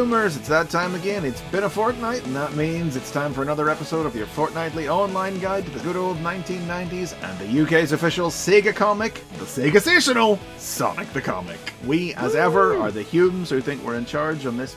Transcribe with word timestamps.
Boomers, 0.00 0.34
it's 0.34 0.48
that 0.48 0.70
time 0.70 0.94
again. 0.94 1.26
It's 1.26 1.42
been 1.52 1.64
a 1.64 1.68
fortnight, 1.68 2.24
and 2.24 2.34
that 2.34 2.54
means 2.54 2.96
it's 2.96 3.10
time 3.10 3.34
for 3.34 3.42
another 3.42 3.68
episode 3.68 4.06
of 4.06 4.16
your 4.16 4.24
fortnightly 4.24 4.88
online 4.88 5.38
guide 5.40 5.66
to 5.66 5.70
the 5.70 5.78
good 5.80 5.94
old 5.94 6.16
1990s 6.20 7.14
and 7.22 7.38
the 7.38 7.62
UK's 7.62 7.92
official 7.92 8.30
Sega 8.30 8.74
comic, 8.74 9.22
the 9.36 9.44
Sega 9.44 9.72
Sensational 9.72 10.38
Sonic 10.56 11.12
the 11.12 11.20
Comic. 11.20 11.74
We, 11.84 12.14
as 12.14 12.34
ever, 12.34 12.78
are 12.78 12.90
the 12.90 13.02
Humes 13.02 13.50
who 13.50 13.60
think 13.60 13.84
we're 13.84 13.96
in 13.96 14.06
charge 14.06 14.46
on 14.46 14.56
this 14.56 14.74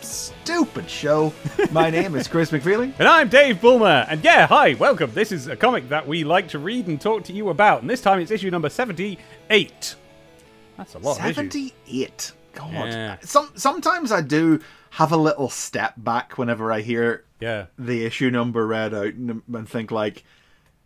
stupid 0.00 0.90
show. 0.90 1.32
My 1.70 1.88
name 1.88 2.16
is 2.16 2.26
Chris 2.26 2.50
McFeely. 2.50 2.92
And 2.98 3.06
I'm 3.06 3.28
Dave 3.28 3.60
Bulmer. 3.60 4.06
And 4.08 4.24
yeah, 4.24 4.48
hi, 4.48 4.74
welcome. 4.74 5.12
This 5.14 5.30
is 5.30 5.46
a 5.46 5.54
comic 5.54 5.88
that 5.90 6.08
we 6.08 6.24
like 6.24 6.48
to 6.48 6.58
read 6.58 6.88
and 6.88 7.00
talk 7.00 7.22
to 7.24 7.32
you 7.32 7.50
about. 7.50 7.82
And 7.82 7.88
this 7.88 8.00
time 8.00 8.18
it's 8.18 8.32
issue 8.32 8.50
number 8.50 8.68
78. 8.68 9.94
That's 10.76 10.94
a 10.94 10.98
lot 10.98 11.20
of 11.20 11.26
issues. 11.26 11.36
78. 11.36 12.32
God. 12.54 12.72
Yeah. 12.72 13.16
Some, 13.22 13.50
sometimes 13.54 14.10
I 14.12 14.20
do 14.20 14.60
have 14.90 15.12
a 15.12 15.16
little 15.16 15.48
step 15.50 15.94
back 15.96 16.38
whenever 16.38 16.70
I 16.72 16.80
hear 16.80 17.24
Yeah. 17.40 17.66
the 17.78 18.04
issue 18.04 18.30
number 18.30 18.66
read 18.66 18.94
out 18.94 19.14
and, 19.14 19.42
and 19.52 19.68
think 19.68 19.90
like 19.90 20.24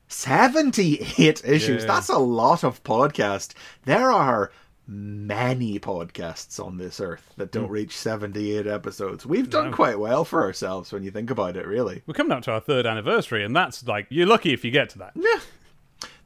78 0.09 1.43
issues 1.45 1.83
Yeah. 1.83 1.87
that's 1.87 2.09
a 2.09 2.19
lot 2.19 2.65
of 2.65 2.83
podcast 2.83 3.53
there 3.85 4.11
are 4.11 4.51
many 4.87 5.79
podcasts 5.79 6.65
on 6.65 6.79
this 6.79 6.99
earth 6.99 7.35
that 7.37 7.53
don't 7.53 7.69
reach 7.69 7.95
78 7.95 8.67
episodes 8.67 9.27
we've 9.27 9.51
done 9.51 9.67
Hmm. 9.67 9.71
No. 9.71 9.77
quite 9.77 9.99
well 9.99 10.25
for 10.25 10.43
ourselves 10.43 10.93
when 10.93 11.03
you 11.03 11.11
think 11.11 11.31
about 11.31 11.57
it 11.57 11.67
really 11.67 12.03
We're 12.07 12.15
coming 12.15 12.33
up 12.33 12.43
to 12.45 12.53
our 12.53 12.61
third 12.61 12.87
anniversary, 12.87 13.45
and 13.45 13.55
that's 13.55 13.87
like, 13.87 14.07
you're 14.09 14.27
lucky 14.27 14.55
if 14.55 14.65
you 14.65 14.71
get 14.71 14.89
to 14.91 14.99
that. 15.01 15.13
yeah 15.15 15.41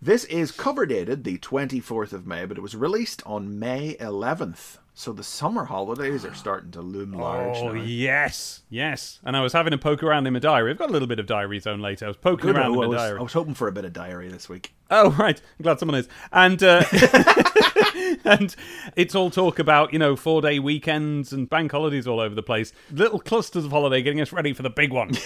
this 0.00 0.24
is 0.26 0.52
cover 0.52 0.86
dated 0.86 1.24
the 1.24 1.38
24th 1.38 2.12
of 2.12 2.24
may 2.26 2.44
but 2.46 2.56
it 2.56 2.60
was 2.62 2.76
released 2.76 3.20
on 3.26 3.58
may 3.58 3.94
11th 3.96 4.78
so 4.94 5.12
the 5.12 5.22
summer 5.22 5.64
holidays 5.64 6.24
are 6.24 6.34
starting 6.34 6.70
to 6.72 6.82
loom 6.82 7.12
large 7.12 7.56
Oh, 7.56 7.72
now. 7.72 7.82
yes. 7.82 8.62
Yes. 8.68 9.20
And 9.24 9.36
I 9.36 9.40
was 9.40 9.52
having 9.52 9.72
a 9.72 9.78
poke 9.78 10.02
around 10.02 10.26
in 10.26 10.32
my 10.34 10.38
diary. 10.38 10.70
I've 10.70 10.78
got 10.78 10.90
a 10.90 10.92
little 10.92 11.08
bit 11.08 11.18
of 11.18 11.26
diary 11.26 11.58
zone 11.60 11.80
later. 11.80 12.04
I 12.04 12.08
was 12.08 12.16
poking 12.18 12.48
Good, 12.48 12.56
around 12.56 12.76
oh, 12.76 12.82
in 12.82 12.90
my 12.90 12.96
diary. 12.96 13.18
I 13.18 13.22
was 13.22 13.32
hoping 13.32 13.54
for 13.54 13.68
a 13.68 13.72
bit 13.72 13.84
of 13.84 13.92
diary 13.92 14.28
this 14.28 14.48
week 14.48 14.74
Oh 14.90 15.10
right, 15.12 15.40
I'm 15.58 15.62
glad 15.62 15.78
someone 15.78 15.98
is. 15.98 16.08
And 16.32 16.62
uh, 16.62 16.84
and 18.24 18.54
it's 18.94 19.14
all 19.14 19.30
talk 19.30 19.58
about 19.58 19.92
you 19.94 19.98
know 19.98 20.16
four 20.16 20.42
day 20.42 20.58
weekends 20.58 21.32
and 21.32 21.48
bank 21.48 21.72
holidays 21.72 22.06
all 22.06 22.20
over 22.20 22.34
the 22.34 22.42
place. 22.42 22.74
Little 22.90 23.18
clusters 23.18 23.64
of 23.64 23.70
holiday 23.70 24.02
getting 24.02 24.20
us 24.20 24.32
ready 24.32 24.52
for 24.52 24.62
the 24.62 24.70
big 24.70 24.92
one. 24.92 25.12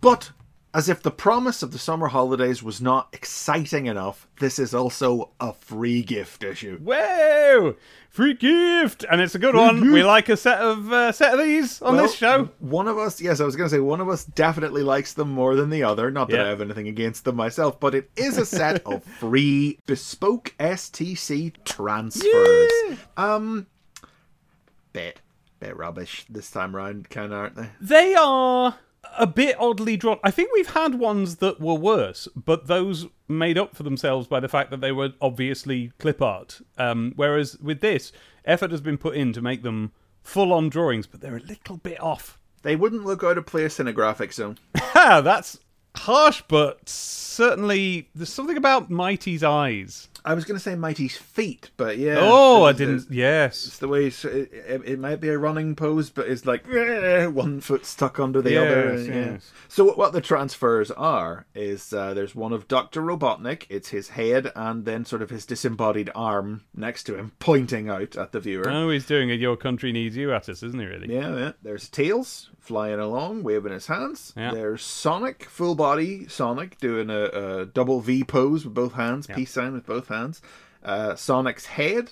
But 0.00 0.32
as 0.74 0.88
if 0.88 1.00
the 1.02 1.10
promise 1.12 1.62
of 1.62 1.70
the 1.70 1.78
summer 1.78 2.08
holidays 2.08 2.60
was 2.62 2.82
not 2.82 3.08
exciting 3.12 3.86
enough, 3.86 4.26
this 4.40 4.58
is 4.58 4.74
also 4.74 5.30
a 5.40 5.52
free 5.52 6.02
gift 6.02 6.42
issue. 6.42 6.78
Whoa! 6.78 7.76
Free 8.10 8.34
gift, 8.34 9.04
and 9.10 9.20
it's 9.20 9.36
a 9.36 9.38
good 9.38 9.54
one. 9.54 9.92
We 9.92 10.02
like 10.02 10.28
a 10.28 10.36
set 10.36 10.58
of 10.58 10.92
uh, 10.92 11.12
set 11.12 11.34
of 11.34 11.40
these 11.44 11.80
on 11.80 11.94
Well, 11.94 12.02
this 12.02 12.14
show. 12.16 12.50
One 12.58 12.88
of 12.88 12.98
us, 12.98 13.20
yes, 13.20 13.40
I 13.40 13.44
was 13.44 13.54
going 13.56 13.68
to 13.70 13.74
say 13.74 13.80
one 13.80 14.00
of 14.00 14.08
us 14.08 14.24
definitely 14.24 14.82
likes 14.82 15.14
them 15.14 15.30
more 15.30 15.54
than 15.54 15.70
the 15.70 15.84
other. 15.84 16.10
Not 16.10 16.28
that 16.30 16.36
Yeah. 16.36 16.44
I 16.44 16.48
have 16.48 16.60
anything 16.60 16.88
against 16.88 17.24
them 17.24 17.36
myself, 17.36 17.78
but 17.78 17.94
it 17.94 18.10
is 18.16 18.36
a 18.36 18.46
set 18.46 18.84
of 18.84 19.04
free 19.20 19.78
bespoke 19.86 20.54
STC 20.58 21.54
transfers. 21.64 22.98
Um, 23.16 23.66
bit, 24.92 25.20
bit 25.60 25.76
rubbish 25.76 26.24
this 26.28 26.50
time 26.50 26.74
round, 26.74 27.10
kind 27.10 27.32
of, 27.32 27.38
aren't 27.38 27.56
they? 27.56 27.68
They 27.80 28.14
are 28.14 28.76
a 29.18 29.26
bit 29.26 29.56
oddly 29.58 29.96
drawn. 29.96 30.18
I 30.22 30.30
think 30.30 30.50
we've 30.52 30.74
had 30.74 30.96
ones 30.96 31.36
that 31.36 31.60
were 31.60 31.74
worse, 31.74 32.28
but 32.34 32.66
those 32.66 33.06
made 33.28 33.58
up 33.58 33.74
for 33.74 33.82
themselves 33.82 34.26
by 34.26 34.40
the 34.40 34.48
fact 34.48 34.70
that 34.70 34.80
they 34.80 34.92
were 34.92 35.12
obviously 35.20 35.92
clip 35.98 36.20
art. 36.20 36.60
Um, 36.78 37.12
whereas 37.16 37.58
with 37.58 37.80
this, 37.80 38.12
effort 38.44 38.70
has 38.70 38.80
been 38.80 38.98
put 38.98 39.16
in 39.16 39.32
to 39.32 39.42
make 39.42 39.62
them 39.62 39.92
full 40.22 40.52
on 40.52 40.68
drawings, 40.68 41.06
but 41.06 41.20
they're 41.20 41.36
a 41.36 41.40
little 41.40 41.76
bit 41.76 42.00
off. 42.00 42.38
They 42.62 42.76
wouldn't 42.76 43.04
look 43.04 43.22
out 43.22 43.38
of 43.38 43.46
place 43.46 43.78
in 43.78 43.88
a 43.88 43.92
graphic 43.92 44.32
zone. 44.32 44.58
Ha! 44.76 45.20
That's 45.24 45.58
harsh, 45.96 46.42
but 46.48 46.88
certainly 46.88 48.08
there's 48.14 48.32
something 48.32 48.56
about 48.56 48.90
Mighty's 48.90 49.42
eyes. 49.42 50.08
I 50.26 50.32
was 50.32 50.46
going 50.46 50.56
to 50.56 50.62
say 50.62 50.74
Mighty's 50.74 51.18
feet, 51.18 51.70
but 51.76 51.98
yeah. 51.98 52.16
Oh, 52.18 52.64
I 52.64 52.72
didn't. 52.72 53.10
Yes. 53.10 53.66
It's 53.66 53.78
the 53.78 53.88
way 53.88 54.06
it, 54.06 54.24
it, 54.24 54.82
it 54.86 54.98
might 54.98 55.20
be 55.20 55.28
a 55.28 55.36
running 55.36 55.76
pose, 55.76 56.08
but 56.08 56.26
it's 56.28 56.46
like 56.46 56.66
eh, 56.72 57.26
one 57.26 57.60
foot 57.60 57.84
stuck 57.84 58.18
under 58.18 58.40
the 58.40 58.56
other. 58.56 58.96
Yes, 58.96 59.06
yeah. 59.06 59.14
yes. 59.14 59.52
So 59.68 59.92
what 59.92 60.14
the 60.14 60.22
transfers 60.22 60.90
are 60.90 61.44
is 61.54 61.92
uh, 61.92 62.14
there's 62.14 62.34
one 62.34 62.54
of 62.54 62.68
Doctor 62.68 63.02
Robotnik. 63.02 63.66
It's 63.68 63.90
his 63.90 64.08
head 64.08 64.50
and 64.56 64.86
then 64.86 65.04
sort 65.04 65.20
of 65.20 65.28
his 65.28 65.44
disembodied 65.44 66.10
arm 66.14 66.62
next 66.74 67.04
to 67.04 67.16
him, 67.16 67.32
pointing 67.38 67.90
out 67.90 68.16
at 68.16 68.32
the 68.32 68.40
viewer. 68.40 68.70
Oh, 68.70 68.88
he's 68.88 69.04
doing 69.04 69.30
a 69.30 69.34
"Your 69.34 69.58
Country 69.58 69.92
Needs 69.92 70.16
You" 70.16 70.32
at 70.32 70.48
us, 70.48 70.62
isn't 70.62 70.80
he? 70.80 70.86
Really? 70.86 71.14
Yeah, 71.14 71.36
yeah. 71.36 71.52
There's 71.62 71.90
Tails 71.90 72.48
flying 72.60 72.98
along, 72.98 73.42
waving 73.42 73.72
his 73.72 73.88
hands. 73.88 74.32
Yeah. 74.38 74.52
There's 74.52 74.82
Sonic, 74.82 75.44
full 75.44 75.74
body 75.74 76.28
Sonic, 76.28 76.78
doing 76.78 77.10
a, 77.10 77.24
a 77.24 77.66
double 77.66 78.00
V 78.00 78.24
pose 78.24 78.64
with 78.64 78.72
both 78.72 78.94
hands, 78.94 79.26
peace 79.26 79.50
sign 79.50 79.74
with 79.74 79.84
both 79.84 80.08
hands. 80.08 80.13
Uh, 80.82 81.14
Sonic's 81.14 81.66
head, 81.66 82.10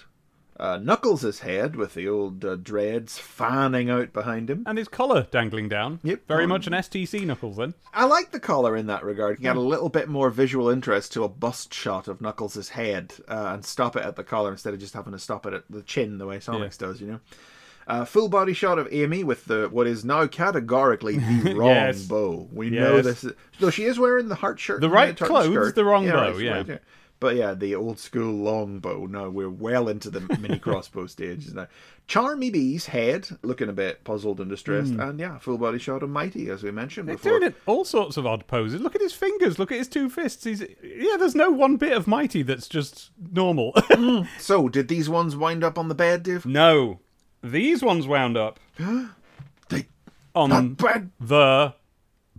uh, 0.59 0.79
Knuckles' 0.83 1.41
head 1.41 1.77
with 1.77 1.95
the 1.95 2.09
old 2.09 2.45
uh, 2.45 2.57
dreads 2.57 3.19
fanning 3.19 3.91
out 3.91 4.13
behind 4.13 4.49
him. 4.49 4.63
And 4.67 4.79
his 4.79 4.89
collar 4.89 5.27
dangling 5.31 5.69
down. 5.69 6.01
Yep. 6.03 6.27
Very 6.29 6.45
Um, 6.45 6.51
much 6.51 6.67
an 6.67 6.73
STC 6.73 7.27
knuckles 7.27 7.57
then. 7.57 7.75
I 7.93 8.05
like 8.07 8.31
the 8.31 8.41
collar 8.41 8.77
in 8.77 8.87
that 8.87 9.05
regard. 9.05 9.39
You 9.39 9.43
get 9.43 9.57
a 9.57 9.61
little 9.61 9.89
bit 9.91 10.09
more 10.09 10.31
visual 10.31 10.69
interest 10.71 11.13
to 11.15 11.25
a 11.25 11.29
bust 11.29 11.75
shot 11.75 12.09
of 12.09 12.21
Knuckles' 12.21 12.71
head 12.71 13.13
uh, 13.29 13.51
and 13.55 13.65
stop 13.65 13.97
it 13.97 14.05
at 14.05 14.17
the 14.17 14.25
collar 14.25 14.51
instead 14.53 14.73
of 14.75 14.81
just 14.81 14.95
having 14.95 15.13
to 15.13 15.19
stop 15.19 15.45
it 15.47 15.53
at 15.53 15.65
the 15.69 15.83
chin 15.83 16.19
the 16.19 16.27
way 16.27 16.41
Sonic's 16.41 16.79
does, 16.79 17.01
you 17.01 17.07
know. 17.09 17.21
Uh, 17.89 18.05
full 18.05 18.29
body 18.29 18.53
shot 18.53 18.79
of 18.79 18.87
Amy 18.93 19.25
with 19.25 19.45
the 19.47 19.69
what 19.69 19.89
is 19.89 20.05
now 20.05 20.25
categorically 20.29 21.19
the 21.19 21.53
wrong 21.57 21.71
Yes. 21.71 22.03
bow. 22.05 22.49
We 22.53 22.71
know 22.71 23.03
this. 23.03 23.25
Is, 23.25 23.33
though 23.59 23.71
she 23.71 23.83
is 23.85 23.99
wearing 23.99 24.29
the 24.29 24.37
heart 24.37 24.61
shirt, 24.61 24.81
The 24.81 24.89
right 24.89 25.17
clothes, 25.17 25.47
skirt. 25.53 25.75
the 25.75 25.85
wrong 25.85 26.09
bow, 26.09 26.31
right, 26.31 26.39
yeah. 26.41 26.53
right, 26.69 26.81
But 27.23 27.37
yeah, 27.37 27.55
the 27.55 27.77
old 27.77 28.01
school 28.01 28.35
long 28.35 28.81
bow. 28.81 29.07
Now 29.07 29.29
we're 29.29 29.49
well 29.49 29.87
into 29.89 30.11
the 30.11 30.23
mini 30.41 30.59
crossbow 30.59 31.07
stages 31.07 31.55
now. 31.55 31.69
Charmy 32.09 32.53
Bee's 32.53 32.87
head 32.87 33.29
looking 33.43 33.69
a 33.69 33.73
bit 33.73 34.03
puzzled 34.03 34.41
and 34.41 34.51
distressed, 34.51 34.95
hmm. 34.95 35.01
and 35.01 35.21
yeah, 35.21 35.39
full 35.39 35.57
body 35.57 35.79
shot 35.79 36.03
of 36.03 36.11
Mighty 36.11 36.51
as 36.51 36.65
we 36.65 36.73
mentioned 36.73 37.09
They're 37.09 37.15
before. 37.15 37.39
doing 37.39 37.53
it 37.53 37.55
all 37.65 37.85
sorts 37.85 38.17
of 38.17 38.27
odd 38.27 38.49
poses. 38.49 38.81
Look 38.81 38.97
at 38.97 39.01
his 39.01 39.13
fingers. 39.13 39.57
Look 39.57 39.71
at 39.71 39.79
his 39.79 39.87
two 39.87 40.11
fists. 40.11 40.43
He's 40.43 40.63
yeah. 40.83 41.17
There's 41.17 41.37
no 41.37 41.53
one 41.53 41.77
bit 41.77 41.93
of 41.93 42.09
mighty 42.09 42.43
that's 42.43 42.67
just 42.69 43.13
normal. 43.33 43.73
Hmm. 43.93 44.23
So, 44.39 44.69
did 44.69 44.89
these 44.89 45.09
ones 45.09 45.37
wind 45.37 45.63
up 45.63 45.79
on 45.79 45.89
the 45.89 45.95
bed, 45.95 46.25
Dave? 46.25 46.45
no, 46.45 46.99
these 47.41 47.85
ones 47.85 48.07
wound 48.09 48.37
up 48.37 48.59
They 49.69 49.87
on 50.35 50.49
the 51.21 51.73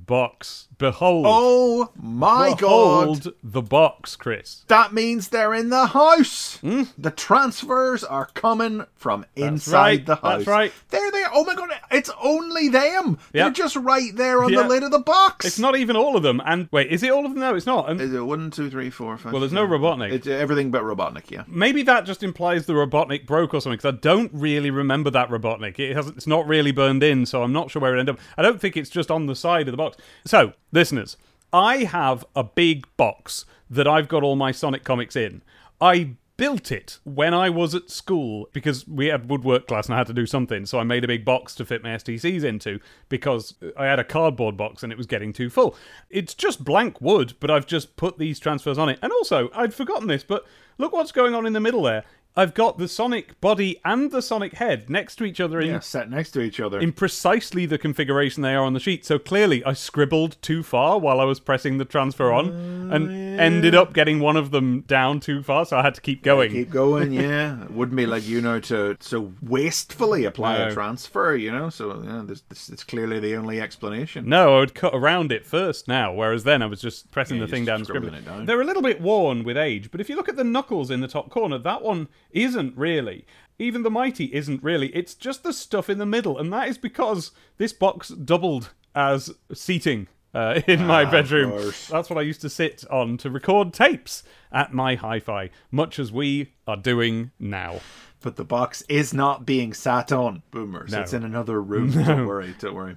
box. 0.06 0.68
Behold, 0.78 1.26
Oh 1.28 1.92
my 1.96 2.50
god! 2.50 2.60
behold 2.60 3.34
the 3.44 3.62
box, 3.62 4.16
Chris. 4.16 4.66
That 4.68 4.94
means 4.94 5.30
they're 5.30 5.54
in 5.54 5.70
the 5.70 5.88
house. 5.88 6.58
Hmm? 6.58 6.84
The 6.98 7.12
transfers 7.12 8.04
are 8.04 8.28
coming 8.34 8.86
from 8.96 9.26
inside 9.36 9.74
right, 9.82 10.06
the 10.06 10.16
house. 10.16 10.38
that's 10.40 10.48
right. 10.48 10.74
They're. 10.90 11.12
Oh 11.34 11.44
my 11.44 11.56
god! 11.56 11.70
It's 11.92 12.10
only 12.22 12.70
them. 12.70 13.18
They're 13.32 13.50
just 13.50 13.76
right 13.76 14.16
there 14.16 14.44
on 14.44 14.52
the 14.52 14.64
lid 14.64 14.84
of 14.84 14.92
the 14.92 15.00
box. 15.00 15.46
It's 15.46 15.60
not 15.60 15.76
even 15.76 15.96
all 15.96 16.16
of 16.16 16.24
them. 16.24 16.42
And 16.46 16.70
wait, 16.72 16.92
is 16.92 17.04
it 17.04 17.12
all 17.12 17.26
of 17.26 17.32
them? 17.32 17.40
No, 17.40 17.56
it's 17.56 17.66
not. 17.66 17.90
And 17.90 18.00
Is 18.00 18.14
it 18.14 18.22
one, 18.22 18.52
two, 18.52 18.70
three, 18.70 18.90
four, 18.90 19.18
five? 19.18 19.34
Well, 19.34 19.40
there's 19.42 19.52
six, 19.52 19.56
no? 19.56 19.68
Robotnik. 19.68 20.12
It's 20.12 20.28
uh, 20.28 20.32
everything 20.32 20.72
but 20.72 20.84
Robotnik. 20.84 21.32
Yeah. 21.32 21.44
maybe 21.48 21.84
that 21.84 22.06
just 22.06 22.24
implies 22.24 22.66
the 22.66 22.74
Robotnik 22.74 23.26
broke 23.26 23.54
or 23.54 23.62
something. 23.62 23.78
Because 23.78 23.96
I 23.96 23.98
don't 23.98 24.32
really 24.34 24.72
remember 24.72 25.10
that 25.12 25.30
Robotnik. 25.30 25.80
It 25.80 25.96
hasn't. 25.96 26.18
It's 26.18 26.28
not 26.28 26.48
really 26.48 26.72
burned 26.72 27.04
in, 27.04 27.26
so 27.26 27.44
I'm 27.44 27.54
not 27.54 27.72
sure 27.72 27.82
where 27.82 27.96
it 27.96 28.00
ended 28.00 28.16
up. 28.16 28.22
I 28.38 28.42
don't 28.42 28.62
think 28.62 28.78
it's 28.78 28.90
just 28.90 29.10
on 29.12 29.26
the 29.26 29.36
side 29.36 29.68
of 29.68 29.72
the 29.74 29.78
box. 29.78 29.98
So, 30.26 30.54
listeners, 30.72 31.18
I 31.52 31.78
have 31.86 32.26
a 32.36 32.44
big 32.44 32.88
box 32.98 33.46
that 33.70 33.88
I've 33.88 34.08
got 34.08 34.24
all 34.24 34.36
my 34.36 34.52
Sonic 34.52 34.84
comics 34.84 35.16
in. 35.16 35.42
I 35.82 36.16
built 36.36 36.72
it 36.72 37.00
when 37.04 37.34
I 37.34 37.50
was 37.50 37.76
at 37.76 37.90
school 37.90 38.50
because 38.54 38.88
we 38.88 39.08
had 39.08 39.30
woodwork 39.30 39.68
class 39.68 39.86
and 39.86 39.96
I 39.96 40.00
had 40.00 40.08
to 40.08 40.14
do 40.14 40.26
something. 40.26 40.66
So 40.66 40.80
I 40.80 40.84
made 40.84 41.04
a 41.04 41.08
big 41.08 41.24
box 41.26 41.54
to 41.56 41.66
fit 41.66 41.84
my 41.84 41.90
STCs 41.90 42.44
into 42.44 42.80
because 43.10 43.56
I 43.78 43.86
had 43.86 44.00
a 44.00 44.04
cardboard 44.04 44.58
box 44.58 44.84
and 44.84 44.92
it 44.92 44.98
was 44.98 45.08
getting 45.08 45.34
too 45.34 45.50
full. 45.50 45.76
It's 46.10 46.34
just 46.34 46.64
blank 46.64 47.00
wood, 47.02 47.34
but 47.40 47.52
I've 47.52 47.68
just 47.68 47.96
put 47.96 48.18
these 48.18 48.40
transfers 48.40 48.78
on 48.78 48.90
it. 48.90 49.00
And 49.02 49.12
also, 49.12 49.50
I'd 49.54 49.74
forgotten 49.74 50.08
this, 50.08 50.24
but 50.24 50.46
look 50.78 50.92
what's 50.92 51.12
going 51.12 51.36
on 51.36 51.46
in 51.46 51.54
the 51.54 51.60
middle 51.60 51.84
there. 51.84 52.04
I've 52.36 52.56
got 52.56 52.80
the 52.80 52.88
Sonic 52.88 53.40
body 53.42 53.80
and 53.86 54.10
the 54.10 54.22
Sonic 54.22 54.54
head 54.54 54.90
next 54.90 55.18
to 55.18 55.24
each 55.24 55.40
other 55.40 55.62
in 55.62 55.68
Yeah, 55.70 55.80
sat 55.82 56.10
next 56.10 56.32
to 56.32 56.42
each 56.42 56.60
other. 56.60 56.80
in 56.80 56.92
precisely 56.92 57.68
the 57.68 57.78
configuration 57.78 58.42
they 58.42 58.56
are 58.56 58.64
on 58.64 58.74
the 58.74 58.80
sheet. 58.80 59.06
So 59.06 59.20
clearly, 59.20 59.64
I 59.64 59.74
scribbled 59.74 60.38
too 60.42 60.64
far 60.64 60.98
while 61.00 61.20
I 61.20 61.26
was 61.26 61.40
pressing 61.40 61.78
the 61.78 61.86
transfer 61.86 62.32
on, 62.32 62.50
oh, 62.92 62.96
and 62.96 63.40
ended 63.40 63.76
up 63.76 63.94
getting 63.94 64.20
one 64.20 64.36
of 64.36 64.50
them 64.50 64.82
down 64.82 65.20
too 65.20 65.44
far. 65.44 65.66
So 65.68 65.78
I 65.78 65.84
had 65.84 65.94
to 65.96 66.02
keep 66.02 66.24
going. 66.24 66.52
Keep 66.52 66.72
going, 66.72 67.12
yeah. 67.14 67.64
It 67.66 67.72
wouldn't 67.72 67.96
be 67.98 68.08
like 68.08 68.26
you 68.28 68.42
know 68.42 68.60
to 68.62 68.98
so 69.00 69.32
wastefully 69.44 70.26
apply 70.26 70.58
No. 70.58 70.68
a 70.70 70.74
transfer, 70.74 71.36
you 71.36 71.52
know. 71.52 71.70
So 71.70 72.02
yeah, 72.04 72.24
this, 72.26 72.42
this 72.50 72.70
it's 72.70 72.84
clearly 72.84 73.20
the 73.20 73.36
only 73.36 73.62
explanation. 73.62 74.28
No, 74.28 74.56
I 74.56 74.60
would 74.60 74.74
cut 74.74 74.96
around 74.96 75.32
it 75.32 75.46
first 75.46 75.88
now, 75.88 76.12
whereas 76.14 76.44
then 76.44 76.62
I 76.62 76.66
was 76.66 76.82
just 76.82 77.12
pressing 77.12 77.38
Yeah, 77.38 77.46
the 77.46 77.52
thing 77.52 77.66
down 77.66 77.86
scribbling 77.86 78.14
scribbling. 78.14 78.34
it 78.34 78.38
down. 78.38 78.46
They're 78.48 78.62
a 78.62 78.66
little 78.66 78.82
bit 78.82 79.00
worn 79.02 79.44
with 79.44 79.56
age, 79.58 79.92
but 79.92 80.02
if 80.02 80.10
you 80.10 80.16
look 80.16 80.30
at 80.30 80.36
the 80.36 80.44
knuckles 80.44 80.90
in 80.92 81.02
the 81.02 81.08
top 81.08 81.30
corner, 81.30 81.58
that 81.60 81.82
one 81.84 82.08
isn't 82.34 82.78
really. 82.78 83.26
even 83.60 83.84
the 83.84 83.90
mighty 83.92 84.26
isn't 84.34 84.64
really. 84.64 84.88
It's 84.96 85.14
just 85.14 85.44
the 85.44 85.54
stuff 85.54 85.90
in 85.90 85.98
the 86.00 86.06
middle, 86.06 86.38
and 86.38 86.52
that 86.52 86.68
is 86.68 86.78
because 86.78 87.32
this 87.58 87.72
box 87.74 88.10
doubled 88.10 88.72
as 88.96 89.32
seating 89.54 90.08
uh, 90.34 90.62
in 90.68 90.86
my 90.86 91.06
bedroom. 91.06 91.72
That's 91.90 92.10
what 92.10 92.18
I 92.18 92.22
used 92.22 92.42
to 92.42 92.50
sit 92.50 92.84
on 92.90 93.18
to 93.18 93.30
record 93.30 93.74
tapes 93.74 94.24
at 94.52 94.74
my 94.74 94.96
hi-fi, 94.96 95.50
much 95.72 96.00
as 96.00 96.12
we 96.12 96.54
are 96.68 96.78
doing 96.78 97.32
now. 97.40 97.80
But 98.22 98.38
the 98.38 98.46
box 98.46 98.82
is 98.90 99.14
not 99.14 99.46
being 99.46 99.74
sat 99.74 100.12
on, 100.12 100.44
boomers. 100.52 100.92
No. 100.92 101.02
It's 101.02 101.14
in 101.14 101.24
another 101.24 101.62
room. 101.62 101.92
Don't 102.06 102.26
worry, 102.26 102.56
don't 102.60 102.74
worry. 102.74 102.96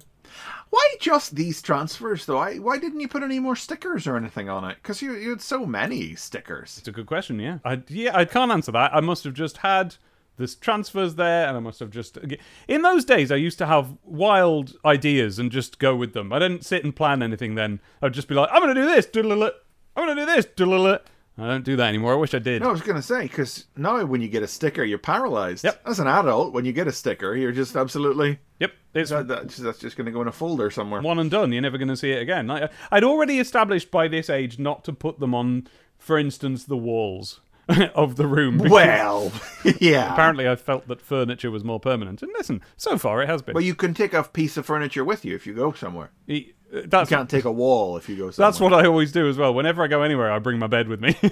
Why 0.77 0.95
just 0.99 1.35
these 1.35 1.59
transfers, 1.59 2.27
though? 2.27 2.37
I, 2.37 2.57
why 2.57 2.77
didn't 2.77 2.99
you 2.99 3.07
put 3.07 3.23
any 3.23 3.39
more 3.39 3.55
stickers 3.55 4.05
or 4.05 4.15
anything 4.15 4.47
on 4.47 4.63
it? 4.63 4.77
Because 4.79 5.01
you, 5.01 5.13
you 5.15 5.31
had 5.31 5.41
so 5.41 5.65
many 5.65 6.13
stickers. 6.13 6.77
It's 6.77 6.87
a 6.87 6.91
good 6.91 7.07
question, 7.07 7.39
yeah. 7.39 7.57
I, 7.65 7.81
yeah, 7.87 8.15
I 8.15 8.25
can't 8.25 8.51
answer 8.51 8.71
that. 8.73 8.93
I 8.93 8.99
must 8.99 9.23
have 9.23 9.33
just 9.33 9.57
had 9.57 9.95
this 10.37 10.53
transfers 10.53 11.15
there, 11.15 11.47
and 11.47 11.57
I 11.57 11.59
must 11.61 11.79
have 11.79 11.89
just. 11.89 12.19
In 12.67 12.83
those 12.83 13.05
days, 13.05 13.31
I 13.31 13.37
used 13.37 13.57
to 13.57 13.65
have 13.65 13.97
wild 14.03 14.75
ideas 14.85 15.39
and 15.39 15.51
just 15.51 15.79
go 15.79 15.95
with 15.95 16.13
them. 16.13 16.31
I 16.31 16.37
didn't 16.37 16.63
sit 16.63 16.83
and 16.83 16.95
plan 16.95 17.23
anything 17.23 17.55
then. 17.55 17.79
I'd 18.03 18.13
just 18.13 18.27
be 18.27 18.35
like, 18.35 18.49
I'm 18.51 18.61
going 18.61 18.75
to 18.75 18.79
do 18.79 18.85
this, 18.85 19.07
I'm 19.15 19.23
going 19.23 20.15
to 20.15 20.15
do 20.15 20.25
this, 20.27 20.45
I 21.39 21.45
don't 21.47 21.63
do 21.63 21.75
that 21.75 21.87
anymore. 21.89 22.13
I 22.13 22.15
wish 22.15 22.33
I 22.33 22.39
did. 22.39 22.61
No, 22.63 22.69
I 22.69 22.71
was 22.71 22.81
going 22.81 22.95
to 22.95 23.01
say, 23.01 23.21
because 23.23 23.65
now 23.75 24.03
when 24.05 24.21
you 24.21 24.27
get 24.27 24.41
a 24.41 24.47
sticker, 24.47 24.83
you're 24.83 24.97
paralyzed. 24.97 25.63
Yep. 25.63 25.81
As 25.85 25.99
an 25.99 26.07
adult, 26.07 26.51
when 26.51 26.65
you 26.65 26.73
get 26.73 26.87
a 26.87 26.91
sticker, 26.91 27.35
you're 27.35 27.51
just 27.51 27.75
absolutely. 27.75 28.39
Yep, 28.59 28.71
it's 28.95 29.09
That, 29.11 29.27
that's, 29.27 29.57
that's 29.57 29.77
just 29.77 29.97
going 29.97 30.07
to 30.07 30.11
go 30.11 30.21
in 30.23 30.27
a 30.27 30.31
folder 30.31 30.71
somewhere. 30.71 31.01
one 31.01 31.19
and 31.19 31.29
done. 31.29 31.51
You're 31.51 31.61
never 31.61 31.77
going 31.77 31.89
to 31.89 31.95
see 31.97 32.11
it 32.11 32.21
again. 32.23 32.49
I, 32.49 32.69
I'd 32.91 33.03
already 33.03 33.37
established 33.39 33.91
by 33.91 34.07
this 34.07 34.29
age 34.31 34.57
not 34.57 34.83
to 34.85 34.93
put 34.93 35.19
them 35.19 35.35
on, 35.35 35.67
for 35.99 36.17
instance, 36.17 36.63
the 36.63 36.75
walls 36.77 37.39
of 37.93 38.15
the 38.15 38.25
room. 38.25 38.57
Well, 38.57 39.31
yeah. 39.79 40.11
apparently 40.13 40.47
I 40.49 40.55
felt 40.55 40.87
that 40.87 41.01
furniture 41.01 41.51
was 41.51 41.63
more 41.63 41.79
permanent. 41.79 42.23
And 42.23 42.31
listen, 42.35 42.61
so 42.77 42.97
far 42.97 43.21
it 43.21 43.29
has 43.29 43.43
been. 43.43 43.53
But 43.53 43.63
you 43.63 43.75
can 43.75 43.93
take 43.93 44.13
a 44.13 44.23
piece 44.23 44.57
of 44.57 44.65
furniture 44.65 45.05
with 45.05 45.23
you 45.23 45.35
if 45.35 45.45
you 45.45 45.53
go 45.53 45.71
somewhere. 45.71 46.09
E- 46.27 46.53
uh, 46.53 46.53
that's 46.71 47.09
You 47.11 47.17
can't 47.17 47.29
take 47.29 47.45
a 47.45 47.51
wall 47.51 47.97
if 47.97 48.09
you 48.09 48.15
go 48.17 48.31
somewhere. 48.31 48.47
That's 48.51 48.59
what 48.59 48.73
I 48.73 48.85
always 48.85 49.11
do 49.11 49.27
as 49.29 49.37
well. 49.37 49.53
Whenever 49.53 49.83
I 49.83 49.87
go 49.87 50.01
anywhere, 50.01 50.31
I 50.31 50.39
bring 50.39 50.59
my 50.59 50.67
bed 50.67 50.87
with 50.87 50.99
me. 51.01 51.15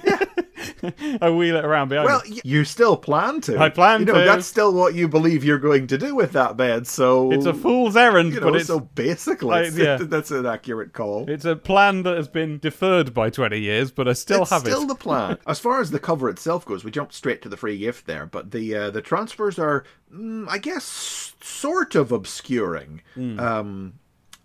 I 1.20 1.30
wheel 1.30 1.56
it 1.56 1.64
around 1.64 1.88
behind 1.88 2.06
Well, 2.06 2.22
me. 2.28 2.40
you 2.44 2.64
still 2.64 2.96
plan 2.96 3.40
to. 3.42 3.58
I 3.58 3.68
plan 3.68 4.00
you 4.00 4.06
know, 4.06 4.14
to. 4.14 4.20
That's 4.24 4.46
still 4.46 4.72
what 4.72 4.94
you 4.94 5.08
believe 5.08 5.44
you're 5.44 5.58
going 5.58 5.86
to 5.88 5.98
do 5.98 6.14
with 6.14 6.32
that 6.32 6.56
bed. 6.56 6.86
So 6.86 7.30
It's 7.32 7.46
a 7.46 7.54
fool's 7.54 7.96
errand, 7.96 8.32
You 8.32 8.40
know, 8.40 8.46
but 8.50 8.56
it's 8.56 8.66
so 8.66 8.80
basically, 8.80 9.54
I- 9.54 9.62
yeah. 9.68 9.96
that's 10.00 10.30
an 10.30 10.46
accurate 10.46 10.92
call. 10.92 11.28
it's 11.28 11.44
a 11.44 11.56
plan 11.56 12.02
that 12.04 12.16
has 12.16 12.28
been 12.28 12.58
deferred 12.58 13.14
by 13.14 13.30
20 13.30 13.58
years, 13.58 13.90
but 13.90 14.08
I 14.08 14.12
still 14.14 14.42
it's 14.42 14.50
have 14.50 14.60
still 14.62 14.72
it. 14.72 14.76
Still 14.76 14.86
the 14.88 14.94
plan. 14.94 15.38
As 15.46 15.58
far 15.58 15.80
as 15.80 15.90
the 15.90 16.00
cover 16.00 16.28
itself 16.28 16.64
goes, 16.64 16.84
we 16.84 16.90
jumped 16.90 17.14
straight 17.14 17.42
to 17.42 17.48
the 17.48 17.56
free 17.56 17.78
gift 17.78 18.06
there, 18.06 18.26
but 18.26 18.50
the 18.50 18.74
uh, 18.74 18.90
the 18.90 19.02
transfers 19.02 19.58
are, 19.58 19.84
mm, 20.12 20.46
I 20.48 20.58
guess, 20.58 21.34
sort 21.40 21.94
of 21.94 22.10
obscuring. 22.12 23.02
Um, 23.16 23.94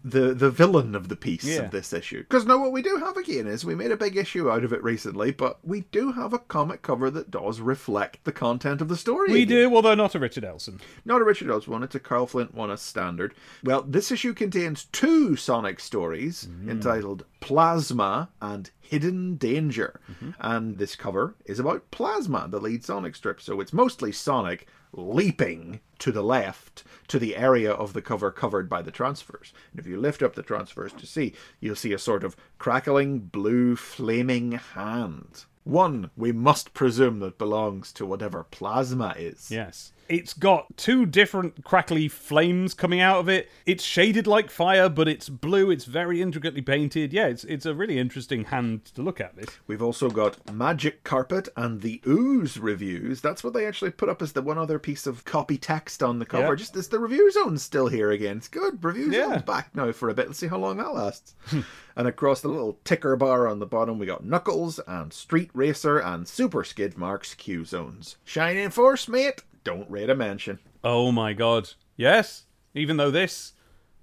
the 0.03 0.33
the 0.33 0.49
villain 0.49 0.95
of 0.95 1.09
the 1.09 1.15
piece. 1.15 1.43
Yeah. 1.43 1.61
of 1.61 1.71
this 1.71 1.93
issue. 1.93 2.19
Because 2.19 2.45
now 2.45 2.59
what 2.59 2.71
we 2.71 2.81
do 2.81 2.97
have 2.97 3.17
again 3.17 3.47
is 3.47 3.65
we 3.65 3.75
made 3.75 3.91
a 3.91 3.97
big 3.97 4.17
issue 4.17 4.49
out 4.49 4.63
of 4.63 4.73
it 4.73 4.83
recently, 4.83 5.31
but 5.31 5.59
we 5.63 5.81
do 5.91 6.11
have 6.11 6.33
a 6.33 6.39
comic 6.39 6.81
cover 6.81 7.09
that 7.11 7.31
does 7.31 7.59
reflect 7.59 8.23
the 8.23 8.31
content 8.31 8.81
of 8.81 8.87
the 8.87 8.97
story. 8.97 9.31
We 9.31 9.43
again. 9.43 9.69
do, 9.69 9.75
although 9.75 9.95
not 9.95 10.15
a 10.15 10.19
Richard 10.19 10.45
Elson. 10.45 10.79
Not 11.05 11.21
a 11.21 11.23
Richard 11.23 11.49
Elson 11.49 11.73
one, 11.73 11.83
it's 11.83 11.95
a 11.95 11.99
Carl 11.99 12.27
Flint 12.27 12.53
one 12.53 12.71
as 12.71 12.81
standard. 12.81 13.33
Well, 13.63 13.83
this 13.83 14.11
issue 14.11 14.33
contains 14.33 14.85
two 14.85 15.35
Sonic 15.35 15.79
stories 15.79 16.47
mm. 16.49 16.69
entitled 16.69 17.25
Plasma 17.41 18.29
and 18.41 18.71
Hidden 18.79 19.35
Danger. 19.35 19.99
Mm-hmm. 20.09 20.29
And 20.39 20.77
this 20.77 20.95
cover 20.95 21.35
is 21.45 21.59
about 21.59 21.91
Plasma, 21.91 22.47
the 22.47 22.59
lead 22.59 22.85
Sonic 22.85 23.15
strip. 23.15 23.41
So 23.41 23.59
it's 23.59 23.73
mostly 23.73 24.13
Sonic 24.13 24.67
leaping 24.93 25.81
to 25.99 26.11
the 26.11 26.23
left 26.23 26.83
to 27.07 27.19
the 27.19 27.35
area 27.35 27.71
of 27.71 27.93
the 27.93 28.01
cover 28.01 28.31
covered 28.31 28.69
by 28.69 28.81
the 28.81 28.91
transfers. 28.91 29.53
And 29.71 29.79
if 29.79 29.87
you 29.87 29.99
lift 29.99 30.21
up 30.23 30.35
the 30.35 30.43
transfers 30.43 30.93
to 30.93 31.05
see, 31.05 31.33
you'll 31.59 31.75
see 31.75 31.93
a 31.93 31.99
sort 31.99 32.23
of 32.23 32.37
crackling 32.57 33.19
blue 33.19 33.75
flaming 33.75 34.53
hand. 34.53 35.45
One, 35.63 36.09
we 36.17 36.31
must 36.31 36.73
presume 36.73 37.19
that 37.19 37.37
belongs 37.37 37.91
to 37.93 38.05
whatever 38.05 38.43
plasma 38.43 39.13
is. 39.17 39.51
Yes. 39.51 39.91
It's 40.11 40.33
got 40.33 40.75
two 40.75 41.05
different 41.05 41.63
crackly 41.63 42.09
flames 42.09 42.73
coming 42.73 42.99
out 42.99 43.19
of 43.19 43.29
it. 43.29 43.49
It's 43.65 43.81
shaded 43.81 44.27
like 44.27 44.51
fire, 44.51 44.89
but 44.89 45.07
it's 45.07 45.29
blue. 45.29 45.71
It's 45.71 45.85
very 45.85 46.21
intricately 46.21 46.61
painted. 46.61 47.13
Yeah, 47.13 47.27
it's 47.27 47.45
it's 47.45 47.65
a 47.65 47.73
really 47.73 47.97
interesting 47.97 48.43
hand 48.43 48.83
to 48.95 49.01
look 49.01 49.21
at. 49.21 49.37
This. 49.37 49.47
We've 49.67 49.81
also 49.81 50.09
got 50.09 50.53
Magic 50.53 51.05
Carpet 51.05 51.47
and 51.55 51.79
the 51.79 52.01
Ooze 52.05 52.59
reviews. 52.59 53.21
That's 53.21 53.41
what 53.41 53.53
they 53.53 53.65
actually 53.65 53.91
put 53.91 54.09
up 54.09 54.21
as 54.21 54.33
the 54.33 54.41
one 54.41 54.57
other 54.57 54.79
piece 54.79 55.07
of 55.07 55.23
copy 55.23 55.57
text 55.57 56.03
on 56.03 56.19
the 56.19 56.25
cover. 56.25 56.49
Yeah. 56.49 56.55
Just 56.55 56.75
as 56.75 56.89
the 56.89 56.99
review 56.99 57.31
zone's 57.31 57.61
still 57.63 57.87
here 57.87 58.11
again. 58.11 58.37
It's 58.37 58.49
good. 58.49 58.83
Review 58.83 59.11
Yeah. 59.13 59.29
zone's 59.29 59.43
back 59.43 59.73
now 59.73 59.93
for 59.93 60.09
a 60.09 60.13
bit. 60.13 60.27
Let's 60.27 60.39
see 60.39 60.47
how 60.47 60.57
long 60.57 60.75
that 60.75 60.93
lasts. 60.93 61.35
and 61.95 62.07
across 62.07 62.41
the 62.41 62.49
little 62.49 62.79
ticker 62.83 63.15
bar 63.15 63.47
on 63.47 63.59
the 63.59 63.65
bottom, 63.65 63.97
we 63.97 64.05
got 64.05 64.25
Knuckles 64.25 64.77
and 64.87 65.13
Street 65.13 65.51
Racer 65.53 65.99
and 65.99 66.27
Super 66.27 66.65
Skid 66.65 66.97
Marks 66.97 67.33
Q 67.33 67.63
zones. 67.63 68.17
Shining 68.25 68.71
Force, 68.71 69.07
mate. 69.07 69.43
Don't 69.63 69.89
rate 69.89 70.09
a 70.09 70.15
mention. 70.15 70.59
Oh 70.83 71.11
my 71.11 71.33
god. 71.33 71.69
Yes. 71.95 72.45
Even 72.73 72.97
though 72.97 73.11
this, 73.11 73.53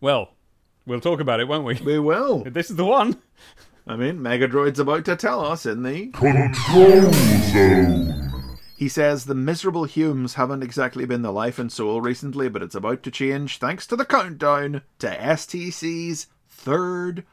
well, 0.00 0.34
we'll 0.86 1.00
talk 1.00 1.20
about 1.20 1.40
it, 1.40 1.48
won't 1.48 1.64
we? 1.64 1.74
We 1.84 1.98
will. 1.98 2.44
This 2.50 2.70
is 2.70 2.76
the 2.76 2.84
one. 2.84 3.20
I 3.86 3.96
mean, 3.96 4.18
Megadroid's 4.18 4.78
about 4.78 5.06
to 5.06 5.16
tell 5.16 5.44
us 5.44 5.64
in 5.64 5.82
the 5.82 6.08
Control 6.08 7.10
Zone. 7.50 8.28
He 8.76 8.88
says 8.88 9.24
the 9.24 9.34
miserable 9.34 9.84
Humes 9.84 10.34
haven't 10.34 10.62
exactly 10.62 11.04
been 11.04 11.22
the 11.22 11.32
life 11.32 11.58
and 11.58 11.72
soul 11.72 12.00
recently, 12.00 12.48
but 12.48 12.62
it's 12.62 12.76
about 12.76 13.02
to 13.02 13.10
change 13.10 13.58
thanks 13.58 13.86
to 13.88 13.96
the 13.96 14.04
countdown 14.04 14.82
to 15.00 15.08
STC's 15.08 16.28
third 16.46 17.24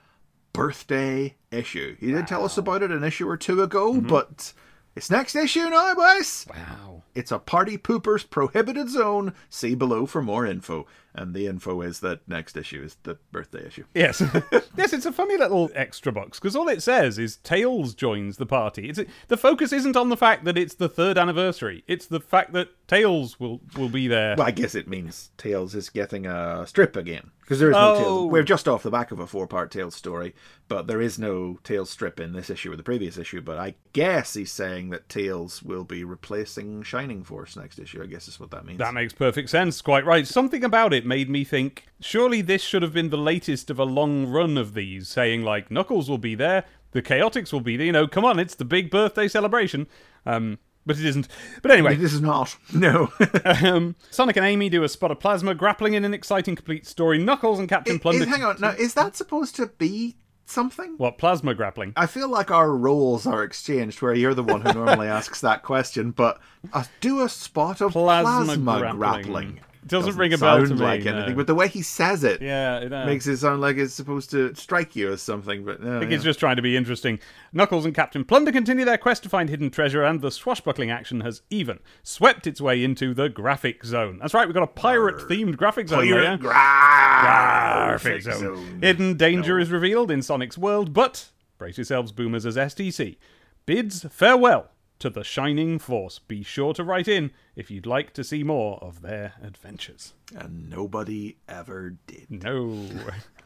birthday 0.54 1.36
issue. 1.52 1.98
He 2.00 2.12
did 2.12 2.26
tell 2.26 2.46
us 2.46 2.58
about 2.58 2.82
it 2.82 2.90
an 2.90 3.04
issue 3.04 3.30
or 3.30 3.38
two 3.38 3.62
ago, 3.62 3.94
mm-hmm. 3.94 4.08
but 4.08 4.54
it's 4.96 5.12
next 5.12 5.36
issue 5.36 5.70
now, 5.70 5.94
boys. 5.94 6.48
Wow. 6.50 7.04
It's 7.16 7.32
a 7.32 7.40
party 7.40 7.78
poopers 7.78 8.30
prohibited 8.30 8.90
zone. 8.90 9.34
See 9.50 9.74
below 9.74 10.06
for 10.06 10.22
more 10.22 10.46
info. 10.46 10.86
And 11.18 11.34
the 11.34 11.48
info 11.48 11.82
is 11.82 12.02
that 12.02 12.28
next 12.28 12.58
issue 12.58 12.84
is 12.84 12.98
the 13.04 13.18
birthday 13.32 13.66
issue. 13.66 13.86
Yes. 13.94 14.22
yes, 14.78 14.94
it's 14.94 15.06
a 15.06 15.12
funny 15.12 15.38
little 15.38 15.72
extra 15.74 16.12
box 16.12 16.40
because 16.40 16.56
all 16.56 16.68
it 16.68 16.84
says 16.84 17.18
is 17.18 17.38
Tails 17.38 17.94
joins 17.94 18.38
the 18.38 18.46
party. 18.46 18.90
It's 18.90 19.00
the 19.28 19.38
focus 19.38 19.72
isn't 19.72 19.96
on 19.96 20.10
the 20.10 20.18
fact 20.18 20.44
that 20.46 20.58
it's 20.58 20.76
the 20.76 20.90
third 20.90 21.18
anniversary. 21.18 21.84
It's 21.88 22.06
the 22.06 22.20
fact 22.20 22.54
that 22.54 22.70
Tails 22.88 23.40
will 23.40 23.62
will 23.78 23.90
be 23.90 24.08
there. 24.08 24.36
Well, 24.38 24.48
I 24.48 24.52
guess 24.52 24.76
it 24.76 24.88
means 24.88 25.32
Tails 25.38 25.74
is 25.74 25.90
getting 25.90 26.26
a 26.28 26.66
strip 26.68 26.96
again. 26.96 27.32
Because 27.42 27.60
there 27.60 27.70
is 27.70 27.76
no 27.76 27.94
Oh. 27.94 28.00
Tails. 28.00 28.32
We're 28.32 28.44
just 28.44 28.68
off 28.68 28.82
the 28.84 28.90
back 28.92 29.12
of 29.12 29.20
a 29.20 29.28
four 29.28 29.46
part 29.48 29.70
Tails 29.72 29.94
story, 29.96 30.34
but 30.68 30.88
there 30.88 31.00
is 31.02 31.20
no 31.20 31.60
Tails 31.64 31.90
strip 31.92 32.20
in 32.20 32.34
this 32.34 32.50
issue 32.50 32.72
or 32.72 32.76
the 32.76 32.82
previous 32.84 33.18
issue. 33.18 33.40
But 33.42 33.58
I 33.60 33.76
guess 33.94 34.34
he's 34.34 34.52
saying 34.52 34.90
that 34.90 35.10
Tails 35.10 35.62
will 35.64 35.84
be 35.84 36.04
replacing 36.04 36.82
Shining 36.84 37.24
Force 37.24 37.56
next 37.56 37.78
issue. 37.80 38.02
I 38.02 38.08
guess 38.08 38.28
is 38.28 38.40
what 38.40 38.50
that 38.52 38.66
means. 38.66 38.80
That 38.80 38.94
makes 38.96 39.14
perfect 39.14 39.50
sense. 39.50 39.82
Quite 39.82 40.06
right. 40.06 40.28
Something 40.28 40.64
about 40.64 40.92
it 40.94 41.05
made 41.06 41.30
me 41.30 41.44
think 41.44 41.86
surely 42.00 42.42
this 42.42 42.62
should 42.62 42.82
have 42.82 42.94
been 42.94 43.10
the 43.10 43.18
latest 43.18 43.70
of 43.70 43.80
a 43.80 43.84
long 43.84 44.26
run 44.28 44.58
of 44.58 44.74
these, 44.74 45.08
saying 45.08 45.44
like 45.44 45.70
Knuckles 45.72 46.10
will 46.10 46.18
be 46.18 46.36
there, 46.36 46.66
the 46.92 47.02
Chaotix 47.02 47.52
will 47.54 47.62
be 47.62 47.78
there. 47.78 47.86
You 47.88 47.92
know, 47.92 48.08
come 48.08 48.26
on, 48.26 48.40
it's 48.40 48.56
the 48.56 48.66
big 48.66 48.90
birthday 48.90 49.28
celebration. 49.28 49.88
Um, 50.26 50.60
but 50.88 51.00
it 51.00 51.06
isn't. 51.06 51.28
But 51.64 51.72
anyway, 51.72 51.96
this 51.96 52.14
is 52.14 52.22
not. 52.22 52.56
No. 52.74 53.12
um, 53.46 53.96
Sonic 54.12 54.38
and 54.38 54.46
Amy 54.46 54.70
do 54.70 54.84
a 54.84 54.90
spot 54.90 55.10
of 55.12 55.20
plasma, 55.20 55.56
grappling 55.56 55.94
in 55.96 56.06
an 56.06 56.14
exciting 56.14 56.56
complete 56.56 56.86
story. 56.86 57.18
Knuckles 57.18 57.58
and 57.60 57.68
Captain 57.68 57.96
Is- 57.96 58.02
Plunder. 58.02 58.26
hang 58.28 58.44
on. 58.44 58.58
Now, 58.60 58.72
is 58.72 58.94
that 58.94 59.16
supposed 59.16 59.56
to 59.56 59.66
be 59.66 60.16
something? 60.46 60.94
What 60.98 61.18
plasma 61.18 61.56
grappling? 61.56 61.94
I 61.96 62.06
feel 62.06 62.30
like 62.30 62.52
our 62.52 62.72
roles 62.72 63.26
are 63.26 63.44
exchanged, 63.44 64.00
where 64.04 64.14
you're 64.14 64.36
the 64.36 64.44
one 64.44 64.62
who 64.62 64.74
normally 64.74 65.08
asks 65.20 65.42
that 65.42 65.64
question, 65.64 66.12
but 66.12 66.40
uh, 66.72 66.84
do 67.02 67.22
a 67.22 67.30
spot 67.30 67.82
of 67.82 67.94
Plasma 67.94 68.46
plasma, 68.46 68.78
grappling. 68.80 68.98
grappling. 69.00 69.60
Doesn't 69.88 70.16
ring 70.16 70.34
a 70.34 70.38
bell 70.38 70.66
to 70.66 70.74
me, 70.74 70.82
like 70.82 71.04
no. 71.04 71.16
anything, 71.16 71.36
but 71.36 71.46
the 71.46 71.54
way 71.54 71.68
he 71.68 71.84
says 71.84 72.24
it, 72.24 72.42
Yeah, 72.42 72.80
it 72.80 72.92
uh, 72.92 73.06
makes 73.06 73.28
it 73.28 73.38
sound 73.38 73.62
like 73.62 73.78
it's 73.78 73.94
supposed 73.94 74.32
to 74.32 74.56
strike 74.56 74.96
you 74.96 75.14
as 75.14 75.22
something. 75.22 75.64
But 75.64 75.84
no, 75.84 75.98
I 75.98 76.00
think 76.00 76.12
yeah. 76.12 76.16
it's 76.16 76.24
just 76.24 76.40
trying 76.40 76.56
to 76.56 76.64
be 76.64 76.76
interesting. 76.76 77.20
Knuckles 77.54 77.86
and 77.86 77.94
Captain 77.94 78.26
Plunder 78.26 78.52
continue 78.52 78.84
their 78.84 78.98
quest 78.98 79.22
to 79.24 79.30
find 79.30 79.48
hidden 79.48 79.70
treasure, 79.70 80.04
and 80.04 80.22
the 80.22 80.32
swashbuckling 80.32 80.90
action 80.90 81.22
has 81.22 81.44
even 81.52 81.80
swept 82.02 82.48
its 82.48 82.60
way 82.60 82.84
into 82.84 83.14
the 83.14 83.30
graphic 83.30 83.86
zone. 83.86 84.18
That's 84.20 84.34
right, 84.34 84.48
we've 84.48 84.56
got 84.56 84.64
a 84.64 84.68
pirate-themed 84.68 85.56
graphic 85.58 85.90
zone. 85.90 86.08
Pirate 86.08 86.22
there. 86.22 86.38
graphic 86.38 88.24
zone. 88.24 88.80
Hidden 88.82 89.18
danger 89.18 89.60
is 89.60 89.70
revealed 89.70 90.10
in 90.10 90.24
Sonic's 90.24 90.58
world, 90.58 90.94
but 90.94 91.30
brace 91.58 91.78
yourselves, 91.78 92.12
boomers, 92.12 92.46
as 92.46 92.56
STC 92.56 93.18
bids 93.66 94.06
farewell 94.12 94.70
to 95.00 95.10
the 95.10 95.24
Shining 95.24 95.80
Force. 95.80 96.20
Be 96.20 96.44
sure 96.44 96.74
to 96.74 96.84
write 96.84 97.08
in 97.08 97.32
if 97.56 97.70
you'd 97.72 97.86
like 97.86 98.14
to 98.14 98.24
see 98.24 98.44
more 98.44 98.78
of 98.82 99.02
their 99.02 99.34
adventures. 99.42 100.14
And 100.36 100.70
nobody 100.70 101.38
ever 101.48 101.96
did. 102.08 102.28
No. 102.30 102.88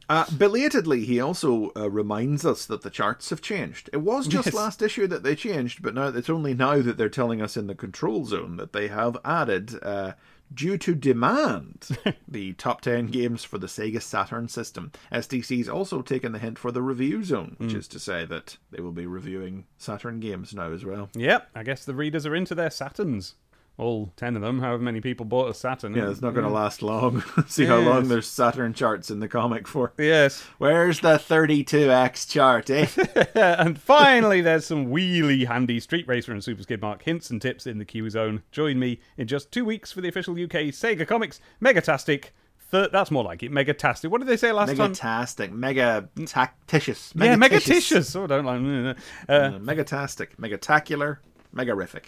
Uh, 0.06 0.26
belatedly, 0.36 1.06
he 1.06 1.18
also 1.18 1.72
uh, 1.74 1.90
reminds 1.90 2.44
us 2.44 2.66
that 2.66 2.82
the 2.82 2.90
charts 2.90 3.30
have 3.30 3.40
changed. 3.40 3.88
It 3.90 4.02
was 4.02 4.28
just 4.28 4.48
Yes. 4.48 4.54
last 4.54 4.82
issue 4.82 5.06
that 5.06 5.22
they 5.22 5.34
changed, 5.34 5.80
but 5.82 5.94
now 5.94 6.08
it's 6.08 6.28
only 6.28 6.52
now 6.52 6.82
that 6.82 6.98
they're 6.98 7.08
telling 7.08 7.40
us 7.40 7.56
in 7.56 7.68
the 7.68 7.74
control 7.74 8.26
zone 8.26 8.58
that 8.58 8.74
they 8.74 8.88
have 8.88 9.16
added, 9.24 9.82
uh, 9.82 10.12
due 10.54 10.78
to 10.78 10.94
demand, 10.94 11.99
the 12.28 12.52
top 12.54 12.80
10 12.80 13.08
games 13.08 13.44
for 13.44 13.58
the 13.58 13.66
Sega 13.66 14.00
Saturn 14.00 14.49
system. 14.49 14.92
STC's 15.12 15.68
also 15.68 16.02
taken 16.02 16.32
the 16.32 16.38
hint 16.38 16.58
for 16.58 16.70
the 16.70 16.82
review 16.82 17.25
zone, 17.25 17.56
which 17.58 17.73
hmm. 17.73 17.78
is 17.78 17.88
to 17.88 17.99
say 17.99 18.25
that 18.25 18.56
they 18.70 18.80
will 18.80 18.92
be 18.92 19.06
reviewing 19.06 19.66
Saturn 19.78 20.20
games 20.20 20.54
now 20.54 20.73
as 20.73 20.84
well. 20.84 21.11
Yep, 21.14 21.50
I 21.54 21.62
guess 21.62 21.84
the 21.84 21.94
readers 21.94 22.26
are 22.26 22.34
into 22.34 22.54
their 22.54 22.68
Saturns. 22.68 23.34
All 23.76 24.12
ten 24.16 24.37
of 24.37 24.43
them, 24.43 24.61
however 24.61 24.83
many 24.83 25.00
people 25.00 25.26
bought 25.26 25.50
a 25.50 25.54
Saturn. 25.54 25.95
Yeah, 25.97 26.09
it's 26.09 26.23
not 26.23 26.33
going 26.33 26.47
to 26.47 26.52
last 26.52 26.81
long. 26.81 27.25
See 27.49 27.64
how 27.64 27.78
long 27.78 28.07
there's 28.07 28.28
Saturn 28.28 28.73
charts 28.73 29.11
in 29.11 29.19
the 29.19 29.26
comic 29.26 29.66
for. 29.66 29.93
Yes. 29.99 30.43
Where's 30.59 31.00
the 31.00 31.19
32X 31.19 32.31
chart, 32.31 32.71
eh? 32.71 32.87
and 33.35 33.76
finally, 33.76 34.40
there's 34.40 34.64
some 34.66 34.87
wheelie 34.87 35.49
handy 35.49 35.81
Street 35.81 36.07
Racer 36.07 36.31
and 36.31 36.45
Super 36.45 36.62
Skid 36.62 36.81
Mark 36.81 37.02
hints 37.02 37.31
and 37.31 37.43
tips 37.43 37.66
in 37.66 37.78
the 37.78 37.85
Q 37.85 38.09
Zone. 38.11 38.43
Join 38.52 38.78
me 38.78 39.00
in 39.16 39.26
just 39.26 39.50
two 39.50 39.64
weeks 39.64 39.90
for 39.90 40.00
the 40.00 40.09
official 40.09 40.35
UK 40.35 40.71
Sega 40.71 41.04
Comics 41.07 41.40
Megatastic. 41.61 42.26
That's 42.71 43.11
more 43.11 43.23
like 43.25 43.43
it. 43.43 43.52
Megatastic. 43.52 44.09
What 44.11 44.19
did 44.21 44.28
they 44.28 44.37
say 44.37 44.50
last 44.52 44.76
time? 44.76 44.93
Megatastic, 44.95 45.50
mega 45.52 46.09
tactitious. 46.26 47.12
Yeah, 47.16 47.37
Megatitious. 47.37 48.14
Oh, 48.16 48.25
I 48.25 48.26
don't 48.26 48.45
like. 48.45 48.97
Uh, 49.28 49.33
Uh, 49.33 49.59
Megatastic, 49.59 50.37
megatacular, 50.40 51.19
megarific. 51.54 52.04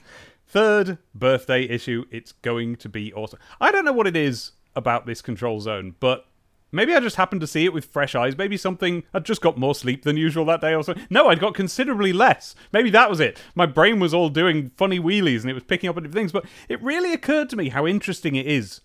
Third 0.46 0.98
birthday 1.14 1.62
issue. 1.62 2.04
It's 2.10 2.32
going 2.32 2.76
to 2.76 2.88
be 2.88 3.12
awesome. 3.12 3.38
I 3.60 3.70
don't 3.70 3.84
know 3.84 3.92
what 3.92 4.06
it 4.06 4.16
is 4.16 4.52
about 4.74 5.06
this 5.06 5.22
control 5.22 5.60
zone, 5.60 5.94
but 6.00 6.26
maybe 6.70 6.94
I 6.94 7.00
just 7.00 7.16
happened 7.16 7.40
to 7.40 7.46
see 7.46 7.64
it 7.64 7.72
with 7.72 7.86
fresh 7.86 8.14
eyes. 8.14 8.36
Maybe 8.36 8.56
something 8.56 9.04
I'd 9.14 9.24
just 9.24 9.40
got 9.40 9.58
more 9.58 9.74
sleep 9.74 10.02
than 10.04 10.16
usual 10.16 10.44
that 10.46 10.60
day 10.60 10.74
or 10.74 10.82
something. 10.84 11.06
No, 11.10 11.28
I'd 11.28 11.40
got 11.40 11.54
considerably 11.54 12.12
less. 12.12 12.54
Maybe 12.72 12.90
that 12.90 13.10
was 13.10 13.20
it. 13.20 13.40
My 13.54 13.66
brain 13.66 13.98
was 13.98 14.14
all 14.14 14.28
doing 14.28 14.70
funny 14.76 15.00
wheelies 15.00 15.40
and 15.40 15.50
it 15.50 15.54
was 15.54 15.64
picking 15.64 15.88
up 15.88 15.96
different 15.96 16.14
things. 16.14 16.32
But 16.32 16.44
it 16.68 16.82
really 16.82 17.12
occurred 17.12 17.48
to 17.50 17.56
me 17.56 17.70
how 17.70 17.86
interesting 17.86 18.36
it 18.36 18.46
is 18.46 18.80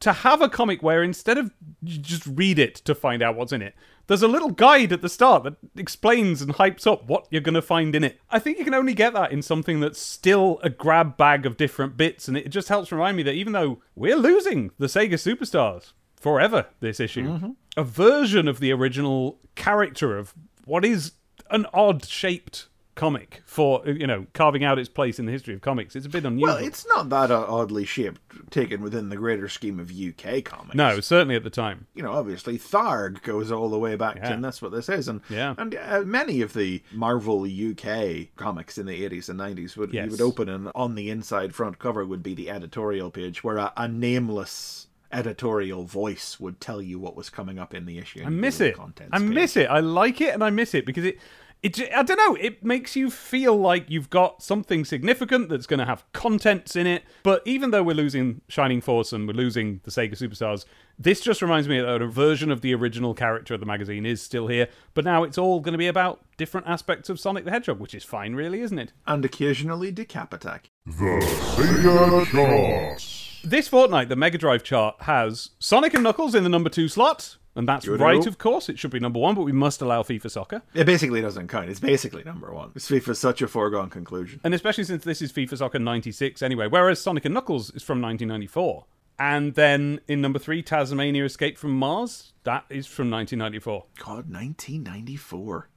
to 0.00 0.12
have 0.12 0.42
a 0.42 0.48
comic 0.48 0.82
where 0.82 1.02
instead 1.02 1.38
of 1.38 1.50
you 1.82 1.98
just 1.98 2.26
read 2.26 2.58
it 2.58 2.74
to 2.76 2.94
find 2.94 3.22
out 3.22 3.36
what's 3.36 3.52
in 3.52 3.62
it, 3.62 3.74
there's 4.06 4.22
a 4.22 4.28
little 4.28 4.50
guide 4.50 4.92
at 4.92 5.02
the 5.02 5.08
start 5.08 5.44
that 5.44 5.56
explains 5.76 6.40
and 6.42 6.54
hypes 6.54 6.86
up 6.86 7.06
what 7.08 7.26
you're 7.30 7.40
going 7.40 7.54
to 7.54 7.62
find 7.62 7.94
in 7.94 8.04
it. 8.04 8.20
I 8.30 8.38
think 8.38 8.58
you 8.58 8.64
can 8.64 8.74
only 8.74 8.94
get 8.94 9.14
that 9.14 9.32
in 9.32 9.42
something 9.42 9.80
that's 9.80 10.00
still 10.00 10.60
a 10.62 10.70
grab 10.70 11.16
bag 11.16 11.44
of 11.46 11.56
different 11.56 11.96
bits, 11.96 12.28
and 12.28 12.36
it 12.36 12.50
just 12.50 12.68
helps 12.68 12.92
remind 12.92 13.16
me 13.16 13.22
that 13.24 13.34
even 13.34 13.52
though 13.52 13.82
we're 13.94 14.16
losing 14.16 14.70
the 14.78 14.86
Sega 14.86 15.14
Superstars 15.14 15.92
forever 16.14 16.66
this 16.80 17.00
issue, 17.00 17.28
mm-hmm. 17.28 17.50
a 17.76 17.84
version 17.84 18.48
of 18.48 18.60
the 18.60 18.72
original 18.72 19.38
character 19.54 20.16
of 20.16 20.34
what 20.64 20.84
is 20.84 21.12
an 21.50 21.66
odd 21.72 22.04
shaped 22.04 22.68
comic 22.96 23.42
for 23.46 23.86
you 23.86 24.06
know 24.06 24.26
carving 24.32 24.64
out 24.64 24.78
its 24.78 24.88
place 24.88 25.18
in 25.20 25.26
the 25.26 25.30
history 25.32 25.54
of 25.54 25.60
comics 25.60 25.94
it's 25.94 26.06
a 26.06 26.08
bit 26.08 26.24
unusual 26.24 26.54
Well, 26.54 26.64
it's 26.64 26.84
not 26.88 27.08
that 27.10 27.30
uh, 27.30 27.44
oddly 27.46 27.84
shaped, 27.84 28.20
taken 28.50 28.80
within 28.80 29.10
the 29.10 29.16
greater 29.16 29.48
scheme 29.48 29.78
of 29.78 29.90
UK 29.92 30.42
comics. 30.42 30.74
no 30.74 30.98
certainly 31.00 31.36
at 31.36 31.44
the 31.44 31.50
time 31.50 31.86
You 31.94 32.02
know, 32.02 32.12
obviously, 32.12 32.58
Tharg 32.58 33.22
goes 33.22 33.52
all 33.52 33.68
the 33.68 33.78
way 33.78 33.94
back 33.96 34.16
to, 34.16 34.32
and 34.32 34.42
that's 34.42 34.60
what 34.60 34.72
this 34.72 34.88
is. 34.88 35.06
And 35.08 35.20
Yeah. 35.28 35.54
and 35.58 35.74
uh, 35.76 36.02
many 36.04 36.40
of 36.40 36.52
the 36.54 36.82
Marvel 36.92 37.44
UK 37.44 38.28
comics 38.36 38.78
in 38.78 38.86
the 38.86 39.08
80s 39.08 39.28
and 39.28 39.38
90s 39.38 39.76
would, 39.76 39.92
you 39.94 40.06
would 40.10 40.20
open, 40.20 40.48
and 40.48 40.70
on 40.74 40.94
the 40.94 41.10
inside 41.10 41.54
front 41.54 41.78
cover 41.78 42.04
would 42.04 42.22
be 42.22 42.34
the 42.34 42.50
editorial 42.50 43.10
page 43.10 43.44
where 43.44 43.58
a, 43.58 43.72
a 43.76 43.86
nameless 43.86 44.88
editorial 45.12 45.84
voice 45.84 46.40
would 46.40 46.60
tell 46.60 46.82
you 46.82 46.98
what 46.98 47.16
was 47.16 47.30
coming 47.30 47.58
up 47.58 47.74
in 47.74 47.86
the 47.86 47.98
issue. 47.98 48.22
I 48.24 48.28
miss 48.28 48.60
it. 48.60 48.76
I 49.12 49.18
miss 49.18 49.56
it. 49.56 49.68
I 49.70 49.80
like 49.80 50.20
it 50.20 50.34
and 50.34 50.42
I 50.42 50.50
miss 50.50 50.74
it 50.74 50.84
because 50.86 51.04
it. 51.04 51.18
It, 51.66 51.74
j- 51.74 51.90
I 51.90 52.04
don't 52.04 52.16
know. 52.16 52.36
It 52.40 52.62
makes 52.64 52.94
you 52.94 53.10
feel 53.10 53.56
like 53.56 53.90
you've 53.90 54.08
got 54.08 54.40
something 54.40 54.84
significant 54.84 55.48
that's 55.48 55.66
going 55.66 55.80
to 55.80 55.84
have 55.84 56.04
contents 56.12 56.76
in 56.76 56.86
it. 56.86 57.02
But 57.24 57.42
even 57.44 57.72
though 57.72 57.82
we're 57.82 57.96
losing 57.96 58.40
Shining 58.46 58.80
Force 58.80 59.12
and 59.12 59.26
we're 59.26 59.34
losing 59.34 59.80
the 59.82 59.90
Sega 59.90 60.12
Superstars, 60.12 60.64
this 60.96 61.20
just 61.20 61.42
reminds 61.42 61.66
me 61.66 61.80
that 61.80 62.00
a 62.00 62.06
version 62.06 62.52
of 62.52 62.60
the 62.60 62.72
original 62.72 63.14
character 63.14 63.54
of 63.54 63.58
the 63.58 63.66
magazine 63.66 64.06
is 64.06 64.22
still 64.22 64.46
here. 64.46 64.68
But 64.94 65.04
now 65.04 65.24
it's 65.24 65.38
all 65.38 65.58
going 65.58 65.72
to 65.72 65.78
be 65.78 65.88
about 65.88 66.24
different 66.36 66.68
aspects 66.68 67.08
of 67.08 67.18
Sonic 67.18 67.44
the 67.44 67.50
Hedgehog, 67.50 67.80
which 67.80 67.96
is 67.96 68.04
fine, 68.04 68.36
really, 68.36 68.60
isn't 68.60 68.78
it? 68.78 68.92
And 69.04 69.24
occasionally 69.24 69.92
Decap 69.92 70.32
Attack. 70.32 70.70
The 70.86 71.18
Sega 71.56 72.26
Charts. 72.30 73.40
This 73.42 73.66
fortnight, 73.66 74.08
the 74.08 74.14
Mega 74.14 74.38
Drive 74.38 74.62
chart 74.62 75.02
has 75.02 75.50
Sonic 75.58 75.94
and 75.94 76.04
Knuckles 76.04 76.36
in 76.36 76.44
the 76.44 76.48
number 76.48 76.70
two 76.70 76.86
slot. 76.86 77.38
And 77.56 77.66
that's 77.66 77.88
right, 77.88 78.26
of 78.26 78.36
course. 78.36 78.68
It 78.68 78.78
should 78.78 78.90
be 78.90 79.00
number 79.00 79.18
one, 79.18 79.34
but 79.34 79.42
we 79.42 79.52
must 79.52 79.80
allow 79.80 80.02
FIFA 80.02 80.30
Soccer. 80.30 80.62
It 80.74 80.84
basically 80.84 81.22
doesn't 81.22 81.48
count. 81.48 81.70
It's 81.70 81.80
basically 81.80 82.22
number 82.22 82.52
one. 82.52 82.72
It's 82.74 82.88
FIFA's 82.88 83.18
such 83.18 83.40
a 83.40 83.48
foregone 83.48 83.88
conclusion. 83.88 84.40
And 84.44 84.52
especially 84.52 84.84
since 84.84 85.04
this 85.04 85.22
is 85.22 85.32
FIFA 85.32 85.58
Soccer 85.58 85.78
96 85.78 86.42
anyway, 86.42 86.66
whereas 86.68 87.00
Sonic 87.00 87.24
and 87.24 87.32
Knuckles 87.32 87.70
is 87.70 87.82
from 87.82 88.02
1994. 88.02 88.84
And 89.18 89.54
then 89.54 90.00
in 90.06 90.20
number 90.20 90.38
three, 90.38 90.62
Tasmania 90.62 91.24
Escape 91.24 91.56
from 91.56 91.70
Mars. 91.78 92.34
That 92.44 92.66
is 92.68 92.86
from 92.86 93.10
1994. 93.10 93.84
God, 93.98 94.30
1994. 94.30 95.68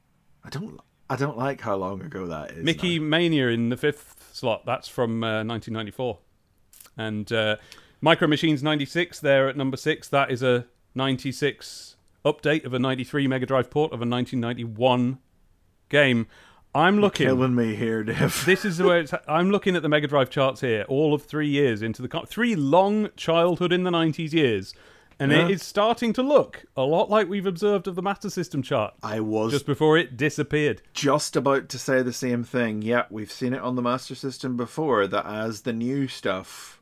I 0.44 0.48
don't. 0.50 0.80
I 1.08 1.16
don't 1.16 1.36
like 1.36 1.60
how 1.60 1.76
long 1.76 2.02
ago 2.02 2.26
that 2.26 2.52
is. 2.52 2.64
Mickey 2.64 2.98
now. 2.98 3.06
Mania 3.06 3.48
in 3.48 3.70
the 3.70 3.76
fifth 3.76 4.30
slot. 4.32 4.64
That's 4.66 4.86
from 4.86 5.24
uh, 5.24 5.42
1994. 5.44 6.18
And 6.96 7.32
uh, 7.32 7.56
Micro 8.00 8.28
Machines 8.28 8.62
96 8.62 9.20
there 9.20 9.48
at 9.48 9.56
number 9.56 9.76
six. 9.76 10.08
That 10.08 10.30
is 10.30 10.42
a 10.42 10.66
96 10.94 11.96
update 12.24 12.64
of 12.64 12.74
a 12.74 12.78
93 12.78 13.26
Mega 13.26 13.46
Drive 13.46 13.70
port 13.70 13.92
of 13.92 14.00
a 14.00 14.06
1991 14.06 15.18
game. 15.88 16.26
I'm 16.74 17.00
looking. 17.00 17.26
killing 17.26 17.54
me 17.56 17.74
here, 17.74 18.04
Dave. 18.04 18.42
This 18.46 18.64
is 18.64 18.80
where 18.80 19.00
it's. 19.00 19.12
I'm 19.26 19.50
looking 19.50 19.74
at 19.74 19.82
the 19.82 19.88
Mega 19.88 20.06
Drive 20.06 20.30
charts 20.30 20.60
here, 20.60 20.84
all 20.88 21.14
of 21.14 21.22
three 21.24 21.48
years 21.48 21.82
into 21.82 22.00
the 22.00 22.22
three 22.28 22.54
long 22.54 23.08
childhood 23.16 23.72
in 23.72 23.82
the 23.82 23.90
'90s 23.90 24.32
years, 24.32 24.72
and 25.18 25.32
Yeah. 25.32 25.46
it 25.46 25.50
is 25.50 25.64
starting 25.64 26.12
to 26.12 26.22
look 26.22 26.64
a 26.76 26.82
lot 26.82 27.10
like 27.10 27.28
we've 27.28 27.44
observed 27.46 27.88
of 27.88 27.96
the 27.96 28.02
Master 28.02 28.30
System 28.30 28.62
chart 28.62 28.94
I 29.02 29.18
was 29.18 29.50
just 29.50 29.66
before 29.66 29.98
it 29.98 30.16
disappeared. 30.16 30.80
just 30.94 31.34
about 31.34 31.68
to 31.70 31.78
say 31.78 32.02
the 32.02 32.12
same 32.12 32.44
thing. 32.44 32.82
Yeah, 32.82 33.06
we've 33.10 33.32
seen 33.32 33.52
it 33.52 33.60
on 33.62 33.74
the 33.74 33.82
Master 33.82 34.14
System 34.14 34.56
before. 34.56 35.08
That 35.08 35.26
as 35.26 35.62
the 35.62 35.72
new 35.72 36.06
stuff 36.06 36.80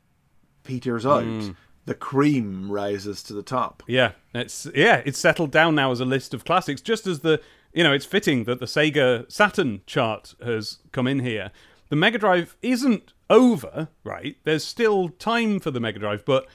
peters 0.63 1.03
out, 1.03 1.23
Hmm. 1.23 1.49
The 1.89 1.95
cream 1.95 2.71
rises 2.71 3.23
to 3.23 3.33
the 3.33 3.41
top. 3.41 3.81
Yeah, 3.87 4.11
it's 4.35 4.67
yeah, 4.75 5.01
it's 5.07 5.17
settled 5.17 5.49
down 5.49 5.73
now 5.73 5.91
as 5.91 5.99
a 5.99 6.05
list 6.05 6.35
of 6.35 6.45
classics. 6.45 6.81
Just 6.81 7.07
as 7.07 7.21
the 7.21 7.41
you 7.73 7.83
know, 7.83 7.91
it's 7.91 8.05
fitting 8.05 8.43
that 8.43 8.59
the 8.59 8.67
Sega 8.67 9.29
Saturn 9.29 9.81
chart 9.87 10.35
has 10.39 10.77
come 10.91 11.07
in 11.07 11.21
here. 11.21 11.49
The 11.89 11.95
Mega 11.95 12.19
Drive 12.19 12.55
isn't 12.61 13.13
over, 13.27 13.87
right? 14.03 14.37
There's 14.43 14.63
still 14.63 15.09
time 15.09 15.59
for 15.59 15.71
the 15.71 15.79
Mega 15.79 15.97
Drive, 15.97 16.25
but 16.25 16.45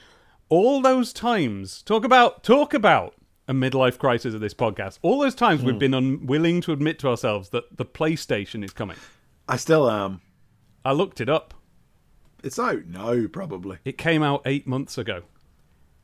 all 0.47 0.81
those 0.81 1.11
times 1.11 1.81
talk 1.81 2.05
about 2.05 2.41
talk 2.41 2.73
about 2.73 3.15
a 3.45 3.53
midlife 3.53 3.97
crisis 3.97 4.33
of 4.33 4.39
this 4.39 4.53
podcast. 4.53 4.99
All 5.01 5.19
those 5.19 5.35
times 5.35 5.63
we've 5.63 5.75
hmm. 5.75 5.79
been 5.79 5.93
unwilling 5.93 6.61
to 6.61 6.71
admit 6.71 6.97
to 6.99 7.09
ourselves 7.09 7.49
that 7.49 7.75
the 7.75 7.85
PlayStation 7.85 8.63
is 8.63 8.71
coming. 8.71 8.95
I 9.49 9.57
still 9.57 9.91
am. 9.91 10.21
I 10.85 10.93
looked 10.93 11.19
it 11.19 11.27
up. 11.27 11.54
It's 12.45 12.59
out 12.59 12.85
now, 12.85 13.25
probably. 13.31 13.79
It 13.83 13.97
came 13.97 14.21
out 14.23 14.41
eight 14.45 14.67
months 14.67 14.97
ago. 14.97 15.23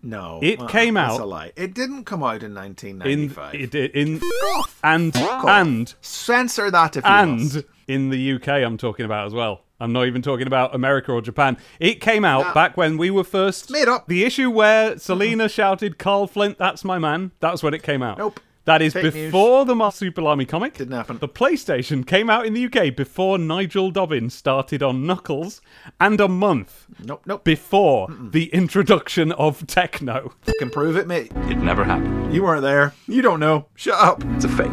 No, 0.03 0.39
It 0.41 0.59
uh-uh, 0.59 0.67
came 0.67 0.95
that's 0.95 1.13
out- 1.13 1.21
a 1.21 1.25
lie. 1.25 1.51
It 1.55 1.75
didn't 1.75 2.05
come 2.05 2.23
out 2.23 2.41
in 2.41 2.51
In 2.51 2.55
1995. 2.55 3.53
it, 3.55 3.75
in 3.93 4.19
off. 4.55 4.79
and 4.83 5.15
off. 5.15 5.45
and 5.47 5.93
Censor 6.01 6.71
that 6.71 6.97
if 6.97 7.05
and 7.05 7.63
in 7.87 8.09
the 8.09 8.33
UK, 8.33 8.47
I'm 8.47 8.77
talking 8.77 9.05
about 9.05 9.27
as 9.27 9.33
well. 9.35 9.61
I'm 9.79 9.93
not 9.93 10.07
even 10.07 10.21
talking 10.23 10.47
about 10.47 10.73
America 10.73 11.11
or 11.11 11.21
Japan. 11.21 11.57
It 11.79 12.01
came 12.01 12.25
out 12.25 12.45
Nah. 12.47 12.53
back 12.53 12.77
when 12.77 12.97
we 12.97 13.11
were 13.11 13.23
first 13.23 13.69
Made 13.71 13.87
up. 13.87 14.07
The 14.07 14.23
issue 14.23 14.49
where 14.49 14.97
Selena 14.97 15.47
shouted, 15.49 15.97
"Carl 15.99 16.25
Flint, 16.27 16.57
that's 16.57 16.83
my 16.83 16.97
man." 16.97 17.31
That's 17.39 17.61
when 17.61 17.73
it 17.75 17.83
came 17.83 18.01
out. 18.01 18.17
Nope. 18.17 18.39
That 18.65 18.81
is 18.83 18.93
Fake 18.93 19.05
news. 19.05 19.13
before 19.13 19.65
the 19.65 19.73
Mar- 19.75 19.91
Super 19.91 20.21
Army 20.23 20.45
comic. 20.45 20.75
Didn't 20.75 20.93
happen. 20.93 21.17
The 21.17 21.27
PlayStation 21.27 22.05
came 22.05 22.29
out 22.29 22.45
in 22.45 22.53
the 22.53 22.65
UK 22.65 22.95
before 22.95 23.39
Nigel 23.39 23.91
Dobbyn 23.91 24.29
started 24.31 24.83
on 24.83 25.05
Knuckles, 25.07 25.61
and 25.99 26.21
a 26.21 26.27
month 26.27 26.85
Nope, 27.03 27.23
nope. 27.25 27.43
before 27.43 28.07
the 28.19 28.53
introduction 28.53 29.31
of 29.31 29.65
techno. 29.65 30.33
Can 30.59 30.69
prove 30.69 30.95
it, 30.95 31.07
mate. 31.07 31.31
It 31.49 31.57
never 31.57 31.83
happened. 31.83 32.33
You 32.33 32.43
weren't 32.43 32.61
there. 32.61 32.93
You 33.07 33.23
don't 33.23 33.39
know. 33.39 33.65
Shut 33.75 33.95
up. 33.99 34.23
It's 34.35 34.45
a 34.45 34.49
fake. 34.49 34.69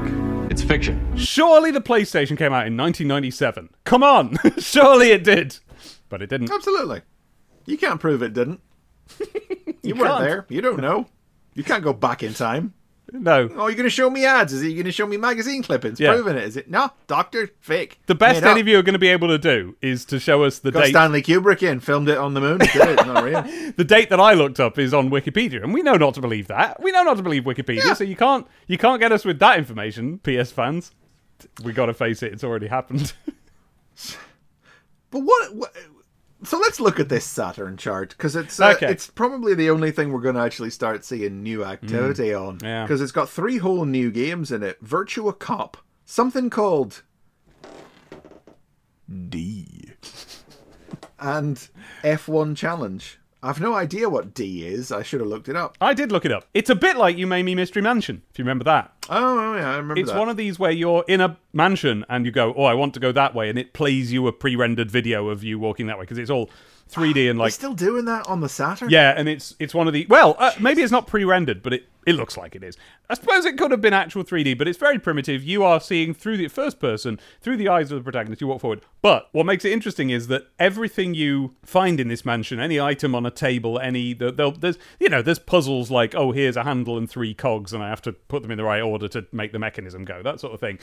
It's 0.51 0.63
fiction. 0.63 1.17
Surely 1.17 1.71
the 1.71 1.81
PlayStation 1.81 2.37
came 2.37 2.53
out 2.53 2.67
in 2.67 2.77
1997. 2.77 3.71
Come 3.85 4.03
on, 4.03 4.37
surely 4.59 5.13
it 5.13 5.25
did, 5.25 5.59
but 6.11 6.21
it 6.21 6.29
didn't. 6.29 6.51
Absolutely. 6.51 7.03
You 7.65 7.79
can't 7.79 8.01
prove 8.01 8.23
it 8.23 8.35
didn't. 8.35 8.61
You, 9.83 9.95
weren't 9.95 10.11
can't. 10.17 10.25
there. 10.25 10.47
You 10.51 10.61
don't 10.61 10.81
know. 10.81 11.07
You 11.55 11.65
can't 11.65 11.83
go 11.83 11.95
back 11.95 12.23
in 12.23 12.35
time. 12.35 12.75
No. 13.13 13.49
Oh, 13.55 13.67
you're 13.69 13.75
going 13.77 13.85
to 13.85 13.91
show 13.91 14.11
me 14.11 14.27
ads? 14.27 14.53
Is 14.53 14.63
it 14.63 14.73
going 14.75 14.85
to 14.85 14.93
show 14.93 15.07
me 15.07 15.17
magazine 15.17 15.63
clippings 15.63 15.99
Yeah. 15.99 16.13
proving 16.13 16.37
it? 16.37 16.45
Is 16.45 16.57
it? 16.59 16.69
No, 16.69 16.91
doctor, 17.07 17.49
fake. 17.61 17.99
The 18.07 18.15
best 18.15 18.43
any 18.43 18.61
of 18.61 18.69
you 18.69 18.79
are 18.79 18.83
going 18.83 18.93
to 18.95 18.99
be 18.99 19.09
able 19.09 19.29
to 19.29 19.39
do 19.39 19.77
is 19.81 20.05
to 20.07 20.19
show 20.21 20.45
us 20.45 20.59
the 20.59 20.71
Got 20.71 20.83
date. 20.85 20.91
Stanley 20.91 21.23
Kubrick 21.23 21.63
in, 21.63 21.81
filmed 21.81 22.09
it 22.11 22.19
on 22.19 22.35
the 22.35 22.41
moon. 22.41 22.59
Did 22.59 22.75
it? 22.77 23.07
Not 23.07 23.25
real. 23.25 23.43
The 23.79 23.85
date 23.85 24.11
that 24.11 24.21
I 24.21 24.35
looked 24.35 24.61
up 24.61 24.79
is 24.79 24.93
on 24.93 25.09
Wikipedia, 25.11 25.63
and 25.63 25.73
we 25.73 25.83
know 25.83 25.95
not 25.95 26.15
to 26.15 26.21
believe 26.21 26.49
that. 26.49 26.83
We 26.83 26.91
know 26.91 27.03
not 27.05 27.17
to 27.17 27.23
believe 27.23 27.45
Wikipedia, 27.45 27.85
Yeah. 27.85 27.95
so 27.95 28.05
you 28.05 28.17
can't 28.17 28.47
you 28.67 28.77
can't 28.77 29.01
get 29.01 29.13
us 29.13 29.25
with 29.25 29.39
that 29.39 29.57
information, 29.59 30.19
PS 30.19 30.51
fans. 30.53 30.93
We 31.65 31.73
got 31.73 31.87
to 31.87 31.95
face 31.95 32.23
it; 32.23 32.33
it's 32.33 32.45
already 32.45 32.67
happened. 32.67 33.13
But 35.11 35.21
what, 35.21 35.55
what? 35.55 35.75
So 36.45 36.57
let's 36.59 36.79
look 36.79 37.01
at 37.01 37.09
this 37.09 37.25
Saturn 37.25 37.77
chart 37.77 38.11
because 38.11 38.37
it's 38.37 38.61
uh, 38.61 38.75
Okay. 38.77 38.91
it's 38.91 39.09
probably 39.09 39.55
the 39.55 39.71
only 39.71 39.91
thing 39.91 40.13
we're 40.13 40.21
going 40.21 40.37
to 40.37 40.41
actually 40.41 40.71
start 40.71 41.05
seeing 41.05 41.43
new 41.43 41.65
activity 41.65 42.33
on. 42.33 42.59
Mm. 42.59 42.63
yeah. 42.63 42.83
Because 42.85 43.01
it's 43.01 43.11
got 43.13 43.29
three 43.29 43.59
whole 43.59 43.85
new 43.85 44.11
games 44.11 44.53
in 44.53 44.63
it: 44.63 44.83
Virtua 44.85 45.37
Cop, 45.39 45.77
something 46.05 46.49
called 46.49 47.03
D, 49.29 49.91
and 51.19 51.69
F1 52.05 52.57
Challenge. 52.57 53.19
I've 53.43 53.61
no 53.61 53.75
idea 53.75 54.09
what 54.09 54.35
D 54.35 54.67
is. 54.67 54.91
I 54.91 55.03
should 55.05 55.21
have 55.21 55.29
looked 55.29 55.49
it 55.49 55.55
up. 55.55 55.77
I 55.81 55.95
did 55.95 56.11
look 56.11 56.25
it 56.25 56.33
up. 56.33 56.47
It's 56.55 56.71
a 56.71 56.75
bit 56.75 56.97
like 56.97 57.17
You 57.17 57.27
Made 57.27 57.45
Me 57.45 57.55
Mystery 57.55 57.83
Mansion, 57.83 58.23
if 58.31 58.39
you 58.39 58.45
remember 58.45 58.65
that. 58.65 58.93
Oh, 59.09 59.39
oh, 59.39 59.57
yeah, 59.57 59.71
I 59.71 59.77
remember 59.77 60.01
It's 60.01 60.11
that. 60.11 60.19
one 60.19 60.29
of 60.29 60.37
these 60.37 60.59
where 60.59 60.73
you're 60.73 61.05
in 61.07 61.21
a 61.21 61.39
mansion 61.53 62.05
and 62.09 62.27
you 62.27 62.33
go, 62.33 62.53
"Oh, 62.57 62.65
I 62.65 62.75
want 62.75 62.95
to 62.95 63.01
go 63.01 63.13
that 63.13 63.35
way," 63.35 63.49
and 63.49 63.57
it 63.59 63.73
plays 63.73 64.13
you 64.13 64.27
a 64.27 64.33
pre-rendered 64.33 64.91
video 64.91 65.29
of 65.29 65.45
you 65.45 65.59
walking 65.59 65.87
that 65.87 65.99
way 65.99 66.03
because 66.03 66.19
it's 66.19 66.31
all 66.31 66.51
3D 66.91 67.29
and 67.31 67.39
like 67.39 67.53
They're 67.53 67.57
still 67.57 67.75
doing 67.75 68.05
that 68.07 68.27
on 68.27 68.41
the 68.41 68.49
Saturn. 68.49 68.91
Yeah, 68.91 69.15
and 69.17 69.29
it's 69.29 69.55
it's 69.59 69.75
one 69.75 69.87
of 69.87 69.93
the 69.93 70.07
well, 70.09 70.37
uh, 70.39 70.53
maybe 70.61 70.83
it's 70.83 70.93
not 70.93 71.07
pre-rendered, 71.07 71.63
but 71.63 71.73
it 71.73 71.89
it 72.07 72.15
looks 72.15 72.39
like 72.39 72.55
it 72.57 72.63
is. 72.63 72.75
I 73.11 73.15
suppose 73.15 73.45
it 73.45 73.59
could 73.59 73.71
have 73.71 73.83
been 73.83 73.93
actual 73.93 74.25
3D, 74.25 74.57
but 74.57 74.67
it's 74.67 74.79
very 74.79 74.99
primitive. 74.99 75.45
You 75.45 75.63
are 75.63 75.79
seeing 75.79 76.15
through 76.15 76.39
the 76.39 76.49
first 76.49 76.81
person, 76.81 77.21
through 77.43 77.59
the 77.59 77.69
eyes 77.69 77.93
of 77.93 77.99
the 77.99 78.03
protagonist. 78.03 78.41
You 78.41 78.47
walk 78.47 78.63
forward, 78.63 78.81
but 79.03 79.29
what 79.33 79.45
makes 79.45 79.65
it 79.67 79.73
interesting 79.73 80.09
is 80.09 80.29
that 80.29 80.47
everything 80.59 81.13
you 81.13 81.55
find 81.63 82.01
in 82.01 82.09
this 82.09 82.25
mansion, 82.25 82.61
any 82.61 82.81
item 82.81 83.15
on 83.15 83.27
a 83.27 83.31
table, 83.31 83.79
any 83.79 84.15
the- 84.15 84.33
there's 84.59 84.79
you 84.99 85.11
know 85.11 85.21
there's 85.21 85.39
puzzles 85.39 85.91
like 85.91 86.15
oh 86.15 86.33
here's 86.33 86.57
a 86.57 86.65
handle 86.65 86.97
and 86.97 87.11
three 87.11 87.35
cogs, 87.35 87.75
and 87.75 87.83
I 87.83 87.91
have 87.91 88.01
to 88.03 88.13
put 88.13 88.43
them 88.43 88.51
in 88.51 88.57
the 88.57 88.65
right 88.65 88.81
order 88.81 89.09
to 89.09 89.27
make 89.33 89.53
the 89.53 89.59
mechanism 89.59 90.05
go, 90.07 90.23
that 90.23 90.41
sort 90.41 90.55
of 90.55 90.61
thing. 90.61 90.79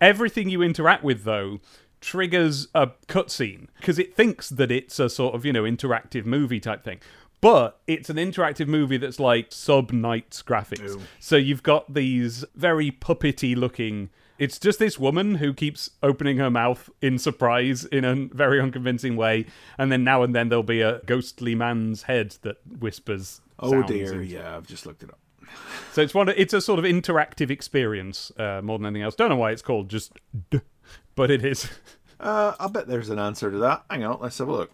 Everything 0.00 0.48
you 0.48 0.62
interact 0.62 1.04
with 1.04 1.22
though 1.24 1.60
triggers 2.04 2.68
a 2.74 2.88
cutscene 3.08 3.66
because 3.78 3.98
it 3.98 4.14
thinks 4.14 4.50
that 4.50 4.70
it's 4.70 4.98
a 5.00 5.08
sort 5.08 5.34
of 5.34 5.44
you 5.46 5.52
know 5.52 5.62
interactive 5.62 6.26
movie 6.26 6.60
type 6.60 6.82
thing 6.84 7.00
but 7.40 7.80
it's 7.86 8.10
an 8.10 8.16
interactive 8.16 8.66
movie 8.66 8.96
that's 8.98 9.18
like 9.18 9.46
sub 9.50 9.90
Knights 9.90 10.42
graphics 10.42 11.00
so 11.18 11.36
you've 11.36 11.62
got 11.62 11.94
these 11.94 12.44
very 12.54 12.90
puppety 12.90 13.56
looking 13.56 14.10
it's 14.38 14.58
just 14.58 14.78
this 14.78 14.98
woman 14.98 15.36
who 15.36 15.54
keeps 15.54 15.88
opening 16.02 16.36
her 16.36 16.50
mouth 16.50 16.90
in 17.00 17.18
surprise 17.18 17.84
in 17.86 18.04
a 18.04 18.14
very 18.34 18.60
unconvincing 18.60 19.16
way 19.16 19.46
and 19.78 19.90
then 19.90 20.04
now 20.04 20.22
and 20.22 20.34
then 20.34 20.50
there'll 20.50 20.62
be 20.62 20.82
a 20.82 21.00
ghostly 21.06 21.54
man's 21.54 22.02
head 22.02 22.36
that 22.42 22.56
whispers 22.80 23.40
Oh 23.60 23.82
dear. 23.84 24.12
into- 24.12 24.24
Yeah, 24.26 24.56
I've 24.56 24.66
just 24.66 24.84
looked 24.84 25.02
it 25.04 25.10
up. 25.10 25.18
so 25.92 26.02
it's 26.02 26.12
one. 26.12 26.28
It's 26.28 26.52
a 26.52 26.60
sort 26.60 26.80
of 26.80 26.84
interactive 26.84 27.50
experience 27.50 28.32
uh, 28.36 28.60
more 28.64 28.78
than 28.78 28.86
anything 28.86 29.02
else. 29.02 29.14
Don't 29.14 29.28
know 29.28 29.36
why 29.36 29.52
it's 29.52 29.62
called 29.62 29.88
just, 29.88 30.12
D, 30.50 30.58
but 31.14 31.30
it 31.30 31.44
is. 31.44 31.68
Uh, 32.20 32.54
I 32.58 32.68
bet 32.68 32.86
there's 32.86 33.10
an 33.10 33.18
answer 33.18 33.50
to 33.50 33.58
that. 33.58 33.84
Hang 33.90 34.04
on, 34.04 34.18
let's 34.20 34.38
have 34.38 34.48
a 34.48 34.52
look. 34.52 34.70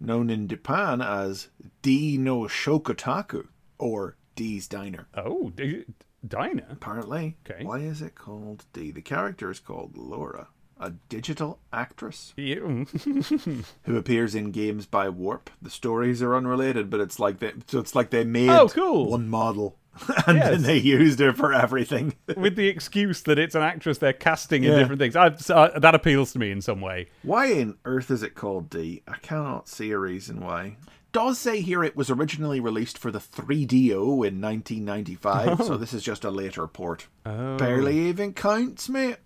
Known 0.00 0.30
in 0.30 0.48
Japan 0.48 1.00
as 1.02 1.48
D 1.82 2.16
no 2.18 2.42
Shokutaku 2.42 3.48
or 3.78 4.16
D's 4.36 4.68
Diner. 4.68 5.06
Oh, 5.14 5.50
D- 5.50 5.84
Diner. 6.26 6.66
Apparently. 6.70 7.36
Okay. 7.48 7.64
Why 7.64 7.78
is 7.78 8.00
it 8.02 8.14
called 8.14 8.64
D? 8.72 8.90
The 8.90 9.02
character 9.02 9.50
is 9.50 9.60
called 9.60 9.96
Laura, 9.96 10.48
a 10.78 10.90
digital 11.08 11.58
actress 11.72 12.32
who 12.36 13.96
appears 13.96 14.34
in 14.34 14.50
games 14.50 14.86
by 14.86 15.08
Warp. 15.08 15.50
The 15.62 15.70
stories 15.70 16.22
are 16.22 16.34
unrelated, 16.36 16.90
but 16.90 17.00
it's 17.00 17.18
like 17.18 17.38
they 17.40 17.52
so 17.66 17.78
it's 17.78 17.94
like 17.94 18.10
they 18.10 18.24
made 18.24 18.50
Oh, 18.50 18.68
cool. 18.68 19.10
one 19.10 19.28
model 19.28 19.78
and 20.26 20.36
Yes. 20.38 20.50
then 20.50 20.62
they 20.62 20.78
used 20.78 21.20
her 21.20 21.32
for 21.32 21.52
everything. 21.52 22.14
with 22.36 22.56
the 22.56 22.68
excuse 22.68 23.22
that 23.22 23.38
it's 23.38 23.54
an 23.54 23.62
actress 23.62 23.98
they're 23.98 24.12
casting 24.12 24.64
in 24.64 24.72
Yeah. 24.72 24.78
different 24.78 24.98
things. 25.00 25.16
I've, 25.16 25.50
uh, 25.50 25.78
that 25.78 25.94
appeals 25.94 26.32
to 26.32 26.38
me 26.38 26.50
in 26.50 26.60
some 26.60 26.80
way. 26.80 27.06
Why 27.22 27.46
in 27.46 27.76
earth 27.84 28.10
is 28.10 28.22
it 28.22 28.34
called 28.34 28.70
D? 28.70 29.02
I 29.06 29.16
cannot 29.18 29.68
see 29.68 29.90
a 29.90 29.98
reason 29.98 30.40
why. 30.40 30.76
Does 31.12 31.38
say 31.38 31.60
here 31.60 31.84
it 31.84 31.94
was 31.94 32.10
originally 32.10 32.58
released 32.58 32.98
for 32.98 33.12
the 33.12 33.20
3DO 33.20 34.26
in 34.26 34.40
1995, 34.40 35.58
so 35.64 35.76
this 35.78 35.92
is 35.92 36.02
just 36.02 36.24
a 36.24 36.30
later 36.30 36.66
port. 36.66 37.06
Barely 37.22 37.98
even 38.08 38.32
counts, 38.34 38.88
mate. 38.88 39.16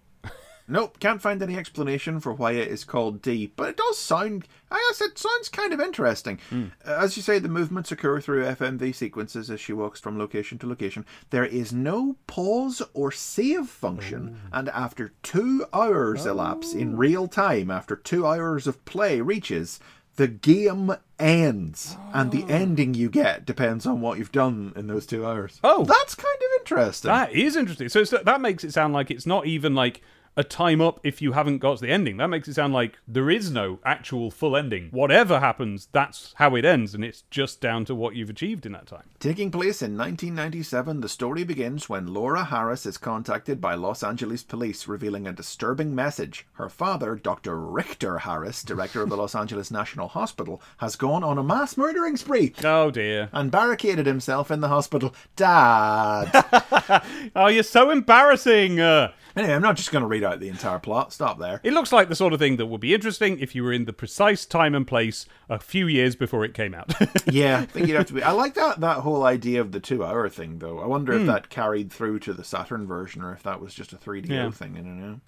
Nope, 0.68 1.00
can't 1.00 1.22
find 1.22 1.42
any 1.42 1.56
explanation 1.56 2.20
for 2.20 2.32
why 2.32 2.52
it 2.52 2.68
is 2.68 2.84
called 2.84 3.22
D, 3.22 3.52
but 3.56 3.70
it 3.70 3.76
does 3.78 3.98
sound. 3.98 4.46
I 4.70 4.76
guess 4.90 5.00
it 5.00 5.18
sounds 5.18 5.48
kind 5.48 5.72
of 5.72 5.80
interesting. 5.80 6.38
Uh, 6.52 6.68
As 6.84 7.16
you 7.16 7.22
say, 7.22 7.38
the 7.38 7.48
movements 7.48 7.90
occur 7.90 8.20
through 8.20 8.44
FMV 8.44 8.94
sequences 8.94 9.50
as 9.50 9.60
she 9.60 9.72
walks 9.72 9.98
from 9.98 10.18
location 10.18 10.58
to 10.58 10.66
location. 10.66 11.06
There 11.30 11.46
is 11.46 11.72
no 11.72 12.16
pause 12.26 12.82
or 12.92 13.10
save 13.10 13.66
function, 13.68 14.40
and 14.52 14.68
after 14.68 15.14
two 15.22 15.64
hours 15.72 16.26
elapse 16.26 16.74
in 16.74 16.96
real 16.98 17.28
time, 17.28 17.70
after 17.70 17.96
two 17.96 18.26
hours 18.26 18.66
of 18.66 18.84
play 18.84 19.20
reaches, 19.22 19.80
the 20.16 20.28
game 20.28 20.92
ends, 21.18 21.96
and 22.12 22.30
the 22.32 22.44
ending 22.52 22.92
you 22.92 23.08
get 23.08 23.46
depends 23.46 23.86
on 23.86 24.00
what 24.00 24.18
you've 24.18 24.32
done 24.32 24.72
in 24.76 24.86
those 24.88 25.06
two 25.06 25.24
hours. 25.24 25.60
Oh. 25.64 25.84
that's 25.84 26.14
kind 26.14 26.36
of 26.36 26.60
interesting. 26.60 27.08
That 27.08 27.32
is 27.32 27.56
interesting. 27.56 27.88
So 27.88 28.02
that 28.04 28.40
makes 28.40 28.64
it 28.64 28.72
sound 28.72 28.92
like 28.92 29.10
it's 29.10 29.26
not 29.26 29.46
even 29.46 29.74
like 29.74 30.02
a 30.38 30.44
time 30.44 30.80
up 30.80 31.00
if 31.02 31.20
you 31.20 31.32
haven't 31.32 31.58
got 31.58 31.78
to 31.78 31.84
the 31.84 31.90
ending. 31.92 32.16
That 32.18 32.28
makes 32.28 32.46
it 32.46 32.54
sound 32.54 32.72
like 32.72 32.96
there 33.08 33.28
is 33.28 33.50
no 33.50 33.80
actual 33.84 34.30
full 34.30 34.56
ending. 34.56 34.88
Whatever 34.92 35.40
happens, 35.40 35.88
that's 35.90 36.32
how 36.36 36.54
it 36.54 36.64
ends, 36.64 36.94
and 36.94 37.04
it's 37.04 37.24
just 37.28 37.60
down 37.60 37.84
to 37.86 37.94
what 37.94 38.14
you've 38.14 38.30
achieved 38.30 38.64
in 38.64 38.70
that 38.72 38.86
time. 38.86 39.02
Taking 39.18 39.50
place 39.50 39.82
in 39.82 39.98
1997, 39.98 41.00
the 41.00 41.08
story 41.08 41.42
begins 41.42 41.88
when 41.88 42.06
Laura 42.14 42.44
Harris 42.44 42.86
is 42.86 42.96
contacted 42.98 43.60
by 43.60 43.74
Los 43.74 44.04
Angeles 44.04 44.44
police 44.44 44.86
revealing 44.86 45.26
a 45.26 45.32
disturbing 45.32 45.92
message. 45.92 46.46
Her 46.52 46.68
father, 46.68 47.16
Dr. 47.16 47.58
Richter 47.58 48.18
Harris, 48.18 48.62
director 48.62 49.02
of 49.02 49.08
the 49.10 49.16
Los 49.16 49.34
Angeles 49.34 49.72
National 49.72 50.06
Hospital, 50.06 50.62
has 50.76 50.94
gone 50.94 51.24
on 51.24 51.36
a 51.38 51.42
mass 51.42 51.76
murdering 51.76 52.16
spree 52.16 52.54
Oh 52.62 52.92
dear. 52.92 53.28
and 53.32 53.50
barricaded 53.50 54.06
himself 54.06 54.52
in 54.52 54.60
the 54.60 54.68
hospital. 54.68 55.12
Dad! 55.34 56.44
Oh, 57.36 57.46
you're 57.48 57.62
so 57.62 57.90
embarrassing. 57.90 58.80
Uh, 58.80 59.12
anyway, 59.38 59.54
I'm 59.54 59.62
not 59.62 59.76
just 59.76 59.92
going 59.92 60.02
to 60.02 60.08
read 60.08 60.24
out 60.24 60.40
the 60.40 60.48
entire 60.48 60.78
plot. 60.78 61.12
Stop 61.12 61.38
there. 61.38 61.60
it 61.62 61.72
looks 61.72 61.92
like 61.92 62.08
the 62.08 62.16
sort 62.16 62.32
of 62.32 62.38
thing 62.38 62.56
that 62.56 62.66
would 62.66 62.80
be 62.80 62.94
interesting 62.94 63.38
if 63.38 63.54
you 63.54 63.62
were 63.62 63.72
in 63.72 63.84
the 63.84 63.92
precise 63.92 64.44
time 64.44 64.74
and 64.74 64.86
place 64.86 65.26
a 65.48 65.58
few 65.58 65.86
years 65.86 66.16
before 66.16 66.44
it 66.44 66.54
came 66.54 66.74
out. 66.74 66.92
Yeah, 67.30 67.58
I 67.60 67.66
think 67.66 67.88
you'd 67.88 67.96
have 67.96 68.06
to 68.06 68.14
be. 68.14 68.22
I 68.22 68.30
like 68.32 68.54
that 68.54 68.80
that 68.80 68.98
whole 68.98 69.24
idea 69.24 69.60
of 69.60 69.72
the 69.72 69.80
two 69.80 70.04
hour 70.04 70.28
thing, 70.28 70.58
though. 70.58 70.78
I 70.78 70.86
wonder 70.86 71.12
if 71.12 71.20
hmm. 71.20 71.26
that 71.26 71.50
carried 71.50 71.92
through 71.92 72.20
to 72.20 72.32
the 72.32 72.42
Saturn 72.42 72.86
version 72.86 73.22
or 73.22 73.32
if 73.32 73.42
that 73.42 73.60
was 73.60 73.74
just 73.74 73.92
a 73.92 73.96
3DO 73.96 74.28
Yeah. 74.28 74.50
thing. 74.50 74.76
I 74.76 74.80
don't 74.80 75.00
know. 75.00 75.20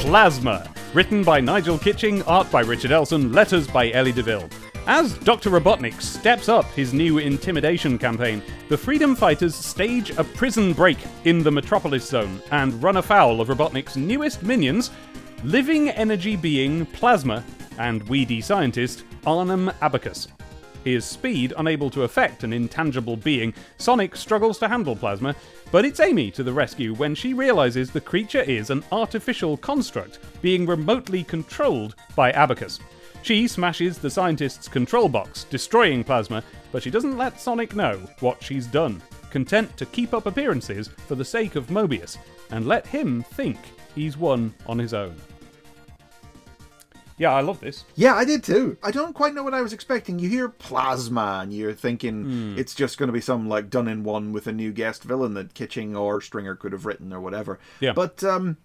Plasma. 0.00 0.68
Written 0.92 1.22
by 1.22 1.40
Nigel 1.40 1.78
Kitching, 1.78 2.22
art 2.24 2.50
by 2.50 2.60
Richard 2.60 2.92
Elson, 2.92 3.32
letters 3.32 3.66
by 3.68 3.90
Ellie 3.92 4.12
DeVille. 4.12 4.48
As 4.88 5.12
Dr. 5.18 5.50
Robotnik 5.50 6.00
steps 6.00 6.48
up 6.48 6.64
his 6.72 6.94
new 6.94 7.18
intimidation 7.18 7.98
campaign, 7.98 8.42
the 8.70 8.76
Freedom 8.78 9.14
Fighters 9.14 9.54
stage 9.54 10.16
a 10.16 10.24
prison 10.24 10.72
break 10.72 10.96
in 11.26 11.42
the 11.42 11.50
Metropolis 11.50 12.08
Zone 12.08 12.40
and 12.52 12.82
run 12.82 12.96
afoul 12.96 13.42
of 13.42 13.48
Robotnik's 13.48 13.98
newest 13.98 14.42
minions, 14.42 14.90
living 15.44 15.90
energy 15.90 16.36
being 16.36 16.86
Plasma 16.86 17.44
and 17.76 18.02
weedy 18.04 18.40
scientist 18.40 19.04
Arnhem 19.26 19.70
Abacus. 19.82 20.28
His 20.84 21.04
speed 21.04 21.52
unable 21.58 21.90
to 21.90 22.04
affect 22.04 22.42
an 22.42 22.54
intangible 22.54 23.18
being, 23.18 23.52
Sonic 23.76 24.16
struggles 24.16 24.58
to 24.60 24.68
handle 24.68 24.96
Plasma, 24.96 25.36
but 25.70 25.84
it's 25.84 26.00
Amy 26.00 26.30
to 26.30 26.42
the 26.42 26.52
rescue 26.54 26.94
when 26.94 27.14
she 27.14 27.34
realizes 27.34 27.90
the 27.90 28.00
creature 28.00 28.40
is 28.40 28.70
an 28.70 28.82
artificial 28.90 29.58
construct 29.58 30.18
being 30.40 30.64
remotely 30.64 31.24
controlled 31.24 31.94
by 32.16 32.32
Abacus. 32.32 32.80
She 33.22 33.46
smashes 33.48 33.98
the 33.98 34.10
scientist's 34.10 34.68
control 34.68 35.08
box, 35.08 35.44
destroying 35.44 36.02
Plasma, 36.04 36.42
but 36.72 36.82
she 36.82 36.90
doesn't 36.90 37.18
let 37.18 37.40
Sonic 37.40 37.74
know 37.74 37.98
what 38.20 38.42
she's 38.42 38.66
done, 38.66 39.02
content 39.30 39.76
to 39.76 39.86
keep 39.86 40.14
up 40.14 40.26
appearances 40.26 40.88
for 41.06 41.14
the 41.14 41.24
sake 41.24 41.56
of 41.56 41.66
Mobius, 41.66 42.16
and 42.50 42.66
let 42.66 42.86
him 42.86 43.22
think 43.34 43.58
he's 43.94 44.16
won 44.16 44.54
on 44.66 44.78
his 44.78 44.94
own. 44.94 45.14
Yeah, 47.18 47.32
I 47.34 47.40
love 47.40 47.58
this. 47.58 47.84
Yeah, 47.96 48.14
I 48.14 48.24
did 48.24 48.44
too. 48.44 48.76
I 48.80 48.92
don't 48.92 49.12
quite 49.12 49.34
know 49.34 49.42
what 49.42 49.52
I 49.52 49.60
was 49.60 49.72
expecting. 49.72 50.20
You 50.20 50.28
hear 50.28 50.48
plasma 50.48 51.40
and 51.42 51.52
you're 51.52 51.74
thinking 51.74 52.24
Hmm. 52.24 52.54
it's 52.58 52.76
just 52.76 52.96
going 52.96 53.08
to 53.08 53.12
be 53.12 53.20
some 53.20 53.48
like 53.48 53.70
done 53.70 53.88
in 53.88 54.04
one 54.04 54.32
with 54.32 54.46
a 54.46 54.52
new 54.52 54.70
guest 54.72 55.02
villain 55.02 55.34
that 55.34 55.52
Kitching 55.52 55.96
or 55.96 56.20
Stringer 56.20 56.54
could 56.54 56.70
have 56.70 56.86
written 56.86 57.12
or 57.12 57.20
whatever. 57.20 57.58
Yeah. 57.80 57.92
But 57.92 58.22
um, 58.22 58.56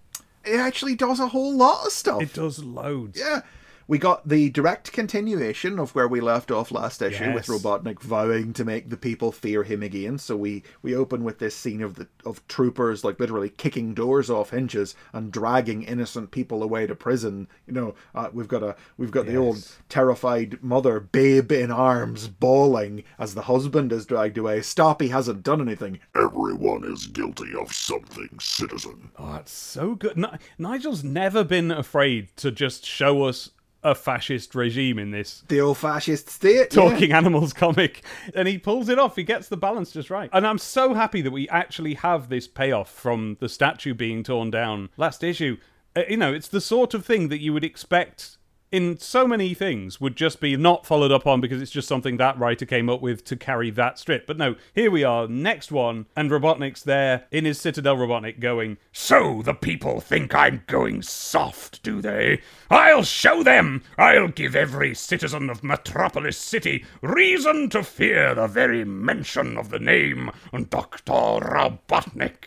it 0.46 0.60
actually 0.60 0.94
does 0.94 1.20
a 1.20 1.28
whole 1.30 1.58
lot 1.58 1.84
of 1.88 1.92
stuff. 1.92 2.22
It 2.22 2.34
does 2.34 2.64
loads. 2.64 3.20
Yeah. 3.20 3.42
We 3.88 3.98
got 3.98 4.28
the 4.28 4.50
direct 4.50 4.92
continuation 4.92 5.80
of 5.80 5.94
where 5.96 6.08
we 6.08 6.22
left 6.22 6.52
off 6.52 6.72
last 6.72 7.02
issue 7.02 7.34
with 7.34 7.48
Robotnik 7.48 8.02
vowing 8.02 8.54
to 8.54 8.64
make 8.64 8.90
the 8.90 8.98
people 8.98 9.32
fear 9.32 9.64
him 9.64 9.84
again. 9.84 10.18
So 10.18 10.36
we 10.36 10.64
we 10.82 10.96
open 10.96 11.24
with 11.24 11.40
this 11.40 11.56
scene 11.56 11.82
of 11.82 11.96
the 11.96 12.08
of 12.26 12.46
troopers 12.48 13.04
like 13.04 13.20
literally 13.20 13.50
kicking 13.50 13.94
doors 13.94 14.30
off 14.30 14.52
hinges 14.52 14.96
and 15.12 15.32
dragging 15.32 15.84
innocent 15.84 16.32
people 16.32 16.64
away 16.64 16.88
to 16.88 16.96
prison. 16.96 17.48
You 17.68 17.74
know, 17.74 17.96
uh, 18.16 18.30
we've 18.32 18.48
got 18.48 18.64
a 18.64 18.76
we've 18.98 19.12
got 19.12 19.26
the 19.26 19.36
old 19.36 19.68
terrified 19.90 20.64
mother, 20.64 21.00
babe 21.00 21.52
in 21.52 21.72
arms, 21.72 22.28
bawling 22.28 23.04
as 23.20 23.36
the 23.36 23.44
husband 23.44 23.92
is 23.92 24.06
dragged 24.06 24.38
away. 24.38 24.62
Stop! 24.62 25.02
He 25.02 25.10
hasn't 25.10 25.44
done 25.44 25.62
anything. 25.62 26.00
Everyone 26.16 26.84
is 26.86 27.08
guilty 27.08 27.54
of 27.60 27.74
something, 27.74 28.30
citizen. 28.40 29.12
Oh, 29.18 29.36
it's 29.36 29.52
so 29.52 29.96
good. 29.96 30.18
Ni- 30.18 30.28
Nigel's 30.58 31.04
never 31.04 31.44
been 31.44 31.72
afraid 31.72 32.36
to 32.38 32.52
just 32.52 32.86
show 32.86 33.24
us 33.24 33.50
a 33.84 33.94
fascist 33.96 34.56
regime 34.56 34.98
in 34.98 35.12
this 35.12 35.44
The 35.48 35.60
old 35.62 35.78
fascist 35.78 36.30
state. 36.30 36.56
yeah. 36.56 36.64
talking 36.66 37.12
animals 37.12 37.52
comic 37.64 38.04
and 38.34 38.48
he 38.48 38.58
pulls 38.58 38.90
it 38.90 38.98
off 39.00 39.16
he 39.16 39.24
gets 39.24 39.48
the 39.50 39.58
balance 39.58 39.92
just 39.92 40.10
right 40.10 40.30
and 40.34 40.48
i'm 40.48 40.58
so 40.58 40.94
happy 40.94 41.22
that 41.22 41.32
we 41.32 41.50
actually 41.50 41.96
have 41.96 42.30
this 42.30 42.48
payoff 42.48 42.90
from 42.92 43.38
the 43.40 43.50
statue 43.50 43.94
being 43.94 44.24
torn 44.24 44.50
down 44.52 44.90
last 44.98 45.24
issue 45.24 45.58
Uh, 45.96 46.04
you 46.10 46.18
know 46.18 46.34
it's 46.34 46.48
the 46.48 46.62
sort 46.62 46.94
of 46.94 47.06
thing 47.06 47.28
that 47.30 47.40
you 47.42 47.52
would 47.54 47.64
expect 47.64 48.38
in 48.74 48.98
so 48.98 49.28
many 49.28 49.54
things 49.54 50.02
would 50.02 50.16
just 50.16 50.40
be 50.40 50.58
not 50.58 50.84
followed 50.84 51.12
up 51.12 51.28
on 51.28 51.40
because 51.40 51.62
it's 51.62 51.70
just 51.70 51.88
something 51.88 52.18
that 52.18 52.40
writer 52.40 52.66
came 52.66 52.90
up 52.90 53.02
with 53.02 53.24
to 53.24 53.36
carry 53.36 53.70
that 53.70 54.00
strip. 54.00 54.26
But 54.26 54.40
no, 54.40 54.56
here 54.74 54.90
we 54.90 55.04
are, 55.04 55.28
next 55.28 55.72
one, 55.72 56.08
and 56.16 56.32
Robotnik's 56.32 56.82
there 56.82 57.26
in 57.30 57.46
his 57.46 57.62
Citadel 57.62 57.98
Robotnik 57.98 58.40
going, 58.40 58.78
So 58.92 59.44
the 59.44 59.54
people 59.54 60.02
think 60.02 60.34
I'm 60.34 60.64
going 60.66 61.04
soft, 61.04 61.84
do 61.84 62.02
they? 62.02 62.42
I'll 62.72 63.04
show 63.04 63.44
them! 63.44 63.84
I'll 63.96 64.30
give 64.30 64.56
every 64.56 64.96
citizen 64.96 65.52
of 65.52 65.64
Metropolis 65.64 66.40
City 66.40 66.84
reason 67.04 67.70
to 67.70 67.84
fear 67.84 68.34
the 68.34 68.48
very 68.48 68.84
mention 68.84 69.56
of 69.56 69.70
the 69.70 69.78
name 69.78 70.32
Dr. 70.52 71.12
Robotnik. 71.12 72.46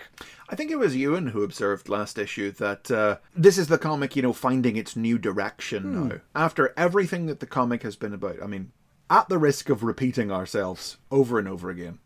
I 0.49 0.55
think 0.55 0.71
it 0.71 0.79
was 0.79 0.97
Ewan 0.97 1.29
who 1.29 1.43
observed 1.43 1.89
last 1.89 2.19
issue 2.19 2.53
that 2.53 2.91
uh, 2.91 3.17
this 3.35 3.59
is 3.59 3.67
the 3.67 3.79
comic, 3.79 4.15
you 4.15 4.23
know, 4.23 4.33
finding 4.33 4.77
its 4.77 4.95
new 4.97 5.19
direction 5.19 6.09
now. 6.09 6.21
After 6.35 6.73
everything 6.77 7.27
that 7.27 7.41
the 7.41 7.47
comic 7.47 7.83
has 7.83 7.97
been 7.97 8.13
about, 8.13 8.43
I 8.43 8.47
mean, 8.47 8.73
at 9.11 9.29
the 9.29 9.39
risk 9.39 9.69
of 9.69 9.83
repeating 9.83 10.31
ourselves 10.31 10.99
over 11.11 11.39
and 11.39 11.49
over 11.49 11.71
again, 11.71 11.99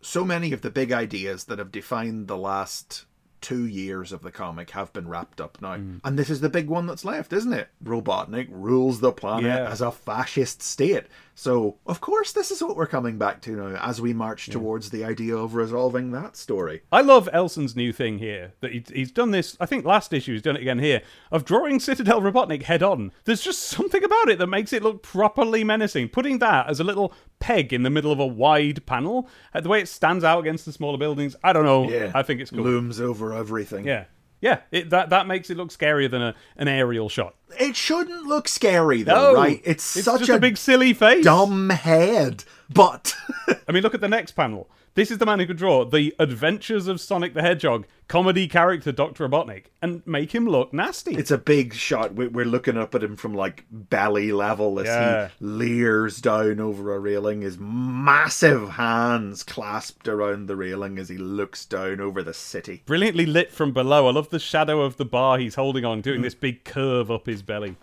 so 0.00 0.24
many 0.24 0.52
of 0.52 0.62
the 0.62 0.70
big 0.70 0.92
ideas 0.92 1.44
that 1.44 1.58
have 1.58 1.72
defined 1.72 2.28
the 2.28 2.36
last 2.36 3.06
two 3.44 3.66
years 3.66 4.10
of 4.10 4.22
the 4.22 4.32
comic 4.32 4.70
have 4.70 4.90
been 4.94 5.06
wrapped 5.06 5.38
up 5.38 5.60
now. 5.60 5.76
Mm. 5.76 6.00
And 6.02 6.18
this 6.18 6.30
is 6.30 6.40
the 6.40 6.48
big 6.48 6.68
one 6.68 6.86
that's 6.86 7.04
left, 7.04 7.30
isn't 7.34 7.52
it? 7.52 7.68
Robotnik 7.84 8.48
rules 8.50 9.00
the 9.00 9.12
planet 9.12 9.44
Yeah. 9.44 9.70
as 9.70 9.82
a 9.82 9.92
fascist 9.92 10.62
state. 10.62 11.04
So, 11.34 11.76
of 11.86 12.00
course, 12.00 12.32
this 12.32 12.50
is 12.50 12.62
what 12.62 12.76
we're 12.76 12.86
coming 12.86 13.18
back 13.18 13.42
to 13.42 13.50
now 13.50 13.76
as 13.82 14.00
we 14.00 14.14
march 14.14 14.48
towards 14.48 14.90
the 14.90 15.04
idea 15.04 15.36
of 15.36 15.54
resolving 15.54 16.12
that 16.12 16.36
story. 16.36 16.82
I 16.90 17.02
love 17.02 17.28
Elson's 17.32 17.76
new 17.76 17.92
thing 17.92 18.18
here. 18.18 18.54
That 18.60 18.72
he, 18.72 18.84
he's 18.92 19.12
done 19.12 19.32
this. 19.32 19.56
I 19.60 19.66
think 19.66 19.84
last 19.84 20.12
issue 20.12 20.32
he's 20.32 20.42
done 20.42 20.56
it 20.56 20.62
again 20.62 20.78
here 20.78 21.02
of 21.30 21.44
drawing 21.44 21.80
Citadel 21.80 22.22
Robotnik 22.22 22.62
head 22.62 22.82
on. 22.82 23.12
There's 23.24 23.42
just 23.42 23.60
something 23.62 24.02
about 24.02 24.28
it 24.30 24.38
that 24.38 24.46
makes 24.46 24.72
it 24.72 24.82
look 24.82 25.02
properly 25.02 25.64
menacing. 25.64 26.08
Putting 26.08 26.38
that 26.38 26.68
as 26.70 26.80
a 26.80 26.84
little 26.84 27.12
peg 27.44 27.74
in 27.74 27.82
the 27.82 27.90
middle 27.90 28.10
of 28.10 28.18
a 28.18 28.26
wide 28.26 28.86
panel, 28.86 29.28
uh, 29.52 29.60
the 29.60 29.68
way 29.68 29.78
it 29.78 29.86
stands 29.86 30.24
out 30.24 30.40
against 30.40 30.64
the 30.64 30.72
smaller 30.72 30.96
buildings. 30.96 31.36
I 31.44 31.52
don't 31.52 31.66
know. 31.66 31.90
Yeah. 31.90 32.10
I 32.14 32.22
think 32.22 32.40
it's 32.40 32.50
cool. 32.50 32.64
Looms 32.64 33.02
over 33.02 33.34
everything. 33.34 33.86
Yeah, 33.86 34.04
yeah. 34.40 34.60
It, 34.72 34.88
that 34.88 35.10
that 35.10 35.26
makes 35.26 35.50
it 35.50 35.58
look 35.58 35.68
scarier 35.68 36.10
than 36.10 36.22
a, 36.22 36.34
an 36.56 36.68
aerial 36.68 37.10
shot. 37.10 37.34
It 37.60 37.76
shouldn't 37.76 38.24
look 38.24 38.48
scary 38.48 39.02
though, 39.02 39.32
No, 39.32 39.34
right? 39.34 39.60
It's, 39.62 39.94
it's 39.94 40.06
such 40.06 40.26
a, 40.30 40.36
a, 40.36 40.38
big 40.38 40.56
silly 40.56 40.94
face. 40.94 41.22
dumb 41.22 41.68
head. 41.68 42.44
But 42.70 43.14
I 43.68 43.72
mean, 43.72 43.82
look 43.82 43.94
at 43.94 44.00
the 44.00 44.08
next 44.08 44.32
panel. 44.32 44.70
This 44.94 45.10
is 45.10 45.18
the 45.18 45.26
man 45.26 45.40
who 45.40 45.46
could 45.46 45.56
draw 45.56 45.84
the 45.84 46.14
Adventures 46.20 46.86
of 46.86 47.00
Sonic 47.00 47.34
the 47.34 47.42
Hedgehog, 47.42 47.84
comedy 48.06 48.46
character 48.46 48.92
Dr. 48.92 49.28
Robotnik, 49.28 49.64
and 49.82 50.06
make 50.06 50.32
him 50.32 50.46
look 50.46 50.72
nasty. 50.72 51.16
it's 51.16 51.32
a 51.32 51.38
big 51.38 51.74
shot. 51.74 52.14
We- 52.14 52.28
We're 52.28 52.44
looking 52.44 52.76
up 52.78 52.94
at 52.94 53.02
him 53.02 53.16
from 53.16 53.34
like 53.34 53.64
belly 53.72 54.30
level 54.30 54.78
as 54.78 54.86
Yeah. 54.86 55.28
he 55.40 55.44
leers 55.44 56.20
down 56.20 56.60
over 56.60 56.94
a 56.94 57.00
railing, 57.00 57.40
his 57.42 57.58
massive 57.58 58.70
hands 58.70 59.42
clasped 59.42 60.06
around 60.06 60.46
the 60.46 60.54
railing 60.54 60.98
as 60.98 61.08
he 61.08 61.16
looks 61.18 61.64
down 61.66 62.00
over 62.00 62.22
the 62.22 62.34
city. 62.34 62.82
brilliantly 62.86 63.26
lit 63.26 63.50
from 63.50 63.72
below. 63.72 64.06
I 64.06 64.12
love 64.12 64.28
the 64.30 64.38
shadow 64.38 64.80
of 64.82 64.96
the 64.96 65.04
bar 65.04 65.38
he's 65.38 65.56
holding 65.56 65.84
on, 65.84 66.02
doing 66.02 66.20
mm. 66.20 66.24
this 66.24 66.34
big 66.36 66.62
curve 66.62 67.10
up 67.10 67.26
his 67.26 67.42
belly. 67.42 67.74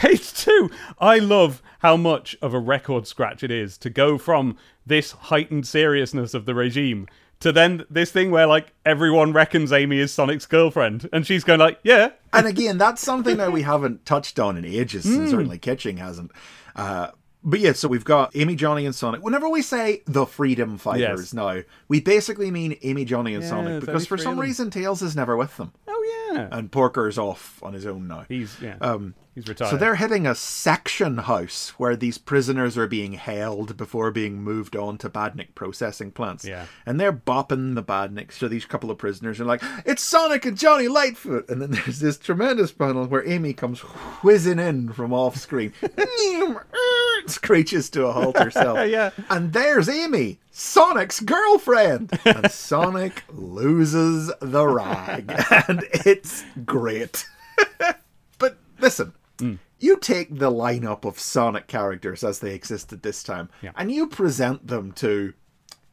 Page 0.00 0.32
two. 0.32 0.70
I 0.98 1.18
love 1.18 1.62
how 1.80 1.96
much 1.96 2.34
of 2.40 2.54
a 2.54 2.58
record 2.58 3.06
scratch 3.06 3.42
it 3.42 3.50
is 3.50 3.76
to 3.78 3.90
go 3.90 4.16
from 4.16 4.56
this 4.86 5.12
heightened 5.12 5.66
seriousness 5.66 6.32
of 6.32 6.46
the 6.46 6.54
regime 6.54 7.06
to 7.40 7.52
then 7.52 7.84
this 7.90 8.10
thing 8.10 8.30
where 8.30 8.46
like 8.46 8.72
everyone 8.86 9.32
reckons 9.34 9.72
Amy 9.72 9.98
is 9.98 10.12
Sonic's 10.12 10.46
girlfriend, 10.46 11.08
and 11.12 11.26
she's 11.26 11.44
going 11.44 11.60
like, 11.60 11.78
"Yeah, 11.82 12.10
And 12.32 12.46
again, 12.46 12.78
that's 12.78 13.02
something 13.02 13.36
that 13.36 13.52
we 13.52 13.62
haven't 13.62 14.06
touched 14.06 14.38
on 14.38 14.56
in 14.56 14.64
ages, 14.64 15.04
Hmm. 15.04 15.20
and 15.20 15.28
certainly 15.30 15.58
Kitching 15.58 15.98
hasn't. 15.98 16.30
Uh, 16.74 17.08
but 17.42 17.60
yeah, 17.60 17.72
so 17.72 17.88
we've 17.88 18.04
got 18.04 18.34
Amy, 18.36 18.54
Johnny, 18.56 18.84
and 18.84 18.94
Sonic. 18.94 19.22
Whenever 19.22 19.48
we 19.48 19.62
say 19.62 20.02
the 20.06 20.26
Freedom 20.26 20.76
Fighters 20.76 21.20
Yes. 21.20 21.34
now, 21.34 21.62
we 21.88 22.00
basically 22.00 22.50
mean 22.50 22.76
Amy, 22.82 23.04
Johnny, 23.06 23.34
and 23.34 23.42
Yeah, 23.42 23.48
Sonic 23.50 23.80
because 23.80 24.06
for 24.06 24.16
some 24.18 24.38
reason 24.38 24.70
Tails 24.70 25.00
is 25.02 25.16
never 25.16 25.36
with 25.36 25.56
them, 25.56 25.72
oh 25.88 26.32
yeah." 26.32 26.48
and 26.52 26.70
Porker's 26.70 27.18
off 27.18 27.58
on 27.62 27.72
his 27.72 27.86
own 27.86 28.06
now. 28.06 28.24
He's 28.28 28.56
yeah. 28.60 28.76
Um, 28.82 29.14
he's 29.40 29.48
retired. 29.48 29.70
So 29.70 29.76
they're 29.76 29.96
hitting 29.96 30.26
a 30.26 30.34
section 30.34 31.18
house 31.18 31.70
where 31.78 31.96
these 31.96 32.18
prisoners 32.18 32.76
are 32.78 32.86
being 32.86 33.12
held 33.12 33.76
before 33.76 34.10
being 34.10 34.42
moved 34.42 34.76
on 34.76 34.98
to 34.98 35.10
Badnik 35.10 35.54
processing 35.54 36.10
plants. 36.12 36.44
Yeah. 36.44 36.66
And 36.86 37.00
they're 37.00 37.12
bopping 37.12 37.74
the 37.74 37.82
Badniks 37.82 38.38
to 38.38 38.48
these 38.48 38.64
couple 38.66 38.90
of 38.90 38.98
prisoners 38.98 39.40
and 39.40 39.48
like, 39.48 39.62
it's 39.84 40.02
Sonic 40.02 40.44
and 40.44 40.56
Johnny 40.56 40.88
Lightfoot. 40.88 41.48
And 41.48 41.60
then 41.60 41.70
there's 41.84 42.00
this 42.00 42.18
tremendous 42.18 42.72
panel 42.72 43.06
where 43.06 43.26
Amy 43.28 43.52
comes 43.52 43.80
whizzing 44.22 44.58
in 44.58 44.92
from 44.92 45.12
off 45.12 45.36
screen. 45.36 45.72
Er, 46.42 46.66
screeches 47.26 47.90
to 47.90 48.06
a 48.06 48.12
halt 48.12 48.38
herself. 48.38 48.78
Yeah. 48.90 49.10
And 49.28 49.52
there's 49.52 49.88
Amy, 49.88 50.40
Sonic's 50.50 51.20
girlfriend. 51.20 52.18
And 52.24 52.50
Sonic 52.50 53.24
loses 53.32 54.32
the 54.40 54.66
rag. 54.66 55.30
And 55.68 55.84
it's 55.92 56.44
great. 56.64 57.26
But 58.38 58.56
listen, 58.80 59.12
Hmm. 59.40 59.54
you 59.78 59.96
take 59.98 60.38
the 60.38 60.50
lineup 60.50 61.04
of 61.04 61.18
Sonic 61.18 61.66
characters 61.66 62.22
as 62.24 62.38
they 62.40 62.54
existed 62.54 63.02
this 63.02 63.22
time, 63.22 63.48
Yeah. 63.62 63.72
and 63.76 63.90
you 63.90 64.06
present 64.06 64.66
them 64.66 64.92
to 64.92 65.32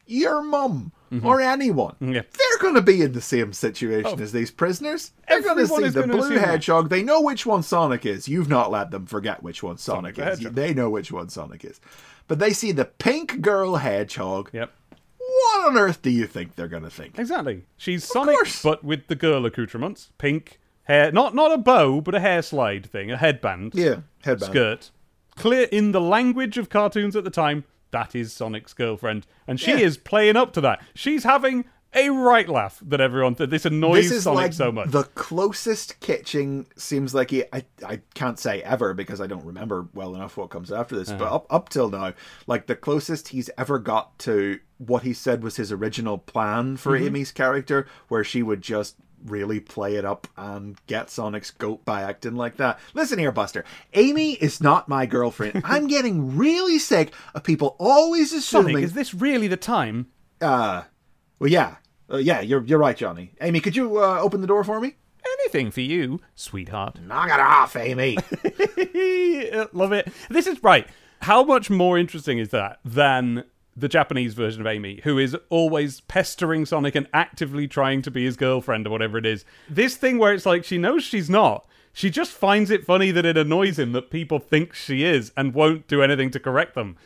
your 0.06 0.42
mum 0.42 0.92
or 1.24 1.42
anyone. 1.42 1.94
Mm-hmm. 1.96 2.14
Yeah. 2.14 2.22
They're 2.22 2.60
going 2.62 2.76
to 2.76 2.82
be 2.82 3.02
in 3.02 3.12
the 3.14 3.22
same 3.22 3.52
situation 3.54 4.22
as 4.22 4.32
these 4.32 4.52
prisoners. 4.52 5.12
They're 5.28 5.42
going 5.42 5.58
to 5.58 5.68
see 5.68 5.88
the 5.90 6.04
blue 6.08 6.20
assume 6.20 6.36
that. 6.36 6.48
hedgehog. 6.48 6.90
They 6.90 7.04
know 7.04 7.22
which 7.22 7.46
one 7.46 7.64
Sonic 7.64 8.06
is. 8.06 8.28
You've 8.28 8.50
not 8.50 8.72
let 8.72 8.92
them 8.92 9.06
forget 9.06 9.44
which 9.44 9.64
one 9.64 9.78
Sonic, 9.78 10.16
the 10.16 10.24
is. 10.24 10.38
Hedgehog. 10.40 10.56
They 10.56 10.74
know 10.74 10.90
which 10.90 11.12
one 11.12 11.30
Sonic 11.30 11.64
is. 11.66 11.80
But 12.28 12.40
they 12.40 12.52
see 12.52 12.72
the 12.74 12.86
pink 12.86 13.42
girl 13.42 13.78
hedgehog. 13.78 14.50
yep. 14.54 14.74
What 15.20 15.68
on 15.68 15.78
earth 15.78 16.02
do 16.02 16.10
you 16.10 16.26
think 16.26 16.56
they're 16.56 16.68
going 16.70 16.84
to 16.84 16.90
think? 16.90 17.20
Exactly. 17.20 17.64
She's 17.76 18.04
Sonic, 18.06 18.38
but 18.64 18.84
with 18.84 19.08
the 19.08 19.16
girl 19.16 19.46
accoutrements, 19.46 20.12
pink 20.18 20.60
hair, 20.88 21.12
not 21.12 21.36
not 21.36 21.52
a 21.54 21.58
bow, 21.58 22.02
but 22.02 22.15
a 22.15 22.19
hair 22.19 22.41
slide 22.41 22.86
thing, 22.86 23.12
a 23.12 23.17
headband. 23.17 23.73
Yeah, 23.76 23.97
headband. 24.23 24.52
skirt. 24.52 24.91
Clear 25.36 25.67
in 25.71 25.91
the 25.91 26.02
language 26.02 26.58
of 26.58 26.69
cartoons 26.69 27.15
at 27.15 27.23
the 27.23 27.30
time, 27.30 27.63
that 27.91 28.15
is 28.15 28.34
Sonic's 28.34 28.73
girlfriend, 28.73 29.28
and 29.47 29.60
she 29.60 29.71
Yeah. 29.71 29.78
is 29.78 29.97
playing 29.97 30.36
up 30.36 30.52
to 30.54 30.62
that. 30.62 30.84
She's 30.95 31.23
having 31.23 31.65
a 31.93 32.10
right 32.10 32.50
laugh 32.50 32.80
that 32.86 33.00
everyone 33.00 33.34
th- 33.36 33.50
this 33.50 33.65
annoys 33.65 34.10
this 34.10 34.17
is 34.17 34.23
Sonic 34.23 34.38
like 34.38 34.54
so 34.54 34.71
much. 34.73 34.91
the 34.91 35.04
closest 35.15 36.00
Kitching 36.02 36.67
seems 36.76 37.13
like 37.15 37.32
he, 37.32 37.43
I 37.54 37.63
I 37.88 38.02
can't 38.13 38.38
say 38.38 38.62
ever 38.63 38.93
because 38.93 39.21
I 39.21 39.28
don't 39.28 39.45
remember 39.45 39.88
well 39.93 40.13
enough 40.15 40.36
what 40.38 40.50
comes 40.50 40.71
after 40.71 40.97
this. 40.97 41.10
Uh-huh. 41.10 41.17
But 41.19 41.32
up 41.32 41.45
up 41.50 41.69
till 41.69 41.89
now, 41.89 42.13
like 42.45 42.67
the 42.67 42.76
closest 42.76 43.30
he's 43.30 43.50
ever 43.58 43.80
got 43.80 44.17
to 44.19 44.60
what 44.80 45.04
he 45.04 45.13
said 45.13 45.43
was 45.43 45.56
his 45.56 45.71
original 45.71 46.17
plan 46.17 46.78
for 46.78 46.91
Mm-hmm. 46.91 47.06
Amy's 47.08 47.32
character, 47.32 47.88
where 48.10 48.23
she 48.23 48.43
would 48.43 48.62
just 48.62 48.95
really 49.30 49.60
play 49.60 49.96
it 49.96 50.06
up 50.06 50.28
and 50.36 50.78
get 50.88 51.10
Sonic's 51.10 51.52
goat 51.52 51.86
by 51.86 52.02
acting 52.02 52.36
like 52.36 52.58
that. 52.58 52.80
Listen 52.94 53.20
here, 53.20 53.32
Buster. 53.32 53.63
Amy 53.94 54.34
is 54.34 54.62
not 54.62 54.88
my 54.90 55.06
girlfriend. 55.06 55.62
I'm 55.66 55.88
getting 55.88 56.36
really 56.38 56.80
sick 56.80 57.13
of 57.36 57.44
people 57.44 57.76
always 57.80 58.34
assuming. 58.34 58.76
Sonic, 58.76 58.84
is 58.86 58.94
this 58.94 59.13
really 59.13 59.48
the 59.48 59.58
time? 59.58 60.08
uh, 60.42 60.84
well, 61.40 61.50
yeah, 61.52 61.76
uh, 62.12 62.18
yeah. 62.18 62.42
You're 62.42 62.63
you're 62.63 62.80
right, 62.80 62.98
Johnny. 62.98 63.32
Amy, 63.42 63.60
could 63.60 63.76
you 63.76 63.98
uh, 64.02 64.20
open 64.20 64.42
the 64.42 64.48
door 64.48 64.63
for 64.63 64.80
me? 64.80 64.96
Anything 65.42 65.72
for 65.72 65.82
you, 65.82 66.20
sweetheart. 66.36 67.00
Knock 67.02 67.28
it 67.30 67.40
off, 67.40 67.76
Amy. 67.76 68.16
Love 69.74 69.92
it. 69.92 70.08
This 70.30 70.48
is 70.48 70.63
right. 70.63 70.88
How 71.22 71.44
much 71.44 71.70
more 71.70 71.98
interesting 71.98 72.38
is 72.38 72.50
that 72.50 72.80
than 72.86 73.44
the 73.78 73.88
Japanese 73.88 74.34
version 74.34 74.60
of 74.60 74.68
Amy, 74.68 75.02
who 75.04 75.20
is 75.20 75.38
always 75.50 76.02
pestering 76.02 76.66
Sonic 76.66 76.96
and 76.96 77.08
actively 77.13 77.68
trying 77.68 78.02
to 78.02 78.12
be 78.12 78.26
his 78.26 78.36
girlfriend 78.36 78.88
or 78.88 78.90
whatever 78.90 79.18
it 79.18 79.26
is? 79.26 79.46
This 79.70 79.96
thing 79.96 80.18
where 80.18 80.34
it's 80.34 80.46
like 80.46 80.66
she 80.66 80.78
knows 80.78 81.04
she's 81.04 81.30
not. 81.30 81.68
She 81.94 82.10
just 82.10 82.32
finds 82.32 82.70
it 82.70 82.86
funny 82.86 83.12
that 83.12 83.26
it 83.26 83.38
annoys 83.38 83.80
him 83.80 83.92
that 83.94 84.10
people 84.10 84.40
think 84.40 84.74
she 84.74 85.04
is 85.04 85.32
and 85.38 85.54
won't 85.54 85.88
do 85.88 86.02
anything 86.02 86.32
to 86.32 86.40
correct 86.40 86.76
them. 86.76 86.98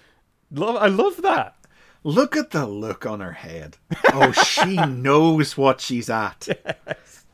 Love, 0.50 0.76
I 0.78 0.88
love 0.88 1.22
that. 1.22 1.56
Look 2.04 2.36
at 2.36 2.52
the 2.52 2.66
look 2.66 3.06
on 3.06 3.20
her 3.20 3.34
head. 3.34 3.78
Oh, 4.12 4.32
she 4.32 4.76
knows 4.88 5.56
what 5.56 5.82
she's 5.82 6.10
at. 6.10 6.48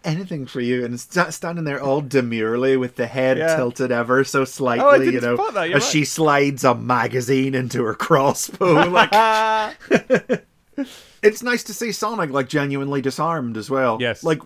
Anything 0.07 0.45
for 0.45 0.61
you, 0.61 0.85
and 0.85 0.99
st- 0.99 1.33
standing 1.33 1.65
there 1.65 1.81
all 1.83 1.99
demurely 2.01 2.77
with 2.77 2.95
the 2.95 3.07
head 3.07 3.37
Yeah. 3.37 3.55
tilted 3.57 3.91
ever 3.91 4.23
so 4.23 4.45
slightly, 4.45 4.85
Oh, 4.85 4.97
didn't 4.97 5.13
you 5.15 5.19
know, 5.21 5.35
spot 5.35 5.53
that, 5.55 5.67
as 5.67 5.73
right. 5.73 5.83
she 5.83 6.05
slides 6.05 6.63
a 6.63 6.73
magazine 6.73 7.53
into 7.53 7.83
her 7.83 7.93
crossbow. 7.93 8.89
Like, 8.89 9.11
it's 11.21 11.43
nice 11.43 11.63
to 11.65 11.73
see 11.73 11.91
Sonic 11.91 12.29
like 12.29 12.47
genuinely 12.47 13.01
disarmed 13.01 13.57
as 13.57 13.69
well. 13.69 13.97
Yes. 13.99 14.23
like 14.23 14.39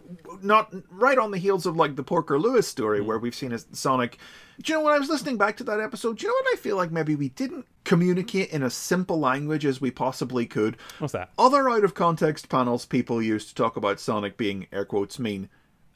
not 0.44 0.74
right 0.90 1.18
on 1.18 1.32
the 1.32 1.38
heels 1.38 1.66
of 1.66 1.76
like 1.76 1.96
the 1.96 2.04
Porker 2.04 2.40
Lewis 2.40 2.68
story, 2.68 3.00
Mm. 3.00 3.06
where 3.06 3.20
we've 3.20 3.36
seen 3.36 3.52
a 3.52 3.60
Sonic. 3.72 4.18
Do 4.62 4.72
you 4.72 4.78
know 4.80 4.86
when 4.86 4.94
I 4.94 5.00
was 5.00 5.10
listening 5.10 5.38
back 5.38 5.58
to 5.58 5.64
that 5.66 5.80
episode? 5.80 6.18
Do 6.18 6.26
you 6.26 6.30
know 6.30 6.36
what 6.42 6.54
I 6.54 6.62
feel 6.62 6.78
like? 6.78 6.92
Maybe 6.92 7.16
we 7.16 7.30
didn't 7.30 7.66
communicate 7.84 8.50
in 8.52 8.62
a 8.64 8.70
simple 8.70 9.20
language 9.20 9.66
as 9.66 9.82
we 9.82 9.90
possibly 9.92 10.46
could. 10.46 10.78
What's 11.00 11.14
that? 11.14 11.32
Other 11.38 11.70
out 11.70 11.84
of 11.84 11.94
context 11.96 12.48
panels 12.50 12.86
people 12.86 13.22
used 13.22 13.50
to 13.50 13.56
talk 13.56 13.76
about 13.78 14.00
Sonic 14.00 14.38
being 14.38 14.68
air 14.72 14.86
quotes 14.86 15.18
mean. 15.20 15.50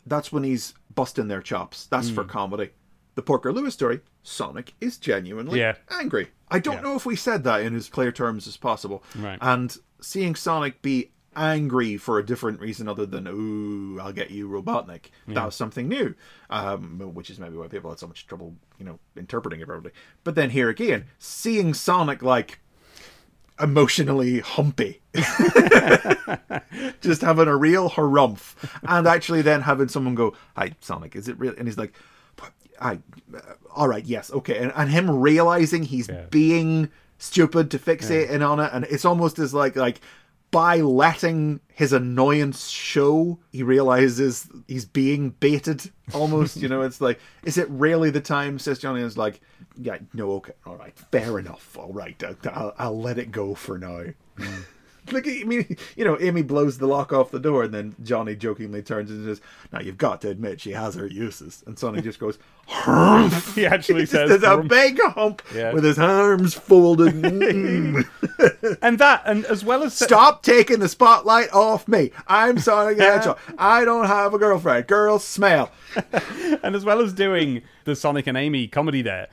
That's 0.06 0.32
when 0.32 0.44
he's 0.44 0.74
busting 0.94 1.28
their 1.28 1.42
chops. 1.42 1.86
That's 1.88 2.10
Hmm. 2.10 2.16
for 2.16 2.24
comedy. 2.24 2.72
The 3.16 3.22
Porker 3.22 3.54
Lewis 3.54 3.74
story, 3.74 4.02
Sonic 4.24 4.74
is 4.82 4.98
genuinely 4.98 5.60
Yeah. 5.60 5.76
angry. 5.90 6.30
I 6.50 6.60
don't 6.60 6.76
Yeah. 6.76 6.82
know 6.82 6.96
if 6.96 7.06
we 7.06 7.16
said 7.16 7.44
that 7.46 7.62
in 7.62 7.76
as 7.76 7.88
clear 7.90 8.12
terms 8.12 8.48
as 8.48 8.58
possible. 8.58 9.04
Right. 9.16 9.38
And 9.42 9.76
seeing 10.02 10.36
Sonic 10.36 10.82
be 10.82 11.12
angry 11.36 11.98
for 11.98 12.20
a 12.20 12.26
different 12.26 12.60
reason 12.60 12.88
other 12.88 13.06
than 13.06 13.28
ooh 13.28 14.00
i'll 14.00 14.14
get 14.14 14.32
you 14.32 14.48
robotnik. 14.50 15.06
That 15.28 15.46
was 15.46 15.56
something 15.56 15.88
new 15.88 16.16
um 16.50 17.00
which 17.14 17.30
is 17.30 17.40
maybe 17.40 17.58
why 17.58 17.68
people 17.68 17.90
had 17.90 18.00
so 18.00 18.08
much 18.08 18.28
trouble 18.28 18.56
you 18.80 18.86
know 18.86 19.00
interpreting 19.16 19.60
it 19.62 19.68
properly. 19.68 19.92
But 20.24 20.36
then 20.36 20.50
here 20.50 20.70
again 20.70 21.06
seeing 21.20 21.74
sonic 21.74 22.22
like 22.22 22.60
emotionally 23.60 24.40
humpy. 24.42 25.02
Just 27.02 27.22
having 27.22 27.48
a 27.48 27.56
real 27.56 27.90
harumph. 27.90 28.56
And 28.84 29.08
actually 29.08 29.42
then 29.42 29.62
having 29.62 29.88
someone 29.88 30.16
go 30.16 30.36
hi 30.56 30.74
sonic 30.82 31.16
is 31.16 31.28
it 31.28 31.40
real? 31.40 31.54
And 31.58 31.68
he's 31.68 31.78
like 31.78 31.94
i 32.82 33.00
uh, 33.34 33.40
all 33.74 33.88
right 33.88 34.04
yes 34.04 34.30
okay. 34.32 34.58
And, 34.58 34.74
and 34.76 34.90
him 34.90 35.10
realizing 35.10 35.84
he's 35.84 36.10
Yeah. 36.10 36.26
being 36.30 36.90
stupid 37.18 37.72
to 37.72 37.80
fixate 37.80 38.30
in 38.30 38.42
on 38.42 38.60
it 38.60 38.70
and 38.74 38.84
it's 38.86 39.06
almost 39.06 39.40
as 39.40 39.54
like 39.54 39.78
like 39.78 40.02
by 40.52 40.78
letting 40.78 41.60
his 41.74 41.92
annoyance 41.92 42.70
show 42.70 43.38
he 43.52 43.64
realizes 43.64 44.48
he's 44.68 44.86
being 44.86 45.32
baited 45.32 45.92
almost 46.14 46.58
you 46.58 46.70
know 46.70 46.82
it's 46.82 47.02
like 47.02 47.20
is 47.44 47.58
it 47.58 47.70
really 47.70 48.10
the 48.10 48.22
time? 48.22 48.58
Says 48.60 48.80
johnny 48.80 49.02
is 49.02 49.18
like 49.18 49.42
yeah 49.78 49.98
no 50.14 50.32
okay 50.34 50.54
all 50.66 50.78
right 50.78 50.98
fair 51.12 51.40
enough 51.40 51.78
all 51.78 51.92
right 51.92 52.22
I'll, 52.24 52.36
I'll, 52.54 52.76
I'll 52.78 53.02
let 53.02 53.18
it 53.18 53.32
go 53.32 53.56
for 53.56 53.78
now 53.78 54.04
mm. 54.38 54.66
Look, 55.12 55.28
I 55.28 55.44
mean, 55.46 55.78
you 55.96 56.04
know, 56.06 56.18
Amy 56.20 56.42
blows 56.42 56.78
the 56.78 56.88
lock 56.88 57.14
off 57.14 57.32
the 57.32 57.40
door, 57.40 57.64
and 57.64 57.74
then 57.74 57.96
Johnny 58.04 58.36
jokingly 58.36 58.82
turns 58.82 59.12
and 59.12 59.26
says, 59.26 59.42
"Now 59.72 59.80
you've 59.82 59.98
got 59.98 60.22
to 60.22 60.30
admit 60.30 60.62
she 60.62 60.72
has 60.72 60.96
her 60.96 61.08
uses." 61.08 61.64
And 61.68 61.78
Sonic 61.78 62.04
just 62.04 62.20
goes, 62.20 62.38
"Humph." 62.68 63.56
He 63.56 63.66
actually 63.66 64.02
He 64.02 64.06
says, 64.08 64.42
does 64.42 64.44
a 64.44 64.62
big 64.64 65.00
hump 65.02 65.42
Yeah. 65.54 65.72
with 65.74 65.84
his 65.84 65.98
arms 66.00 66.54
folded. 66.54 67.14
Mm. 67.26 68.78
And 68.82 69.00
that, 69.00 69.24
and 69.26 69.46
as 69.46 69.64
well 69.64 69.84
as 69.84 69.94
Stop 69.94 70.44
taking 70.44 70.80
the 70.80 70.90
spotlight 70.90 71.52
off 71.54 71.88
me. 71.88 72.12
I'm 72.28 72.58
Sonic 72.58 72.98
the 72.98 73.04
Hedgehog. 73.04 73.40
I 73.58 73.86
don't 73.86 74.06
have 74.08 74.34
a 74.34 74.38
girlfriend. 74.38 74.88
Girls 74.88 75.24
smell. 75.24 75.72
and 76.64 76.76
as 76.76 76.84
well 76.84 77.02
as 77.02 77.14
doing 77.14 77.62
the 77.86 77.96
Sonic 77.96 78.28
and 78.28 78.38
Amy 78.38 78.68
comedy 78.68 79.02
there, 79.02 79.28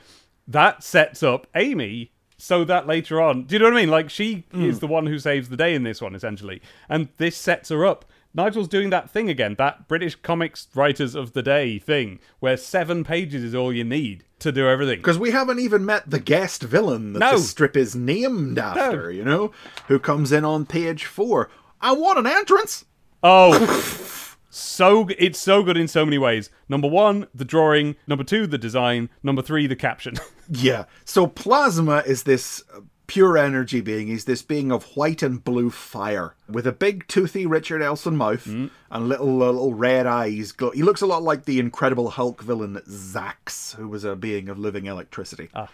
that 0.46 0.82
sets 0.84 1.22
up 1.22 1.46
Amy 1.54 2.11
so 2.42 2.64
that 2.64 2.88
later 2.88 3.22
on, 3.22 3.44
do 3.44 3.54
you 3.54 3.60
know 3.60 3.66
what 3.66 3.74
I 3.74 3.82
mean? 3.82 3.88
Like 3.88 4.10
she 4.10 4.46
hmm. 4.50 4.64
is 4.64 4.80
the 4.80 4.88
one 4.88 5.06
who 5.06 5.20
saves 5.20 5.48
the 5.48 5.56
day 5.56 5.76
in 5.76 5.84
this 5.84 6.02
one 6.02 6.12
essentially, 6.12 6.60
and 6.88 7.08
this 7.16 7.36
sets 7.36 7.68
her 7.68 7.86
up. 7.86 8.04
Nigel's 8.34 8.66
doing 8.66 8.90
that 8.90 9.08
thing 9.08 9.30
again, 9.30 9.54
that 9.58 9.86
British 9.86 10.16
comics 10.16 10.66
writers 10.74 11.14
of 11.14 11.34
the 11.34 11.42
day 11.42 11.78
thing, 11.78 12.18
where 12.40 12.56
seven 12.56 13.04
pages 13.04 13.44
is 13.44 13.54
all 13.54 13.72
you 13.72 13.84
need 13.84 14.24
to 14.40 14.50
do 14.50 14.66
everything. 14.66 14.98
Because 14.98 15.20
we 15.20 15.30
haven't 15.30 15.60
even 15.60 15.86
met 15.86 16.10
the 16.10 16.18
guest 16.18 16.64
villain 16.64 17.12
that 17.12 17.20
No. 17.20 17.36
the 17.36 17.38
strip 17.38 17.76
is 17.76 17.94
named 17.94 18.58
after, 18.58 19.12
you 19.12 19.24
know, 19.24 19.52
who 19.86 20.00
comes 20.00 20.32
in 20.32 20.44
on 20.44 20.66
page 20.66 21.04
four. 21.04 21.48
I 21.80 21.92
want 21.92 22.18
an 22.18 22.26
entrance. 22.26 22.86
Oh, 23.22 24.36
so 24.50 25.08
it's 25.16 25.38
so 25.38 25.62
good 25.62 25.76
in 25.76 25.86
so 25.86 26.04
many 26.04 26.18
ways. 26.18 26.50
Number 26.68 26.88
one, 26.88 27.28
the 27.32 27.44
drawing. 27.44 27.94
Number 28.08 28.24
two, 28.24 28.48
the 28.48 28.58
design. 28.58 29.10
Number 29.22 29.42
three, 29.42 29.68
the 29.68 29.76
caption. 29.76 30.14
Yeah. 30.52 30.84
So 31.04 31.26
Plasma 31.26 32.02
is 32.06 32.24
this 32.24 32.62
uh, 32.74 32.80
pure 33.06 33.38
energy 33.38 33.80
being. 33.80 34.08
He's 34.08 34.26
this 34.26 34.42
being 34.42 34.70
of 34.70 34.84
white 34.96 35.22
and 35.22 35.42
blue 35.42 35.70
fire 35.70 36.34
with 36.48 36.66
a 36.66 36.72
big 36.72 37.06
toothy 37.08 37.46
Richard 37.46 37.82
Elson 37.82 38.16
mouth 38.16 38.44
mm. 38.44 38.70
and 38.90 39.08
little 39.08 39.42
uh, 39.42 39.46
little 39.46 39.74
red 39.74 40.06
eyes. 40.06 40.54
He 40.74 40.82
looks 40.82 41.00
a 41.00 41.06
lot 41.06 41.22
like 41.22 41.46
the 41.46 41.58
Incredible 41.58 42.10
Hulk 42.10 42.42
villain 42.42 42.80
Zzzax, 42.86 43.76
who 43.76 43.88
was 43.88 44.04
a 44.04 44.14
being 44.14 44.48
of 44.48 44.58
living 44.58 44.86
electricity. 44.86 45.48
Ah. 45.54 45.68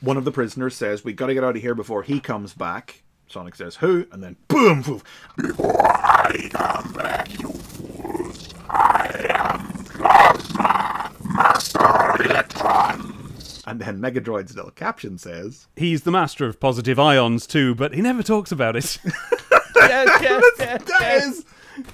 One 0.00 0.16
of 0.16 0.24
the 0.24 0.32
prisoners 0.32 0.74
says, 0.74 1.04
"We 1.04 1.12
got 1.12 1.28
to 1.28 1.34
get 1.34 1.44
out 1.44 1.56
of 1.56 1.62
here 1.62 1.74
before 1.74 2.02
he 2.02 2.20
comes 2.20 2.54
back." 2.54 3.02
Sonic 3.28 3.54
says, 3.54 3.76
"Who?" 3.76 4.06
And 4.12 4.22
then 4.22 4.36
boom, 4.48 4.82
poof. 4.82 5.02
I 5.38 6.48
come 6.52 6.92
back, 6.92 7.40
you 7.40 7.50
fools. 7.50 8.52
I 8.68 9.26
am 9.30 9.84
Plasma, 9.84 11.12
Master 11.24 12.22
Electron. 12.24 13.23
And 13.66 13.80
then 13.80 13.98
Megadroid's 14.00 14.54
little 14.54 14.70
caption 14.70 15.16
says, 15.18 15.68
He's 15.76 16.02
the 16.02 16.10
master 16.10 16.46
of 16.46 16.60
positive 16.60 16.98
ions 16.98 17.46
too, 17.46 17.74
but 17.74 17.94
he 17.94 18.02
never 18.02 18.22
talks 18.22 18.52
about 18.52 18.76
it. 18.76 18.98
yes, 19.76 20.18
yes, 20.20 20.44
yes, 20.58 20.84
"That 20.84 21.22
is 21.24 21.44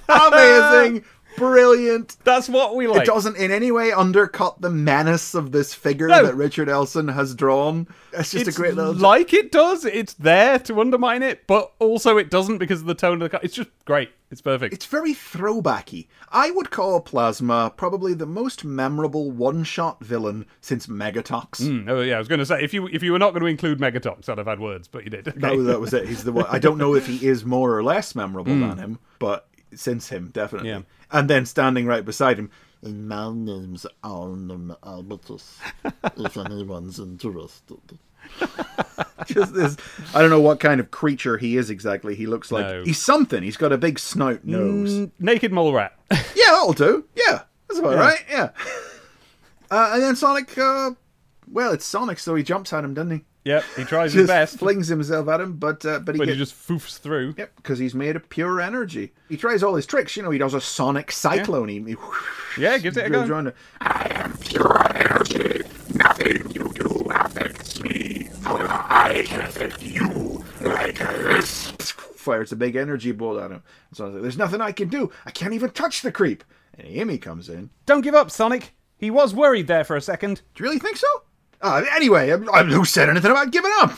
amazing, 0.09 1.03
brilliant." 1.41 2.17
That's 2.23 2.47
what 2.49 2.75
we 2.75 2.87
like. 2.87 3.01
It 3.01 3.05
doesn't 3.07 3.37
in 3.37 3.51
any 3.51 3.71
way 3.71 3.91
undercut 3.91 4.61
the 4.61 4.69
menace 4.69 5.33
of 5.33 5.51
this 5.51 5.73
figure 5.73 6.07
No. 6.07 6.23
that 6.25 6.35
Richard 6.35 6.69
Elson 6.69 7.07
has 7.09 7.35
drawn. 7.35 7.87
It's 8.13 8.31
just 8.31 8.47
it's 8.47 8.57
a 8.57 8.59
great 8.59 8.75
little. 8.75 8.93
like 8.93 9.33
it 9.33 9.51
does. 9.51 9.85
It's 9.85 10.13
there 10.13 10.59
to 10.59 10.79
undermine 10.81 11.23
it, 11.23 11.47
but 11.47 11.71
also 11.79 12.17
it 12.17 12.29
doesn't 12.29 12.57
because 12.57 12.81
of 12.81 12.87
the 12.87 12.95
tone 12.95 13.21
of 13.21 13.31
the. 13.31 13.39
It's 13.43 13.55
just 13.55 13.69
great. 13.85 14.09
It's 14.29 14.39
perfect. 14.41 14.73
it's 14.73 14.85
very 14.85 15.13
throwbacky. 15.13 16.07
I 16.31 16.51
would 16.51 16.71
call 16.71 17.01
Plasma 17.01 17.73
probably 17.75 18.13
the 18.13 18.25
most 18.25 18.63
memorable 18.63 19.29
one-shot 19.29 20.01
villain 20.01 20.45
since 20.61 20.87
Megatox. 20.87 21.61
Mm, 21.61 21.89
oh 21.89 21.99
yeah, 21.99 22.15
I 22.15 22.19
was 22.19 22.29
going 22.29 22.39
to 22.39 22.45
say 22.45 22.63
if 22.63 22.73
you 22.73 22.87
if 22.87 23.03
you 23.03 23.11
were 23.11 23.19
not 23.19 23.31
going 23.31 23.41
to 23.41 23.47
include 23.47 23.79
Megatox, 23.79 24.29
I'd 24.29 24.37
have 24.37 24.47
had 24.47 24.61
words, 24.61 24.87
but 24.87 25.03
you 25.03 25.09
did. 25.09 25.27
Okay. 25.27 25.37
No, 25.39 25.61
that 25.63 25.81
was 25.81 25.93
it. 25.93 26.07
He's 26.07 26.23
the 26.23 26.31
one. 26.31 26.45
I 26.49 26.59
don't 26.59 26.77
know 26.77 26.95
if 26.95 27.07
he 27.07 27.25
is 27.27 27.43
more 27.43 27.75
or 27.77 27.83
less 27.83 28.15
memorable 28.15 28.53
than 28.57 28.77
him, 28.77 28.99
but 29.19 29.47
since 29.73 30.07
him, 30.09 30.29
definitely. 30.31 30.69
Yeah. 30.69 30.81
And 31.11 31.29
then 31.29 31.45
standing 31.45 31.85
right 31.85 32.05
beside 32.05 32.37
him, 32.39 32.49
And 32.81 33.07
my 33.07 33.31
name's 33.33 33.85
Arnhem 34.03 34.75
Abacus, 34.83 35.59
if 36.17 36.37
anyone's 36.37 36.99
interested. 36.99 37.77
just 39.25 39.53
this. 39.53 39.77
I 40.13 40.21
don't 40.21 40.29
know 40.29 40.39
what 40.41 40.59
kind 40.59 40.79
of 40.79 40.91
creature 40.91 41.37
he 41.37 41.57
is 41.57 41.69
exactly. 41.69 42.15
He 42.15 42.27
looks 42.27 42.51
like 42.51 42.65
No. 42.67 42.83
he's 42.83 43.01
something. 43.01 43.43
He's 43.43 43.57
got 43.57 43.71
a 43.71 43.77
big 43.77 43.99
snout 43.99 44.45
nose. 44.45 44.91
Mm, 44.93 45.11
naked 45.19 45.51
mole 45.51 45.73
rat. 45.73 45.97
Yeah, 46.35 46.51
that'll 46.57 46.73
do. 46.73 47.05
Yeah, 47.15 47.41
that's 47.67 47.79
about 47.79 47.95
right. 47.95 48.23
Yeah. 48.29 48.49
Uh, 49.69 49.91
and 49.93 50.03
then 50.03 50.15
Sonic, 50.15 50.57
uh, 50.57 50.91
well, 51.47 51.71
it's 51.71 51.85
Sonic, 51.85 52.19
so 52.19 52.35
he 52.35 52.43
jumps 52.43 52.73
at 52.73 52.83
him, 52.83 52.93
doesn't 52.93 53.11
he? 53.11 53.25
Yep, 53.43 53.63
he 53.75 53.83
tries 53.83 54.13
his 54.13 54.27
best, 54.27 54.59
flings 54.59 54.87
himself 54.87 55.27
at 55.27 55.41
him, 55.41 55.57
but 55.57 55.85
uh, 55.85 55.99
but 55.99 56.15
he 56.15 56.19
but 56.19 56.27
he 56.27 56.35
gets. 56.35 56.51
just 56.51 56.67
foofs 56.67 56.97
through. 56.99 57.35
Yep, 57.37 57.55
because 57.57 57.79
he's 57.79 57.93
made 57.95 58.15
of 58.15 58.29
pure 58.29 58.59
energy. 58.61 59.13
He 59.29 59.37
tries 59.37 59.63
all 59.63 59.75
his 59.75 59.85
tricks. 59.85 60.15
You 60.17 60.23
know, 60.23 60.31
he 60.31 60.37
does 60.39 60.53
a 60.53 60.61
sonic 60.61 61.11
cyclone. 61.11 61.67
He, 61.69 61.79
he 61.81 61.95
Yeah, 62.57 62.77
gives 62.77 62.97
it 62.97 63.05
a 63.05 63.09
goes 63.09 63.27
go. 63.29 63.35
around. 63.35 63.53
I 63.81 64.07
am 64.15 64.33
pure 64.37 64.95
energy. 64.95 65.61
Nothing 65.95 66.51
you 66.51 66.71
do 66.73 67.07
affects 67.11 67.81
me. 67.81 68.29
However, 68.43 68.67
I 68.69 69.23
can 69.25 69.41
affect 69.41 69.81
you 69.83 70.43
like 70.61 70.97
this. 70.97 71.71
Fires 72.15 72.51
a 72.51 72.55
big 72.55 72.75
energy 72.75 73.11
bolt 73.11 73.39
at 73.41 73.49
him. 73.51 73.63
And 73.89 73.97
Sonic's 73.97 74.13
like, 74.13 74.21
"There's 74.21 74.37
nothing 74.37 74.61
I 74.61 74.71
can 74.71 74.89
do. 74.89 75.11
I 75.25 75.31
can't 75.31 75.53
even 75.53 75.71
touch 75.71 76.01
the 76.01 76.11
creep." 76.11 76.43
And 76.77 76.87
Amy 76.87 77.17
comes 77.17 77.49
in. 77.49 77.69
Don't 77.85 78.01
give 78.01 78.15
up, 78.15 78.29
Sonic. 78.31 78.73
He 78.97 79.09
was 79.09 79.33
worried 79.33 79.65
there 79.67 79.83
for 79.83 79.95
a 79.95 80.01
second. 80.01 80.41
Do 80.53 80.63
you 80.63 80.69
really 80.69 80.79
think 80.79 80.97
so? 80.97 81.07
Uh, 81.61 81.83
anyway, 81.93 82.29
I'm, 82.31 82.49
I'm, 82.49 82.69
who 82.69 82.85
said 82.85 83.09
anything 83.09 83.31
about 83.31 83.51
giving 83.51 83.71
up? 83.81 83.93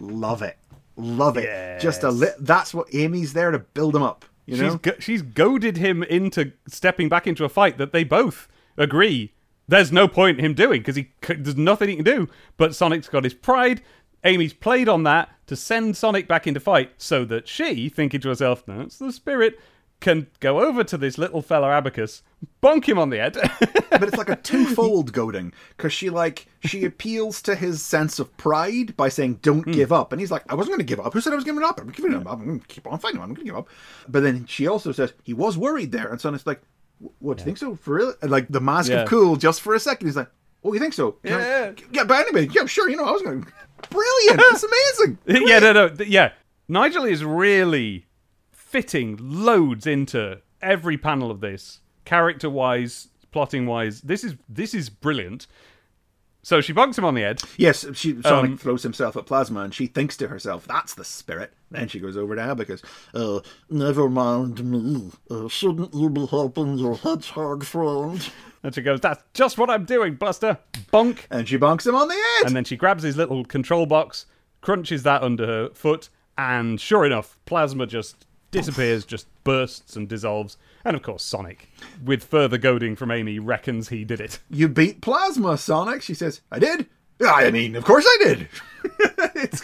Love 0.00 0.42
it, 0.42 0.56
love 0.96 1.36
it. 1.36 1.80
Just 1.80 2.02
a 2.04 2.10
li- 2.10 2.28
that's 2.40 2.72
what 2.72 2.92
Amy's 2.94 3.32
there 3.32 3.50
to 3.50 3.58
build 3.58 3.96
him 3.96 4.02
up. 4.02 4.24
You 4.46 4.56
know, 4.56 4.70
She's 4.70 4.76
go- 4.80 4.98
she's 4.98 5.22
goaded 5.22 5.76
him 5.76 6.02
into 6.04 6.52
stepping 6.68 7.08
back 7.08 7.26
into 7.26 7.44
a 7.44 7.48
fight 7.48 7.78
that 7.78 7.92
they 7.92 8.04
both 8.04 8.48
agree 8.76 9.32
there's 9.66 9.92
no 9.92 10.08
point 10.08 10.38
in 10.38 10.44
him 10.44 10.54
doing 10.54 10.80
because 10.80 10.96
he 10.96 11.10
c- 11.22 11.34
there's 11.34 11.56
nothing 11.56 11.90
he 11.90 11.96
can 11.96 12.04
do. 12.04 12.28
But 12.56 12.74
Sonic's 12.74 13.08
got 13.08 13.24
his 13.24 13.34
pride. 13.34 13.82
Amy's 14.24 14.54
played 14.54 14.88
on 14.88 15.02
that 15.02 15.28
to 15.46 15.56
send 15.56 15.96
Sonic 15.96 16.26
back 16.26 16.46
into 16.46 16.58
fight 16.60 16.92
so 16.96 17.24
that 17.26 17.46
she, 17.46 17.88
thinking 17.90 18.20
to 18.22 18.28
herself, 18.28 18.66
"No, 18.66 18.80
it's 18.80 18.98
the 18.98 19.12
spirit," 19.12 19.58
can 20.00 20.28
go 20.40 20.60
over 20.60 20.84
to 20.84 20.96
this 20.96 21.18
little 21.18 21.42
fella 21.42 21.70
Abacus, 21.70 22.22
bonk 22.62 22.84
him 22.84 22.98
on 22.98 23.10
the 23.10 23.16
head. 23.18 23.36
but 23.90 24.04
it's 24.04 24.16
like 24.16 24.28
a 24.28 24.36
twofold 24.50 25.12
goading 25.12 25.52
because 25.76 25.92
she 25.92 26.08
like 26.08 26.46
she 26.64 26.84
appeals 26.84 27.42
to 27.42 27.54
his 27.56 27.82
sense 27.82 28.18
of 28.18 28.34
pride 28.36 28.96
by 28.96 29.08
saying 29.08 29.34
don't 29.42 29.64
Hmm. 29.64 29.72
give 29.72 29.92
up. 29.92 30.12
And 30.12 30.20
he's 30.20 30.30
like 30.30 30.44
i 30.48 30.54
wasn't 30.54 30.72
going 30.76 30.86
to 30.86 30.94
give 30.96 31.00
up. 31.04 31.12
Who 31.14 31.20
said 31.20 31.32
i 31.32 31.36
was 31.36 31.44
giving 31.44 31.64
up? 31.64 31.80
I'm 31.80 31.90
giving 31.90 32.14
up. 32.14 32.26
I'm 32.30 32.44
going 32.44 32.60
to 32.60 32.66
keep 32.68 32.86
on 32.86 32.98
fighting 32.98 33.20
i'm 33.20 33.26
going 33.26 33.36
to 33.36 33.44
give 33.44 33.56
up. 33.56 33.68
But 34.08 34.22
then 34.22 34.46
she 34.46 34.66
also 34.68 34.92
says 34.92 35.12
he 35.24 35.34
was 35.34 35.58
worried 35.58 35.90
there. 35.92 36.08
And 36.08 36.20
so 36.20 36.32
it's 36.32 36.46
like 36.46 36.62
what 37.20 37.36
do 37.38 37.42
you 37.42 37.44
think 37.44 37.58
so? 37.58 37.74
For 37.76 37.94
real? 37.94 38.14
And 38.22 38.30
like 38.30 38.46
the 38.48 38.60
mask 38.60 38.90
Yeah. 38.90 39.02
of 39.02 39.08
cool 39.08 39.36
just 39.36 39.60
for 39.60 39.74
a 39.74 39.80
second. 39.80 40.06
He's 40.06 40.16
like 40.16 40.30
oh 40.64 40.72
you 40.72 40.80
think 40.80 40.92
so? 40.94 41.12
Can 41.24 41.34
I- 41.34 41.40
Yeah. 41.40 41.70
yeah. 41.92 42.04
But 42.04 42.26
anyway 42.26 42.48
yeah 42.52 42.66
sure 42.66 42.88
you 42.88 42.96
know 42.96 43.04
i 43.04 43.10
was 43.10 43.22
going 43.22 43.46
brilliant! 43.90 44.40
It's 44.44 44.64
amazing! 44.98 45.18
Yeah, 45.48 45.58
no, 45.60 45.72
no, 45.72 46.04
yeah. 46.04 46.32
Nigel 46.68 47.04
is 47.04 47.24
really 47.24 48.04
fitting 48.68 49.16
loads 49.20 49.86
into 49.86 50.40
every 50.60 50.98
panel 50.98 51.30
of 51.30 51.40
this, 51.40 51.80
character 52.04 52.50
wise, 52.50 53.08
plotting 53.32 53.66
wise. 53.66 54.02
This 54.02 54.24
is 54.24 54.34
this 54.48 54.74
is 54.74 54.90
brilliant. 54.90 55.46
So 56.42 56.60
she 56.60 56.72
bonks 56.72 56.96
him 56.96 57.04
on 57.04 57.14
the 57.14 57.22
head. 57.22 57.42
Yes, 57.56 57.84
she 57.94 58.22
Sonic 58.22 58.52
Um, 58.52 58.56
throws 58.58 58.82
himself 58.82 59.16
at 59.16 59.26
Plasma, 59.26 59.60
and 59.60 59.74
she 59.74 59.86
thinks 59.86 60.16
to 60.18 60.28
herself, 60.28 60.66
"That's 60.66 60.94
the 60.94 61.04
spirit." 61.04 61.52
Then 61.70 61.88
she 61.88 61.98
goes 62.00 62.16
over 62.16 62.34
to 62.36 62.40
Abacus. 62.40 62.80
Uh, 63.12 63.40
never 63.68 64.08
mind 64.08 64.64
me. 64.64 65.10
Uh, 65.30 65.48
shouldn't 65.48 65.92
you 65.92 66.08
be 66.08 66.26
helping 66.26 66.78
your 66.78 66.96
hedgehog 66.96 67.64
friend? 67.64 68.30
And 68.62 68.74
she 68.74 68.80
goes, 68.80 69.00
That's 69.00 69.22
just 69.34 69.58
what 69.58 69.68
I'm 69.68 69.84
doing, 69.84 70.14
Buster. 70.14 70.58
Bonk. 70.92 71.26
And 71.30 71.46
she 71.46 71.58
bonks 71.58 71.86
him 71.86 71.94
on 71.94 72.08
the 72.08 72.14
head. 72.14 72.46
And 72.46 72.56
then 72.56 72.64
she 72.64 72.76
grabs 72.76 73.02
his 73.02 73.16
little 73.18 73.44
control 73.44 73.84
box, 73.84 74.24
crunches 74.62 75.02
that 75.02 75.22
under 75.22 75.46
her 75.46 75.68
foot, 75.74 76.08
and 76.38 76.80
sure 76.80 77.04
enough, 77.04 77.38
Plasma 77.44 77.86
just 77.86 78.24
disappears, 78.50 79.04
just 79.04 79.26
bursts 79.44 79.96
and 79.96 80.08
dissolves. 80.08 80.56
And 80.84 80.96
of 80.96 81.02
course, 81.02 81.22
Sonic, 81.22 81.68
with 82.04 82.24
further 82.24 82.58
goading 82.58 82.96
from 82.96 83.10
Amy, 83.10 83.38
reckons 83.38 83.88
he 83.88 84.04
did 84.04 84.20
it. 84.20 84.38
you 84.50 84.68
beat 84.68 85.00
Plasma, 85.00 85.58
Sonic. 85.58 86.02
She 86.02 86.14
says, 86.14 86.40
"I 86.50 86.58
did." 86.58 86.86
I 87.20 87.50
mean, 87.50 87.74
of 87.76 87.84
course 87.84 88.06
I 88.06 88.16
did. 88.22 88.48
it's 89.34 89.62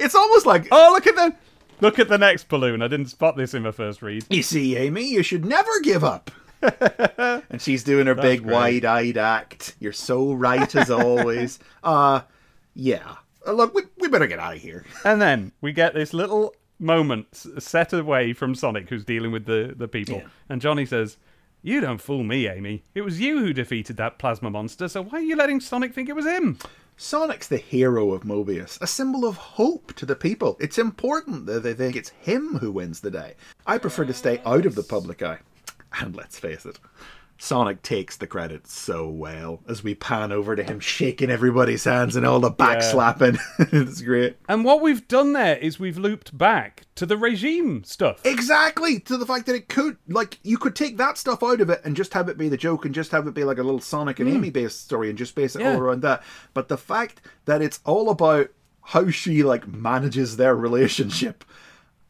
it's 0.00 0.14
almost 0.14 0.46
like 0.46 0.66
Oh, 0.72 0.90
look 0.94 1.06
at 1.06 1.14
the 1.16 1.34
look 1.80 1.98
at 1.98 2.08
the 2.08 2.16
next 2.18 2.48
balloon. 2.48 2.80
I 2.82 2.88
didn't 2.88 3.08
spot 3.08 3.36
this 3.36 3.52
in 3.54 3.62
my 3.62 3.72
first 3.72 4.00
read. 4.02 4.24
you 4.30 4.42
see, 4.42 4.76
Amy, 4.76 5.04
you 5.04 5.22
should 5.22 5.44
never 5.44 5.70
give 5.82 6.02
up. 6.02 6.30
and 6.62 7.60
she's 7.60 7.84
doing 7.84 8.06
her 8.06 8.14
big 8.16 8.42
great. 8.42 8.52
wide-eyed 8.52 9.16
act. 9.16 9.76
You're 9.78 9.92
so 9.92 10.32
right 10.32 10.74
as 10.74 10.90
always. 10.90 11.58
Uh 11.84 12.22
yeah. 12.74 13.16
Uh, 13.46 13.52
look, 13.52 13.74
we, 13.74 13.82
we 13.98 14.08
better 14.08 14.26
get 14.26 14.38
out 14.38 14.54
of 14.56 14.60
here. 14.62 14.84
And 15.04 15.20
then 15.20 15.52
we 15.60 15.72
get 15.72 15.94
this 15.94 16.12
little 16.14 16.54
moment 16.78 17.26
s- 17.32 17.48
set 17.58 17.92
away 17.92 18.32
from 18.32 18.54
Sonic, 18.54 18.88
who's 18.88 19.04
dealing 19.04 19.32
with 19.32 19.46
the, 19.46 19.74
the 19.76 19.88
people. 19.88 20.22
And 20.48 20.60
Johnny 20.60 20.86
says, 20.86 21.16
You 21.62 21.80
don't 21.80 22.00
fool 22.00 22.22
me, 22.24 22.48
Amy. 22.48 22.84
It 22.94 23.02
was 23.02 23.20
you 23.20 23.38
who 23.40 23.52
defeated 23.52 23.96
that 23.96 24.18
plasma 24.18 24.50
monster, 24.50 24.88
so 24.88 25.02
why 25.02 25.18
are 25.18 25.22
you 25.22 25.36
letting 25.36 25.60
Sonic 25.60 25.94
think 25.94 26.08
it 26.08 26.16
was 26.16 26.26
him? 26.26 26.58
Sonic's 27.00 27.46
the 27.46 27.58
hero 27.58 28.10
of 28.12 28.22
Mobius, 28.24 28.80
a 28.82 28.86
symbol 28.88 29.24
of 29.24 29.36
hope 29.36 29.94
to 29.94 30.04
the 30.04 30.16
people. 30.16 30.56
It's 30.58 30.78
important 30.78 31.46
that 31.46 31.62
they 31.62 31.72
think 31.72 31.94
it's 31.94 32.08
him 32.08 32.58
who 32.58 32.72
wins 32.72 33.00
the 33.00 33.10
day. 33.10 33.34
I 33.66 33.78
prefer 33.78 34.04
to 34.04 34.12
stay 34.12 34.42
out 34.44 34.66
of 34.66 34.74
the 34.74 34.82
public 34.82 35.22
eye. 35.22 35.38
And 36.00 36.16
let's 36.16 36.38
face 36.40 36.66
it, 36.66 36.78
Sonic 37.40 37.82
takes 37.82 38.16
the 38.16 38.26
credit 38.26 38.66
so 38.66 39.08
well 39.08 39.60
as 39.68 39.84
we 39.84 39.94
pan 39.94 40.32
over 40.32 40.56
to 40.56 40.62
him 40.62 40.80
shaking 40.80 41.30
everybody's 41.30 41.84
hands 41.84 42.16
and 42.16 42.26
all 42.26 42.40
the 42.40 42.50
back 42.50 42.80
Yeah. 42.80 42.90
slapping. 42.90 43.38
it's 43.58 44.02
great. 44.02 44.36
And 44.48 44.64
what 44.64 44.80
we've 44.80 45.06
done 45.06 45.32
there 45.32 45.56
is 45.56 45.78
we've 45.78 45.96
looped 45.98 46.36
back 46.36 46.82
to 46.96 47.06
the 47.06 47.16
regime 47.16 47.84
stuff. 47.84 48.26
Exactly 48.26 48.98
to 49.00 49.16
the 49.16 49.24
fact 49.24 49.46
that 49.46 49.54
it 49.54 49.68
could, 49.68 49.98
like, 50.08 50.40
you 50.42 50.58
could 50.58 50.74
take 50.74 50.96
that 50.96 51.16
stuff 51.16 51.42
out 51.44 51.60
of 51.60 51.70
it 51.70 51.80
and 51.84 51.94
just 51.96 52.12
have 52.14 52.28
it 52.28 52.36
be 52.36 52.48
the 52.48 52.56
joke 52.56 52.84
and 52.84 52.94
just 52.94 53.12
have 53.12 53.26
it 53.28 53.34
be 53.34 53.44
like 53.44 53.58
a 53.58 53.62
little 53.62 53.80
Sonic 53.80 54.18
and 54.18 54.28
hmm. 54.28 54.36
Amy 54.36 54.50
based 54.50 54.84
story 54.84 55.08
and 55.08 55.16
just 55.16 55.34
base 55.36 55.54
it. 55.54 55.62
Yeah. 55.62 55.74
all 55.74 55.80
around 55.80 56.02
that. 56.02 56.24
But 56.54 56.68
the 56.68 56.76
fact 56.76 57.20
that 57.44 57.62
it's 57.62 57.78
all 57.84 58.10
about 58.10 58.50
how 58.82 59.10
she 59.10 59.42
like 59.44 59.68
manages 59.68 60.36
their 60.36 60.56
relationship 60.56 61.44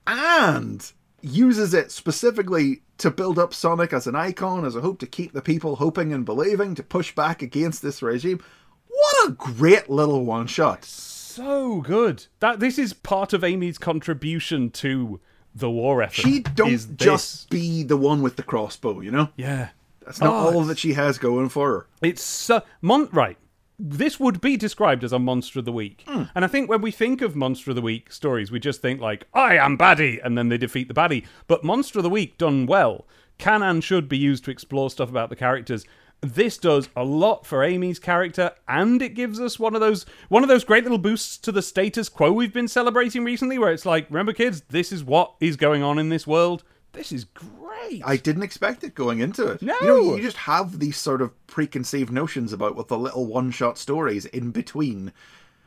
and 0.07 0.91
uses 1.20 1.74
it 1.74 1.90
specifically 1.90 2.83
to 2.98 3.11
build 3.11 3.38
up 3.38 3.54
Sonic 3.54 3.92
as 3.92 4.07
an 4.07 4.14
icon, 4.16 4.64
as 4.64 4.74
a 4.76 4.81
hope 4.81 4.98
to 5.00 5.07
keep 5.07 5.33
the 5.33 5.42
people 5.42 5.76
hoping 5.76 6.12
and 6.12 6.24
believing, 6.24 6.74
to 6.74 6.83
push 6.83 7.14
back 7.14 7.42
against 7.42 7.83
this 7.83 8.02
regime. 8.02 8.42
What 8.88 9.28
a 9.28 9.33
great 9.33 9.88
little 9.88 10.24
one 10.24 10.46
shot. 10.46 10.85
So 10.85 11.81
good. 11.83 12.26
That 12.40 12.59
this 12.61 12.78
is 12.78 12.92
part 12.92 13.33
of 13.33 13.44
Amy's 13.44 13.78
contribution 13.78 14.70
to 14.70 15.20
the 15.54 15.70
war 15.70 16.02
effort. 16.02 16.22
She 16.22 16.40
don't 16.40 16.96
just 16.96 17.50
be 17.50 17.83
the 17.83 17.96
one 17.96 18.22
with 18.22 18.37
the 18.37 18.42
crossbow, 18.42 19.00
you 19.00 19.11
know? 19.11 19.28
Yeah. 19.37 19.68
That's 20.04 20.20
not 20.20 20.33
Oh, 20.35 20.54
all 20.57 20.64
that 20.64 20.78
she 20.78 20.94
has 20.94 21.18
going 21.18 21.48
for 21.48 21.68
her. 21.70 21.87
It's 22.02 22.22
so 22.22 22.62
mon- 22.81 23.09
right. 23.12 23.37
This 23.79 24.19
would 24.19 24.41
be 24.41 24.57
described 24.57 25.05
as 25.05 25.12
a 25.12 25.21
monster 25.21 25.61
of 25.61 25.64
the 25.64 25.73
week, 25.73 26.03
hmm. 26.07 26.25
and 26.35 26.45
I 26.45 26.49
think 26.49 26.69
when 26.69 26.81
we 26.81 26.91
think 26.91 27.23
of 27.23 27.37
monster 27.37 27.71
of 27.71 27.77
the 27.77 27.83
week 27.83 28.12
stories, 28.12 28.51
we 28.51 28.59
just 28.59 28.83
think 28.83 29.01
like 29.01 29.27
I 29.33 29.57
am 29.57 29.79
baddie, 29.79 30.19
and 30.25 30.37
then 30.37 30.49
they 30.49 30.59
defeat 30.59 30.88
the 30.88 30.95
baddie. 30.95 31.25
But 31.47 31.62
monster 31.62 32.01
of 32.01 32.03
the 32.03 32.11
week 32.11 32.38
done 32.38 32.67
well 32.67 33.07
can 33.38 33.62
and 33.62 33.83
should 33.83 34.09
be 34.09 34.19
used 34.19 34.45
to 34.45 34.51
explore 34.51 34.91
stuff 34.91 35.09
about 35.09 35.31
the 35.31 35.37
characters. 35.37 35.85
This 36.21 36.59
does 36.59 36.88
a 36.97 37.05
lot 37.05 37.47
for 37.47 37.62
Amy's 37.62 38.01
character, 38.01 38.51
and 38.67 39.01
it 39.01 39.11
gives 39.11 39.41
us 39.41 39.61
one 39.61 39.77
of 39.77 39.81
those 39.81 40.05
one 40.29 40.43
of 40.43 40.49
those 40.49 40.64
great 40.64 40.83
little 40.83 40.99
boosts 40.99 41.38
to 41.38 41.53
the 41.53 41.62
status 41.62 42.09
quo 42.09 42.33
we've 42.33 42.53
been 42.53 42.67
celebrating 42.67 43.23
recently, 43.23 43.59
where 43.59 43.73
it's 43.73 43.87
like, 43.87 44.09
remember, 44.11 44.33
kids, 44.33 44.62
this 44.71 44.91
is 44.91 45.05
what 45.05 45.35
is 45.41 45.57
going 45.57 45.85
on 45.85 46.01
in 46.01 46.09
this 46.09 46.27
world. 46.27 46.64
This 46.92 47.12
is 47.12 47.24
great. 47.24 48.03
I 48.05 48.16
didn't 48.16 48.42
expect 48.42 48.83
it 48.83 48.94
going 48.94 49.20
into 49.20 49.46
it. 49.46 49.62
No. 49.62 49.74
You 49.81 49.87
know, 49.87 50.16
you 50.16 50.22
just 50.22 50.38
have 50.38 50.79
these 50.79 50.96
sort 50.96 51.22
of 51.22 51.46
preconceived 51.46 52.11
notions 52.11 52.53
about 52.53 52.77
what 52.77 52.88
the 52.88 52.98
little 52.98 53.27
one 53.27 53.51
shot 53.51 53.79
stories 53.79 54.24
in 54.27 54.51
between. 54.51 55.12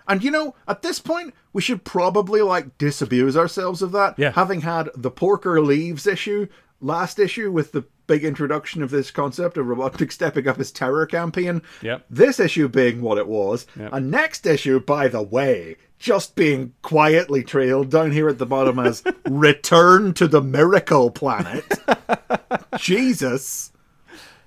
And 0.07 0.23
you 0.23 0.31
know, 0.31 0.55
at 0.67 0.81
this 0.81 0.99
point, 0.99 1.33
we 1.53 1.61
should 1.61 1.83
probably 1.83 2.41
like 2.41 2.77
disabuse 2.77 3.37
ourselves 3.37 3.81
of 3.81 3.91
that. 3.91 4.17
Yeah. 4.17 4.31
Having 4.31 4.61
had 4.61 4.89
the 4.95 5.11
Porker 5.11 5.61
Leaves 5.61 6.07
issue, 6.07 6.47
last 6.81 7.19
issue 7.19 7.51
with 7.51 7.71
the 7.71 7.85
big 8.07 8.25
introduction 8.25 8.83
of 8.83 8.89
this 8.89 9.11
concept 9.11 9.57
of 9.57 9.67
Robotnik 9.67 10.11
stepping 10.11 10.47
up 10.47 10.57
his 10.57 10.71
terror 10.71 11.05
campaign. 11.05 11.61
Yep. 11.81 12.05
This 12.09 12.39
issue 12.39 12.67
being 12.67 13.01
what 13.01 13.17
it 13.17 13.27
was. 13.27 13.67
Yep. 13.79 13.93
And 13.93 14.11
next 14.11 14.45
issue, 14.45 14.79
by 14.79 15.07
the 15.07 15.21
way, 15.21 15.77
just 16.01 16.35
being 16.35 16.73
quietly 16.81 17.43
trailed 17.43 17.91
down 17.91 18.11
here 18.11 18.27
at 18.27 18.39
the 18.39 18.45
bottom 18.45 18.79
as 18.79 19.03
Return 19.29 20.13
to 20.15 20.27
the 20.27 20.41
Miracle 20.41 21.11
Planet. 21.11 21.63
Jesus. 22.77 23.71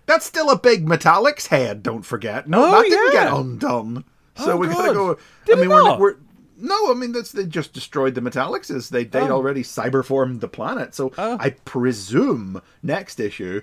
That's 0.06 0.26
still 0.26 0.50
a 0.50 0.58
big 0.58 0.84
Metallics 0.84 1.46
head, 1.46 1.82
don't 1.82 2.02
forget. 2.04 2.48
No, 2.48 2.64
Oh, 2.64 2.70
that 2.72 2.82
didn't 2.90 3.12
yeah. 3.14 3.24
get 3.24 3.32
undone. 3.32 4.04
So 4.36 4.52
Oh, 4.52 4.56
we 4.56 4.66
gotta 4.66 4.92
go. 4.92 5.16
Did 5.46 5.58
I 5.58 5.60
mean, 5.60 5.70
we're, 5.70 5.96
we're 5.98 6.16
no, 6.58 6.90
I 6.90 6.94
mean 6.94 7.12
that's 7.12 7.30
they 7.32 7.46
just 7.46 7.72
destroyed 7.72 8.14
the 8.16 8.20
Metallics. 8.20 8.88
They 8.88 9.04
they'd 9.04 9.30
Oh. 9.30 9.36
already 9.36 9.62
cyberformed 9.62 10.40
the 10.40 10.48
planet. 10.48 10.94
So 10.94 11.12
Oh. 11.16 11.36
I 11.40 11.50
presume 11.50 12.60
next 12.82 13.20
issue 13.20 13.60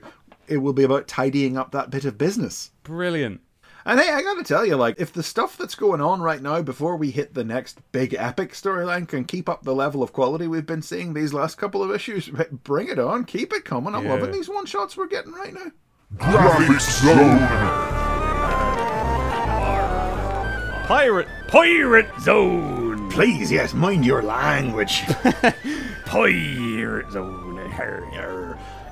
it 0.48 0.58
will 0.58 0.74
be 0.74 0.84
about 0.84 1.08
tidying 1.08 1.58
up 1.58 1.72
that 1.72 1.90
bit 1.90 2.06
of 2.06 2.18
business. 2.18 2.72
Brilliant. 2.84 3.42
And 3.86 4.00
hey, 4.00 4.10
I 4.12 4.22
gotta 4.22 4.44
tell 4.44 4.66
you, 4.66 4.76
like, 4.76 5.00
if 5.00 5.12
the 5.12 5.24
stuff 5.24 5.58
that's 5.58 5.74
going 5.76 6.02
on 6.02 6.22
right 6.22 6.42
now 6.42 6.62
before 6.62 6.96
we 6.98 7.10
hit 7.12 7.34
the 7.34 7.44
next 7.44 7.80
big 7.92 8.14
epic 8.14 8.54
storyline 8.54 9.08
can 9.08 9.24
keep 9.26 9.50
up 9.50 9.64
the 9.64 9.74
level 9.74 10.04
of 10.04 10.14
quality 10.14 10.48
we've 10.48 10.66
been 10.68 10.84
seeing 10.84 11.14
these 11.14 11.34
last 11.34 11.56
couple 11.58 11.82
of 11.82 11.92
issues, 11.92 12.30
bring 12.64 12.90
it 12.90 13.00
on. 13.00 13.26
Keep 13.26 13.54
it 13.54 13.66
coming. 13.66 13.96
I'm 13.96 14.06
Yeah. 14.06 14.12
loving 14.14 14.32
these 14.32 14.50
one 14.50 14.66
shots 14.66 14.96
we're 14.96 15.08
getting 15.08 15.34
right 15.34 15.54
now. 15.54 15.72
Graphics 16.18 17.04
Zone. 17.04 17.40
Pirate 20.88 21.28
Pirate 21.48 22.10
Zone. 22.20 23.10
Please, 23.10 23.52
yes, 23.52 23.74
mind 23.74 24.06
your 24.06 24.22
language. 24.22 25.02
Pirate 26.06 27.12
Zone. 27.12 27.40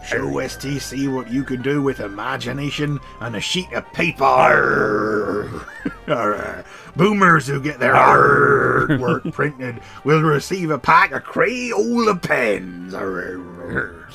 Show 0.09 0.25
STC 0.25 1.13
what 1.13 1.29
you 1.31 1.43
can 1.43 1.61
do 1.61 1.83
with 1.83 1.99
imagination 1.99 2.99
and 3.19 3.35
a 3.35 3.39
sheet 3.39 3.71
of 3.73 3.85
paper. 3.93 4.23
Arr. 4.23 5.67
Arr. 6.07 6.65
Boomers 6.95 7.45
who 7.45 7.61
get 7.61 7.79
their 7.79 7.93
artwork 7.93 9.31
printed 9.33 9.79
will 10.03 10.23
receive 10.23 10.71
a 10.71 10.79
pack 10.79 11.11
of 11.11 11.23
Crayola 11.23 12.19
pens. 12.19 12.95
Arr. 12.95 14.09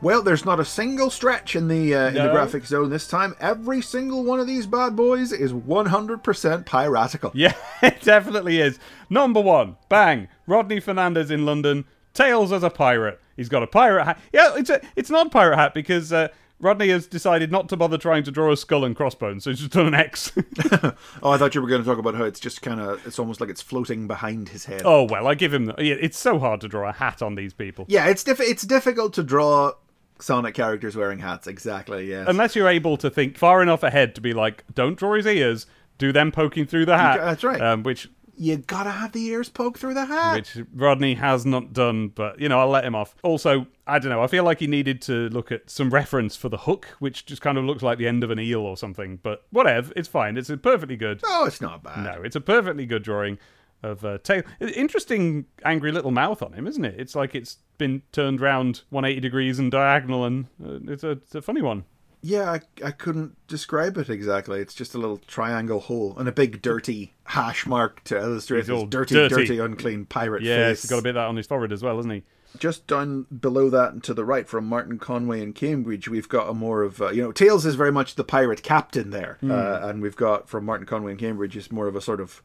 Well, 0.00 0.22
there's 0.22 0.44
not 0.44 0.60
a 0.60 0.64
single 0.64 1.10
stretch 1.10 1.56
in 1.56 1.66
the 1.66 1.92
uh, 1.94 2.08
in 2.08 2.14
the 2.14 2.24
No. 2.26 2.32
graphic 2.32 2.64
zone 2.64 2.90
this 2.90 3.08
time. 3.08 3.34
Every 3.40 3.80
single 3.82 4.22
one 4.24 4.38
of 4.38 4.46
these 4.46 4.66
bad 4.68 4.94
boys 4.94 5.32
is 5.32 5.52
100% 5.52 6.66
piratical. 6.66 7.32
Yeah, 7.34 7.54
it 7.82 8.00
definitely 8.02 8.60
is. 8.60 8.78
Number 9.10 9.40
one, 9.40 9.76
bang. 9.88 10.28
Rodney 10.46 10.78
Fernandez 10.78 11.32
in 11.32 11.44
London. 11.44 11.84
Tails 12.14 12.52
as 12.52 12.62
a 12.62 12.70
pirate. 12.70 13.20
He's 13.36 13.48
got 13.48 13.62
a 13.62 13.66
pirate 13.66 14.04
hat. 14.04 14.18
Yeah, 14.32 14.54
it's 14.56 14.70
a, 14.70 14.80
it's 14.96 15.10
not 15.10 15.28
a 15.28 15.30
pirate 15.30 15.56
hat 15.56 15.72
because 15.74 16.12
uh, 16.12 16.28
Rodney 16.60 16.88
has 16.90 17.06
decided 17.06 17.50
not 17.50 17.68
to 17.70 17.76
bother 17.76 17.96
trying 17.98 18.22
to 18.24 18.30
draw 18.30 18.52
a 18.52 18.56
skull 18.56 18.84
and 18.84 18.94
crossbones, 18.94 19.44
so 19.44 19.50
he's 19.50 19.60
just 19.60 19.72
done 19.72 19.86
an 19.88 19.94
X. 19.94 20.32
Oh, 21.22 21.30
I 21.30 21.38
thought 21.38 21.54
you 21.54 21.62
were 21.62 21.68
going 21.68 21.82
to 21.82 21.88
talk 21.88 21.98
about 21.98 22.14
how 22.14 22.24
it's 22.24 22.40
just 22.40 22.62
kind 22.62 22.80
of 22.80 23.04
it's 23.06 23.18
almost 23.18 23.40
like 23.40 23.48
it's 23.50 23.62
floating 23.62 24.06
behind 24.06 24.48
his 24.50 24.64
head. 24.66 24.82
oh 24.84 25.04
well, 25.04 25.26
I 25.26 25.34
give 25.34 25.52
him. 25.54 25.66
The, 25.66 25.74
yeah, 25.78 25.94
it's 26.00 26.18
so 26.18 26.38
hard 26.38 26.60
to 26.62 26.68
draw 26.68 26.88
a 26.88 26.92
hat 26.92 27.22
on 27.22 27.34
these 27.34 27.54
people. 27.54 27.84
Yeah, 27.88 28.06
it's 28.06 28.22
diff- 28.24 28.40
it's 28.40 28.62
difficult 28.64 29.12
to 29.14 29.22
draw 29.22 29.72
Sonic 30.18 30.54
characters 30.54 30.96
wearing 30.96 31.18
hats. 31.20 31.46
Exactly. 31.46 32.08
Yes. 32.10 32.26
Unless 32.28 32.54
you're 32.54 32.68
able 32.68 32.96
to 32.98 33.10
think 33.10 33.36
far 33.38 33.62
enough 33.62 33.82
ahead 33.82 34.14
to 34.16 34.20
be 34.20 34.32
like, 34.34 34.64
don't 34.74 34.96
draw 34.98 35.14
his 35.14 35.26
ears, 35.26 35.66
do 35.98 36.12
them 36.12 36.30
poking 36.30 36.66
through 36.66 36.86
the 36.86 36.96
hat. 36.98 37.18
that's 37.20 37.42
right. 37.44 37.60
Um, 37.60 37.82
which 37.82 38.08
you 38.42 38.56
gotta 38.56 38.90
have 38.90 39.12
the 39.12 39.24
ears 39.26 39.48
poke 39.48 39.78
through 39.78 39.94
the 39.94 40.06
hat. 40.06 40.34
which 40.34 40.58
Rodney 40.74 41.14
has 41.14 41.46
not 41.46 41.72
done, 41.72 42.08
but 42.08 42.40
you 42.40 42.48
know, 42.48 42.58
I'll 42.58 42.68
let 42.68 42.84
him 42.84 42.94
off. 42.94 43.14
Also, 43.22 43.66
I 43.86 43.98
don't 43.98 44.10
know, 44.10 44.22
I 44.22 44.26
feel 44.26 44.44
like 44.44 44.60
he 44.60 44.66
needed 44.66 45.00
to 45.02 45.28
look 45.28 45.52
at 45.52 45.70
some 45.70 45.90
reference 45.90 46.36
for 46.36 46.48
the 46.48 46.58
hook, 46.58 46.88
which 46.98 47.26
just 47.26 47.42
kind 47.42 47.58
of 47.58 47.64
looks 47.64 47.82
like 47.82 47.98
the 47.98 48.08
end 48.08 48.24
of 48.24 48.30
an 48.30 48.38
eel 48.40 48.60
or 48.60 48.76
something, 48.76 49.18
but 49.22 49.44
whatever, 49.50 49.92
it's 49.96 50.08
fine. 50.08 50.36
It's 50.36 50.50
a 50.50 50.56
perfectly 50.56 50.96
good. 50.96 51.20
oh, 51.24 51.44
it's 51.46 51.60
not 51.60 51.82
bad. 51.82 52.04
No, 52.04 52.22
it's 52.22 52.36
a 52.36 52.40
perfectly 52.40 52.86
good 52.86 53.02
drawing 53.02 53.38
of 53.82 54.04
uh, 54.04 54.18
tail. 54.18 54.42
Interesting, 54.60 55.46
angry 55.64 55.92
little 55.92 56.10
mouth 56.12 56.42
on 56.42 56.52
him, 56.52 56.66
isn't 56.66 56.84
it? 56.84 56.94
It's 56.98 57.14
like 57.16 57.34
it's 57.34 57.58
been 57.78 58.02
turned 58.12 58.40
round 58.40 58.82
180 58.90 59.20
degrees 59.20 59.58
and 59.58 59.70
diagonal, 59.70 60.24
and 60.24 60.46
uh, 60.64 60.78
it's, 60.92 61.04
a, 61.04 61.10
it's 61.10 61.34
a 61.34 61.42
funny 61.42 61.62
one. 61.62 61.84
Yeah, 62.22 62.52
I, 62.52 62.60
I 62.86 62.92
couldn't 62.92 63.36
describe 63.48 63.98
it 63.98 64.08
exactly. 64.08 64.60
It's 64.60 64.74
just 64.74 64.94
a 64.94 64.98
little 64.98 65.18
triangle 65.18 65.80
hole 65.80 66.14
and 66.16 66.28
a 66.28 66.32
big 66.32 66.62
dirty 66.62 67.14
hash 67.24 67.66
mark 67.66 68.04
to 68.04 68.16
illustrate 68.16 68.66
this 68.66 68.84
dirty, 68.84 69.14
dirty. 69.14 69.34
dirty, 69.34 69.58
unclean 69.58 70.04
pirate 70.06 70.42
Yeah, 70.42 70.68
face. 70.68 70.82
he's 70.82 70.90
got 70.90 70.98
a 70.98 71.02
bit 71.02 71.10
of 71.10 71.14
that 71.16 71.26
on 71.26 71.36
his 71.36 71.48
forehead 71.48 71.72
as 71.72 71.82
well, 71.82 71.96
hasn't 71.96 72.14
he? 72.14 72.22
Just 72.58 72.86
down 72.86 73.22
below 73.24 73.70
that 73.70 73.92
and 73.92 74.04
to 74.04 74.14
the 74.14 74.24
right 74.24 74.48
from 74.48 74.66
Martin 74.66 74.98
Conway 74.98 75.42
in 75.42 75.52
Cambridge, 75.52 76.08
we've 76.08 76.28
got 76.28 76.48
a 76.48 76.54
more 76.54 76.82
of, 76.82 77.02
uh, 77.02 77.10
you 77.10 77.22
know, 77.22 77.32
Tails 77.32 77.66
is 77.66 77.74
very 77.74 77.90
much 77.92 78.14
the 78.14 78.24
pirate 78.24 78.62
captain 78.62 79.10
there. 79.10 79.38
Hmm. 79.40 79.50
Uh, 79.50 79.80
and 79.82 80.00
we've 80.00 80.16
got 80.16 80.48
from 80.48 80.64
Martin 80.64 80.86
Conway 80.86 81.12
in 81.12 81.18
Cambridge 81.18 81.56
is 81.56 81.72
more 81.72 81.88
of 81.88 81.96
a 81.96 82.00
sort 82.00 82.20
of 82.20 82.42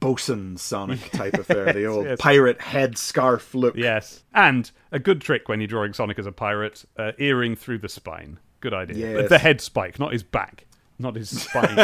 bosun 0.00 0.56
Sonic 0.56 1.10
type 1.12 1.34
affair. 1.34 1.72
The 1.72 1.84
old 1.84 2.06
yes. 2.06 2.18
pirate 2.20 2.60
head 2.60 2.98
scarf 2.98 3.54
look. 3.54 3.76
Yes. 3.76 4.24
And 4.34 4.70
a 4.90 4.98
good 4.98 5.20
trick 5.20 5.48
when 5.48 5.60
you're 5.60 5.68
drawing 5.68 5.92
Sonic 5.92 6.18
as 6.18 6.26
a 6.26 6.32
pirate 6.32 6.84
uh, 6.98 7.12
earring 7.18 7.54
through 7.54 7.78
the 7.78 7.88
spine. 7.88 8.38
Good 8.60 8.74
idea. 8.74 9.14
Yes. 9.20 9.28
The 9.28 9.38
head 9.38 9.60
spike, 9.60 9.98
not 9.98 10.12
his 10.12 10.22
back, 10.22 10.66
not 10.98 11.16
his 11.16 11.42
spine. 11.42 11.76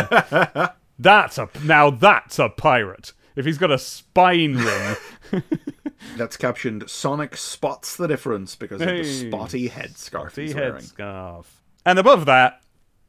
that's 0.98 1.38
a 1.38 1.48
now 1.64 1.90
that's 1.90 2.38
a 2.38 2.48
pirate. 2.48 3.12
If 3.34 3.44
he's 3.44 3.58
got 3.58 3.70
a 3.70 3.78
spine 3.78 4.56
ring, 4.56 4.96
That's 6.16 6.36
captioned 6.36 6.88
Sonic 6.88 7.36
spots 7.36 7.96
the 7.96 8.06
difference 8.06 8.56
because 8.56 8.80
of 8.80 8.88
the 8.88 9.04
spotty 9.04 9.68
head 9.68 9.96
scarf 9.96 10.34
the 10.34 10.42
he's 10.42 10.54
wearing. 10.54 10.82
scarf. 10.82 11.62
And 11.84 11.98
above 11.98 12.26
that, 12.26 12.62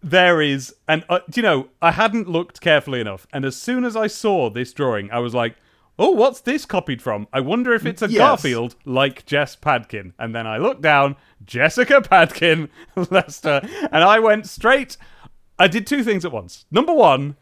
there 0.04 0.42
is 0.42 0.76
and 0.88 1.04
uh, 1.10 1.20
you 1.34 1.42
know 1.42 1.70
I 1.82 1.92
hadn't 1.92 2.30
looked 2.30 2.62
carefully 2.62 3.00
enough, 3.00 3.28
and 3.32 3.46
as 3.46 3.56
soon 3.56 3.84
as 3.84 3.96
I 3.96 4.08
saw 4.08 4.50
this 4.50 4.74
drawing, 4.74 5.12
I 5.12 5.20
was 5.20 5.34
like. 5.34 5.56
Oh, 6.00 6.12
what's 6.12 6.42
this 6.42 6.66
copied 6.66 7.02
from? 7.02 7.28
I 7.34 7.40
wonder 7.40 7.74
if 7.74 7.86
it's 7.86 8.02
a 8.02 8.10
Yes. 8.10 8.20
Garfield 8.20 8.76
like 8.86 9.26
Jess 9.26 9.56
Padkin. 9.56 10.14
And 10.20 10.36
then 10.36 10.46
I 10.46 10.58
looked 10.58 10.82
down, 10.82 11.16
Jessica 11.44 12.02
Padkin, 12.02 12.70
Leicester, 13.10 13.62
and 13.92 14.04
I 14.04 14.20
went 14.20 14.48
straight. 14.48 14.96
I 15.58 15.68
did 15.68 15.88
two 15.88 16.04
things 16.04 16.24
at 16.24 16.32
once. 16.32 16.66
Number 16.70 16.94
one, 16.94 17.36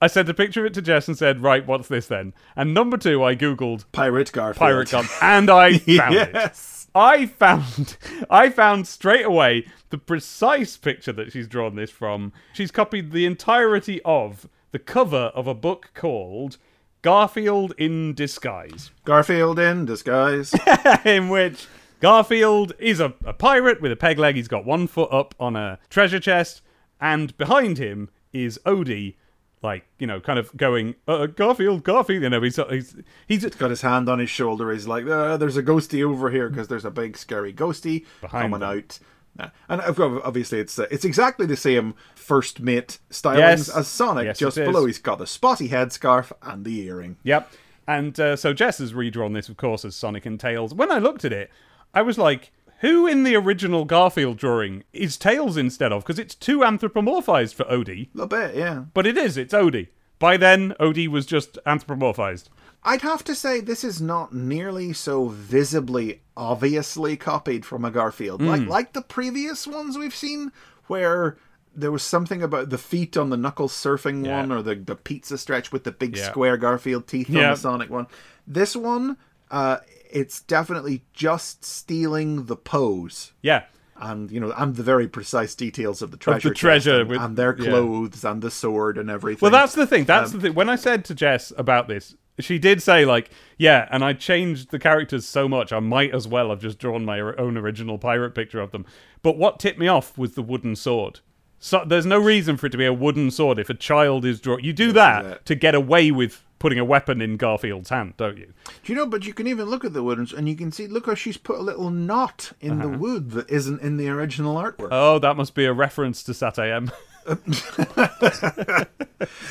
I 0.00 0.06
sent 0.06 0.28
a 0.28 0.34
picture 0.34 0.60
of 0.60 0.66
it 0.66 0.74
to 0.74 0.82
Jess 0.82 1.08
and 1.08 1.18
said, 1.18 1.42
"Right, 1.42 1.66
what's 1.66 1.88
this 1.88 2.06
then?" 2.06 2.32
And 2.54 2.72
number 2.72 2.96
two, 2.96 3.24
I 3.24 3.34
googled 3.34 3.84
Pirate 3.90 4.30
Garfield. 4.30 4.58
pirate 4.60 4.90
gun, 4.90 5.06
and 5.20 5.50
I 5.50 5.78
found 5.78 6.14
it. 6.14 6.30
yes. 6.34 6.86
I 6.94 7.26
found 7.26 7.96
I 8.30 8.48
found 8.50 8.86
straight 8.86 9.26
away 9.26 9.66
the 9.90 9.98
precise 9.98 10.76
picture 10.76 11.12
that 11.14 11.32
she's 11.32 11.48
drawn 11.48 11.74
this 11.74 11.90
from. 11.90 12.32
She's 12.52 12.70
copied 12.70 13.10
the 13.10 13.26
entirety 13.26 14.00
of 14.04 14.48
the 14.70 14.78
cover 14.78 15.32
of 15.34 15.48
a 15.48 15.54
book 15.54 15.90
called 15.94 16.58
Garfield 17.02 17.74
in 17.78 18.14
Disguise, 18.14 18.90
Garfield 19.04 19.58
in 19.58 19.84
disguise. 19.84 20.54
in 21.04 21.28
which 21.28 21.66
Garfield 22.00 22.72
is 22.78 23.00
a, 23.00 23.14
a 23.24 23.32
pirate 23.32 23.80
with 23.80 23.92
a 23.92 23.96
peg 23.96 24.18
leg. 24.18 24.36
He's 24.36 24.48
got 24.48 24.64
one 24.64 24.86
foot 24.86 25.12
up 25.12 25.34
on 25.38 25.56
a 25.56 25.78
treasure 25.90 26.20
chest, 26.20 26.60
and 27.00 27.36
behind 27.36 27.78
him 27.78 28.10
is 28.32 28.58
Odie. 28.66 29.14
Like 29.60 29.86
you 29.98 30.06
know, 30.06 30.20
kind 30.20 30.38
of 30.38 30.56
going, 30.56 30.94
uh, 31.08 31.26
Garfield, 31.26 31.82
Garfield. 31.82 32.22
You 32.22 32.30
know, 32.30 32.40
he's 32.40 32.60
he's 32.70 32.94
he's 33.26 33.44
got 33.44 33.70
his 33.70 33.80
hand 33.82 34.08
on 34.08 34.20
his 34.20 34.30
shoulder. 34.30 34.70
He's 34.70 34.86
like, 34.86 35.04
uh, 35.06 35.36
"There's 35.36 35.56
a 35.56 35.64
ghosty 35.64 36.04
over 36.08 36.30
here 36.30 36.48
because 36.48 36.68
there's 36.68 36.84
a 36.84 36.92
big 36.92 37.16
scary 37.16 37.52
ghosty 37.52 38.06
Behind 38.20 38.52
coming 38.52 38.60
them. 38.60 38.78
out." 38.78 38.98
Uh, 39.38 39.48
And 39.68 39.80
course, 39.82 40.20
obviously, 40.24 40.58
it's 40.60 40.78
uh, 40.78 40.86
it's 40.90 41.04
exactly 41.04 41.46
the 41.46 41.56
same 41.56 41.94
first 42.14 42.60
mate 42.60 42.98
stylings 43.10 43.38
Yes. 43.38 43.68
as 43.76 43.86
Sonic. 43.88 44.24
Yes, 44.26 44.38
just 44.38 44.56
below, 44.56 44.84
he's 44.86 44.98
got 44.98 45.18
the 45.18 45.26
spotty 45.26 45.68
headscarf 45.68 46.32
and 46.42 46.64
the 46.64 46.80
earring. 46.86 47.16
Yep. 47.22 47.50
And 47.86 48.18
uh, 48.20 48.36
so 48.36 48.52
Jess 48.52 48.78
has 48.78 48.92
redrawn 48.94 49.32
this, 49.32 49.48
of 49.48 49.56
course, 49.56 49.84
as 49.84 49.96
Sonic 49.96 50.26
and 50.26 50.38
Tails. 50.38 50.74
When 50.74 50.92
I 50.92 50.98
looked 50.98 51.24
at 51.24 51.32
it, 51.32 51.50
I 51.94 52.02
was 52.02 52.18
like, 52.18 52.50
who 52.80 53.06
in 53.06 53.22
the 53.22 53.34
original 53.34 53.84
Garfield 53.86 54.36
drawing 54.36 54.84
is 54.92 55.16
Tails 55.16 55.56
instead 55.56 55.90
of? 55.92 56.02
Because 56.04 56.18
it's 56.18 56.34
too 56.34 56.58
anthropomorphized 56.60 57.54
for 57.54 57.64
Odie. 57.64 58.08
A 58.18 58.26
bit, 58.26 58.54
yeah. 58.54 58.84
But 58.92 59.06
it 59.06 59.16
is, 59.16 59.36
it's 59.38 59.54
Odie. 59.54 59.88
By 60.18 60.36
then, 60.36 60.74
Odie 60.78 61.08
was 61.08 61.24
just 61.26 61.58
anthropomorphized. 61.64 62.44
I'd 62.88 63.02
have 63.02 63.22
to 63.24 63.34
say 63.34 63.60
this 63.60 63.84
is 63.84 64.00
not 64.00 64.32
nearly 64.34 64.92
so 64.92 65.28
visibly, 65.28 66.22
obviously 66.36 67.16
copied 67.16 67.66
from 67.66 67.84
a 67.84 67.90
Garfield, 67.90 68.40
like 68.42 68.62
Hmm. 68.62 68.68
like 68.68 68.92
the 68.94 69.02
previous 69.02 69.66
ones 69.66 69.98
we've 69.98 70.14
seen, 70.14 70.52
where 70.86 71.36
there 71.76 71.92
was 71.92 72.02
something 72.02 72.42
about 72.42 72.70
the 72.70 72.78
feet 72.78 73.16
on 73.16 73.30
the 73.30 73.36
knuckle 73.36 73.68
surfing 73.68 74.24
Yeah. 74.24 74.40
one, 74.40 74.50
or 74.52 74.62
the 74.62 74.74
the 74.74 74.96
pizza 74.96 75.36
stretch 75.38 75.70
with 75.70 75.84
the 75.84 75.92
big 75.92 76.16
Yeah. 76.16 76.26
square 76.30 76.56
Garfield 76.56 77.06
teeth 77.06 77.28
on 77.28 77.34
the 77.36 77.54
Sonic 77.56 77.90
one. 77.90 78.06
This 78.46 78.74
one, 78.74 79.16
uh, 79.50 79.78
it's 80.10 80.40
definitely 80.40 81.04
just 81.12 81.64
stealing 81.64 82.46
the 82.46 82.56
pose. 82.56 83.32
Yeah. 83.42 83.64
And 84.00 84.30
you 84.30 84.40
know, 84.40 84.52
and 84.56 84.76
the 84.76 84.82
very 84.82 85.08
precise 85.08 85.54
details 85.54 86.02
of 86.02 86.10
the 86.12 86.16
treasure, 86.16 86.50
chest 86.50 86.60
treasure 86.60 87.00
and, 87.00 87.10
with- 87.10 87.20
and 87.20 87.36
their 87.36 87.54
yeah. 87.58 87.68
clothes, 87.68 88.24
and 88.24 88.40
the 88.40 88.50
sword, 88.50 88.96
and 88.96 89.10
everything. 89.10 89.40
Well, 89.42 89.50
that's 89.50 89.74
the 89.74 89.86
thing. 89.86 90.02
Um, 90.02 90.06
That's 90.06 90.32
the 90.32 90.40
thing. 90.40 90.54
When 90.54 90.68
I 90.70 90.76
said 90.76 91.04
to 91.06 91.14
Jess 91.14 91.52
about 91.58 91.86
this, 91.88 92.14
she 92.40 92.58
did 92.58 92.82
say, 92.82 93.04
like, 93.04 93.30
yeah, 93.56 93.88
and 93.90 94.04
I 94.04 94.12
changed 94.12 94.70
the 94.70 94.78
characters 94.78 95.26
so 95.26 95.48
much, 95.48 95.72
I 95.72 95.80
might 95.80 96.14
as 96.14 96.26
well 96.28 96.50
have 96.50 96.60
just 96.60 96.78
drawn 96.78 97.04
my 97.04 97.20
own 97.20 97.56
original 97.56 97.98
pirate 97.98 98.34
picture 98.34 98.60
of 98.60 98.70
them. 98.72 98.86
But 99.22 99.36
what 99.36 99.58
tipped 99.58 99.78
me 99.78 99.88
off 99.88 100.16
was 100.18 100.34
the 100.34 100.42
wooden 100.42 100.76
sword. 100.76 101.20
So 101.60 101.82
there's 101.84 102.06
no 102.06 102.18
reason 102.18 102.56
for 102.56 102.66
it 102.66 102.70
to 102.70 102.78
be 102.78 102.84
a 102.86 102.92
wooden 102.92 103.30
sword 103.32 103.58
if 103.58 103.68
a 103.68 103.74
child 103.74 104.24
is 104.24 104.40
draw. 104.40 104.58
You 104.58 104.72
do 104.72 104.92
that 104.92 105.24
it. 105.26 105.46
to 105.46 105.54
get 105.56 105.74
away 105.74 106.12
with 106.12 106.44
putting 106.60 106.78
a 106.78 106.84
weapon 106.84 107.20
in 107.20 107.36
Garfield's 107.36 107.90
hand, 107.90 108.14
don't 108.16 108.36
you? 108.38 108.52
Do 108.84 108.92
you 108.92 108.94
know? 108.94 109.06
But 109.06 109.26
you 109.26 109.34
can 109.34 109.46
even 109.48 109.66
look 109.66 109.84
at 109.84 109.92
the 109.92 110.02
wood 110.04 110.18
and- 110.18 110.32
and 110.34 110.48
you 110.48 110.54
can 110.56 110.70
see. 110.70 110.86
Look 110.86 111.06
how 111.06 111.14
she's 111.16 111.36
put 111.36 111.56
a 111.58 111.62
little 111.62 111.90
knot 111.90 112.52
in 112.60 112.72
Uh-huh. 112.80 112.82
the 112.90 112.98
wood 112.98 113.30
that 113.32 113.50
isn't 113.50 113.80
in 113.82 113.96
the 113.96 114.08
original 114.08 114.54
artwork. 114.56 114.88
Oh, 114.92 115.18
that 115.18 115.36
must 115.36 115.54
be 115.56 115.64
a 115.64 115.72
reference 115.72 116.22
to 116.24 116.34
Sat 116.34 116.58
AM. 116.60 116.90
but 117.26 118.88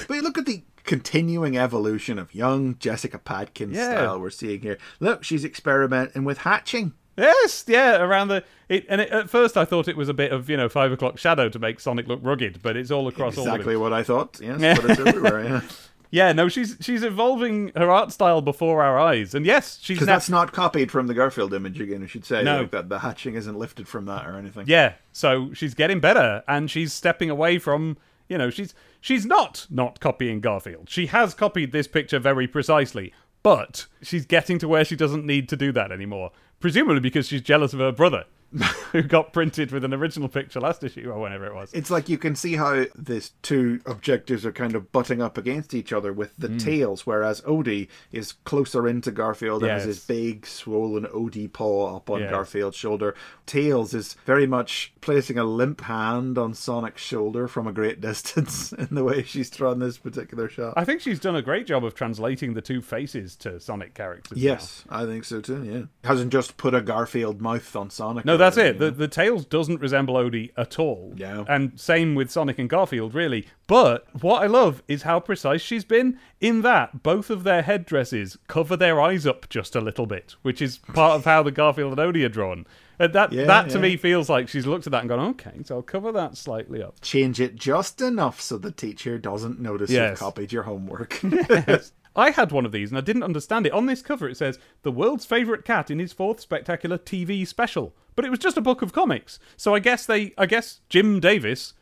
look 0.10 0.38
at 0.38 0.46
the 0.46 0.64
continuing 0.88 1.56
evolution 1.58 2.18
of 2.18 2.34
young 2.34 2.76
Jessica 2.80 3.20
Padkin 3.20 3.72
Yeah. 3.74 3.92
style 3.92 4.20
we're 4.20 4.32
seeing 4.32 4.62
here. 4.62 4.80
Look, 5.00 5.24
she's 5.24 5.46
experimenting 5.46 6.24
with 6.24 6.40
hatching. 6.40 6.94
yes, 7.18 7.66
yeah, 7.68 7.98
around 8.02 8.30
the 8.30 8.44
it. 8.70 8.86
And 8.90 9.02
it, 9.02 9.10
at 9.10 9.30
first, 9.30 9.58
I 9.58 9.66
thought 9.66 9.88
it 9.88 9.98
was 9.98 10.10
a 10.10 10.14
bit 10.14 10.32
of 10.32 10.50
you 10.50 10.58
know 10.58 10.70
five 10.70 10.92
o'clock 10.92 11.18
shadow 11.20 11.50
to 11.50 11.60
make 11.60 11.80
Sonic 11.80 12.08
look 12.08 12.20
rugged, 12.24 12.62
but 12.64 12.76
it's 12.78 12.90
all 12.92 13.08
across 13.08 13.38
all 13.38 13.46
Exactly 13.48 13.74
it. 13.76 13.78
what 13.78 13.94
I 13.94 14.02
thought. 14.04 14.40
Yes, 14.42 14.80
but 14.82 14.90
it's 14.92 15.00
everywhere. 15.08 15.44
Yeah, 15.44 15.62
Yeah, 16.10 16.32
no, 16.32 16.48
she's 16.48 16.78
she's 16.80 17.04
evolving 17.04 17.72
her 17.76 17.90
art 17.92 18.12
style 18.12 18.42
before 18.42 18.82
our 18.84 18.98
eyes, 19.00 19.34
and 19.36 19.46
yes, 19.46 19.78
she's 19.82 19.98
because 19.98 20.08
now, 20.08 20.14
that's 20.14 20.30
not 20.30 20.54
copied 20.54 20.90
from 20.92 21.08
the 21.08 21.14
Garfield 21.14 21.54
image 21.54 21.82
again. 21.82 22.04
I 22.04 22.08
should 22.08 22.24
say 22.24 22.44
No. 22.44 22.60
like 22.62 22.72
that 22.72 22.88
the 22.88 23.00
hatching 23.00 23.34
isn't 23.36 23.58
lifted 23.58 23.88
from 23.88 24.06
that 24.06 24.26
or 24.28 24.38
anything. 24.38 24.66
yeah. 24.68 24.94
So 25.12 25.52
she's 25.54 25.74
getting 25.74 26.00
better, 26.00 26.44
and 26.48 26.70
she's 26.72 26.94
stepping 26.94 27.30
away 27.30 27.58
from 27.60 27.98
you 28.30 28.38
know 28.38 28.50
she's 28.50 28.74
she's 29.02 29.26
not 29.26 29.68
not 29.70 30.00
copying 30.00 30.42
Garfield. 30.42 30.90
She 30.90 31.08
has 31.08 31.34
copied 31.34 31.72
this 31.72 31.88
picture 31.88 32.20
very 32.20 32.48
precisely, 32.48 33.14
but 33.44 33.86
she's 34.02 34.26
getting 34.26 34.60
to 34.60 34.68
where 34.68 34.86
she 34.86 34.96
doesn't 34.96 35.26
need 35.26 35.50
to 35.50 35.58
do 35.58 35.72
that 35.74 35.92
anymore. 35.92 36.32
Presumably 36.60 37.00
because 37.00 37.28
she's 37.28 37.42
jealous 37.42 37.74
of 37.74 37.80
her 37.80 37.92
brother, 37.92 38.26
who 38.92 39.02
got 39.02 39.34
printed 39.34 39.72
with 39.72 39.84
an 39.84 39.94
original 39.94 40.30
picture 40.30 40.60
last 40.62 40.84
issue 40.84 41.10
or 41.12 41.20
whenever 41.20 41.46
it 41.46 41.54
was. 41.54 41.72
It's 41.74 41.92
like 41.92 42.08
you 42.08 42.18
can 42.18 42.36
see 42.36 42.56
how 42.56 42.86
these 42.96 43.32
two 43.42 43.82
objectives 43.86 44.46
are 44.46 44.52
kind 44.54 44.76
of 44.76 44.92
butting 44.92 45.22
up 45.22 45.38
against 45.38 45.74
each 45.74 45.92
other 45.92 46.14
with 46.14 46.34
the 46.38 46.48
Hmm. 46.48 46.58
tails, 46.58 47.06
whereas 47.06 47.42
Odie 47.42 47.90
is 48.12 48.32
closer 48.32 48.88
into 48.88 49.12
Garfield 49.12 49.64
and 49.64 49.72
has 49.72 49.84
his 49.84 50.06
big, 50.06 50.46
swollen 50.46 51.04
Odie 51.06 51.52
paw 51.52 51.96
up 51.98 52.10
on 52.10 52.22
Yes. 52.22 52.32
Garfield's 52.32 52.78
shoulder. 52.78 53.16
Tails 53.46 53.94
is 53.94 54.16
very 54.26 54.48
much 54.48 54.94
placing 55.02 55.38
a 55.38 55.44
limp 55.44 55.82
hand 55.82 56.38
on 56.38 56.54
Sonic's 56.54 57.02
shoulder 57.02 57.48
from 57.48 57.68
a 57.68 57.74
great 57.74 58.00
distance 58.08 58.72
in 58.72 58.88
the 58.92 59.04
way 59.04 59.24
she's 59.24 59.50
drawn 59.50 59.80
this 59.80 59.98
particular 59.98 60.48
shot. 60.48 60.74
I 60.78 60.86
think 60.86 61.02
she's 61.02 61.20
done 61.20 61.36
a 61.36 61.42
great 61.42 61.68
job 61.68 61.84
of 61.84 61.96
translating 61.96 62.54
the 62.54 62.62
two 62.62 62.82
faces 62.82 63.36
to 63.38 63.60
Sonic 63.60 63.94
characters. 63.94 64.38
now. 64.38 64.42
Yes, 64.44 64.86
I 64.90 65.06
think 65.06 65.26
so 65.26 65.42
too. 65.42 65.64
Yeah, 65.64 66.08
hasn't 66.10 66.32
just 66.32 66.56
put 66.58 66.74
a 66.74 66.82
Garfield 66.82 67.42
mouth 67.42 67.76
on 67.76 67.90
Sonic. 67.90 68.24
No, 68.26 68.37
No, 68.38 68.44
that's 68.46 68.58
it. 68.58 68.80
The, 68.80 68.92
the 68.92 69.08
Tails 69.08 69.46
doesn't 69.46 69.82
resemble 69.82 70.16
Odie 70.16 70.52
at 70.58 70.80
all. 70.80 71.14
Yeah. 71.16 71.44
And 71.48 71.80
same 71.80 72.16
with 72.16 72.30
Sonic 72.32 72.60
and 72.60 72.70
Garfield, 72.70 73.14
really. 73.14 73.48
But 73.68 74.08
what 74.22 74.44
I 74.44 74.48
love 74.48 74.82
is 74.88 75.04
how 75.04 75.20
precise 75.20 75.62
she's 75.62 75.84
been 75.84 76.20
in 76.40 76.62
that 76.62 77.04
both 77.04 77.30
of 77.30 77.44
their 77.44 77.62
headdresses 77.64 78.38
cover 78.48 78.78
their 78.78 79.02
eyes 79.02 79.26
up 79.28 79.50
just 79.50 79.76
a 79.76 79.82
little 79.82 80.06
bit, 80.06 80.36
which 80.42 80.62
is 80.62 80.78
part 80.78 81.14
of 81.16 81.26
how 81.26 81.44
the 81.44 81.52
Garfield 81.52 81.98
and 82.00 82.14
Odie 82.16 82.26
are 82.26 82.30
drawn. 82.30 82.66
And 83.00 83.14
that 83.14 83.32
Yeah, 83.32 83.46
that 83.46 83.70
to 83.70 83.76
yeah. 83.76 83.82
me 83.82 83.98
feels 83.98 84.28
like 84.30 84.48
she's 84.48 84.66
looked 84.66 84.88
at 84.88 84.92
that 84.92 85.02
and 85.02 85.10
gone, 85.10 85.20
okay, 85.32 85.62
so 85.64 85.76
I'll 85.76 85.82
cover 85.84 86.12
that 86.14 86.36
slightly 86.36 86.82
up. 86.82 86.96
Change 87.02 87.40
it 87.40 87.56
just 87.56 88.02
enough 88.02 88.42
so 88.42 88.58
the 88.58 88.72
teacher 88.72 89.20
doesn't 89.20 89.60
notice 89.60 89.92
Yes. 89.92 90.12
you've 90.12 90.20
copied 90.20 90.52
your 90.52 90.64
homework. 90.64 91.22
I 92.18 92.32
had 92.32 92.52
one 92.52 92.66
of 92.66 92.72
these 92.72 92.90
and 92.90 92.98
I 92.98 93.02
didn't 93.02 93.24
understand 93.24 93.68
it. 93.68 93.72
On 93.72 93.86
this 93.86 94.02
cover, 94.02 94.28
it 94.28 94.38
says 94.38 94.58
the 94.82 94.92
world's 94.92 95.26
favorite 95.26 95.64
cat 95.64 95.92
in 95.92 96.00
his 96.00 96.12
fourth 96.12 96.40
spectacular 96.40 96.98
TV 96.98 97.46
special, 97.46 97.96
but 98.16 98.26
it 98.26 98.32
was 98.32 98.40
just 98.40 98.58
a 98.58 98.62
book 98.62 98.82
of 98.82 98.92
comics. 98.92 99.40
So 99.56 99.76
I 99.76 99.80
guess 99.80 100.06
they, 100.06 100.34
I 100.38 100.48
guess 100.48 100.82
Jim 100.90 101.20
Davis, 101.20 101.76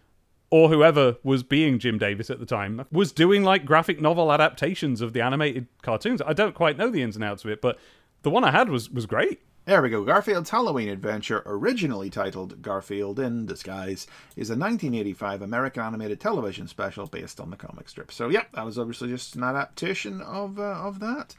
or 0.51 0.67
whoever 0.69 1.15
was 1.23 1.41
being 1.41 1.79
Jim 1.79 1.97
Davis 1.97 2.29
at 2.29 2.39
the 2.39 2.45
time, 2.45 2.85
was 2.91 3.13
doing 3.13 3.43
like 3.43 3.65
graphic 3.65 4.01
novel 4.01 4.31
adaptations 4.31 4.99
of 4.99 5.13
the 5.13 5.21
animated 5.21 5.67
cartoons. 5.81 6.21
I 6.25 6.33
don't 6.33 6.53
quite 6.53 6.77
know 6.77 6.89
the 6.89 7.01
ins 7.01 7.15
and 7.15 7.23
outs 7.23 7.45
of 7.45 7.49
it, 7.49 7.61
but 7.61 7.79
the 8.23 8.29
one 8.29 8.43
I 8.43 8.51
had 8.51 8.69
was 8.69 8.89
was 8.89 9.05
great. 9.05 9.41
There 9.65 9.81
we 9.81 9.89
go. 9.89 10.03
Garfield's 10.03 10.51
Halloween 10.51 10.89
adventure, 10.89 11.41
originally 11.47 12.11
titled 12.11 12.61
Garfield 12.61 13.19
in 13.19 13.47
Disguise, 13.47 14.05
is 14.35 14.51
a 14.51 14.53
1985 14.53 15.41
American 15.41 15.81
animated 15.81 16.19
television 16.19 16.67
special 16.67 17.07
based 17.07 17.39
on 17.39 17.49
the 17.49 17.57
comic 17.57 17.89
strip. 17.89 18.11
So, 18.11 18.29
yeah, 18.29 18.43
that 18.53 18.63
was 18.63 18.77
obviously 18.77 19.09
just 19.09 19.35
an 19.35 19.43
adaptation 19.43 20.21
of 20.21 20.59
uh, 20.59 20.63
of 20.63 20.99
that. 20.99 21.35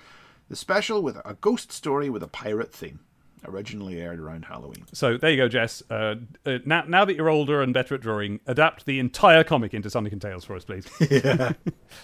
The 0.49 0.57
special 0.57 1.03
with 1.03 1.19
a 1.25 1.35
ghost 1.41 1.71
story 1.71 2.11
with 2.11 2.25
a 2.25 2.29
pirate 2.29 2.73
theme, 2.73 2.99
originally 3.45 4.01
aired 4.01 4.19
around 4.19 4.47
Halloween. 4.47 4.87
So 4.93 5.17
there 5.17 5.31
you 5.31 5.37
go, 5.37 5.49
Jess. 5.49 5.85
Uh, 5.89 6.17
uh, 6.45 6.59
now, 6.65 6.83
now 6.83 7.05
that 7.05 7.15
you're 7.15 7.29
older 7.29 7.63
and 7.63 7.73
better 7.73 7.95
at 7.95 8.01
drawing, 8.01 8.41
adapt 8.47 8.87
the 8.87 8.99
entire 8.99 9.45
comic 9.45 9.73
into 9.73 9.89
Sonic 9.89 10.13
and 10.13 10.23
Tails 10.23 10.45
for 10.45 10.57
us, 10.57 10.65
please. 10.65 10.87
yeah. 11.11 11.53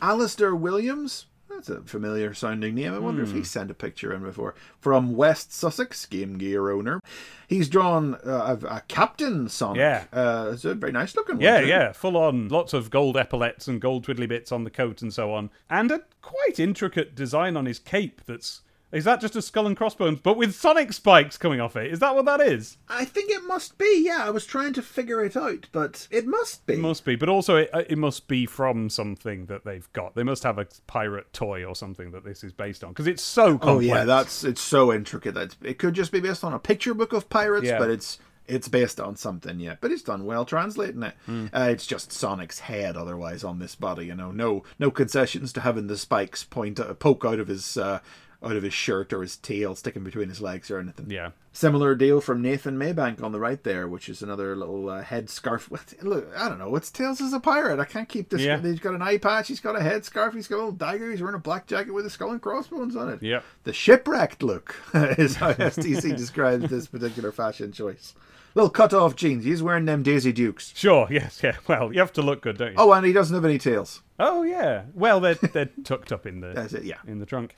Alistair 0.01 0.55
Williams. 0.55 1.27
That's 1.67 1.81
a 1.81 1.83
familiar 1.89 2.35
sounding 2.35 2.75
name. 2.75 2.93
I 2.93 2.99
wonder 2.99 3.23
if 3.23 3.33
he 3.33 3.45
sent 3.45 3.71
a 3.71 3.75
picture 3.75 4.13
in 4.13 4.23
before. 4.23 4.55
From 4.81 5.15
West 5.17 5.53
Sussex, 5.53 6.07
Game 6.07 6.37
Gear 6.39 6.71
owner. 6.71 7.01
He's 7.47 7.69
drawn 7.69 8.17
uh, 8.27 8.57
a, 8.63 8.67
a 8.67 8.83
Captain 8.89 9.49
Sonic. 9.49 9.79
Yeah. 9.79 10.05
Uh, 10.13 10.51
it's 10.55 10.65
a 10.65 10.75
very 10.75 10.93
nice 10.93 11.15
looking 11.15 11.37
one. 11.37 11.45
Yeah, 11.45 11.61
too. 11.61 11.67
yeah, 11.69 11.93
full 11.93 12.17
on. 12.17 12.49
Lots 12.49 12.73
of 12.73 12.91
gold 12.91 13.17
epaulets 13.17 13.69
and 13.69 13.81
gold 13.81 14.07
twiddly 14.07 14.29
bits 14.29 14.51
on 14.51 14.65
the 14.65 14.71
coat 14.71 15.03
and 15.03 15.13
so 15.13 15.33
on. 15.33 15.51
And 15.71 15.91
a 15.93 16.01
quite 16.21 16.59
intricate 16.59 17.15
design 17.15 17.57
on 17.57 17.67
his 17.67 17.79
cape 17.79 18.23
that's. 18.27 18.63
Is 18.93 19.05
that 19.05 19.21
just 19.23 19.35
a 19.37 19.41
skull 19.43 19.67
and 19.67 19.77
crossbones, 19.77 20.21
but 20.21 20.37
with 20.37 20.55
sonic 20.55 20.93
spikes 20.93 21.39
coming 21.39 21.61
off 21.61 21.77
it? 21.77 21.91
Is 21.91 21.99
that 22.01 22.15
what 22.15 22.27
that 22.27 22.43
is? 22.43 22.77
I 22.89 23.07
think 23.07 23.31
it 23.31 23.43
must 23.45 23.79
be. 23.79 24.03
Yeah, 24.05 24.19
I 24.27 24.31
was 24.31 24.45
trying 24.45 24.75
to 24.75 24.83
figure 24.83 25.25
it 25.25 25.35
out, 25.35 25.69
but 25.73 26.07
it 26.11 26.27
must 26.27 26.67
be. 26.67 26.75
It 26.75 26.81
must 26.81 27.05
be, 27.05 27.17
but 27.17 27.31
also 27.31 27.57
it, 27.57 27.71
uh, 27.73 27.85
it 27.89 27.97
must 27.97 28.29
be 28.29 28.45
from 28.45 28.91
something 28.91 29.47
that 29.47 29.65
they've 29.65 29.91
got. 29.95 30.15
They 30.15 30.23
must 30.25 30.43
have 30.43 30.59
a 30.59 30.67
pirate 30.87 31.33
toy 31.33 31.65
or 31.65 31.75
something 31.75 32.11
that 32.11 32.23
this 32.25 32.45
is 32.45 32.53
based 32.53 32.85
on 32.85 32.91
because 32.91 33.07
it's 33.07 33.23
so 33.23 33.57
complex. 33.59 33.67
oh 33.69 33.81
yeah, 33.81 34.05
that's 34.05 34.45
it's 34.45 34.61
so 34.61 34.93
intricate 34.93 35.33
that 35.35 35.57
it 35.63 35.79
could 35.79 35.95
just 35.95 36.13
be 36.13 36.21
based 36.21 36.45
on 36.45 36.53
a 36.53 36.59
picture 36.59 36.93
book 36.93 37.15
of 37.15 37.31
pirates, 37.31 37.67
Yeah. 37.67 37.79
but 37.79 37.89
it's 37.89 38.19
it's 38.47 38.69
based 38.69 39.01
on 39.01 39.17
something. 39.17 39.59
Yeah, 39.59 39.77
but 39.81 39.91
it's 39.91 40.03
done 40.03 40.27
well 40.27 40.45
translating 40.45 41.03
it. 41.05 41.15
Hmm. 41.25 41.47
Uh, 41.51 41.69
it's 41.71 41.87
just 41.87 42.13
Sonic's 42.13 42.59
head, 42.59 42.97
otherwise 42.99 43.43
on 43.43 43.59
this 43.59 43.75
body. 43.75 44.07
You 44.07 44.17
know, 44.17 44.33
no 44.33 44.65
no 44.79 44.91
concessions 44.91 45.51
to 45.55 45.61
having 45.61 45.87
the 45.87 45.97
spikes 45.97 46.45
point 46.45 46.79
uh, 46.79 46.93
poke 46.93 47.25
out 47.25 47.41
of 47.41 47.49
his. 47.49 47.79
Uh, 47.79 48.01
out 48.45 48.57
of 48.57 48.63
his 48.63 48.75
shirt 48.75 49.13
or 49.13 49.23
his 49.23 49.37
tail 49.37 49.75
sticking 49.75 50.03
between 50.05 50.29
his 50.29 50.41
legs 50.41 50.71
or 50.71 50.79
anything. 50.79 51.11
yeah. 51.11 51.31
Similar 51.55 51.95
deal 51.95 52.21
from 52.23 52.41
Nathan 52.41 52.79
Maybank 52.79 53.23
on 53.23 53.31
the 53.33 53.39
right 53.39 53.63
there, 53.63 53.87
which 53.87 54.09
is 54.09 54.23
another 54.23 54.57
little 54.57 54.89
uh, 54.89 55.03
head 55.03 55.29
scarf. 55.29 55.71
Look, 56.03 56.27
I 56.35 56.49
don't 56.49 56.59
know. 56.59 56.75
It's 56.77 56.91
Tails 56.91 57.21
as 57.21 57.35
a 57.35 57.41
pirate. 57.41 57.79
I 57.79 57.85
can't 57.85 58.09
keep 58.09 58.31
this. 58.31 58.41
Yeah. 58.41 58.59
He's 58.61 58.81
got 58.81 58.95
an 58.95 59.03
eye 59.03 59.19
patch. 59.19 59.49
He's 59.49 59.61
got 59.61 59.77
a 59.77 59.83
head 59.83 60.05
scarf. 60.07 60.33
He's 60.35 60.49
got 60.49 60.57
a 60.57 60.59
little 60.59 60.73
dagger. 60.73 61.11
He's 61.11 61.21
wearing 61.21 61.35
a 61.37 61.39
black 61.39 61.67
jacket 61.67 61.93
with 61.93 62.07
a 62.07 62.11
skull 62.11 62.31
and 62.31 62.41
crossbones 62.41 62.97
on 62.97 63.11
it. 63.11 63.23
Yeah. 63.23 63.41
The 63.65 63.73
shipwrecked 63.75 64.43
look 64.43 64.75
is 64.95 65.37
how 65.37 65.53
STC 65.53 66.17
describes 66.17 66.71
this 66.71 66.87
particular 66.87 67.33
fashion 67.33 67.71
choice. 67.71 68.15
Little 68.55 68.71
cut 68.71 68.93
off 68.95 69.15
jeans. 69.17 69.45
He's 69.45 69.63
wearing 69.63 69.85
them 69.85 70.03
Daisy 70.03 70.33
Dukes. 70.33 70.73
Sure. 70.75 71.07
Yes. 71.11 71.41
Yeah. 71.43 71.57
Well, 71.69 71.93
you 71.93 72.01
have 72.01 72.13
to 72.15 72.23
look 72.23 72.41
good, 72.43 72.57
don't 72.59 72.73
you? 72.73 72.77
Oh, 72.79 72.93
and 72.93 73.05
he 73.07 73.13
doesn't 73.13 73.35
have 73.35 73.45
any 73.45 73.59
tails. 73.59 74.03
Oh, 74.19 74.43
yeah. 74.43 74.85
Well, 74.95 75.21
they're 75.21 75.35
they're 75.35 75.71
tucked 75.85 76.13
up 76.13 76.27
in 76.27 76.41
the 76.41 76.53
That's 76.55 76.73
it. 76.73 76.85
Yeah. 76.85 76.97
in 77.07 77.19
the 77.19 77.27
trunk. 77.27 77.57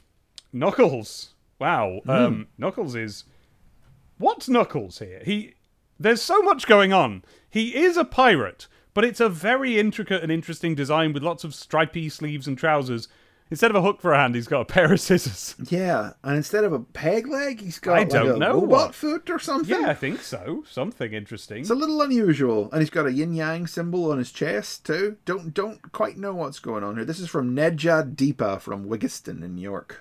Knuckles. 0.55 1.35
Wow. 1.59 2.01
Hmm. 2.05 2.11
Um, 2.11 2.47
Knuckles 2.57 2.95
is 2.95 3.25
what's 4.19 4.49
Knuckles 4.49 4.99
here? 5.01 5.23
He 5.25 5.55
there's 5.99 6.23
so 6.23 6.43
much 6.43 6.67
going 6.67 6.93
on. 6.93 7.25
He 7.49 7.77
is 7.77 7.97
a 7.97 8.05
pirate, 8.05 8.67
but 8.95 9.05
it's 9.05 9.21
a 9.21 9.29
very 9.29 9.79
intricate 9.79 10.23
and 10.23 10.33
interesting 10.33 10.75
design 10.75 11.13
with 11.13 11.23
lots 11.23 11.45
of 11.45 11.55
stripy 11.55 12.09
sleeves 12.09 12.47
and 12.47 12.57
trousers. 12.59 13.09
Instead 13.51 13.71
of 13.71 13.77
a 13.77 13.83
hook 13.83 14.01
for 14.01 14.13
a 14.15 14.19
hand, 14.19 14.35
he's 14.35 14.49
got 14.49 14.63
a 14.63 14.65
pair 14.65 14.91
of 14.93 14.99
scissors. 15.01 15.55
Yeah, 15.71 16.13
and 16.25 16.37
instead 16.37 16.65
of 16.65 16.73
a 16.73 16.81
peg 16.81 17.29
leg, 17.29 17.61
he's 17.61 17.79
got 17.79 17.93
I 17.93 17.99
like 18.01 18.09
don't 18.09 18.37
a 18.37 18.39
know 18.39 18.55
robot 18.55 18.69
what. 18.69 18.95
foot 18.95 19.31
or 19.31 19.39
something. 19.39 19.81
Yeah, 19.81 19.89
I 19.89 19.95
think 19.95 20.23
so. 20.23 20.65
Something 20.69 21.13
interesting. 21.13 21.61
It's 21.61 21.71
a 21.71 21.75
little 21.75 22.01
unusual, 22.03 22.71
and 22.73 22.81
he's 22.81 22.91
got 22.91 23.07
a 23.07 23.13
yin 23.13 23.35
yang 23.35 23.67
symbol 23.67 24.11
on 24.11 24.19
his 24.19 24.33
chest 24.33 24.87
too. 24.87 25.19
Don't 25.27 25.53
don't 25.53 25.93
quite 25.93 26.17
know 26.17 26.35
what's 26.35 26.59
going 26.59 26.83
on 26.83 26.97
here. 26.97 27.05
This 27.05 27.21
is 27.21 27.29
from 27.29 27.55
Nedja 27.55 28.15
Deepa 28.15 28.61
from 28.61 28.89
Wigiston 28.89 29.43
in 29.45 29.55
New 29.57 29.63
York. 29.63 30.01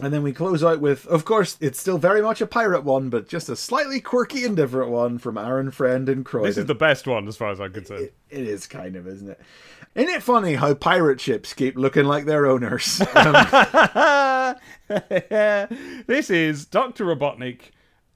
And 0.00 0.12
then 0.12 0.24
we 0.24 0.32
close 0.32 0.64
out 0.64 0.80
with, 0.80 1.06
of 1.06 1.24
course, 1.24 1.56
it's 1.60 1.78
still 1.78 1.98
very 1.98 2.20
much 2.20 2.40
a 2.40 2.46
pirate 2.48 2.82
one, 2.82 3.10
but 3.10 3.28
just 3.28 3.48
a 3.48 3.54
slightly 3.54 4.00
quirky 4.00 4.44
and 4.44 4.56
different 4.56 4.90
one 4.90 5.18
from 5.18 5.38
Aaron 5.38 5.70
Friend 5.70 6.08
in 6.08 6.24
Croydon. 6.24 6.48
This 6.48 6.58
is 6.58 6.66
the 6.66 6.74
best 6.74 7.06
one, 7.06 7.28
as 7.28 7.36
far 7.36 7.50
as 7.52 7.60
I'm 7.60 7.72
concerned. 7.72 8.10
It 8.28 8.46
is 8.48 8.66
kind 8.66 8.96
of, 8.96 9.06
isn't 9.06 9.28
it? 9.28 9.40
Isn't 9.94 10.12
it 10.12 10.22
funny 10.24 10.54
how 10.54 10.74
pirate 10.74 11.20
ships 11.20 11.52
keep 11.52 11.76
looking 11.76 12.06
like 12.06 12.24
their 12.24 12.46
owners? 12.46 13.00
Um, 13.14 14.56
this 16.06 16.28
is 16.30 16.66
Dr. 16.66 17.04
Robotnik 17.06 17.70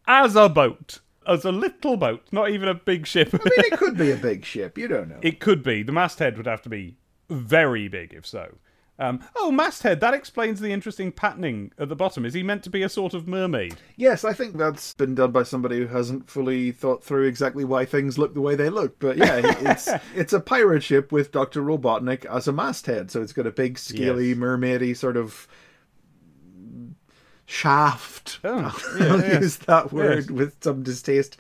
as 0.07 0.37
a 0.37 0.49
boat. 0.49 1.01
As 1.27 1.45
a 1.45 1.53
little 1.53 1.97
boat, 1.97 2.27
not 2.33 2.51
even 2.51 2.69
a 2.69 2.75
big 2.75 3.07
ship. 3.07 3.29
I 3.35 3.37
mean, 3.39 3.49
it 3.73 3.79
could 3.79 3.97
be 3.99 4.11
a 4.11 4.17
big 4.31 4.45
ship. 4.47 4.79
You 4.79 4.89
don't 4.89 5.09
know. 5.11 5.19
it 5.21 5.41
could 5.41 5.63
be. 5.63 5.83
The 5.83 5.93
masthead 5.93 6.37
would 6.39 6.47
have 6.47 6.63
to 6.63 6.69
be 6.71 6.97
very 7.29 7.87
big 7.89 8.15
if 8.15 8.27
so. 8.27 8.57
Um, 9.01 9.21
oh, 9.37 9.53
masthead. 9.53 10.01
That 10.01 10.13
explains 10.15 10.59
the 10.59 10.73
interesting 10.73 11.13
patterning 11.13 11.71
at 11.79 11.89
the 11.89 11.95
bottom. 11.95 12.25
Is 12.25 12.35
he 12.35 12.43
meant 12.43 12.65
to 12.65 12.71
be 12.71 12.83
a 12.83 12.89
sort 12.89 13.15
of 13.15 13.29
mermaid? 13.29 13.77
Yes, 13.97 14.25
I 14.25 14.33
think 14.33 14.57
that's 14.57 14.93
been 14.95 15.15
done 15.15 15.31
by 15.31 15.45
somebody 15.45 15.79
who 15.79 15.87
hasn't 15.87 16.29
fully 16.29 16.73
thought 16.73 17.05
through 17.05 17.27
exactly 17.27 17.65
why 17.65 17.85
things 17.85 18.19
look 18.19 18.35
the 18.35 18.41
way 18.41 18.57
they 18.57 18.71
look. 18.71 18.99
But 18.99 19.17
yeah, 19.17 19.41
it's 19.73 19.89
it's 20.17 20.33
a 20.33 20.41
pirate 20.41 20.83
ship 20.83 21.13
with 21.13 21.31
Doctor 21.31 21.63
Robotnik 21.63 22.25
as 22.27 22.49
a 22.49 22.53
masthead, 22.53 23.11
so 23.13 23.23
it's 23.23 23.33
got 23.33 23.47
a 23.47 23.53
big, 23.53 23.79
scaly, 23.79 24.31
Yes. 24.31 24.37
mermaidy 24.39 24.97
sort 24.97 25.17
of 25.17 25.47
shaft. 27.47 28.41
Oh, 28.45 28.77
I'll 29.01 29.01
yeah, 29.01 29.17
yes. 29.17 29.43
use 29.43 29.57
that 29.59 29.93
word 29.93 30.25
Yes. 30.25 30.31
with 30.31 30.57
some 30.63 30.83
distaste. 30.83 31.37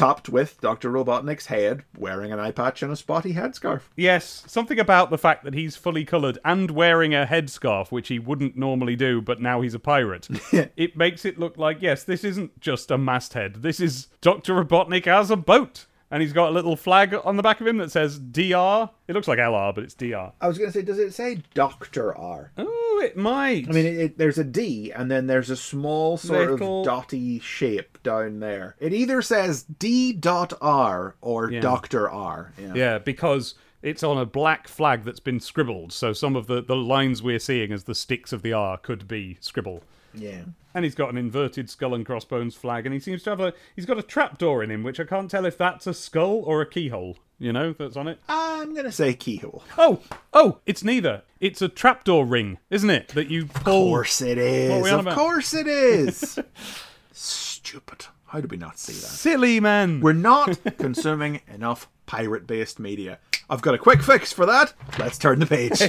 Topped 0.00 0.30
with 0.30 0.58
Doctor 0.62 0.90
Robotnik's 0.90 1.44
head, 1.44 1.84
wearing 1.94 2.32
an 2.32 2.40
eye 2.40 2.52
patch 2.52 2.82
and 2.82 2.90
a 2.90 2.96
spotty 2.96 3.34
headscarf. 3.34 3.82
Yes, 3.96 4.44
something 4.46 4.80
about 4.80 5.10
the 5.10 5.18
fact 5.18 5.44
that 5.44 5.52
he's 5.52 5.76
fully 5.76 6.06
coloured 6.06 6.38
and 6.42 6.70
wearing 6.70 7.14
a 7.14 7.26
headscarf, 7.26 7.92
which 7.92 8.08
he 8.08 8.18
wouldn't 8.18 8.56
normally 8.56 8.96
do, 8.96 9.20
but 9.20 9.42
now 9.42 9.60
he's 9.60 9.74
a 9.74 9.78
pirate. 9.78 10.26
it 10.74 10.96
makes 10.96 11.26
it 11.26 11.38
look 11.38 11.58
like, 11.58 11.82
yes, 11.82 12.02
this 12.02 12.24
isn't 12.24 12.58
just 12.62 12.90
a 12.90 12.96
masthead. 12.96 13.56
This 13.56 13.78
is 13.78 14.06
Dr. 14.22 14.64
Robotnik 14.64 15.06
as 15.06 15.30
a 15.30 15.36
boat. 15.36 15.84
And 16.12 16.22
he's 16.22 16.32
got 16.32 16.48
a 16.48 16.52
little 16.52 16.74
flag 16.74 17.14
on 17.24 17.36
the 17.36 17.42
back 17.42 17.60
of 17.60 17.66
him 17.68 17.76
that 17.78 17.92
says 17.92 18.18
DR. 18.18 18.90
It 19.06 19.14
looks 19.14 19.28
like 19.28 19.38
LR, 19.38 19.72
but 19.74 19.84
it's 19.84 19.94
DR. 19.94 20.32
I 20.40 20.48
was 20.48 20.58
going 20.58 20.72
to 20.72 20.76
say, 20.76 20.82
does 20.84 20.98
it 20.98 21.14
say 21.14 21.42
Doctor 21.54 22.16
R? 22.16 22.50
Oh, 22.58 23.00
it 23.04 23.16
might. 23.16 23.68
I 23.68 23.72
mean, 23.72 23.86
it, 23.86 23.96
it, 23.98 24.18
there's 24.18 24.36
a 24.38 24.42
D, 24.44 24.90
and 24.90 25.08
then 25.08 25.28
there's 25.28 25.50
a 25.50 25.56
small 25.56 26.16
sort 26.16 26.50
Little- 26.50 26.80
of 26.80 26.84
dotty 26.86 27.38
shape 27.38 28.02
down 28.02 28.40
there. 28.40 28.74
It 28.80 28.92
either 28.92 29.22
says 29.22 29.62
D 29.62 30.12
dot 30.12 30.52
R 30.60 31.14
or 31.20 31.50
Yeah. 31.50 31.60
Doctor 31.60 32.10
R. 32.10 32.52
Yeah. 32.58 32.72
Yeah, 32.74 32.98
because 32.98 33.54
it's 33.82 34.02
on 34.02 34.18
a 34.18 34.26
black 34.26 34.66
flag 34.66 35.04
that's 35.04 35.20
been 35.20 35.38
scribbled, 35.40 35.92
so 35.92 36.12
some 36.12 36.34
of 36.34 36.48
the, 36.48 36.60
the 36.60 36.76
lines 36.76 37.22
we're 37.22 37.38
seeing 37.38 37.70
as 37.72 37.84
the 37.84 37.94
sticks 37.94 38.32
of 38.32 38.42
the 38.42 38.52
R 38.52 38.76
could 38.78 39.06
be 39.06 39.38
scribble. 39.40 39.82
Yeah. 40.14 40.42
And 40.74 40.84
he's 40.84 40.94
got 40.94 41.10
an 41.10 41.18
inverted 41.18 41.68
skull 41.68 41.94
and 41.94 42.06
crossbones 42.06 42.54
flag, 42.54 42.86
and 42.86 42.94
he 42.94 43.00
seems 43.00 43.22
to 43.24 43.30
have 43.30 43.40
a 43.40 43.52
he's 43.74 43.86
got 43.86 43.98
a 43.98 44.02
trapdoor 44.02 44.62
in 44.62 44.70
him, 44.70 44.82
which 44.82 45.00
I 45.00 45.04
can't 45.04 45.30
tell 45.30 45.44
if 45.44 45.58
that's 45.58 45.86
a 45.86 45.94
skull 45.94 46.42
or 46.44 46.60
a 46.60 46.66
keyhole, 46.66 47.16
you 47.38 47.52
know, 47.52 47.72
that's 47.72 47.96
on 47.96 48.06
it. 48.06 48.18
I'm 48.28 48.74
gonna 48.74 48.92
say 48.92 49.14
keyhole. 49.14 49.64
Oh, 49.76 50.00
oh, 50.32 50.58
it's 50.66 50.84
neither. 50.84 51.22
It's 51.40 51.60
a 51.62 51.68
trapdoor 51.68 52.24
ring, 52.24 52.58
isn't 52.70 52.90
it? 52.90 53.08
That 53.08 53.28
you 53.30 53.46
pull. 53.46 53.56
Of 53.56 53.64
course 53.64 54.20
it 54.20 54.38
is. 54.38 54.86
Of 54.92 55.00
about? 55.00 55.14
course 55.16 55.54
it 55.54 55.66
is. 55.66 56.38
Stupid. 57.12 58.06
How 58.30 58.40
did 58.40 58.50
we 58.52 58.56
not 58.56 58.78
see 58.78 58.92
that? 58.92 59.08
Silly 59.08 59.58
man. 59.58 60.00
We're 60.00 60.12
not 60.12 60.56
consuming 60.78 61.40
enough 61.52 61.88
pirate 62.06 62.46
based 62.46 62.78
media. 62.78 63.18
I've 63.48 63.60
got 63.60 63.74
a 63.74 63.78
quick 63.78 64.04
fix 64.04 64.32
for 64.32 64.46
that. 64.46 64.72
Let's 65.00 65.18
turn 65.18 65.40
the 65.40 65.46
page. 65.46 65.80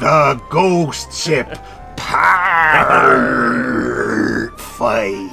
The 0.00 0.40
Ghost 0.48 1.12
Ship 1.12 1.46
Part 1.98 2.88
5. 4.58 5.30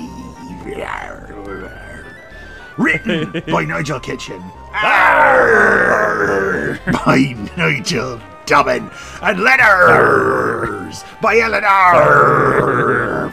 Written 2.78 3.44
by 3.52 3.64
Nigel 3.64 4.02
Kitching. 4.02 4.44
By 6.92 7.36
Nigel 7.56 8.20
And 8.52 9.40
letters 9.42 11.04
by 11.22 11.38
Eleanor. 11.40 13.32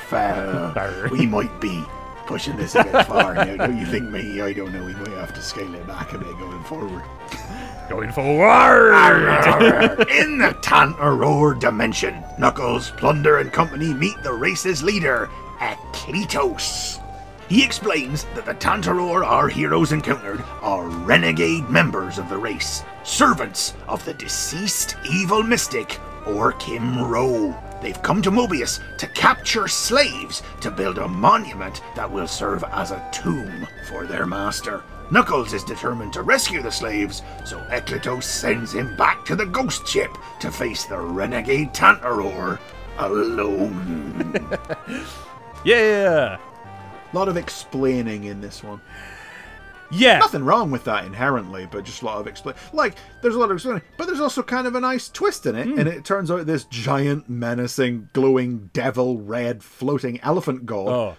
We 1.10 1.26
might 1.26 1.60
be 1.60 1.84
pushing 2.26 2.56
this 2.56 2.74
a 2.74 2.84
bit 2.84 3.06
far 3.06 3.34
now. 3.34 3.56
Don't 3.56 3.78
you 3.78 3.86
think 3.86 4.10
me? 4.10 4.40
I 4.40 4.52
don't 4.52 4.72
know. 4.72 4.84
We 4.84 4.94
might 4.94 5.08
have 5.08 5.32
to 5.34 5.40
scale 5.40 5.74
it 5.74 5.86
back 5.86 6.12
a 6.12 6.18
bit 6.18 6.36
going 6.38 6.62
forward. 6.64 7.02
Going 7.88 8.12
forward. 8.12 8.92
In 10.10 10.38
the 10.38 10.54
Tantaror 10.60 11.58
dimension, 11.58 12.22
Knuckles, 12.38 12.90
Plunder, 12.90 13.38
and 13.38 13.52
company 13.52 13.94
meet 13.94 14.22
the 14.22 14.32
race's 14.32 14.82
leader, 14.82 15.30
Eklitos. 15.60 17.00
He 17.48 17.64
explains 17.64 18.24
that 18.34 18.44
the 18.44 18.54
Tantaror 18.54 19.24
our 19.24 19.48
heroes 19.48 19.92
encountered 19.92 20.42
are 20.62 20.88
renegade 20.88 21.68
members 21.70 22.18
of 22.18 22.28
the 22.28 22.36
race, 22.36 22.82
servants 23.04 23.74
of 23.86 24.04
the 24.04 24.14
deceased 24.14 24.96
evil 25.08 25.42
mystic, 25.44 26.00
Orkim 26.24 27.08
Ro. 27.08 27.54
They've 27.80 28.02
come 28.02 28.20
to 28.22 28.32
Mobius 28.32 28.80
to 28.98 29.06
capture 29.08 29.68
slaves 29.68 30.42
to 30.60 30.72
build 30.72 30.98
a 30.98 31.06
monument 31.06 31.82
that 31.94 32.10
will 32.10 32.26
serve 32.26 32.64
as 32.72 32.90
a 32.90 33.08
tomb 33.12 33.68
for 33.88 34.06
their 34.06 34.26
master. 34.26 34.82
Knuckles 35.12 35.52
is 35.52 35.62
determined 35.62 36.12
to 36.14 36.22
rescue 36.22 36.62
the 36.62 36.72
slaves, 36.72 37.22
so 37.44 37.58
Eklitos 37.70 38.24
sends 38.24 38.72
him 38.72 38.96
back 38.96 39.24
to 39.24 39.36
the 39.36 39.46
ghost 39.46 39.86
ship 39.86 40.10
to 40.40 40.50
face 40.50 40.84
the 40.84 40.98
renegade 40.98 41.72
Tantaror 41.72 42.58
alone. 42.98 44.34
Yeah. 45.64 46.38
A 47.16 47.18
lot 47.18 47.28
of 47.28 47.38
explaining 47.38 48.24
in 48.24 48.42
this 48.42 48.62
one. 48.62 48.78
Yeah. 49.90 50.18
Nothing 50.18 50.44
wrong 50.44 50.70
with 50.70 50.84
that 50.84 51.06
inherently, 51.06 51.66
but 51.70 51.82
just 51.82 52.02
a 52.02 52.04
lot 52.04 52.20
of 52.20 52.26
explain. 52.26 52.56
Like, 52.74 52.96
there's 53.22 53.34
a 53.34 53.38
lot 53.38 53.50
of 53.50 53.56
explaining, 53.56 53.80
but 53.96 54.06
there's 54.06 54.20
also 54.20 54.42
kind 54.42 54.66
of 54.66 54.74
a 54.74 54.80
nice 54.80 55.08
twist 55.08 55.46
in 55.46 55.56
it, 55.56 55.66
and 55.66 55.80
hmm. 55.80 55.88
it 55.88 56.04
turns 56.04 56.30
out 56.30 56.44
this 56.44 56.64
giant, 56.64 57.26
menacing, 57.26 58.10
glowing, 58.12 58.68
devil 58.74 59.18
red, 59.18 59.64
floating 59.64 60.20
elephant 60.20 60.66
god, 60.66 60.88
Oh. 60.88 61.16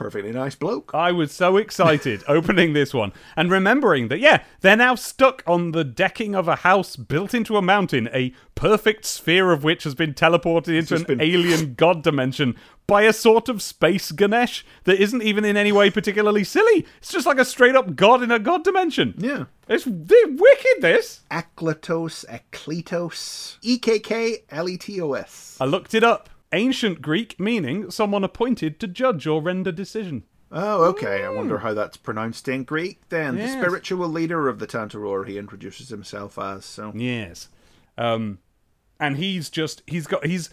Perfectly 0.00 0.32
nice 0.32 0.54
bloke. 0.54 0.92
I 0.94 1.12
was 1.12 1.30
so 1.30 1.58
excited 1.58 2.24
opening 2.28 2.72
this 2.72 2.94
one 2.94 3.12
and 3.36 3.50
remembering 3.50 4.08
that, 4.08 4.18
yeah, 4.18 4.44
they're 4.62 4.74
now 4.74 4.94
stuck 4.94 5.42
on 5.46 5.72
the 5.72 5.84
decking 5.84 6.34
of 6.34 6.48
a 6.48 6.56
house 6.56 6.96
built 6.96 7.34
into 7.34 7.58
a 7.58 7.62
mountain, 7.62 8.08
a 8.14 8.32
perfect 8.54 9.04
sphere 9.04 9.52
of 9.52 9.62
which 9.62 9.84
has 9.84 9.94
been 9.94 10.14
teleported 10.14 10.74
into 10.74 10.94
an 10.94 11.04
been- 11.04 11.20
alien 11.20 11.74
god 11.76 12.02
dimension 12.02 12.56
by 12.86 13.02
a 13.02 13.12
sort 13.12 13.50
of 13.50 13.60
space 13.60 14.10
Ganesh 14.10 14.64
that 14.84 14.98
isn't 14.98 15.22
even 15.22 15.44
in 15.44 15.58
any 15.58 15.70
way 15.70 15.90
particularly 15.90 16.44
silly. 16.44 16.86
It's 16.96 17.12
just 17.12 17.26
like 17.26 17.38
a 17.38 17.44
straight 17.44 17.76
up 17.76 17.94
god 17.94 18.22
in 18.22 18.30
a 18.30 18.38
god 18.38 18.64
dimension. 18.64 19.14
Yeah. 19.18 19.44
It's 19.68 19.84
wicked, 19.86 20.80
this. 20.80 21.20
Ekletos, 21.30 22.24
Ekletos, 22.26 23.58
E 23.60 23.78
K 23.78 23.98
K 23.98 24.44
L 24.48 24.66
E 24.66 24.78
T 24.78 24.98
O 25.02 25.12
S. 25.12 25.58
I 25.60 25.66
looked 25.66 25.92
it 25.92 26.02
up. 26.02 26.29
Ancient 26.52 27.00
Greek 27.00 27.38
meaning 27.38 27.90
someone 27.90 28.24
appointed 28.24 28.80
to 28.80 28.86
judge 28.88 29.26
or 29.26 29.40
render 29.40 29.72
decision. 29.72 30.24
Oh, 30.52 30.84
okay. 30.86 31.22
I 31.24 31.28
wonder 31.28 31.58
how 31.58 31.74
that's 31.74 31.96
pronounced 31.96 32.48
in 32.48 32.64
Greek 32.64 33.08
then. 33.08 33.36
Yes. 33.36 33.54
The 33.54 33.60
spiritual 33.60 34.08
leader 34.08 34.48
of 34.48 34.58
the 34.58 34.66
Tantaror, 34.66 35.28
he 35.28 35.38
introduces 35.38 35.90
himself 35.90 36.38
as, 36.38 36.64
so. 36.64 36.92
Yes. 36.94 37.48
Um 37.96 38.38
and 38.98 39.16
he's 39.16 39.48
just 39.48 39.82
he's 39.86 40.06
got 40.06 40.26
he's 40.26 40.50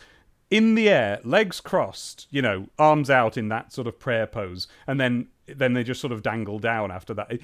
in 0.49 0.75
the 0.75 0.87
air, 0.87 1.19
legs 1.23 1.59
crossed, 1.59 2.27
you 2.29 2.41
know, 2.41 2.67
arms 2.79 3.09
out 3.09 3.35
in 3.37 3.49
that 3.49 3.73
sort 3.73 3.87
of 3.87 3.99
prayer 3.99 4.27
pose, 4.27 4.67
and 4.85 4.99
then 4.99 5.27
then 5.47 5.73
they 5.73 5.83
just 5.83 5.99
sort 6.01 6.13
of 6.13 6.21
dangle 6.21 6.59
down 6.59 6.91
after 6.91 7.13
that. 7.15 7.31
It- 7.31 7.41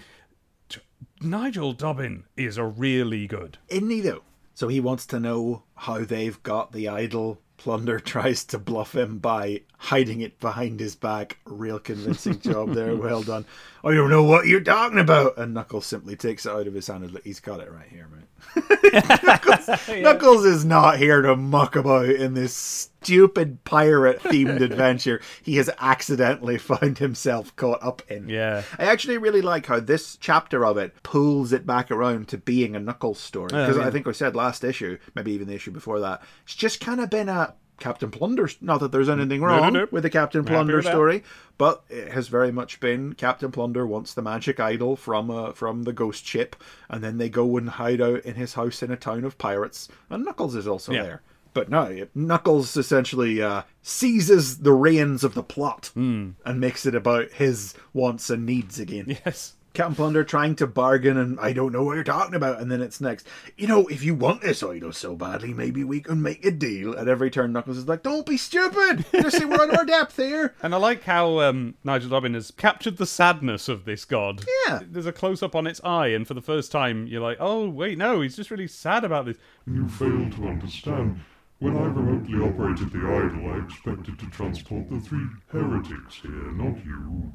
Nigel 1.22 1.74
Dobbyn 1.74 2.24
is 2.38 2.58
a 2.58 2.66
really 2.66 3.28
good. 3.28 3.58
Isn't 3.70 3.90
he 3.90 4.02
though? 4.02 4.24
So 4.54 4.68
he 4.68 4.80
wants 4.80 5.06
to 5.08 5.20
know 5.20 5.64
how 5.76 6.00
they've 6.06 6.42
got 6.44 6.72
the 6.72 6.88
idol. 6.88 7.42
Plunder 7.64 7.98
tries 8.02 8.44
to 8.44 8.60
bluff 8.60 8.94
him 8.94 9.20
by 9.20 9.62
hiding 9.78 10.20
it 10.20 10.38
behind 10.42 10.82
his 10.82 10.96
back. 10.98 11.38
Real 11.46 11.80
convincing 11.80 12.40
job 12.42 12.74
there. 12.74 12.94
Well 13.04 13.24
done. 13.24 13.46
I 13.86 13.94
don't 13.94 14.10
know 14.10 14.24
what 14.24 14.48
you're 14.48 14.60
talking 14.60 15.00
about. 15.00 15.38
And 15.38 15.54
Knuckles 15.54 15.86
simply 15.86 16.18
takes 16.18 16.46
it 16.46 16.52
out 16.52 16.68
of 16.68 16.74
his 16.74 16.88
hand. 16.88 17.06
and 17.06 17.18
He's 17.24 17.40
got 17.40 17.62
it 17.62 17.72
right 17.72 17.88
here, 17.88 18.10
man. 18.10 19.20
Knuckles, 19.24 19.88
Knuckles 19.88 20.46
is 20.46 20.66
not 20.66 20.98
here 20.98 21.22
to 21.22 21.38
muck 21.38 21.78
about 21.78 22.10
in 22.10 22.34
this 22.34 22.90
stupid 23.04 23.64
pirate 23.64 24.20
themed 24.20 24.62
adventure 24.62 25.22
he 25.42 25.58
has 25.58 25.70
accidentally 25.80 26.58
found 26.60 26.98
himself 26.98 27.56
caught 27.56 27.84
up 27.84 28.02
in. 28.10 28.30
Yeah. 28.30 28.64
I 28.80 28.86
actually 28.86 29.18
really 29.18 29.42
like 29.42 29.66
how 29.66 29.80
this 29.80 30.18
chapter 30.18 30.66
of 30.66 30.78
it 30.78 30.94
pulls 31.04 31.52
it 31.54 31.66
back 31.66 31.92
around 31.92 32.28
to 32.30 32.38
being 32.38 32.76
a 32.76 32.80
Knuckles 32.80 33.20
story. 33.20 33.48
Because 33.48 33.78
yeah. 33.78 33.88
I 33.88 33.92
think 33.92 34.08
I 34.08 34.12
said 34.12 34.36
last 34.36 34.64
issue, 34.64 34.98
maybe 35.16 35.32
even 35.34 35.48
the 35.48 35.56
issue 35.56 35.72
before 35.72 36.00
that, 36.00 36.22
it's 36.44 36.56
just 36.56 36.80
kind 36.80 37.02
of 37.02 37.10
been 37.10 37.30
a 37.30 37.56
Captain 37.80 38.12
Plunder. 38.12 38.50
Not 38.62 38.80
that 38.80 38.92
there's 38.92 39.10
anything 39.10 39.42
no, 39.42 39.48
wrong 39.48 39.74
no. 39.74 39.88
with 39.92 40.04
the 40.04 40.10
Captain 40.10 40.46
Plunder 40.46 40.82
that. 40.82 40.90
story, 40.90 41.24
but 41.58 41.84
it 41.90 42.12
has 42.12 42.28
very 42.28 42.52
much 42.52 42.80
been 42.80 43.14
Captain 43.14 43.52
Plunder 43.52 43.86
wants 43.86 44.14
the 44.14 44.22
magic 44.22 44.60
idol 44.60 44.96
from 44.96 45.30
uh, 45.30 45.52
from 45.52 45.84
the 45.84 45.94
ghost 45.94 46.26
ship, 46.26 46.56
and 46.90 47.04
then 47.04 47.18
they 47.18 47.30
go 47.30 47.58
and 47.58 47.70
hide 47.70 48.00
out 48.02 48.22
in 48.22 48.36
his 48.36 48.54
house 48.54 48.84
in 48.84 48.92
a 48.92 48.96
town 48.96 49.24
of 49.26 49.38
pirates, 49.38 49.90
and 50.10 50.24
Knuckles 50.24 50.56
is 50.56 50.68
also 50.68 50.94
Yeah. 50.94 51.04
there. 51.04 51.22
But 51.54 51.70
no, 51.70 52.08
Knuckles 52.16 52.76
essentially 52.78 53.42
uh, 53.42 53.64
seizes 53.82 54.60
the 54.60 54.74
reins 54.74 55.24
of 55.24 55.34
the 55.36 55.44
plot 55.44 55.92
Hmm. 55.94 56.32
and 56.46 56.60
makes 56.60 56.86
it 56.86 56.96
about 56.96 57.32
his 57.34 57.74
wants 57.94 58.30
and 58.30 58.46
needs 58.46 58.80
again. 58.80 59.18
Yes. 59.26 59.54
Captain 59.74 59.96
Plunder 59.96 60.24
trying 60.24 60.56
to 60.58 60.68
bargain, 60.68 61.18
and 61.18 61.40
I 61.40 61.52
don't 61.52 61.72
know 61.72 61.82
what 61.82 61.96
you're 61.96 62.04
talking 62.04 62.36
about. 62.36 62.62
And 62.62 62.72
then 62.72 62.80
it's 62.80 63.02
next, 63.02 63.26
you 63.58 63.66
know, 63.66 63.88
if 63.88 64.04
you 64.04 64.14
want 64.14 64.42
this 64.44 64.62
idol 64.62 64.92
so 64.94 65.16
badly, 65.16 65.52
maybe 65.52 65.84
we 65.84 66.00
can 66.00 66.22
make 66.22 66.46
a 66.46 66.52
deal. 66.52 66.96
At 66.96 67.08
every 67.08 67.32
turn, 67.32 67.54
Knuckles 67.54 67.78
is 67.78 67.88
like, 67.88 68.04
"Don't 68.04 68.24
be 68.24 68.38
stupid. 68.38 69.04
You 69.12 69.32
see, 69.32 69.46
we're 69.46 69.56
out 69.60 69.70
of 69.72 69.76
our 69.80 69.84
depth 69.86 70.18
here." 70.18 70.54
And 70.62 70.76
I 70.76 70.78
like 70.78 71.02
how 71.06 71.40
um, 71.40 71.74
Nigel 71.84 72.12
Dobbyn 72.12 72.36
has 72.36 72.52
captured 72.52 72.98
the 72.98 73.08
sadness 73.08 73.68
of 73.68 73.86
this 73.86 74.06
god. 74.06 74.46
Yeah. 74.68 74.82
There's 74.88 75.08
a 75.08 75.12
close 75.12 75.42
up 75.42 75.56
on 75.56 75.66
its 75.66 75.82
eye, 75.84 76.10
and 76.10 76.28
for 76.28 76.36
the 76.36 76.42
first 76.42 76.72
time, 76.72 77.08
you're 77.08 77.20
like, 77.22 77.38
oh, 77.40 77.68
wait, 77.68 77.98
no, 77.98 78.22
he's 78.22 78.36
just 78.36 78.52
really 78.52 78.68
sad 78.68 79.04
about 79.04 79.26
this. 79.26 79.38
You 79.66 79.88
fail 79.88 80.30
to 80.30 80.48
understand. 80.50 81.20
When 81.60 81.78
I 81.78 81.86
remotely 81.86 82.40
operated 82.42 82.92
the 82.92 83.00
idol, 83.00 83.54
I 83.54 83.64
expected 83.66 84.20
to 84.20 84.30
transport 84.32 84.90
the 84.90 85.00
three 85.00 85.28
heretics 85.48 86.16
here, 86.16 86.52
not 86.52 86.84
you. 86.86 87.32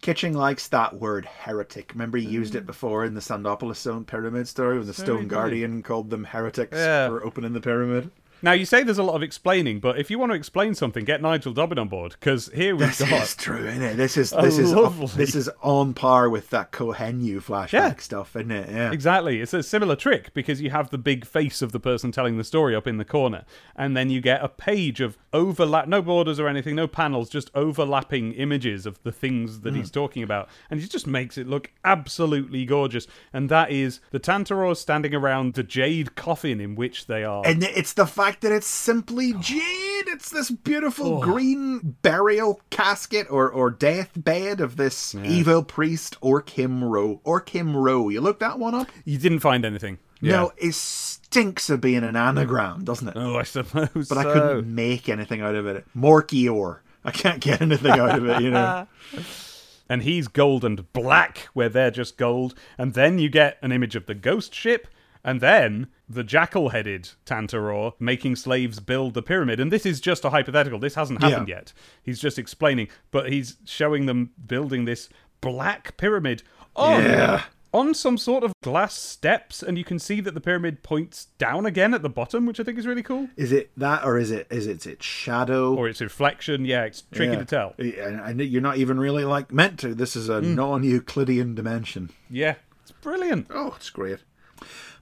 Kitching 0.00 0.34
likes 0.34 0.68
that 0.68 1.00
word 1.00 1.24
heretic. 1.24 1.92
Remember, 1.94 2.18
he 2.18 2.26
used 2.26 2.54
it 2.54 2.64
mm. 2.64 2.66
before 2.66 3.04
in 3.04 3.14
the 3.14 3.20
Sandopolis 3.20 3.76
Stone 3.78 4.04
Pyramid 4.04 4.46
story 4.46 4.78
when 4.78 4.86
the 4.86 4.94
Stone. 4.94 5.28
Guardian 5.28 5.82
called 5.82 6.10
them 6.10 6.24
heretics 6.24 6.76
Yeah. 6.76 7.08
for 7.08 7.24
opening 7.24 7.52
the 7.52 7.60
pyramid. 7.60 8.10
Now, 8.44 8.52
you 8.52 8.66
say 8.66 8.82
there's 8.82 8.98
a 8.98 9.02
lot 9.02 9.14
of 9.14 9.22
explaining, 9.22 9.80
but 9.80 9.98
if 9.98 10.10
you 10.10 10.18
want 10.18 10.32
to 10.32 10.36
explain 10.36 10.74
something, 10.74 11.02
get 11.02 11.22
Nigel 11.22 11.54
Dobbyn 11.54 11.78
on 11.78 11.88
board, 11.88 12.12
because 12.20 12.50
here 12.54 12.76
we've 12.76 12.86
This 12.94 13.08
got. 13.08 13.22
is 13.22 13.34
true, 13.34 13.66
isn't 13.66 13.80
it? 13.80 13.96
This 13.96 14.18
is 14.18 14.32
this 14.32 14.58
is 14.58 14.70
lovely- 14.70 15.06
this 15.16 15.34
is 15.34 15.48
on 15.62 15.94
par 15.94 16.28
with 16.28 16.50
that 16.50 16.70
Kohenu 16.70 17.42
flashback 17.42 17.72
Yeah. 17.72 17.96
stuff, 17.96 18.36
isn't 18.36 18.50
it? 18.50 18.68
Yeah. 18.68 18.92
Exactly. 18.92 19.40
It's 19.40 19.54
a 19.54 19.62
similar 19.62 19.96
trick 19.96 20.34
because 20.34 20.60
you 20.60 20.68
have 20.68 20.90
the 20.90 20.98
big 20.98 21.24
face 21.24 21.62
of 21.62 21.72
the 21.72 21.80
person 21.80 22.12
telling 22.12 22.36
the 22.36 22.44
story 22.44 22.76
up 22.76 22.86
in 22.86 22.98
the 22.98 23.04
corner, 23.06 23.46
and 23.76 23.96
then 23.96 24.10
you 24.10 24.20
get 24.20 24.44
a 24.44 24.48
page 24.50 25.00
of 25.00 25.16
overlap, 25.32 25.88
no 25.88 26.02
borders 26.02 26.38
or 26.38 26.46
anything, 26.46 26.76
no 26.76 26.86
panels, 26.86 27.30
just 27.30 27.50
overlapping 27.54 28.34
images 28.34 28.84
of 28.84 29.02
the 29.04 29.12
things 29.12 29.60
that 29.60 29.70
hmm. 29.70 29.78
he's 29.78 29.90
talking 29.90 30.22
about, 30.22 30.50
and 30.70 30.82
it 30.82 30.90
just 30.90 31.06
makes 31.06 31.38
it 31.38 31.46
look 31.46 31.70
absolutely 31.82 32.66
gorgeous. 32.66 33.06
And 33.32 33.48
that 33.48 33.70
is 33.70 34.00
the 34.10 34.20
Tantarors 34.20 34.76
standing 34.76 35.14
around 35.14 35.54
the 35.54 35.62
jade 35.62 36.14
coffin 36.14 36.60
in 36.60 36.74
which 36.74 37.06
they 37.06 37.24
are. 37.24 37.42
And 37.46 37.62
it's 37.62 37.94
the 37.94 38.06
fact 38.06 38.33
that 38.40 38.52
it's 38.52 38.66
simply 38.66 39.32
oh. 39.34 39.40
jade. 39.40 40.08
It's 40.08 40.30
this 40.30 40.50
beautiful 40.50 41.18
oh. 41.18 41.20
green 41.20 41.96
burial 42.02 42.60
casket 42.70 43.26
or, 43.30 43.50
or 43.50 43.70
death 43.70 44.10
bed 44.16 44.60
of 44.60 44.76
this 44.76 45.14
evil 45.14 45.62
priest 45.62 46.20
Orkim 46.20 46.88
Ro. 46.88 47.20
Orkim 47.24 47.74
Ro. 47.74 48.08
You 48.08 48.20
looked 48.20 48.40
that 48.40 48.58
one 48.58 48.74
up? 48.74 48.88
you 49.04 49.18
didn't 49.18 49.40
find 49.40 49.64
anything. 49.64 49.98
No, 50.20 50.52
it 50.56 50.74
stinks 50.74 51.68
of 51.68 51.80
being 51.80 52.02
an 52.02 52.16
anagram, 52.16 52.84
doesn't 52.84 53.08
it? 53.08 53.14
Oh, 53.16 53.36
I 53.36 53.42
suppose. 53.42 54.08
but 54.08 54.18
I 54.18 54.24
couldn't 54.24 54.74
make 54.74 55.08
anything 55.08 55.42
out 55.42 55.54
of 55.54 55.66
it. 55.66 55.84
Morkior. 55.94 56.78
I 57.04 57.10
can't 57.10 57.40
get 57.40 57.60
anything 57.60 57.92
out 57.92 58.18
of 58.18 58.26
it, 58.26 58.40
you 58.40 58.50
know. 58.50 58.86
and 59.88 60.02
he's 60.02 60.28
gold 60.28 60.64
and 60.64 60.90
black, 60.92 61.48
where 61.52 61.68
they're 61.68 61.90
just 61.90 62.16
gold. 62.16 62.54
And 62.78 62.94
then 62.94 63.18
you 63.18 63.28
get 63.28 63.58
an 63.60 63.72
image 63.72 63.94
of 63.94 64.06
the 64.06 64.14
ghost 64.14 64.54
ship, 64.54 64.88
And 65.24 65.40
then 65.40 65.88
the 66.08 66.22
jackal 66.22 66.68
headed 66.68 67.10
Tantaror 67.24 67.94
making 67.98 68.36
slaves 68.36 68.78
build 68.78 69.14
the 69.14 69.22
pyramid. 69.22 69.58
And 69.58 69.72
this 69.72 69.86
is 69.86 70.00
just 70.00 70.24
a 70.24 70.30
hypothetical. 70.30 70.78
This 70.78 70.96
hasn't 70.96 71.22
happened 71.22 71.48
Yeah. 71.48 71.56
yet. 71.56 71.72
He's 72.02 72.20
just 72.20 72.38
explaining, 72.38 72.88
but 73.10 73.32
he's 73.32 73.56
showing 73.64 74.04
them 74.06 74.30
building 74.46 74.84
this 74.84 75.08
black 75.40 75.96
pyramid 75.96 76.42
on, 76.76 77.02
Yeah. 77.02 77.42
on 77.72 77.94
some 77.94 78.18
sort 78.18 78.44
of 78.44 78.52
glass 78.62 78.94
steps. 78.98 79.62
And 79.62 79.78
you 79.78 79.84
can 79.84 79.98
see 79.98 80.20
that 80.20 80.34
the 80.34 80.40
pyramid 80.42 80.82
points 80.82 81.28
down 81.38 81.64
again 81.64 81.94
at 81.94 82.02
the 82.02 82.10
bottom, 82.10 82.44
which 82.44 82.60
I 82.60 82.62
think 82.62 82.78
is 82.78 82.86
really 82.86 83.02
cool. 83.02 83.28
Is 83.36 83.50
it 83.50 83.70
that, 83.78 84.04
or 84.04 84.18
is 84.18 84.30
it 84.30 84.46
is 84.50 84.66
it 84.66 84.86
its 84.86 85.06
shadow? 85.06 85.74
Or 85.74 85.88
its 85.88 86.02
reflection. 86.02 86.66
Yeah, 86.66 86.84
it's 86.84 87.02
tricky 87.12 87.32
Yeah. 87.32 87.38
to 87.38 87.44
tell. 87.46 87.74
And, 87.78 88.20
and 88.20 88.40
you're 88.42 88.60
not 88.60 88.76
even 88.76 89.00
really 89.00 89.24
like 89.24 89.50
meant 89.52 89.78
to. 89.80 89.94
This 89.94 90.16
is 90.16 90.28
a 90.28 90.42
mm. 90.42 90.54
non-Euclidean 90.54 91.54
dimension. 91.54 92.10
Yeah, 92.28 92.56
it's 92.82 92.92
brilliant. 92.92 93.46
Oh, 93.48 93.72
it's 93.76 93.88
great. 93.88 94.18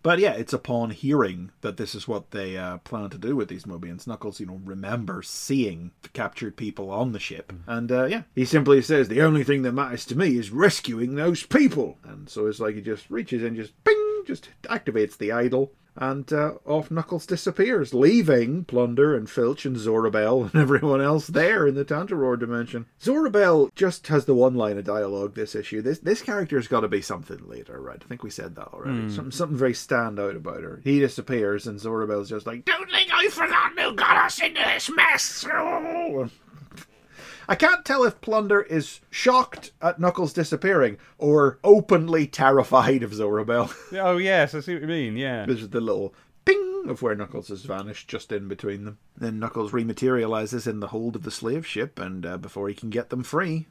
But 0.02 0.18
yeah, 0.18 0.32
it's 0.32 0.52
upon 0.52 0.90
hearing 0.90 1.52
that 1.60 1.76
this 1.76 1.94
is 1.94 2.08
what 2.08 2.32
they 2.32 2.56
uh, 2.56 2.78
plan 2.78 3.10
to 3.10 3.18
do 3.18 3.36
with 3.36 3.48
these 3.48 3.64
Mobians. 3.64 4.06
Knuckles, 4.06 4.40
you 4.40 4.46
know, 4.46 4.60
remembers 4.64 5.28
seeing 5.28 5.92
the 6.02 6.08
captured 6.08 6.56
people 6.56 6.90
on 6.90 7.12
the 7.12 7.20
ship. 7.20 7.52
And 7.66 7.90
uh, 7.92 8.06
yeah, 8.06 8.22
he 8.34 8.44
simply 8.44 8.82
says, 8.82 9.08
The 9.08 9.22
only 9.22 9.44
thing 9.44 9.62
that 9.62 9.72
matters 9.72 10.04
to 10.06 10.18
me 10.18 10.36
is 10.36 10.50
rescuing 10.50 11.14
those 11.14 11.44
people. 11.44 11.98
And 12.04 12.28
so 12.28 12.46
it's 12.46 12.60
like 12.60 12.74
he 12.74 12.80
just 12.80 13.10
reaches 13.10 13.42
in, 13.42 13.54
just 13.54 13.72
ping, 13.84 14.22
just 14.26 14.48
activates 14.64 15.16
the 15.16 15.32
idol. 15.32 15.72
And 15.96 16.32
uh, 16.32 16.54
off 16.64 16.90
Knuckles 16.90 17.26
disappears, 17.26 17.92
leaving 17.92 18.64
Plunder 18.64 19.14
and 19.14 19.28
Filch 19.28 19.66
and 19.66 19.76
Zorabel 19.76 20.44
and 20.52 20.60
everyone 20.60 21.00
else 21.00 21.26
there 21.26 21.66
in 21.66 21.74
the 21.74 21.84
Tantaror 21.84 22.38
dimension. 22.38 22.86
Zorabel 23.00 23.74
just 23.74 24.06
has 24.06 24.24
the 24.24 24.34
one 24.34 24.54
line 24.54 24.78
of 24.78 24.84
dialogue 24.84 25.34
this 25.34 25.54
issue. 25.54 25.82
This 25.82 25.98
this 25.98 26.22
character's 26.22 26.68
got 26.68 26.80
to 26.80 26.88
be 26.88 27.02
something 27.02 27.46
later, 27.46 27.80
right? 27.80 28.00
I 28.02 28.08
think 28.08 28.22
we 28.22 28.30
said 28.30 28.54
that 28.56 28.68
already. 28.68 29.10
Something, 29.10 29.30
something 29.32 29.58
very 29.58 29.74
stand 29.74 30.18
out 30.18 30.36
about 30.36 30.62
her. 30.62 30.80
He 30.82 30.98
disappears, 30.98 31.66
and 31.66 31.78
Zorabel's 31.78 32.30
just 32.30 32.46
like, 32.46 32.64
Don't 32.64 32.90
think 32.90 33.10
I 33.12 33.28
forgot 33.28 33.78
who 33.78 33.94
got 33.94 34.16
us 34.16 34.40
into 34.40 34.62
this 34.62 34.90
mess. 34.90 35.44
"Oh." 37.42 37.52
I 37.52 37.54
can't 37.54 37.84
tell 37.84 38.04
if 38.04 38.20
Plunder 38.20 38.62
is 38.62 39.00
shocked 39.10 39.72
at 39.80 39.98
Knuckles 39.98 40.32
disappearing 40.32 40.98
or 41.18 41.58
openly 41.64 42.26
terrified 42.26 43.02
of 43.02 43.12
Zorabel. 43.12 43.72
Oh, 43.98 44.16
yes, 44.16 44.54
I 44.54 44.60
see 44.60 44.74
what 44.74 44.82
you 44.82 44.88
mean. 44.88 45.16
Yeah. 45.16 45.44
There's 45.46 45.68
the 45.68 45.80
little 45.80 46.14
ping 46.44 46.84
of 46.88 47.02
where 47.02 47.14
Knuckles 47.14 47.48
has 47.48 47.62
vanished 47.62 48.08
just 48.08 48.32
in 48.32 48.48
between 48.48 48.84
them. 48.84 48.98
Then 49.16 49.38
Knuckles 49.38 49.72
rematerializes 49.72 50.66
in 50.66 50.80
the 50.80 50.88
hold 50.88 51.14
of 51.14 51.22
the 51.22 51.30
slave 51.30 51.66
ship, 51.66 51.98
and 51.98 52.24
uh, 52.26 52.38
before 52.38 52.68
he 52.68 52.74
can 52.74 52.90
get 52.90 53.10
them 53.10 53.22
free. 53.22 53.66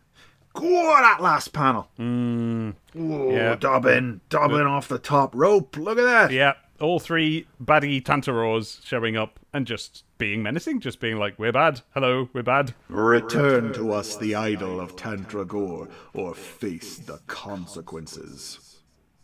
Go 0.54 0.70
that 0.70 1.22
last 1.22 1.54
panel. 1.54 1.88
Mm, 1.98 2.76
oh, 2.98 3.32
yeah. 3.32 3.56
Dobbyn, 3.56 4.20
Dobbyn 4.30 4.68
off 4.68 4.88
the 4.90 5.00
top 5.00 5.34
rope. 5.34 5.78
Look 5.78 5.98
at 5.98 6.04
that. 6.04 6.32
Yeah, 6.32 6.54
all 6.82 7.00
three 7.00 7.48
baddie 7.64 8.02
Tantarors 8.02 8.86
showing 8.86 9.16
up 9.16 9.40
and 9.54 9.66
just 9.66 10.04
being 10.18 10.44
menacing, 10.44 10.80
just 10.80 11.00
being 11.00 11.18
like, 11.18 11.38
"We're 11.38 11.52
bad. 11.52 11.82
Hello, 11.94 12.30
we're 12.34 12.44
bad." 12.44 12.74
Return 12.90 13.74
to 13.74 13.92
us 13.94 14.18
the 14.18 14.36
idol 14.36 14.80
of 14.80 14.96
Tantragor, 14.96 15.90
or 16.14 16.34
face 16.34 16.98
the 16.98 17.20
consequences. 17.28 18.80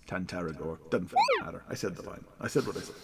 Tantaragor. 0.07 0.77
Doesn't 0.89 1.11
matter. 1.43 1.63
I 1.69 1.75
said 1.75 1.95
the 1.95 2.03
line. 2.03 2.23
I 2.39 2.47
said 2.47 2.65
what 2.65 2.77
I 2.77 2.81
said. 2.81 2.95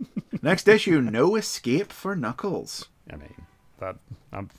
Next 0.42 0.68
issue, 0.68 1.00
no 1.00 1.36
escape 1.36 1.92
for 1.92 2.14
Knuckles. 2.14 2.88
I 3.10 3.16
mean, 3.16 3.46
that 3.80 3.96
um, 4.32 4.50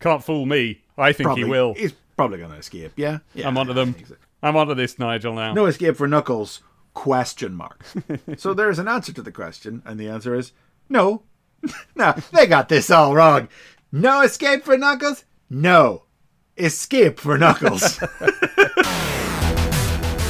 can't 0.00 0.22
fool 0.22 0.46
me. 0.46 0.82
I 0.98 1.12
think 1.12 1.26
Probably, 1.26 1.44
he 1.44 1.50
will. 1.50 1.74
He's 1.74 1.92
probably 2.16 2.38
going 2.38 2.50
to 2.50 2.56
escape. 2.56 2.92
Yeah. 2.96 3.18
yeah. 3.34 3.48
I'm 3.48 3.56
onto 3.56 3.72
them. 3.72 3.94
I'm 4.42 4.56
onto 4.56 4.74
this, 4.74 4.98
Nigel. 4.98 5.34
Now. 5.34 5.54
No 5.54 5.66
escape 5.66 5.96
for 5.96 6.06
Knuckles? 6.06 6.60
Question 6.94 7.54
mark. 7.54 7.84
so 8.36 8.54
there's 8.54 8.78
an 8.78 8.88
answer 8.88 9.12
to 9.12 9.22
the 9.22 9.32
question, 9.32 9.82
and 9.84 10.00
the 10.00 10.08
answer 10.08 10.34
is 10.34 10.52
no. 10.88 11.22
no, 11.94 12.14
they 12.32 12.46
got 12.46 12.68
this 12.68 12.90
all 12.90 13.14
wrong. 13.14 13.48
No 13.92 14.22
escape 14.22 14.64
for 14.64 14.78
Knuckles? 14.78 15.24
No. 15.50 16.04
Escape 16.56 17.20
for 17.20 17.36
Knuckles. 17.36 17.98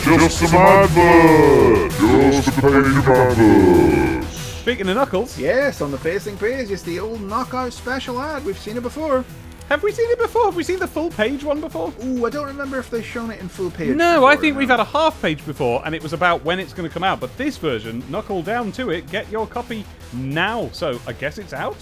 Just 0.05 0.39
some 0.39 0.55
advert. 0.55 1.91
Just 1.93 2.49
a 2.49 2.53
page 2.61 2.97
of 2.97 3.09
adverts. 3.09 4.29
Speaking 4.61 4.89
of 4.89 4.97
Knuckles, 4.97 5.39
yes, 5.39 5.81
on 5.81 5.91
the 5.91 5.99
facing 5.99 6.37
page 6.37 6.71
is 6.71 6.83
the 6.83 6.99
old 6.99 7.21
knockout 7.23 7.73
special 7.73 8.21
ad. 8.21 8.45
We've 8.45 8.59
seen 8.59 8.77
it 8.77 8.83
before. 8.83 9.25
Have 9.69 9.83
we 9.83 9.93
seen 9.93 10.11
it 10.11 10.19
before? 10.19 10.45
Have 10.45 10.57
we 10.57 10.63
seen 10.63 10.79
the 10.79 10.87
full 10.87 11.11
page 11.11 11.43
one 11.43 11.61
before? 11.61 11.93
Ooh, 12.05 12.27
I 12.27 12.31
don't 12.31 12.47
remember 12.47 12.79
if 12.79 12.91
they've 12.91 13.05
shown 13.05 13.31
it 13.31 13.41
in 13.41 13.49
full 13.49 13.71
page. 13.71 13.97
No, 13.97 14.25
I 14.27 14.37
think 14.37 14.55
no. 14.55 14.59
we've 14.61 14.69
had 14.69 14.81
a 14.81 14.85
half 14.85 15.21
page 15.23 15.45
before, 15.47 15.83
and 15.87 15.95
it 15.95 16.03
was 16.03 16.13
about 16.13 16.45
when 16.45 16.61
it's 16.61 16.73
going 16.75 16.89
to 16.89 16.93
come 16.93 17.03
out. 17.05 17.19
But 17.19 17.37
this 17.39 17.57
version, 17.57 18.05
knuckle 18.11 18.43
down 18.43 18.73
to 18.73 18.91
it, 18.91 19.09
get 19.11 19.29
your 19.31 19.47
copy 19.47 19.85
now. 20.13 20.69
So 20.73 21.01
I 21.07 21.13
guess 21.15 21.39
it's 21.39 21.53
out, 21.53 21.77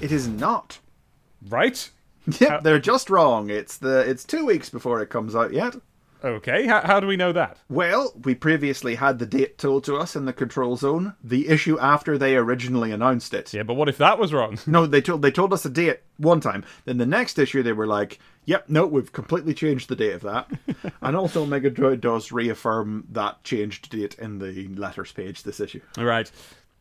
It 0.00 0.10
is 0.12 0.28
not. 0.28 0.78
right? 1.48 1.88
Yep, 2.38 2.50
uh, 2.52 2.60
they're 2.60 2.78
just 2.78 3.10
wrong. 3.10 3.50
It's 3.50 3.76
the 3.78 3.98
it's 4.08 4.22
two 4.24 4.46
weeks 4.46 4.70
before 4.70 5.02
it 5.02 5.10
comes 5.10 5.34
out 5.34 5.52
yet. 5.52 5.74
Okay, 6.24 6.66
how, 6.66 6.80
how 6.82 7.00
do 7.00 7.06
we 7.06 7.16
know 7.16 7.32
that? 7.32 7.58
Well, 7.68 8.12
we 8.24 8.34
previously 8.34 8.94
had 8.94 9.18
the 9.18 9.26
date 9.26 9.58
told 9.58 9.84
to 9.84 9.96
us 9.96 10.14
in 10.14 10.24
the 10.24 10.32
control 10.32 10.76
zone, 10.76 11.14
the 11.22 11.48
issue 11.48 11.78
after 11.78 12.16
they 12.16 12.36
originally 12.36 12.92
announced 12.92 13.34
it. 13.34 13.52
Yeah, 13.52 13.64
but 13.64 13.74
what 13.74 13.88
if 13.88 13.98
that 13.98 14.18
was 14.18 14.32
wrong? 14.32 14.58
No, 14.66 14.86
they 14.86 15.00
told 15.00 15.22
they 15.22 15.30
told 15.30 15.52
us 15.52 15.64
a 15.64 15.70
date 15.70 16.00
one 16.18 16.40
time. 16.40 16.64
Then 16.84 16.98
the 16.98 17.06
next 17.06 17.38
issue 17.38 17.62
they 17.62 17.72
were 17.72 17.86
like, 17.86 18.20
"Yep, 18.44 18.68
no, 18.68 18.86
we've 18.86 19.12
completely 19.12 19.54
changed 19.54 19.88
the 19.88 19.96
date 19.96 20.14
of 20.14 20.22
that." 20.22 20.50
and 21.02 21.16
also 21.16 21.44
Mega 21.44 21.70
Droid 21.70 22.00
does 22.00 22.30
reaffirm 22.30 23.06
that 23.10 23.42
changed 23.42 23.90
date 23.90 24.14
in 24.18 24.38
the 24.38 24.68
letters 24.68 25.12
page 25.12 25.42
this 25.42 25.60
issue. 25.60 25.80
All 25.98 26.04
right. 26.04 26.30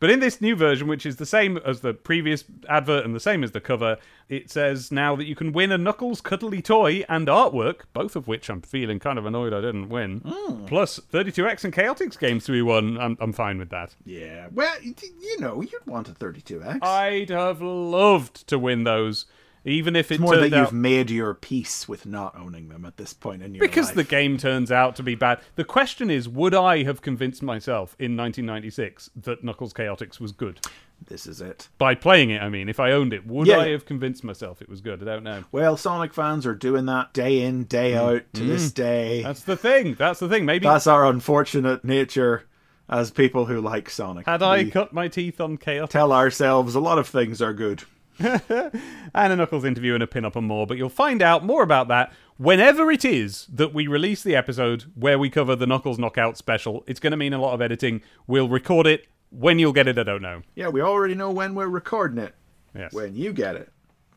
But 0.01 0.09
in 0.09 0.19
this 0.19 0.41
new 0.41 0.55
version, 0.55 0.87
which 0.87 1.05
is 1.05 1.17
the 1.17 1.27
same 1.27 1.57
as 1.57 1.81
the 1.81 1.93
previous 1.93 2.43
advert 2.67 3.05
and 3.05 3.13
the 3.13 3.19
same 3.19 3.43
as 3.43 3.51
the 3.51 3.61
cover, 3.61 3.97
it 4.29 4.49
says 4.49 4.91
now 4.91 5.15
that 5.15 5.25
you 5.25 5.35
can 5.35 5.51
win 5.51 5.71
a 5.71 5.77
Knuckles 5.77 6.21
cuddly 6.21 6.59
toy 6.59 7.05
and 7.07 7.27
artwork, 7.27 7.81
both 7.93 8.15
of 8.15 8.27
which 8.27 8.49
I'm 8.49 8.63
feeling 8.63 8.97
kind 8.97 9.19
of 9.19 9.27
annoyed 9.27 9.53
I 9.53 9.61
didn't 9.61 9.89
win. 9.89 10.21
Hmm. 10.25 10.65
Plus 10.65 10.99
32X 10.99 11.65
and 11.65 11.71
Chaotix 11.71 12.17
games 12.17 12.45
to 12.45 12.51
be 12.51 12.63
won. 12.63 12.97
I'm, 12.97 13.15
I'm 13.21 13.31
fine 13.31 13.59
with 13.59 13.69
that. 13.69 13.95
Yeah. 14.03 14.47
Well, 14.51 14.73
you 14.81 15.39
know, 15.39 15.61
you'd 15.61 15.85
want 15.85 16.09
a 16.09 16.13
32X. 16.13 16.81
I'd 16.81 17.29
have 17.29 17.61
loved 17.61 18.47
to 18.47 18.57
win 18.57 18.85
those, 18.85 19.27
even 19.63 19.95
if 19.95 20.11
it 20.11 20.19
More 20.19 20.35
that 20.37 20.49
you've 20.49 20.67
out 20.67 20.73
made 20.73 21.09
your 21.11 21.33
peace 21.33 21.87
with 21.87 22.05
not 22.05 22.35
owning 22.37 22.69
them 22.69 22.85
at 22.85 22.97
this 22.97 23.13
point 23.13 23.43
in 23.43 23.53
your 23.53 23.63
life. 23.63 23.69
because 23.71 23.87
life. 23.87 23.95
the 23.95 24.03
game 24.03 24.37
turns 24.37 24.71
out 24.71 24.95
to 24.95 25.03
be 25.03 25.15
bad. 25.15 25.39
The 25.55 25.63
question 25.63 26.09
is, 26.09 26.27
would 26.27 26.55
I 26.55 26.83
have 26.83 27.01
convinced 27.01 27.43
myself 27.43 27.95
in 27.99 28.17
1996 28.17 29.11
that 29.23 29.43
Knuckles 29.43 29.73
Chaotix 29.73 30.19
was 30.19 30.31
good? 30.31 30.59
This 31.07 31.25
is 31.25 31.41
it. 31.41 31.67
By 31.77 31.95
playing 31.95 32.29
it, 32.29 32.41
I 32.41 32.49
mean, 32.49 32.69
if 32.69 32.79
I 32.79 32.91
owned 32.91 33.11
it, 33.13 33.25
would 33.25 33.47
Yeah. 33.47 33.57
I 33.59 33.69
have 33.69 33.85
convinced 33.85 34.23
myself 34.23 34.61
it 34.61 34.69
was 34.69 34.81
good? 34.81 35.01
I 35.01 35.05
don't 35.05 35.23
know. 35.23 35.43
Well, 35.51 35.75
Sonic 35.77 36.13
fans 36.13 36.45
are 36.45 36.53
doing 36.55 36.85
that 36.85 37.11
day 37.13 37.41
in, 37.41 37.63
day 37.63 37.95
out 37.95 38.23
to 38.33 38.43
this 38.43 38.71
day. 38.71 39.21
Mm. 39.21 39.23
That's 39.23 39.43
the 39.43 39.57
thing. 39.57 39.95
That's 39.95 40.19
the 40.19 40.29
thing. 40.29 40.45
Maybe 40.45 40.63
That's 40.65 40.85
our 40.87 41.05
unfortunate 41.07 41.83
nature 41.83 42.43
as 42.87 43.09
people 43.09 43.45
who 43.45 43.61
like 43.61 43.89
Sonic. 43.89 44.25
had 44.27 44.43
I 44.43 44.69
cut 44.69 44.91
my 44.93 45.07
teeth 45.07 45.39
on 45.41 45.57
chaos 45.57 45.89
tell 45.89 46.11
ourselves 46.11 46.75
a 46.75 46.79
lot 46.79 46.99
of 46.99 47.07
things 47.07 47.41
are 47.41 47.53
good. 47.53 47.83
And 48.21 49.33
a 49.33 49.35
Knuckles 49.35 49.65
interview 49.65 49.93
and 49.93 50.03
a 50.03 50.07
pin 50.07 50.25
up 50.25 50.35
and 50.35 50.47
more, 50.47 50.65
but 50.67 50.77
you'll 50.77 50.89
find 50.89 51.21
out 51.21 51.43
more 51.45 51.63
about 51.63 51.87
that 51.89 52.13
whenever 52.37 52.91
it 52.91 53.05
is 53.05 53.45
that 53.53 53.73
we 53.73 53.85
release 53.85 54.23
the 54.23 54.35
episode 54.35 54.83
where 54.95 55.19
we 55.19 55.29
cover 55.29 55.55
the 55.55 55.67
Knuckles 55.67 55.99
Knockout 55.99 56.37
special. 56.37 56.83
It's 56.87 56.99
going 56.99 57.11
to 57.11 57.17
mean 57.17 57.33
a 57.33 57.39
lot 57.39 57.53
of 57.53 57.61
editing. 57.61 58.01
We'll 58.25 58.49
record 58.49 58.87
it. 58.87 59.07
When 59.29 59.59
you'll 59.59 59.73
get 59.73 59.87
it, 59.87 59.97
I 59.97 60.03
don't 60.03 60.21
know. 60.21 60.41
Yeah, 60.55 60.69
we 60.69 60.81
already 60.81 61.15
know 61.15 61.31
when 61.31 61.55
we're 61.55 61.67
recording 61.67 62.17
it. 62.17 62.35
Yes. 62.75 62.93
When 62.93 63.15
you 63.15 63.31
get 63.31 63.55
it. 63.55 63.71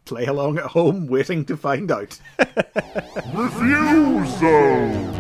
Play 0.07 0.27
along 0.27 0.59
at 0.59 0.65
home, 0.65 1.07
waiting 1.07 1.45
to 1.47 1.57
find 1.57 1.91
out. 1.91 2.19
Review 3.35 4.27
zone. 4.27 5.15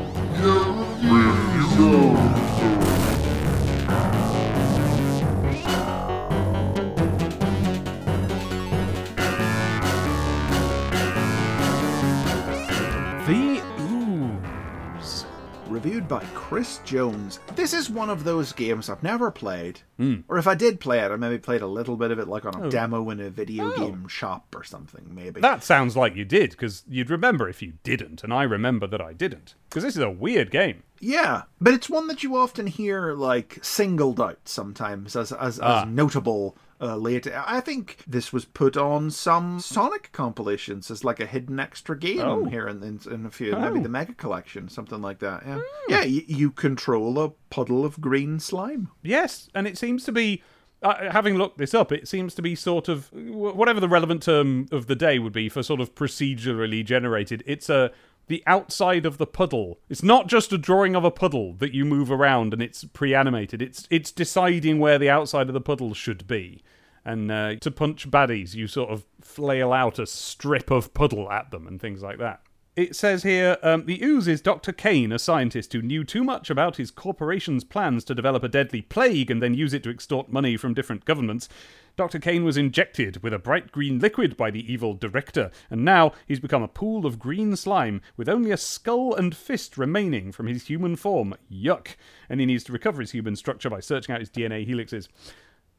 Reviewed 15.85 16.09
by 16.09 16.25
Chris 16.33 16.79
Jones. 16.87 17.41
This 17.57 17.75
is 17.75 17.91
one 17.91 18.09
of 18.09 18.25
those 18.25 18.53
games 18.53 18.89
I've 18.89 19.03
never 19.03 19.31
played. 19.31 19.81
Hmm. 19.99 20.21
Or 20.29 20.39
if 20.39 20.47
I 20.47 20.55
did 20.55 20.81
play 20.81 21.01
it, 21.01 21.11
I 21.11 21.17
maybe 21.17 21.37
played 21.37 21.61
a 21.61 21.67
little 21.67 21.99
bit 21.99 22.11
of 22.11 22.19
it 22.19 22.27
like 22.27 22.47
on 22.47 22.65
a 22.65 22.71
demo 22.71 23.11
in 23.11 23.21
a 23.21 23.29
video 23.29 23.71
Oh. 23.71 23.77
game 23.77 24.09
shop 24.09 24.47
or 24.57 24.65
something, 24.65 25.15
maybe. 25.15 25.43
That 25.43 25.63
sounds 25.63 25.95
like 25.95 26.17
you 26.17 26.25
did, 26.25 26.53
because 26.53 26.85
you'd 26.89 27.11
remember 27.11 27.51
if 27.51 27.61
you 27.61 27.75
didn't, 27.83 28.25
and 28.25 28.33
I 28.33 28.45
remember 28.45 28.87
that 28.87 29.03
I 29.03 29.13
didn't. 29.13 29.57
Because 29.69 29.83
this 29.83 29.95
is 29.95 30.03
a 30.03 30.09
weird 30.11 30.51
game. 30.51 30.85
Yeah, 31.05 31.43
but 31.61 31.75
it's 31.75 31.91
one 31.91 32.07
that 32.09 32.23
you 32.23 32.37
often 32.37 32.67
hear 32.67 33.13
like 33.13 33.59
singled 33.63 34.21
out 34.21 34.39
sometimes 34.47 35.15
as 35.17 35.33
as, 35.33 35.61
Ah. 35.63 35.83
as 35.83 35.89
notable 35.89 36.57
uh, 36.81 36.97
late. 36.97 37.27
I 37.29 37.61
think 37.61 37.99
this 38.07 38.33
was 38.33 38.45
put 38.45 38.77
on 38.77 39.11
some 39.11 39.61
Sonic 39.61 40.11
compilations 40.13 40.91
as 40.91 41.05
like 41.05 41.21
a 41.21 41.27
hidden 41.27 41.61
extra 41.61 41.97
game 41.99 42.21
Oh. 42.21 42.45
here 42.47 42.67
in, 42.69 42.83
in, 42.83 43.01
in 43.11 43.27
a 43.27 43.31
few, 43.31 43.53
maybe 43.57 43.79
Oh. 43.79 43.83
the 43.83 43.89
Mega 43.89 44.15
Collection, 44.15 44.69
something 44.69 45.01
like 45.01 45.19
that. 45.21 45.43
Yeah, 45.47 45.61
yeah. 45.89 46.03
You, 46.05 46.23
you 46.27 46.51
control 46.51 47.19
a 47.23 47.31
puddle 47.51 47.85
of 47.85 48.01
green 48.01 48.41
slime. 48.41 48.89
Yes, 49.03 49.49
and 49.55 49.67
it 49.67 49.79
seems 49.79 50.05
to 50.05 50.13
be. 50.13 50.43
Uh, 50.83 51.11
having 51.13 51.37
looked 51.37 51.57
this 51.57 51.73
up, 51.73 51.91
it 51.93 52.07
seems 52.07 52.35
to 52.35 52.43
be 52.43 52.55
sort 52.55 52.89
of 52.91 53.11
whatever 53.15 53.81
the 53.81 53.89
relevant 53.89 54.23
term 54.23 54.67
of 54.71 54.87
the 54.87 54.95
day 54.95 55.19
would 55.19 55.33
be 55.33 55.49
for 55.49 55.63
sort 55.63 55.81
of 55.81 55.95
procedurally 55.95 56.85
generated. 56.85 57.43
It's 57.47 57.71
a 57.71 57.91
the 58.27 58.43
outside 58.47 59.07
of 59.07 59.19
the 59.19 59.27
puddle. 59.27 59.81
It's 59.89 60.03
not 60.03 60.27
just 60.27 60.53
a 60.53 60.59
drawing 60.59 60.97
of 60.97 61.05
a 61.05 61.11
puddle 61.11 61.55
that 61.55 61.75
you 61.75 61.85
move 61.85 62.11
around 62.11 62.53
and 62.53 62.63
it's 62.63 62.85
pre-animated. 62.85 63.61
It's 63.61 63.87
it's 63.91 64.11
deciding 64.11 64.79
where 64.79 64.99
the 64.99 65.11
outside 65.11 65.49
of 65.49 65.55
the 65.55 65.61
puddle 65.61 65.95
should 65.95 66.27
be. 66.27 66.63
And 67.05 67.31
uh, 67.31 67.57
to 67.57 67.71
punch 67.71 68.11
baddies, 68.11 68.55
you 68.55 68.67
sort 68.67 68.91
of 68.91 69.05
flail 69.21 69.73
out 69.73 69.99
a 69.99 70.07
strip 70.07 70.71
of 70.71 70.95
puddle 70.95 71.31
at 71.31 71.51
them 71.51 71.67
and 71.67 71.81
things 71.81 72.03
like 72.03 72.19
that. 72.19 72.41
It 72.77 72.97
says 72.97 73.23
here 73.23 73.57
um, 73.63 73.87
the 73.87 74.03
ooze 74.03 74.27
is 74.27 74.41
Dr. 74.41 74.73
Kane, 74.73 75.13
a 75.13 75.19
scientist 75.21 75.73
who 75.73 75.81
knew 75.81 76.03
too 76.03 76.25
much 76.25 76.51
about 76.51 76.75
his 76.75 76.91
corporation's 76.91 77.63
plans 77.63 78.03
to 78.05 78.17
develop 78.17 78.43
a 78.43 78.49
deadly 78.49 78.83
plague 78.83 79.31
and 79.31 79.41
then 79.41 79.55
use 79.55 79.73
it 79.73 79.85
to 79.85 79.91
extort 79.91 80.33
money 80.33 80.57
from 80.57 80.75
different 80.75 81.05
governments. 81.05 81.49
Dr. 81.97 82.19
Kane 82.19 82.43
was 82.43 82.57
injected 82.57 83.23
with 83.23 83.33
a 83.33 83.39
bright 83.39 83.71
green 83.71 84.01
liquid 84.01 84.37
by 84.37 84.51
the 84.51 84.73
evil 84.73 84.95
director, 84.95 85.53
and 85.71 85.85
now 85.85 86.11
he's 86.27 86.41
become 86.41 86.65
a 86.65 86.69
pool 86.69 87.07
of 87.07 87.21
green 87.21 87.55
slime 87.55 88.01
with 88.17 88.29
only 88.29 88.51
a 88.51 88.57
skull 88.57 89.15
and 89.15 89.37
fist 89.37 89.79
remaining 89.79 90.33
from 90.33 90.49
his 90.49 90.67
human 90.67 90.97
form. 90.97 91.37
Yuck! 91.49 91.95
And 92.29 92.41
he 92.41 92.47
needs 92.47 92.65
to 92.65 92.73
recover 92.73 93.01
his 93.01 93.13
human 93.13 93.37
structure 93.37 93.71
by 93.71 93.79
searching 93.79 94.13
out 94.13 94.21
his 94.21 94.31
DNA 94.31 94.69
helixes 94.69 95.07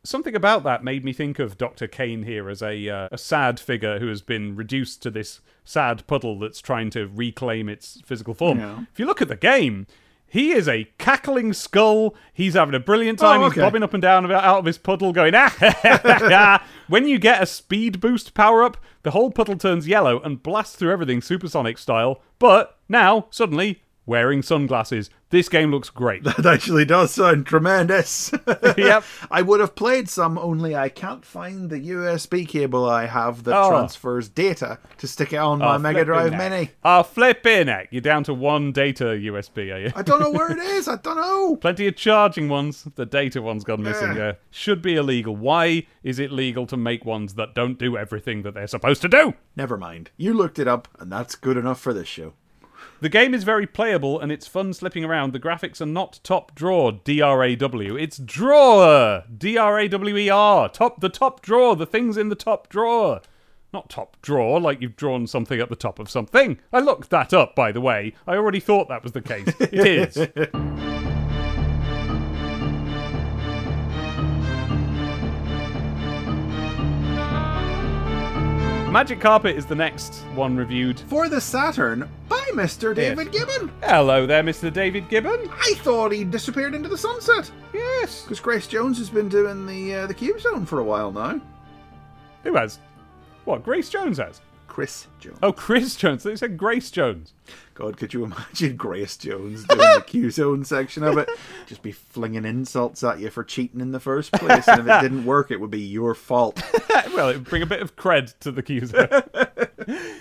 something 0.05 0.35
about 0.35 0.63
that 0.63 0.83
made 0.83 1.03
me 1.03 1.13
think 1.13 1.39
of 1.39 1.57
Dr. 1.57 1.87
Kane 1.87 2.23
here 2.23 2.49
as 2.49 2.61
a 2.61 2.89
uh, 2.89 3.09
a 3.11 3.17
sad 3.17 3.59
figure 3.59 3.99
who 3.99 4.07
has 4.07 4.21
been 4.21 4.55
reduced 4.55 5.01
to 5.03 5.11
this 5.11 5.41
sad 5.63 6.05
puddle 6.07 6.39
that's 6.39 6.61
trying 6.61 6.89
to 6.91 7.07
reclaim 7.07 7.67
its 7.67 8.01
physical 8.05 8.33
form. 8.33 8.59
Yeah. 8.59 8.85
If 8.91 8.99
you 8.99 9.05
look 9.05 9.21
at 9.21 9.27
the 9.27 9.35
game, 9.35 9.87
he 10.27 10.51
is 10.51 10.67
a 10.67 10.89
cackling 10.97 11.53
skull. 11.53 12.15
He's 12.33 12.55
having 12.55 12.75
a 12.75 12.79
brilliant 12.79 13.19
time. 13.19 13.41
Oh, 13.41 13.49
He's 13.49 13.61
bobbing 13.61 13.83
up 13.83 13.93
and 13.93 14.01
down 14.01 14.29
out 14.31 14.59
of 14.59 14.65
his 14.65 14.77
puddle, 14.77 15.13
going 15.13 15.33
ah. 15.35 16.65
when 16.87 17.07
you 17.07 17.19
get 17.19 17.41
a 17.41 17.45
speed 17.45 17.99
boost 17.99 18.33
power 18.33 18.63
up, 18.63 18.77
the 19.03 19.11
whole 19.11 19.31
puddle 19.31 19.57
turns 19.57 19.87
yellow 19.87 20.19
and 20.21 20.43
blasts 20.43 20.75
through 20.75 20.91
everything 20.91 21.21
supersonic 21.21 21.77
style. 21.77 22.21
But 22.39 22.77
now 22.89 23.27
suddenly 23.29 23.81
wearing 24.05 24.41
sunglasses. 24.41 25.09
This 25.31 25.49
game 25.49 25.71
looks 25.71 25.89
great. 25.89 26.23
That 26.35 26.45
actually 26.45 26.85
does 26.85 27.11
sound 27.11 27.45
tremendous. 27.45 28.31
Yep. 28.77 29.03
I 29.31 29.41
would 29.41 29.59
have 29.59 29.75
played 29.75 30.09
some, 30.09 30.37
only 30.37 30.75
I 30.75 30.89
can't 30.89 31.25
find 31.25 31.69
the 31.69 31.79
USB 31.79 32.47
cable 32.47 32.87
I 32.89 33.05
have 33.07 33.43
that 33.45 33.55
Oh. 33.55 33.69
transfers 33.69 34.29
data 34.29 34.79
to 34.97 35.07
stick 35.07 35.33
it 35.33 35.37
on 35.37 35.59
my 35.59 35.75
Oh, 35.75 35.79
Mega 35.79 36.03
Drive 36.05 36.33
heck. 36.33 36.51
Mini. 36.51 36.71
Oh, 36.83 37.03
flipping 37.03 37.67
heck. 37.67 37.87
You're 37.91 38.01
down 38.01 38.23
to 38.25 38.33
one 38.33 38.71
data 38.71 39.05
USB, 39.05 39.73
are 39.73 39.79
you? 39.79 39.91
I 39.95 40.01
don't 40.01 40.19
know 40.19 40.29
where 40.31 40.51
it 40.51 40.59
is. 40.77 40.87
I 40.87 40.97
don't 40.97 41.15
know. 41.17 41.55
Plenty 41.57 41.87
of 41.87 41.95
charging 41.95 42.49
ones. 42.49 42.87
The 42.95 43.05
data 43.05 43.41
one's 43.41 43.63
gone 43.63 43.81
missing. 43.83 44.09
Yeah. 44.15 44.17
Yeah. 44.25 44.31
Should 44.51 44.81
be 44.81 44.95
illegal. 44.95 45.35
Why 45.35 45.85
is 46.03 46.19
it 46.19 46.31
legal 46.31 46.65
to 46.67 46.77
make 46.77 47.05
ones 47.05 47.33
that 47.35 47.55
don't 47.55 47.79
do 47.79 47.97
everything 47.97 48.43
that 48.43 48.53
they're 48.53 48.67
supposed 48.67 49.01
to 49.03 49.07
do? 49.09 49.33
Never 49.55 49.77
mind. 49.77 50.11
You 50.17 50.33
looked 50.33 50.59
it 50.59 50.67
up, 50.67 50.87
and 50.99 51.11
that's 51.11 51.35
good 51.35 51.57
enough 51.57 51.79
for 51.79 51.93
this 51.93 52.07
show. 52.07 52.33
The 53.01 53.09
game 53.09 53.33
is 53.33 53.43
very 53.43 53.67
playable 53.67 54.19
and 54.19 54.31
it's 54.31 54.47
fun 54.47 54.73
slipping 54.73 55.03
around. 55.03 55.33
The 55.33 55.39
graphics 55.39 55.81
are 55.81 55.85
not 55.85 56.19
top 56.23 56.55
drawer, 56.55 56.93
D 56.93 57.21
R 57.21 57.43
A 57.43 57.55
W. 57.55 57.97
It's 57.97 58.17
drawer, 58.17 59.23
D 59.37 59.57
R 59.57 59.79
A 59.79 59.87
W 59.87 60.17
E 60.17 60.29
R. 60.29 60.69
Top, 60.69 61.01
the 61.01 61.09
top 61.09 61.41
drawer, 61.41 61.75
the 61.75 61.85
things 61.85 62.15
in 62.17 62.29
the 62.29 62.35
top 62.35 62.69
drawer. 62.69 63.21
Not 63.73 63.89
top 63.89 64.15
drawer, 64.21 64.61
like 64.61 64.81
you've 64.81 64.95
drawn 64.95 65.27
something 65.27 65.59
at 65.59 65.67
the 65.67 65.75
top 65.75 65.99
of 65.99 66.09
something. 66.09 66.59
I 66.71 66.79
looked 66.79 67.09
that 67.09 67.33
up, 67.33 67.55
by 67.55 67.73
the 67.73 67.81
way. 67.81 68.13
I 68.25 68.35
already 68.35 68.61
thought 68.61 68.87
that 68.87 69.03
was 69.03 69.11
the 69.11 69.21
case. 69.21 69.53
It 69.59 69.85
is. 69.85 70.17
Magic 78.95 79.19
Carpet 79.19 79.57
is 79.57 79.65
the 79.65 79.75
next 79.75 80.19
one 80.35 80.55
reviewed. 80.55 81.01
For 81.01 81.27
the 81.27 81.41
Saturn, 81.41 82.09
by 82.29 82.49
Mr. 82.53 82.95
David 82.95 83.29
Gibbon. 83.29 83.69
Hello 83.83 84.25
there, 84.25 84.41
Mr. 84.41 84.71
David 84.71 85.09
Gibbon. 85.09 85.49
I 85.51 85.73
thought 85.79 86.13
he 86.13 86.23
disappeared 86.23 86.73
into 86.73 86.87
the 86.87 86.97
sunset. 86.97 87.51
Yes. 87.73 88.21
Because 88.21 88.39
Grace 88.39 88.67
Jones 88.67 88.97
has 88.99 89.09
been 89.09 89.27
doing 89.27 89.65
the 89.65 89.95
uh, 89.95 90.07
the 90.07 90.13
Q 90.13 90.39
Zone 90.39 90.65
for 90.65 90.79
a 90.79 90.83
while 90.85 91.11
now. 91.11 91.41
Who 92.43 92.55
has? 92.55 92.79
What, 93.43 93.65
Grace 93.65 93.89
Jones 93.89 94.17
has? 94.17 94.39
Chris 94.75 95.07
Jones. 95.21 95.39
Oh, 95.41 95.53
Chris 95.53 95.95
Jones. 95.95 96.23
They 96.23 96.35
said 96.35 96.57
Grace 96.57 96.91
Jones. 96.91 97.31
God, 97.75 97.95
could 97.95 98.13
you 98.13 98.25
imagine 98.25 98.75
Grace 98.75 99.15
Jones 99.15 99.63
doing 99.63 99.79
the 99.79 100.03
Q 100.05 100.29
Zone 100.29 100.65
section 100.65 101.01
of 101.01 101.17
it? 101.17 101.29
Just 101.65 101.81
be 101.81 101.93
flinging 101.93 102.43
insults 102.43 103.01
at 103.01 103.21
you 103.21 103.29
for 103.29 103.45
cheating 103.45 103.79
in 103.79 103.93
the 103.93 104.01
first 104.01 104.33
place, 104.33 104.67
and 104.67 104.81
if 104.81 104.85
it 104.85 105.01
didn't 105.01 105.23
work, 105.23 105.49
it 105.49 105.61
would 105.61 105.71
be 105.71 105.79
your 105.79 106.13
fault. 106.13 106.61
well, 107.13 107.29
it 107.29 107.35
would 107.35 107.45
bring 107.45 107.61
a 107.61 107.65
bit 107.65 107.81
of 107.81 107.95
cred 107.95 108.37
to 108.39 108.51
the 108.51 108.61
Q 108.61 108.85
Zone. 108.85 109.07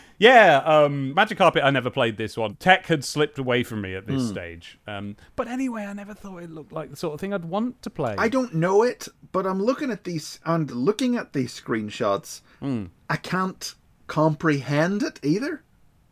yeah, 0.18 0.58
um, 0.58 1.12
Magic 1.14 1.36
Carpet, 1.36 1.64
I 1.64 1.70
never 1.70 1.90
played 1.90 2.16
this 2.16 2.36
one. 2.36 2.54
Tech 2.54 2.86
had 2.86 3.04
slipped 3.04 3.40
away 3.40 3.64
from 3.64 3.80
me 3.80 3.96
at 3.96 4.06
this 4.06 4.28
stage. 4.28 4.78
Um, 4.86 5.16
but 5.34 5.48
anyway, 5.48 5.82
I 5.82 5.94
never 5.94 6.14
thought 6.14 6.44
it 6.44 6.50
looked 6.52 6.70
like 6.70 6.90
the 6.90 6.96
sort 6.96 7.14
of 7.14 7.20
thing 7.20 7.34
I'd 7.34 7.44
want 7.44 7.82
to 7.82 7.90
play. 7.90 8.14
I 8.18 8.28
don't 8.28 8.54
know 8.54 8.84
it, 8.84 9.08
but 9.32 9.48
I'm 9.48 9.60
looking 9.60 9.90
at 9.90 10.04
these 10.04 10.38
and 10.44 10.70
looking 10.70 11.16
at 11.16 11.32
these 11.32 11.60
screenshots. 11.60 12.42
Hmm. 12.60 12.84
I 13.10 13.16
can't 13.16 13.74
comprehend 14.06 15.02
it 15.02 15.20
either. 15.22 15.62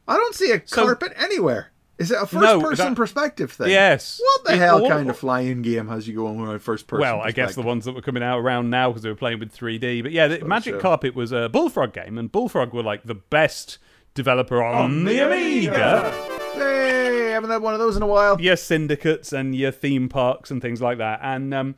I 0.08 0.16
don't 0.16 0.34
see 0.34 0.50
a 0.52 0.62
So- 0.64 0.84
carpet 0.84 1.12
anywhere. 1.16 1.68
Is 1.98 2.10
it 2.10 2.16
a 2.20 2.26
first 2.26 2.34
No, 2.42 2.60
person 2.60 2.86
that- 2.88 2.96
perspective 2.96 3.52
thing? 3.52 3.68
Yes. 3.70 4.20
What 4.20 4.44
the 4.46 4.52
It- 4.54 4.58
hell 4.58 4.82
all- 4.82 4.88
kind 4.88 5.08
of 5.08 5.16
flying 5.16 5.62
game 5.62 5.86
has 5.88 6.08
you 6.08 6.14
going 6.16 6.40
with 6.40 6.50
a 6.50 6.58
first 6.58 6.88
person 6.88 7.02
well, 7.02 7.20
I 7.20 7.30
guess 7.30 7.54
the 7.54 7.62
ones 7.62 7.84
that 7.84 7.92
were 7.94 8.00
coming 8.02 8.22
out 8.24 8.38
around 8.40 8.70
now 8.70 8.88
because 8.88 9.02
they 9.02 9.08
were 9.08 9.14
playing 9.14 9.38
with 9.38 9.52
3D. 9.52 10.02
But 10.02 10.10
yeah, 10.10 10.26
the 10.26 10.44
Magic. 10.44 10.80
Carpet 10.80 11.14
was 11.14 11.30
a 11.30 11.48
Bullfrog 11.48 11.92
game, 11.92 12.18
and 12.18 12.32
Bullfrog 12.32 12.72
were 12.72 12.82
like 12.82 13.04
the 13.04 13.14
best 13.14 13.78
developer 14.14 14.62
on, 14.62 15.04
the 15.04 15.24
Amiga. 15.24 16.10
Hey, 16.54 17.30
haven't 17.30 17.50
had 17.50 17.62
one 17.62 17.74
of 17.74 17.78
those 17.80 17.96
in 17.96 18.02
a 18.02 18.06
while. 18.06 18.40
your 18.40 18.56
syndicates 18.56 19.32
and 19.32 19.54
your 19.54 19.70
theme 19.70 20.08
parks 20.08 20.50
and 20.50 20.60
things 20.60 20.82
like 20.82 20.98
that. 20.98 21.20
And 21.22 21.54
um, 21.54 21.74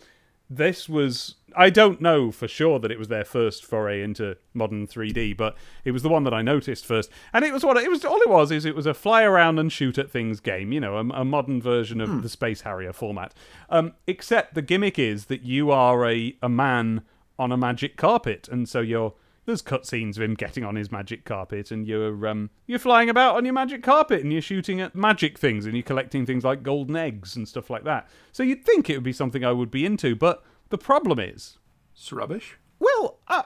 this 0.48 0.88
was. 0.88 1.34
I 1.56 1.70
don't 1.70 2.00
know 2.00 2.30
for 2.30 2.48
sure 2.48 2.78
that 2.78 2.90
it 2.90 2.98
was 2.98 3.08
their 3.08 3.24
first 3.24 3.64
foray 3.64 4.02
into 4.02 4.36
modern 4.52 4.86
3D, 4.86 5.36
but 5.36 5.56
it 5.84 5.92
was 5.92 6.02
the 6.02 6.08
one 6.08 6.24
that 6.24 6.34
I 6.34 6.42
noticed 6.42 6.86
first. 6.86 7.10
And 7.32 7.44
it 7.44 7.52
was 7.52 7.64
what 7.64 7.76
it 7.76 7.90
was. 7.90 8.04
All 8.04 8.20
it 8.20 8.28
was 8.28 8.50
is 8.50 8.64
it 8.64 8.74
was 8.74 8.86
a 8.86 8.94
fly 8.94 9.22
around 9.22 9.58
and 9.58 9.72
shoot 9.72 9.98
at 9.98 10.10
things 10.10 10.40
game. 10.40 10.72
You 10.72 10.80
know, 10.80 10.96
a, 10.96 11.20
a 11.20 11.24
modern 11.24 11.60
version 11.60 12.00
of 12.00 12.22
the 12.22 12.28
Space 12.28 12.62
Harrier 12.62 12.92
format. 12.92 13.34
Um, 13.70 13.92
except 14.06 14.54
the 14.54 14.62
gimmick 14.62 14.98
is 14.98 15.26
that 15.26 15.42
you 15.42 15.70
are 15.70 16.06
a, 16.08 16.36
a 16.42 16.48
man 16.48 17.02
on 17.38 17.52
a 17.52 17.56
magic 17.56 17.96
carpet, 17.96 18.48
and 18.48 18.68
so 18.68 18.80
you're 18.80 19.14
there's 19.46 19.62
cutscenes 19.62 20.16
of 20.16 20.22
him 20.22 20.34
getting 20.34 20.64
on 20.64 20.74
his 20.74 20.90
magic 20.90 21.24
carpet, 21.24 21.70
and 21.70 21.86
you're 21.86 22.26
um, 22.26 22.50
you're 22.66 22.78
flying 22.78 23.10
about 23.10 23.36
on 23.36 23.44
your 23.44 23.54
magic 23.54 23.82
carpet, 23.82 24.22
and 24.22 24.32
you're 24.32 24.42
shooting 24.42 24.80
at 24.80 24.94
magic 24.94 25.38
things, 25.38 25.66
and 25.66 25.74
you're 25.74 25.82
collecting 25.82 26.24
things 26.24 26.44
like 26.44 26.62
golden 26.62 26.96
eggs 26.96 27.36
and 27.36 27.46
stuff 27.46 27.68
like 27.70 27.84
that. 27.84 28.08
So 28.32 28.42
you'd 28.42 28.64
think 28.64 28.88
it 28.88 28.96
would 28.96 29.04
be 29.04 29.12
something 29.12 29.44
I 29.44 29.52
would 29.52 29.70
be 29.70 29.84
into, 29.84 30.16
but 30.16 30.42
the 30.70 30.78
problem 30.78 31.18
is, 31.18 31.58
It's 31.94 32.12
rubbish. 32.12 32.56
well, 32.78 33.18
uh, 33.28 33.42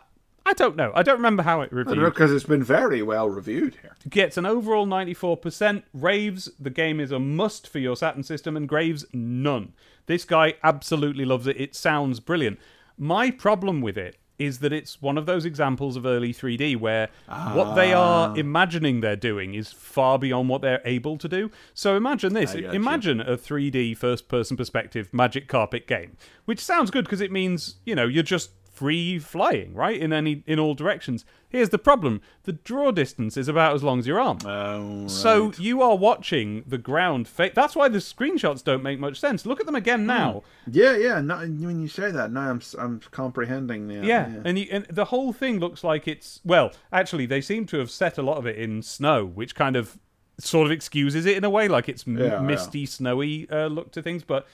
I 0.47 0.55
don't 0.55 0.77
know. 0.77 0.93
I 0.95 1.03
don't 1.03 1.17
remember 1.19 1.43
how 1.43 1.61
it 1.61 1.71
I 1.73 1.77
don't 1.77 1.87
know 1.89 1.93
reviewed. 1.93 2.15
because 2.15 2.33
it's 2.33 2.45
been 2.47 2.63
very 2.65 3.03
well 3.03 3.29
reviewed 3.29 3.77
here. 3.83 3.97
Gets 4.09 4.39
an 4.39 4.47
overall 4.47 4.87
94%. 4.87 5.83
Raves, 5.93 6.51
the 6.59 6.71
game 6.71 7.01
is 7.01 7.13
a 7.13 7.19
must 7.19 7.69
for 7.69 7.79
your 7.81 7.97
Saturn 7.97 8.23
system, 8.23 8.57
and 8.57 8.67
Graves, 8.67 9.05
none. 9.13 9.75
This 10.07 10.25
guy 10.25 10.55
absolutely 10.65 11.27
loves 11.27 11.47
it. 11.47 11.61
It 11.61 11.75
sounds 11.75 12.19
brilliant. 12.21 12.59
My 12.97 13.31
problem 13.31 13.83
with 13.83 13.99
it 13.99 14.17
is 14.39 14.61
that 14.61 14.73
it's 14.73 15.03
one 15.03 15.19
of 15.19 15.27
those 15.27 15.45
examples 15.45 15.97
of 15.97 16.07
early 16.07 16.33
3D 16.33 16.77
where 16.77 17.09
what 17.53 17.75
they 17.75 17.93
ah. 17.93 18.31
are 18.31 18.39
imagining 18.39 19.01
they're 19.01 19.17
doing 19.17 19.55
is 19.55 19.73
far 19.73 20.19
beyond 20.19 20.49
what 20.49 20.63
they're 20.63 20.83
able 20.85 21.19
to 21.19 21.29
do. 21.29 21.51
So 21.75 21.97
imagine 21.97 22.35
this. 22.35 22.53
I 22.53 22.61
got 22.61 22.73
you. 22.73 22.81
Imagine 22.81 23.21
a 23.21 23.37
3D 23.37 23.97
first 23.97 24.29
person 24.29 24.57
perspective 24.57 25.13
magic 25.13 25.49
carpet 25.49 25.87
game, 25.87 26.17
which 26.45 26.61
sounds 26.61 26.91
good 26.91 27.05
because 27.05 27.21
it 27.21 27.33
means, 27.33 27.77
you 27.85 27.95
know, 27.95 28.07
you're 28.07 28.23
just 28.23 28.51
free 28.79 29.19
flying, 29.19 29.75
right? 29.75 29.99
In 30.01 30.13
any 30.13 30.43
in 30.47 30.59
all 30.59 30.75
directions. 30.75 31.25
Here's 31.51 31.71
the 31.71 31.79
problem. 31.79 32.21
The 32.45 32.53
draw 32.53 32.91
distance 32.93 33.37
is 33.37 33.49
about 33.49 33.75
as 33.75 33.83
long 33.83 33.99
as 33.99 34.07
your 34.07 34.21
arm. 34.21 34.39
Oh, 34.45 35.07
So 35.09 35.53
you 35.59 35.81
are 35.83 35.97
watching 35.97 36.63
the 36.67 36.77
ground. 36.79 37.27
Fa- 37.27 37.53
That's 37.55 37.75
why 37.75 37.89
the 37.89 37.99
screenshots 37.99 38.63
don't 38.63 38.83
make 38.83 38.99
much 39.01 39.19
sense. 39.19 39.47
Look 39.47 39.59
at 39.61 39.67
them 39.67 39.75
again 39.75 40.05
now. 40.07 40.43
yeah, 40.71 40.95
yeah. 40.97 41.21
No, 41.23 41.39
when 41.39 41.81
you 41.81 41.89
say 41.89 42.11
that, 42.11 42.31
now 42.33 42.51
I'm 42.51 42.61
I'm 42.79 43.01
comprehending. 43.11 43.91
Yeah, 43.91 44.03
Yeah, 44.03 44.43
and, 44.45 44.59
you, 44.59 44.67
and 44.71 44.85
the 44.91 45.07
whole 45.07 45.33
thing 45.33 45.59
looks 45.59 45.83
like 45.83 46.07
it's 46.07 46.41
well. 46.45 46.71
Actually, 46.93 47.27
they 47.27 47.41
seem 47.41 47.65
to 47.67 47.79
have 47.79 47.91
set 47.91 48.19
a 48.19 48.23
lot 48.23 48.37
of 48.39 48.47
it 48.47 48.57
in 48.57 48.83
snow, 48.83 49.25
which 49.25 49.55
kind 49.55 49.75
of 49.77 49.99
sort 50.39 50.67
of 50.67 50.71
excuses 50.73 51.27
it 51.27 51.37
in 51.37 51.45
a 51.45 51.51
way, 51.51 51.67
like 51.67 51.89
it's 51.89 52.07
m- 52.07 52.19
Yeah, 52.19 52.25
yeah. 52.35 52.41
misty, 52.41 52.87
snowy 52.87 53.49
uh, 53.51 53.67
look 53.67 53.91
to 53.93 54.03
things. 54.03 54.23
But 54.23 54.47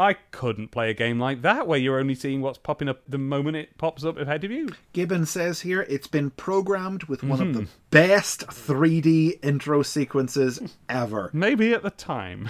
I 0.00 0.14
couldn't 0.14 0.68
play 0.70 0.88
a 0.90 0.94
game 0.94 1.20
like 1.20 1.42
that 1.42 1.66
where 1.68 1.78
you're 1.78 1.98
only 2.00 2.14
seeing 2.14 2.40
what's 2.40 2.56
popping 2.58 2.88
up 2.88 3.02
the 3.06 3.18
moment 3.18 3.58
it 3.58 3.76
pops 3.76 4.02
up 4.02 4.16
ahead 4.16 4.42
of 4.44 4.50
you. 4.50 4.70
Gibbon 4.94 5.26
says 5.26 5.60
here 5.60 5.82
it's 5.90 6.06
been 6.06 6.30
programmed 6.30 7.04
with 7.04 7.22
one 7.22 7.38
Mm-hmm. 7.38 7.50
of 7.50 7.54
the 7.56 7.68
best 7.90 8.46
3D 8.46 9.38
intro 9.44 9.82
sequences 9.82 10.58
ever. 10.88 11.28
Maybe 11.34 11.72
at 11.74 11.82
the 11.82 11.90
time. 11.90 12.48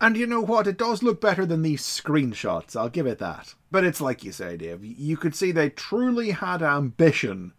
And 0.00 0.16
you 0.16 0.26
know 0.26 0.40
what? 0.40 0.66
It 0.66 0.78
does 0.78 1.02
look 1.02 1.20
better 1.20 1.44
than 1.44 1.62
these 1.62 1.82
screenshots, 1.82 2.74
I'll 2.76 2.88
give 2.88 3.06
it 3.06 3.18
that. 3.18 3.54
But 3.70 3.84
it's 3.84 4.00
like 4.00 4.24
you 4.24 4.32
say, 4.32 4.56
Dave, 4.56 4.84
you 4.84 5.16
could 5.16 5.34
see 5.34 5.50
they 5.52 5.70
truly 5.70 6.30
had 6.32 6.62
ambition 6.62 7.52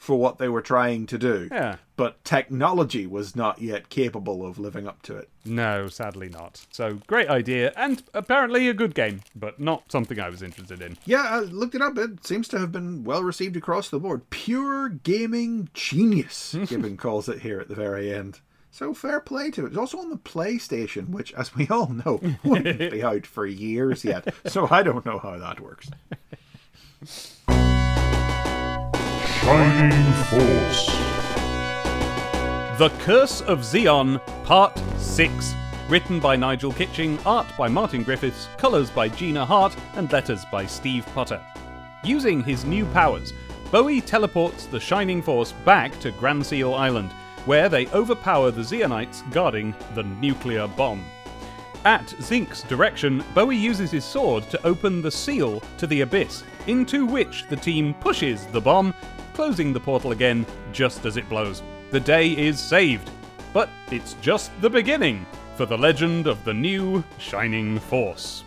for 0.00 0.18
what 0.18 0.38
they 0.38 0.48
were 0.48 0.62
trying 0.62 1.06
to 1.06 1.18
do. 1.18 1.46
Yeah. 1.52 1.76
But 1.94 2.24
technology 2.24 3.06
was 3.06 3.36
not 3.36 3.60
yet 3.60 3.90
capable 3.90 4.46
of 4.46 4.58
living 4.58 4.88
up 4.88 5.02
to 5.02 5.14
it. 5.14 5.28
No, 5.44 5.88
sadly 5.88 6.30
not. 6.30 6.66
So, 6.72 6.94
great 7.06 7.28
idea, 7.28 7.72
and 7.76 8.02
apparently 8.14 8.66
a 8.66 8.74
good 8.74 8.94
game, 8.94 9.20
but 9.36 9.60
not 9.60 9.92
something 9.92 10.18
I 10.18 10.30
was 10.30 10.42
interested 10.42 10.80
in. 10.80 10.96
Yeah, 11.04 11.26
I 11.28 11.40
looked 11.40 11.74
it 11.74 11.82
up. 11.82 11.98
It 11.98 12.26
seems 12.26 12.48
to 12.48 12.58
have 12.58 12.72
been 12.72 13.04
well 13.04 13.22
received 13.22 13.56
across 13.56 13.90
the 13.90 14.00
board. 14.00 14.28
Pure 14.30 14.88
gaming 14.88 15.68
genius, 15.74 16.56
Gibbon 16.66 16.96
calls 16.96 17.28
it 17.28 17.40
here 17.42 17.60
at 17.60 17.68
the 17.68 17.74
very 17.74 18.12
end. 18.12 18.40
So 18.70 18.94
fair 18.94 19.20
play 19.20 19.50
to 19.50 19.66
it. 19.66 19.68
It's 19.68 19.76
also 19.76 19.98
on 19.98 20.08
the 20.08 20.16
PlayStation, 20.16 21.10
which, 21.10 21.34
as 21.34 21.54
we 21.54 21.68
all 21.68 21.88
know, 21.88 22.20
wouldn't 22.44 22.90
be 22.90 23.02
out 23.02 23.26
for 23.26 23.44
years 23.44 24.02
yet. 24.02 24.32
So 24.46 24.66
I 24.70 24.82
don't 24.82 25.04
know 25.04 25.18
how 25.18 25.36
that 25.38 25.60
works. 25.60 25.90
Shining 29.42 30.12
Force. 30.24 30.86
The 32.78 32.92
Curse 32.98 33.40
of 33.40 33.60
Xeon, 33.60 34.20
Part 34.44 34.78
6. 34.98 35.54
Written 35.88 36.20
by 36.20 36.36
Nigel 36.36 36.72
Kitching, 36.72 37.18
art 37.24 37.46
by 37.56 37.66
Martin 37.66 38.02
Griffiths, 38.02 38.48
colours 38.58 38.90
by 38.90 39.08
Gina 39.08 39.46
Hart, 39.46 39.74
and 39.94 40.12
letters 40.12 40.44
by 40.52 40.66
Steve 40.66 41.06
Potter. 41.14 41.40
Using 42.04 42.44
his 42.44 42.66
new 42.66 42.84
powers, 42.86 43.32
Bowie 43.70 44.02
teleports 44.02 44.66
the 44.66 44.78
Shining 44.78 45.22
Force 45.22 45.52
back 45.64 45.98
to 46.00 46.10
Grand 46.12 46.44
Seal 46.44 46.74
Island, 46.74 47.10
where 47.46 47.70
they 47.70 47.86
overpower 47.88 48.50
the 48.50 48.60
Xeonites 48.60 49.28
guarding 49.32 49.74
the 49.94 50.02
nuclear 50.02 50.68
bomb. 50.68 51.02
At 51.86 52.06
Zink's 52.20 52.62
direction, 52.64 53.24
Bowie 53.34 53.56
uses 53.56 53.90
his 53.90 54.04
sword 54.04 54.50
to 54.50 54.66
open 54.66 55.00
the 55.00 55.10
seal 55.10 55.62
to 55.78 55.86
the 55.86 56.02
abyss, 56.02 56.44
into 56.66 57.06
which 57.06 57.46
the 57.48 57.56
team 57.56 57.94
pushes 57.94 58.44
the 58.48 58.60
bomb, 58.60 58.92
closing 59.34 59.72
the 59.72 59.80
portal 59.80 60.12
again 60.12 60.46
just 60.72 61.04
as 61.04 61.16
it 61.16 61.28
blows. 61.28 61.62
The 61.90 62.00
day 62.00 62.36
is 62.36 62.58
saved. 62.60 63.10
But 63.52 63.68
it's 63.90 64.14
just 64.20 64.50
the 64.60 64.70
beginning 64.70 65.26
for 65.56 65.66
the 65.66 65.76
legend 65.76 66.26
of 66.26 66.42
the 66.44 66.54
new 66.54 67.02
Shining 67.18 67.78
Force. 67.80 68.44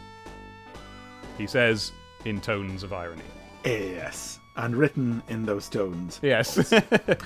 He 1.37 1.45
says 1.45 1.91
in 2.25 2.39
tones 2.39 2.83
of 2.83 2.93
irony. 2.93 3.23
Yes, 3.65 4.39
and 4.55 4.75
written 4.75 5.21
in 5.27 5.45
those 5.45 5.67
tones. 5.69 6.19
Yes. 6.21 6.73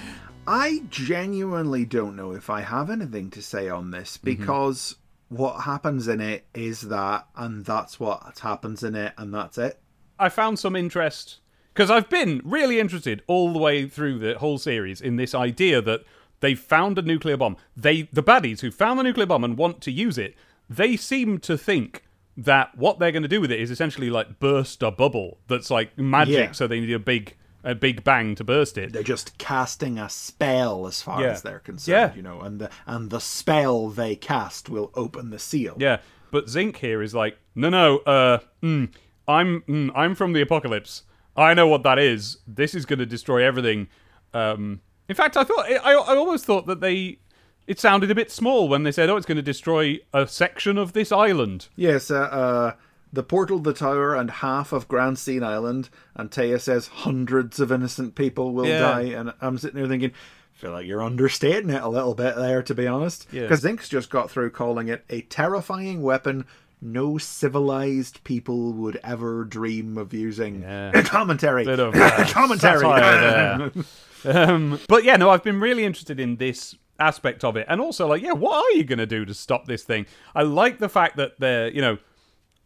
I 0.47 0.81
genuinely 0.89 1.85
don't 1.85 2.15
know 2.15 2.31
if 2.31 2.49
I 2.49 2.61
have 2.61 2.89
anything 2.89 3.29
to 3.31 3.41
say 3.41 3.69
on 3.69 3.91
this 3.91 4.17
mm-hmm. 4.17 4.25
because 4.25 4.95
what 5.29 5.61
happens 5.61 6.07
in 6.07 6.21
it 6.21 6.45
is 6.53 6.81
that, 6.81 7.27
and 7.35 7.65
that's 7.65 7.99
what 7.99 8.39
happens 8.39 8.83
in 8.83 8.95
it, 8.95 9.13
and 9.17 9.33
that's 9.33 9.57
it. 9.57 9.79
I 10.17 10.29
found 10.29 10.57
some 10.57 10.75
interest 10.75 11.39
because 11.77 11.91
I've 11.91 12.09
been 12.09 12.41
really 12.43 12.79
interested 12.79 13.21
all 13.27 13.53
the 13.53 13.59
way 13.59 13.87
through 13.87 14.17
the 14.17 14.39
whole 14.39 14.57
series 14.57 14.99
in 14.99 15.15
this 15.17 15.35
idea 15.35 15.79
that 15.83 16.01
they 16.39 16.55
found 16.55 16.97
a 16.97 17.03
nuclear 17.03 17.37
bomb. 17.37 17.55
They, 17.75 18.09
the 18.11 18.23
baddies 18.23 18.61
who 18.61 18.71
found 18.71 18.97
the 18.97 19.03
nuclear 19.03 19.27
bomb 19.27 19.43
and 19.43 19.55
want 19.55 19.79
to 19.81 19.91
use 19.91 20.17
it, 20.17 20.33
they 20.67 20.97
seem 20.97 21.37
to 21.41 21.55
think 21.55 22.03
that 22.35 22.75
what 22.75 22.97
they're 22.97 23.11
going 23.11 23.21
to 23.21 23.29
do 23.29 23.39
with 23.39 23.51
it 23.51 23.59
is 23.59 23.69
essentially 23.69 24.09
like 24.09 24.39
burst 24.39 24.81
a 24.81 24.89
bubble 24.89 25.37
that's 25.47 25.69
like 25.69 25.95
magic. 25.99 26.33
Yeah. 26.35 26.51
So 26.53 26.65
they 26.65 26.79
need 26.79 26.91
a 26.93 26.97
big, 26.97 27.35
a 27.63 27.75
big 27.75 28.03
bang 28.03 28.33
to 28.35 28.43
burst 28.43 28.79
it. 28.79 28.91
They're 28.91 29.03
just 29.03 29.37
casting 29.37 29.99
a 29.99 30.09
spell 30.09 30.87
as 30.87 31.03
far 31.03 31.21
Yeah. 31.21 31.27
as 31.29 31.43
they're 31.43 31.59
concerned, 31.59 32.11
Yeah. 32.11 32.15
you 32.15 32.23
know, 32.23 32.41
and 32.41 32.57
the 32.59 32.71
and 32.87 33.11
the 33.11 33.19
spell 33.19 33.89
they 33.89 34.15
cast 34.15 34.67
will 34.67 34.89
open 34.95 35.29
the 35.29 35.37
seal. 35.37 35.75
Yeah, 35.77 35.97
but 36.31 36.49
Zinc 36.49 36.77
here 36.77 37.03
is 37.03 37.13
like, 37.13 37.37
no, 37.53 37.69
no, 37.69 37.99
uh, 37.99 38.39
mm, 38.63 38.89
I'm, 39.27 39.61
mm, 39.61 39.91
I'm 39.93 40.15
from 40.15 40.33
the 40.33 40.41
apocalypse. 40.41 41.03
I 41.37 41.53
know 41.53 41.67
what 41.67 41.83
that 41.83 41.99
is. 41.99 42.37
This 42.47 42.73
is 42.73 42.85
going 42.85 42.99
to 42.99 43.05
destroy 43.05 43.43
everything. 43.43 43.87
Um, 44.33 44.81
in 45.07 45.15
fact, 45.15 45.37
I 45.37 45.43
thought, 45.43 45.65
I, 45.69 45.93
I 45.93 46.15
almost 46.15 46.45
thought 46.45 46.65
that 46.65 46.81
they, 46.81 47.19
it 47.67 47.79
sounded 47.79 48.09
a 48.11 48.15
bit 48.15 48.31
small 48.31 48.67
when 48.67 48.83
they 48.83 48.91
said, 48.91 49.09
oh, 49.09 49.17
it's 49.17 49.25
going 49.25 49.37
to 49.37 49.41
destroy 49.41 49.99
a 50.13 50.27
section 50.27 50.77
of 50.77 50.93
this 50.93 51.11
island. 51.11 51.67
Yes, 51.75 52.09
uh, 52.11 52.15
uh, 52.21 52.71
the 53.13 53.23
portal, 53.23 53.59
the 53.59 53.73
tower, 53.73 54.15
and 54.15 54.29
half 54.31 54.73
of 54.73 54.87
Grand 54.87 55.17
Sea 55.19 55.39
Island. 55.41 55.89
And 56.15 56.29
Taya 56.31 56.59
says 56.59 56.87
hundreds 56.87 57.59
of 57.59 57.71
innocent 57.71 58.15
people 58.15 58.51
will 58.53 58.65
Yeah. 58.65 58.79
die. 58.79 59.01
And 59.03 59.33
I'm 59.39 59.57
sitting 59.57 59.77
there 59.79 59.87
thinking, 59.87 60.11
feel 60.53 60.71
like 60.71 60.87
you're 60.87 61.03
understating 61.03 61.69
it 61.69 61.83
a 61.83 61.87
little 61.87 62.15
bit 62.15 62.35
there, 62.35 62.63
to 62.63 62.73
be 62.73 62.87
honest. 62.87 63.27
Yeah. 63.31 63.43
Because 63.43 63.61
Zink's 63.61 63.87
just 63.87 64.09
got 64.09 64.31
through 64.31 64.49
calling 64.49 64.87
it 64.87 65.05
a 65.09 65.21
terrifying 65.21 66.01
weapon 66.01 66.45
no 66.81 67.17
civilized 67.17 68.23
people 68.23 68.71
would 68.73 68.99
ever 69.03 69.43
dream 69.43 69.97
of 69.97 70.13
using. 70.13 70.61
Yeah. 70.61 70.91
Commentary. 71.03 71.65
Bit 71.65 71.79
of 71.79 71.95
uh, 71.95 72.25
Commentary. 72.27 72.85
um, 74.25 74.79
but 74.87 75.03
yeah, 75.03 75.15
no, 75.17 75.29
I've 75.29 75.43
been 75.43 75.59
really 75.59 75.83
interested 75.85 76.19
in 76.19 76.37
this 76.37 76.75
aspect 76.99 77.43
of 77.43 77.55
it, 77.55 77.65
and 77.69 77.79
also 77.81 78.07
like, 78.07 78.21
yeah, 78.21 78.33
what 78.33 78.55
are 78.55 78.77
you 78.77 78.83
going 78.83 78.99
to 78.99 79.05
do 79.05 79.25
to 79.25 79.33
stop 79.33 79.65
this 79.65 79.83
thing? 79.83 80.05
I 80.35 80.43
like 80.43 80.79
the 80.79 80.89
fact 80.89 81.17
that 81.17 81.39
they're, 81.39 81.69
you 81.69 81.81
know, 81.81 81.97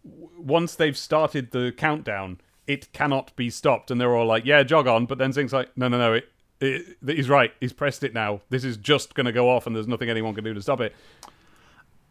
w- 0.04 0.30
once 0.38 0.76
they've 0.76 0.98
started 0.98 1.52
the 1.52 1.74
countdown, 1.76 2.40
it 2.68 2.92
cannot 2.94 3.36
be 3.36 3.50
stopped, 3.50 3.92
and 3.92 4.00
they're 4.00 4.16
all 4.16 4.26
like, 4.26 4.46
yeah, 4.46 4.64
jog 4.64 4.88
on. 4.88 5.06
But 5.06 5.18
then 5.18 5.32
Zink's 5.32 5.54
like, 5.54 5.76
no, 5.78 5.88
no, 5.88 5.98
no, 5.98 6.14
it, 6.14 6.26
it, 6.60 6.98
he's 7.06 7.30
right. 7.30 7.52
He's 7.60 7.74
pressed 7.74 8.04
it 8.04 8.14
now. 8.14 8.42
This 8.50 8.64
is 8.64 8.78
just 8.78 9.16
going 9.16 9.26
to 9.26 9.32
go 9.32 9.50
off, 9.50 9.68
and 9.68 9.76
there's 9.76 9.88
nothing 9.88 10.10
anyone 10.10 10.34
can 10.34 10.44
do 10.44 10.54
to 10.54 10.62
stop 10.62 10.82
it. 10.82 10.94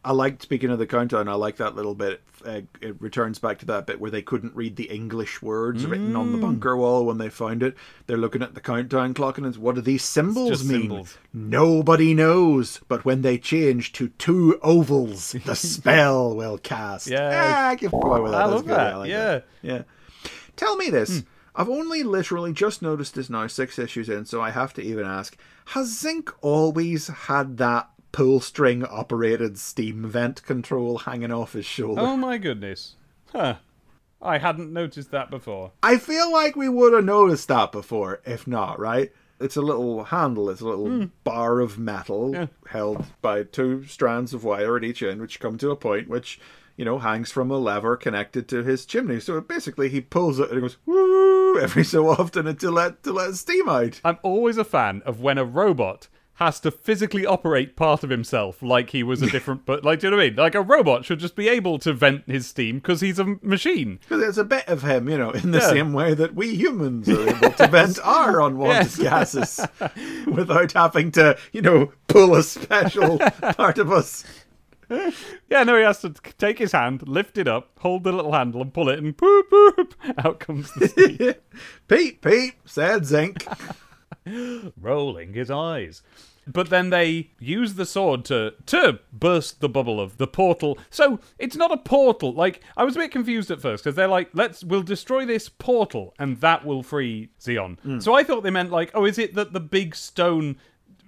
I 0.02 0.12
liked 0.12 0.40
speaking 0.40 0.70
of 0.70 0.78
the 0.78 0.86
countdown. 0.86 1.28
I 1.28 1.34
like 1.34 1.56
that 1.56 1.76
little 1.76 1.94
bit. 1.94 2.22
Uh, 2.42 2.62
it 2.80 2.96
returns 3.00 3.38
back 3.38 3.58
to 3.58 3.66
that 3.66 3.86
bit 3.86 4.00
where 4.00 4.10
they 4.10 4.22
couldn't 4.22 4.56
read 4.56 4.76
the 4.76 4.84
English 4.84 5.42
words 5.42 5.84
written 5.84 6.16
on 6.16 6.32
the 6.32 6.38
Mm. 6.38 6.40
bunker 6.40 6.74
wall 6.74 7.04
when 7.04 7.18
they 7.18 7.28
found 7.28 7.62
it. 7.62 7.76
They're 8.06 8.16
looking 8.16 8.40
at 8.42 8.54
the 8.54 8.62
countdown 8.62 9.12
clock 9.12 9.36
and 9.36 9.46
it's 9.46 9.58
what 9.58 9.74
do 9.74 9.82
these 9.82 10.02
symbols 10.02 10.64
mean? 10.64 10.80
symbols. 10.82 11.18
Nobody 11.34 12.14
knows. 12.14 12.80
But 12.88 13.04
when 13.04 13.20
they 13.20 13.36
change 13.36 13.92
to 13.92 14.08
two 14.08 14.58
ovals, 14.62 15.32
the 15.44 15.54
spell 15.54 16.34
will 16.34 16.56
cast. 16.56 17.08
Yeah, 17.08 17.74
give 17.74 17.92
a 17.92 17.96
with 17.98 18.32
that. 18.32 18.40
I 18.40 18.46
love 18.46 18.64
that, 18.66 18.96
like 18.98 19.10
yeah. 19.10 19.40
yeah. 19.60 19.82
Tell 20.56 20.76
me 20.76 20.88
this. 20.88 21.20
Hmm. 21.20 21.26
I've 21.54 21.68
only 21.68 22.02
literally 22.04 22.52
just 22.54 22.80
noticed 22.80 23.16
this 23.16 23.28
now, 23.28 23.46
six 23.48 23.78
issues 23.78 24.08
in, 24.08 24.24
so 24.24 24.40
I 24.40 24.50
have 24.50 24.72
to 24.74 24.82
even 24.82 25.04
ask: 25.04 25.36
Has 25.66 25.98
Zinc 25.98 26.32
always 26.42 27.08
had 27.08 27.58
that 27.58 27.89
pull 28.12 28.40
string 28.40 28.84
operated 28.84 29.58
steam 29.58 30.06
vent 30.06 30.42
control 30.44 30.98
hanging 30.98 31.32
off 31.32 31.52
his 31.52 31.66
shoulder? 31.66 32.00
Oh 32.00 32.16
my 32.16 32.38
goodness, 32.38 32.96
huh? 33.32 33.56
I 34.22 34.38
hadn't 34.38 34.72
noticed 34.72 35.10
that 35.12 35.30
before. 35.30 35.72
I 35.82 35.96
feel 35.96 36.30
like 36.30 36.54
we 36.54 36.68
would 36.68 36.92
have 36.92 37.04
noticed 37.04 37.48
that 37.48 37.72
before, 37.72 38.20
if 38.26 38.46
not, 38.46 38.78
right? 38.78 39.12
It's 39.40 39.56
a 39.56 39.62
little 39.62 40.04
handle, 40.04 40.50
it's 40.50 40.60
a 40.60 40.66
little 40.66 40.88
hmm. 40.88 41.04
bar 41.24 41.60
of 41.60 41.78
metal. 41.78 42.34
Yeah. 42.34 42.46
held 42.68 43.06
by 43.22 43.44
two 43.44 43.86
strands 43.86 44.34
of 44.34 44.44
wire 44.44 44.76
at 44.76 44.84
each 44.84 45.02
end, 45.02 45.20
which 45.22 45.40
come 45.40 45.56
to 45.58 45.70
a 45.70 45.76
point 45.76 46.08
which, 46.08 46.38
you 46.76 46.84
know, 46.84 46.98
hangs 46.98 47.32
from 47.32 47.50
a 47.50 47.56
lever 47.56 47.96
connected 47.96 48.46
to 48.48 48.62
his 48.62 48.84
chimney. 48.84 49.18
So 49.20 49.40
basically, 49.40 49.88
he 49.88 50.02
pulls 50.02 50.38
it 50.38 50.50
and 50.50 50.58
it 50.58 50.60
goes 50.60 50.76
woo 50.84 51.58
every 51.62 51.84
so 51.84 52.08
often 52.10 52.54
to 52.54 52.70
let 52.70 53.02
to 53.04 53.12
let 53.12 53.34
steam 53.36 53.68
out. 53.68 54.02
I'm 54.04 54.18
always 54.22 54.58
a 54.58 54.64
fan 54.64 55.00
of 55.06 55.20
when 55.20 55.38
a 55.38 55.44
robot 55.44 56.08
has 56.40 56.58
to 56.60 56.70
physically 56.70 57.26
operate 57.26 57.76
part 57.76 58.02
of 58.02 58.08
himself 58.10 58.62
like 58.62 58.90
he 58.90 59.02
was 59.02 59.20
a 59.20 59.28
different 59.30 59.66
but 59.66 59.84
like 59.84 60.00
do 60.00 60.06
you 60.06 60.10
know 60.10 60.16
what 60.16 60.22
I 60.24 60.28
mean? 60.30 60.36
Like 60.36 60.54
a 60.54 60.62
robot 60.62 61.04
should 61.04 61.18
just 61.18 61.36
be 61.36 61.48
able 61.48 61.78
to 61.80 61.92
vent 61.92 62.24
his 62.26 62.46
steam 62.46 62.76
because 62.76 63.02
he's 63.02 63.18
a 63.18 63.36
machine. 63.42 63.98
Because 64.08 64.22
it's 64.22 64.38
a 64.38 64.44
bit 64.44 64.66
of 64.66 64.82
him, 64.82 65.08
you 65.08 65.18
know, 65.18 65.30
in 65.32 65.50
the 65.50 65.58
Yeah. 65.58 65.68
same 65.68 65.92
way 65.92 66.14
that 66.14 66.34
we 66.34 66.54
humans 66.54 67.08
are 67.10 67.28
able 67.28 67.50
to 67.52 67.66
vent 67.68 67.98
our 68.04 68.40
unwanted 68.40 68.96
Yes. 68.96 68.96
gases 68.96 69.60
without 70.26 70.72
having 70.72 71.10
to, 71.12 71.36
you 71.52 71.60
know, 71.62 71.92
pull 72.08 72.34
a 72.34 72.42
special 72.42 73.18
part 73.56 73.78
of 73.78 73.92
us. 73.92 74.24
Yeah, 75.48 75.62
no, 75.62 75.76
he 75.76 75.82
has 75.84 76.00
to 76.00 76.10
take 76.38 76.58
his 76.58 76.72
hand, 76.72 77.06
lift 77.06 77.38
it 77.38 77.46
up, 77.46 77.70
hold 77.78 78.02
the 78.02 78.10
little 78.12 78.32
handle 78.32 78.60
and 78.62 78.72
pull 78.74 78.88
it 78.88 78.98
and 78.98 79.16
boop 79.16 79.42
boop 79.52 79.92
out 80.24 80.40
comes 80.40 80.72
the 80.72 80.88
steam. 80.88 81.34
Peep, 81.86 82.22
peep, 82.22 82.54
said 82.64 83.04
Zinc. 83.06 83.46
rolling 84.80 85.32
his 85.34 85.50
eyes. 85.50 86.02
But 86.46 86.70
then 86.70 86.90
they 86.90 87.30
use 87.38 87.74
the 87.74 87.86
sword 87.86 88.24
to 88.26 88.54
to 88.66 88.98
burst 89.12 89.60
the 89.60 89.68
bubble 89.68 90.00
of 90.00 90.16
the 90.16 90.26
portal. 90.26 90.78
So 90.90 91.20
it's 91.38 91.56
not 91.56 91.70
a 91.70 91.76
portal. 91.76 92.32
Like 92.32 92.60
I 92.76 92.84
was 92.84 92.96
a 92.96 93.00
bit 93.00 93.10
confused 93.12 93.50
at 93.50 93.60
first 93.60 93.84
because 93.84 93.94
they're 93.94 94.08
like, 94.08 94.30
"Let's 94.32 94.64
we'll 94.64 94.82
destroy 94.82 95.24
this 95.26 95.48
portal 95.48 96.14
and 96.18 96.40
that 96.40 96.64
will 96.64 96.82
free 96.82 97.30
Zeon." 97.40 97.78
Hmm. 97.80 98.00
So 98.00 98.14
I 98.14 98.24
thought 98.24 98.42
they 98.42 98.50
meant 98.50 98.70
like, 98.72 98.90
"Oh, 98.94 99.04
is 99.04 99.18
it 99.18 99.34
that 99.34 99.52
the 99.52 99.60
big 99.60 99.94
stone 99.94 100.56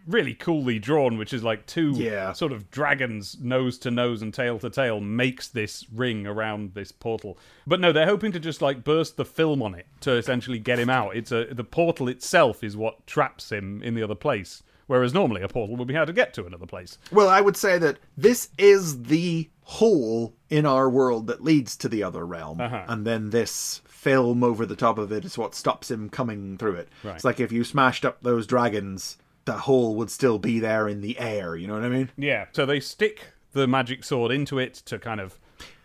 really 0.06 0.34
coolly 0.34 0.80
drawn, 0.80 1.16
which 1.16 1.32
is 1.32 1.44
like 1.44 1.64
two 1.66 1.92
Yeah. 1.96 2.32
sort 2.32 2.50
of 2.50 2.70
dragons 2.72 3.38
nose 3.40 3.78
to 3.78 3.90
nose 3.90 4.20
and 4.20 4.34
tail 4.34 4.58
to 4.58 4.68
tail 4.68 4.98
makes 5.00 5.46
this 5.46 5.86
ring 5.94 6.26
around 6.26 6.74
this 6.74 6.90
portal. 6.90 7.38
But 7.68 7.78
no, 7.78 7.92
they're 7.92 8.06
hoping 8.06 8.32
to 8.32 8.40
just 8.40 8.60
like 8.60 8.82
burst 8.82 9.16
the 9.16 9.24
film 9.24 9.62
on 9.62 9.76
it 9.76 9.86
to 10.00 10.12
essentially 10.16 10.58
get 10.58 10.80
him 10.80 10.90
out. 10.90 11.14
It's 11.16 11.30
a 11.30 11.46
the 11.52 11.62
portal 11.64 12.08
itself 12.08 12.64
is 12.64 12.76
what 12.76 13.06
traps 13.06 13.52
him 13.52 13.80
in 13.82 13.94
the 13.94 14.02
other 14.02 14.16
place. 14.16 14.64
Whereas 14.92 15.14
normally 15.14 15.40
a 15.40 15.48
portal 15.48 15.74
would 15.76 15.88
be 15.88 15.94
how 15.94 16.04
to 16.04 16.12
get 16.12 16.34
to 16.34 16.44
another 16.44 16.66
place. 16.66 16.98
Well, 17.10 17.26
I 17.26 17.40
would 17.40 17.56
say 17.56 17.78
that 17.78 17.96
this 18.14 18.50
is 18.58 19.04
the 19.04 19.48
hole 19.62 20.34
in 20.50 20.66
our 20.66 20.90
world 20.90 21.28
that 21.28 21.42
leads 21.42 21.78
to 21.78 21.88
the 21.88 22.02
other 22.02 22.26
realm. 22.26 22.60
Uh-huh. 22.60 22.84
And 22.86 23.06
then 23.06 23.30
this 23.30 23.80
film 23.86 24.44
over 24.44 24.66
the 24.66 24.76
top 24.76 24.98
of 24.98 25.10
it 25.10 25.24
is 25.24 25.38
what 25.38 25.54
stops 25.54 25.90
him 25.90 26.10
coming 26.10 26.58
through 26.58 26.74
it. 26.74 26.90
Right. 27.02 27.14
It's 27.14 27.24
like 27.24 27.40
if 27.40 27.50
you 27.50 27.64
smashed 27.64 28.04
up 28.04 28.20
those 28.20 28.46
dragons, 28.46 29.16
the 29.46 29.54
hole 29.54 29.94
would 29.94 30.10
still 30.10 30.38
be 30.38 30.60
there 30.60 30.86
in 30.86 31.00
the 31.00 31.18
air. 31.18 31.56
You 31.56 31.68
know 31.68 31.74
what 31.74 31.84
I 31.84 31.88
mean? 31.88 32.10
Yeah. 32.18 32.48
So 32.52 32.66
they 32.66 32.78
stick 32.78 33.32
the 33.52 33.66
magic 33.66 34.04
sword 34.04 34.30
into 34.30 34.58
it 34.58 34.74
to 34.74 34.98
kind 34.98 35.22
of 35.22 35.38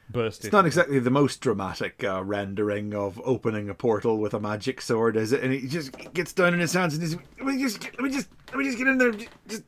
burst. 0.09 0.45
It's 0.45 0.53
not 0.53 0.65
exactly 0.65 0.99
the 0.99 1.09
most 1.09 1.41
dramatic 1.41 2.03
uh, 2.03 2.23
rendering 2.23 2.93
of 2.93 3.21
opening 3.23 3.69
a 3.69 3.73
portal 3.73 4.17
with 4.17 4.33
a 4.33 4.39
magic 4.39 4.81
sword, 4.81 5.15
is 5.15 5.31
it? 5.31 5.43
And 5.43 5.53
he 5.53 5.67
just 5.67 5.91
gets 6.13 6.33
down 6.33 6.53
in 6.53 6.59
his 6.59 6.73
hands 6.73 6.93
and 6.93 7.03
he's, 7.03 7.15
let 7.39 7.47
me 7.47 7.61
just, 7.61 7.83
let 7.83 8.01
me 8.01 8.09
just, 8.09 8.29
let 8.49 8.57
me 8.57 8.65
just 8.65 8.77
get 8.77 8.87
in 8.87 8.97
there, 8.97 9.11
just, 9.11 9.29
just 9.47 9.63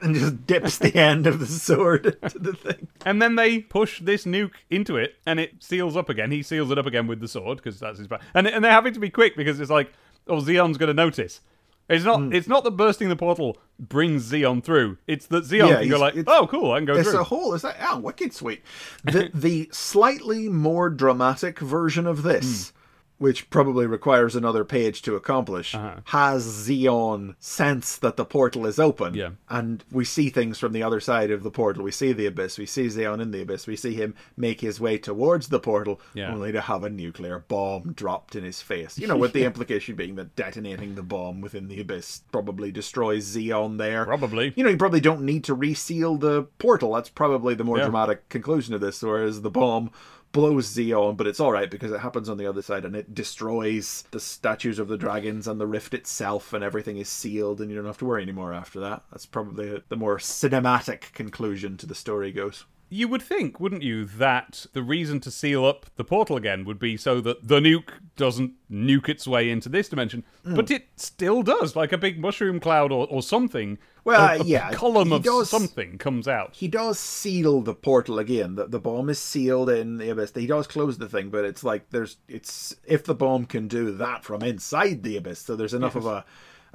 and 0.00 0.14
just 0.14 0.46
dips 0.46 0.78
the 0.78 0.94
end 0.98 1.26
of 1.26 1.38
the 1.40 1.46
sword 1.46 2.18
into 2.22 2.38
the 2.38 2.52
thing. 2.52 2.88
And 3.04 3.20
then 3.20 3.36
they 3.36 3.60
push 3.60 4.00
this 4.00 4.24
nuke 4.24 4.52
into 4.70 4.96
it, 4.96 5.16
and 5.26 5.40
it 5.40 5.62
seals 5.62 5.96
up 5.96 6.08
again. 6.08 6.30
He 6.30 6.42
seals 6.42 6.70
it 6.70 6.78
up 6.78 6.86
again 6.86 7.06
with 7.06 7.20
the 7.20 7.28
sword 7.28 7.58
because 7.58 7.78
that's 7.80 7.98
his. 7.98 8.06
Ba- 8.06 8.20
and 8.34 8.46
and 8.46 8.64
they're 8.64 8.72
having 8.72 8.94
to 8.94 9.00
be 9.00 9.10
quick 9.10 9.36
because 9.36 9.60
it's 9.60 9.70
like, 9.70 9.92
oh, 10.26 10.40
Zeon's 10.40 10.78
going 10.78 10.88
to 10.88 10.94
notice. 10.94 11.40
It's 11.88 12.04
not. 12.04 12.20
Hmm. 12.20 12.32
It's 12.32 12.48
not 12.48 12.64
that 12.64 12.72
bursting 12.72 13.08
the 13.08 13.16
portal 13.16 13.56
brings 13.78 14.30
Zeon 14.30 14.62
through. 14.62 14.98
It's 15.06 15.26
that 15.28 15.44
Zeon 15.44 15.68
Yeah, 15.68 15.80
he's- 15.80 15.98
like, 15.98 16.14
oh, 16.26 16.46
cool, 16.46 16.72
I 16.72 16.78
can 16.78 16.84
go 16.84 16.94
It's 16.96 17.10
through. 17.10 17.20
a 17.20 17.24
hole. 17.24 17.54
Is 17.54 17.62
that 17.62 17.76
oh, 17.88 17.98
wicked 17.98 18.32
sweet. 18.34 18.62
The 19.04 19.30
the 19.32 19.68
slightly 19.72 20.48
more 20.48 20.90
dramatic 20.90 21.58
version 21.60 22.06
of 22.06 22.22
this, 22.22 22.72
which 23.18 23.50
probably 23.50 23.86
requires 23.86 24.34
another 24.36 24.64
page 24.64 25.02
to 25.02 25.16
accomplish, 25.16 25.74
Uh-huh. 25.74 25.96
has 26.06 26.46
Zeon 26.46 27.34
sense 27.38 27.96
that 27.96 28.16
the 28.16 28.24
portal 28.24 28.66
is 28.66 28.78
open. 28.78 29.14
Yeah. 29.14 29.30
and 29.50 29.82
we 29.90 30.04
see 30.04 30.28
things 30.30 30.58
from 30.58 30.72
the 30.72 30.82
other 30.82 31.00
side 31.00 31.30
of 31.30 31.42
the 31.42 31.50
portal. 31.50 31.82
We 31.82 31.90
see 31.90 32.12
the 32.12 32.26
abyss. 32.26 32.58
We 32.58 32.66
see 32.66 32.86
Zeon 32.86 33.20
in 33.20 33.30
the 33.30 33.42
abyss. 33.42 33.66
We 33.66 33.76
see 33.76 33.94
him 33.94 34.14
make 34.36 34.60
his 34.60 34.78
way 34.80 34.98
towards 34.98 35.48
the 35.48 35.58
portal, 35.58 36.00
Yeah. 36.14 36.32
only 36.32 36.52
to 36.52 36.60
have 36.60 36.84
a 36.84 36.90
nuclear 36.90 37.44
bomb 37.48 37.92
dropped 37.94 38.36
in 38.36 38.44
his 38.44 38.60
face. 38.62 38.98
You 38.98 39.06
know, 39.06 39.16
with 39.24 39.32
the 39.32 39.44
implication 39.44 39.94
being 39.96 40.14
that 40.16 40.36
detonating 40.36 40.94
the 40.94 41.02
bomb 41.02 41.40
within 41.40 41.68
the 41.68 41.80
abyss 41.80 42.22
probably 42.30 42.70
destroys 42.70 43.24
Zeon 43.36 43.78
there. 43.78 44.04
Probably. 44.04 44.52
You 44.56 44.64
know, 44.64 44.70
you 44.70 44.76
probably 44.76 45.00
don't 45.00 45.22
need 45.22 45.44
to 45.44 45.54
reseal 45.54 46.16
the 46.16 46.44
portal. 46.58 46.92
That's 46.94 47.08
probably 47.08 47.54
the 47.54 47.64
more 47.64 47.78
Yeah. 47.78 47.84
dramatic 47.84 48.28
conclusion 48.28 48.74
of 48.74 48.80
this. 48.80 49.02
Whereas 49.02 49.42
the 49.42 49.50
bomb 49.50 49.90
blows 50.38 50.72
Zeon, 50.72 51.16
but 51.16 51.26
it's 51.26 51.40
all 51.40 51.50
right 51.50 51.68
because 51.68 51.90
it 51.90 51.98
happens 51.98 52.28
on 52.28 52.38
the 52.38 52.46
other 52.46 52.62
side 52.62 52.84
and 52.84 52.94
it 52.94 53.12
destroys 53.12 54.04
the 54.12 54.20
statues 54.20 54.78
of 54.78 54.86
the 54.86 54.96
dragons 54.96 55.48
and 55.48 55.60
the 55.60 55.66
rift 55.66 55.94
itself, 55.94 56.52
and 56.52 56.62
everything 56.62 56.96
is 56.96 57.08
sealed, 57.08 57.60
and 57.60 57.68
you 57.68 57.76
don't 57.76 57.86
have 57.86 57.98
to 57.98 58.04
worry 58.04 58.22
anymore 58.22 58.52
after 58.52 58.78
that. 58.78 59.02
That's 59.10 59.26
probably 59.26 59.82
the 59.88 59.96
more 59.96 60.18
cinematic 60.18 61.12
conclusion 61.12 61.76
to 61.78 61.86
the 61.86 61.94
story 61.96 62.30
goes. 62.30 62.66
You 62.88 63.08
would 63.08 63.20
think, 63.20 63.58
wouldn't 63.58 63.82
you, 63.82 64.04
that 64.04 64.64
the 64.74 64.82
reason 64.82 65.18
to 65.20 65.30
seal 65.32 65.66
up 65.66 65.86
the 65.96 66.04
portal 66.04 66.36
again 66.36 66.64
would 66.64 66.78
be 66.78 66.96
so 66.96 67.20
that 67.20 67.48
the 67.48 67.58
nuke 67.58 67.90
doesn't 68.16 68.52
nuke 68.70 69.08
its 69.08 69.26
way 69.26 69.50
into 69.50 69.68
this 69.68 69.88
dimension. 69.88 70.22
Hmm. 70.44 70.54
But 70.54 70.70
it 70.70 70.86
still 70.94 71.42
does, 71.42 71.74
like 71.74 71.92
a 71.92 71.98
big 71.98 72.20
mushroom 72.20 72.60
cloud 72.60 72.92
or, 72.92 73.08
or 73.10 73.22
something. 73.22 73.76
Well, 74.08 74.38
a, 74.38 74.42
a 74.42 74.44
yeah, 74.44 74.72
column 74.72 75.12
of 75.12 75.22
does- 75.22 75.50
something 75.50 75.98
comes 75.98 76.26
out. 76.26 76.54
He 76.54 76.66
does 76.68 76.98
seal 76.98 77.60
the 77.60 77.74
portal 77.74 78.18
again. 78.18 78.54
The, 78.56 78.66
the 78.66 78.80
bomb 78.80 79.08
is 79.10 79.18
sealed 79.18 79.70
in 79.70 79.98
the 79.98 80.10
abyss. 80.10 80.32
He 80.34 80.46
does 80.46 80.66
close 80.66 80.98
the 80.98 81.08
thing, 81.08 81.30
but 81.30 81.44
it's 81.44 81.62
like 81.62 81.90
there's 81.90 82.16
it's 82.28 82.74
if 82.86 83.04
the 83.04 83.14
bomb 83.14 83.44
can 83.46 83.68
do 83.68 83.90
that 83.92 84.24
from 84.24 84.42
inside 84.42 85.02
the 85.02 85.16
abyss, 85.16 85.40
so 85.40 85.56
there's 85.56 85.74
enough 85.74 85.94
of 85.96 86.06
a 86.06 86.24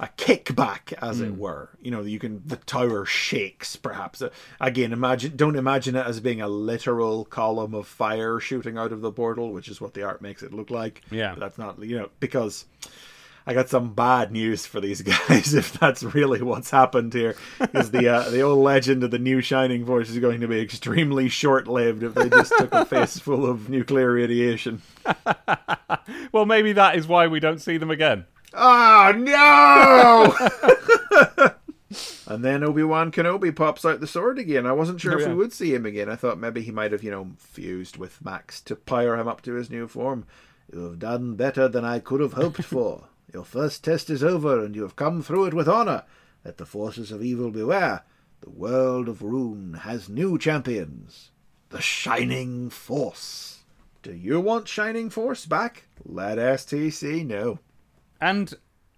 a 0.00 0.08
kickback, 0.16 0.92
as 1.00 1.18
Hmm. 1.18 1.24
it 1.26 1.36
were. 1.36 1.70
You 1.80 1.92
know, 1.92 2.02
you 2.02 2.18
can 2.18 2.42
the 2.44 2.56
tower 2.56 3.04
shakes 3.04 3.76
perhaps. 3.76 4.20
Uh, 4.22 4.30
Again, 4.60 4.92
imagine 4.92 5.36
don't 5.36 5.54
imagine 5.56 5.94
it 5.94 6.04
as 6.04 6.18
being 6.20 6.40
a 6.40 6.48
literal 6.48 7.24
column 7.24 7.74
of 7.74 7.86
fire 7.86 8.40
shooting 8.40 8.76
out 8.76 8.90
of 8.92 9.02
the 9.02 9.12
portal, 9.12 9.52
which 9.52 9.68
is 9.68 9.80
what 9.80 9.94
the 9.94 10.02
art 10.02 10.20
makes 10.20 10.42
it 10.42 10.52
look 10.52 10.68
like. 10.70 11.02
Yeah. 11.12 11.30
But 11.34 11.40
that's 11.40 11.58
not 11.58 11.80
you 11.82 11.96
know 11.98 12.10
because. 12.20 12.64
I 13.46 13.52
got 13.52 13.68
some 13.68 13.92
bad 13.92 14.32
news 14.32 14.64
for 14.64 14.80
these 14.80 15.02
guys. 15.28 15.52
If 15.54 15.78
that's 15.78 16.02
really 16.02 16.40
what's 16.42 16.70
happened 16.70 17.12
here, 17.12 17.36
is 17.74 17.90
the 17.90 18.08
uh, 18.08 18.30
the 18.30 18.40
old 18.40 18.60
legend 18.60 19.04
of 19.04 19.10
the 19.10 19.18
new 19.18 19.40
Shining 19.42 19.84
Force 19.84 20.08
is 20.08 20.18
going 20.18 20.40
to 20.40 20.48
be 20.48 20.60
extremely 20.60 21.28
short 21.28 21.68
lived 21.68 22.02
if 22.02 22.14
they 22.14 22.28
just 22.30 22.52
took 22.56 22.72
a 22.72 22.84
face 22.86 23.18
full 23.18 23.44
of 23.44 23.68
nuclear 23.68 24.12
radiation. 24.12 24.80
Well, 26.32 26.46
maybe 26.46 26.72
that 26.72 26.96
is 26.96 27.06
why 27.06 27.28
we 27.28 27.38
don't 27.38 27.60
see 27.60 27.76
them 27.76 27.90
again. 27.92 28.24
Oh 28.52 29.12
no! 29.16 30.34
and 32.26 32.44
then 32.44 32.64
Obi 32.64 32.82
Wan 32.82 33.12
Kenobi 33.12 33.54
pops 33.54 33.84
out 33.84 34.00
the 34.00 34.06
sword 34.06 34.38
again. 34.38 34.66
I 34.66 34.72
wasn't 34.72 35.00
sure 35.00 35.12
Oh, 35.14 35.16
if 35.18 35.22
yeah. 35.22 35.28
we 35.28 35.34
would 35.36 35.52
see 35.52 35.72
him 35.74 35.86
again. 35.86 36.08
I 36.10 36.16
thought 36.16 36.38
maybe 36.40 36.62
he 36.62 36.72
might 36.72 36.92
have, 36.92 37.04
you 37.04 37.10
know, 37.10 37.28
fused 37.38 37.96
with 37.96 38.24
Max 38.24 38.60
to 38.62 38.74
power 38.76 39.16
him 39.16 39.28
up 39.28 39.42
to 39.42 39.54
his 39.54 39.70
new 39.70 39.86
form. 39.86 40.26
You 40.72 40.80
have 40.84 40.98
done 40.98 41.36
better 41.36 41.68
than 41.68 41.84
I 41.84 42.00
could 42.00 42.20
have 42.20 42.32
hoped 42.32 42.64
for. 42.64 43.04
Your 43.32 43.44
first 43.44 43.82
test 43.84 44.10
is 44.10 44.22
over, 44.22 44.64
and 44.64 44.74
you 44.76 44.82
have 44.82 44.96
come 44.96 45.22
through 45.22 45.46
it 45.46 45.54
with 45.54 45.68
honor. 45.68 46.04
Let 46.44 46.58
the 46.58 46.66
forces 46.66 47.10
of 47.10 47.22
evil 47.22 47.50
beware. 47.50 48.02
The 48.42 48.50
world 48.50 49.08
of 49.08 49.22
Rune 49.22 49.74
has 49.82 50.08
new 50.08 50.38
champions. 50.38 51.30
The 51.70 51.80
Shining 51.80 52.70
Force. 52.70 53.62
Do 54.02 54.12
you 54.14 54.40
want 54.40 54.68
Shining 54.68 55.08
Force 55.10 55.46
back? 55.46 55.84
Let 56.04 56.38
STC 56.38 57.26
know. 57.26 57.58
And 58.20 58.52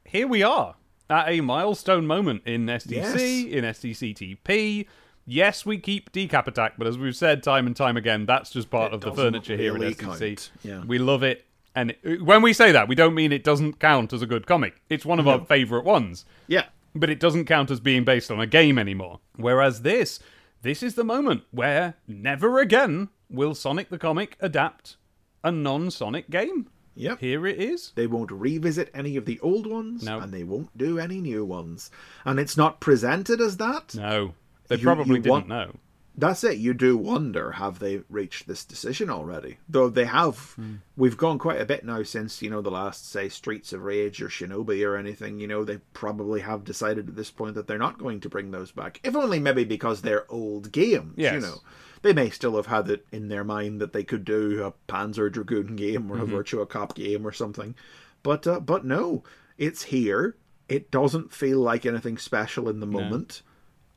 here 0.05 0.27
we 0.27 0.43
are 0.43 0.75
at 1.09 1.29
a 1.29 1.41
milestone 1.41 2.07
moment 2.07 2.43
in 2.45 2.67
STC, 2.67 2.91
Yes. 2.91 3.15
in 3.55 3.65
SDCTP. 3.65 4.87
Yes, 5.25 5.65
we 5.65 5.79
keep 5.79 6.13
decap 6.13 6.47
attack, 6.47 6.75
but 6.79 6.87
as 6.87 6.99
we've 6.99 7.17
said 7.17 7.43
time 7.43 7.67
and 7.67 7.75
time 7.75 7.97
again, 7.97 8.27
that's 8.27 8.51
just 8.51 8.71
part 8.71 8.93
It 8.93 8.97
of 8.97 9.01
the 9.01 9.13
furniture 9.13 9.57
here 9.57 9.75
in 9.77 9.81
really 9.81 9.95
STC. 9.95 10.51
yeah. 10.63 10.85
We 10.85 10.99
love 10.99 11.23
it. 11.23 11.45
And 11.77 11.95
it- 12.03 12.23
when 12.23 12.43
we 12.43 12.53
say 12.53 12.73
that, 12.73 12.89
we 12.89 12.95
don't 12.97 13.15
mean 13.15 13.31
it 13.33 13.45
doesn't 13.45 13.79
count 13.79 14.13
as 14.13 14.23
a 14.23 14.27
good 14.27 14.47
comic. 14.47 14.83
It's 14.89 15.05
one 15.07 15.21
of 15.21 15.29
our 15.29 15.45
favourite 15.45 15.85
ones. 15.85 16.25
Yeah. 16.49 16.65
but 16.99 17.11
it 17.11 17.21
doesn't 17.21 17.45
count 17.45 17.71
as 17.71 17.79
being 17.79 18.05
based 18.05 18.31
on 18.31 18.41
a 18.41 18.47
game 18.47 18.79
anymore. 18.79 19.21
Whereas 19.37 19.83
this, 19.83 20.19
this 20.63 20.83
is 20.83 20.95
the 20.95 21.05
moment 21.05 21.43
where 21.51 21.97
never 22.09 22.59
again 22.59 23.11
will 23.29 23.55
Sonic 23.55 23.91
the 23.91 23.99
Comic 23.99 24.39
adapt 24.41 24.97
a 25.45 25.53
non 25.53 25.91
Sonic 25.91 26.31
game. 26.31 26.71
Yep. 26.95 27.19
Here 27.21 27.47
it 27.47 27.59
is. 27.61 27.93
They 27.97 28.07
won't 28.07 28.31
revisit 28.33 28.91
any 28.95 29.19
of 29.19 29.27
the 29.27 29.39
old 29.41 29.67
ones, 29.67 30.05
No. 30.05 30.19
and 30.21 30.33
they 30.33 30.43
won't 30.45 30.75
do 30.79 30.99
any 30.99 31.21
new 31.21 31.45
ones. 31.45 31.91
And 32.25 32.41
it's 32.41 32.57
not 32.57 32.81
presented 32.81 33.43
as 33.43 33.59
that. 33.59 33.95
No, 33.95 34.33
they 34.69 34.77
You- 34.77 34.83
probably 34.83 35.17
you 35.17 35.23
didn't 35.25 35.31
want- 35.31 35.49
know. 35.49 35.75
That's 36.19 36.43
it. 36.45 36.57
You 36.59 36.73
do 36.73 36.97
wonder, 36.97 37.53
have 37.53 37.79
they 37.79 38.01
reached 38.09 38.47
this 38.49 38.65
decision 38.65 39.11
already? 39.11 39.59
Though 39.69 39.91
they 39.91 40.07
have. 40.07 40.57
We've 40.97 41.17
gone 41.17 41.39
quite 41.39 41.61
a 41.61 41.67
bit 41.67 41.85
now 41.85 42.03
since, 42.05 42.41
you 42.41 42.49
know, 42.49 42.63
the 42.63 42.71
last, 42.71 43.11
say, 43.11 43.29
Streets 43.29 43.73
of 43.75 43.83
Rage 43.83 44.23
or 44.23 44.29
Shinobi 44.29 44.87
or 44.87 44.97
anything. 44.97 45.39
You 45.41 45.47
know, 45.47 45.63
they 45.65 45.77
probably 45.93 46.41
have 46.41 46.65
decided 46.65 47.09
at 47.09 47.17
this 47.17 47.31
point 47.31 47.55
that 47.57 47.67
they're 47.67 47.77
not 47.77 47.99
going 47.99 48.21
to 48.21 48.29
bring 48.31 48.51
those 48.51 48.73
back. 48.73 48.99
If 49.05 49.15
only 49.15 49.39
maybe 49.39 49.65
because 49.65 50.01
they're 50.01 50.25
old 50.31 50.73
games, 50.73 51.15
Yes. 51.17 51.35
you 51.35 51.41
know. 51.41 51.61
They 52.03 52.13
may 52.13 52.31
still 52.31 52.57
have 52.57 52.67
had 52.67 52.89
it 52.89 53.07
in 53.11 53.29
their 53.29 53.43
mind 53.45 53.81
that 53.81 53.93
they 53.93 54.05
could 54.05 54.25
do 54.25 54.63
a 54.63 54.73
Panzer 54.91 55.31
Dragoon 55.33 55.77
game 55.77 56.11
or 56.11 56.19
a 56.19 56.27
Virtua 56.27 56.69
Cop 56.69 56.95
game 56.95 57.27
or 57.27 57.33
something. 57.33 57.75
But 58.23 58.47
uh, 58.47 58.61
but 58.61 58.85
no, 58.85 59.25
it's 59.59 59.83
here. 59.85 60.37
It 60.69 60.91
doesn't 60.91 61.33
feel 61.33 61.59
like 61.61 61.85
anything 61.85 62.17
special 62.19 62.69
in 62.69 62.81
the 62.81 62.87
moment. 62.87 63.43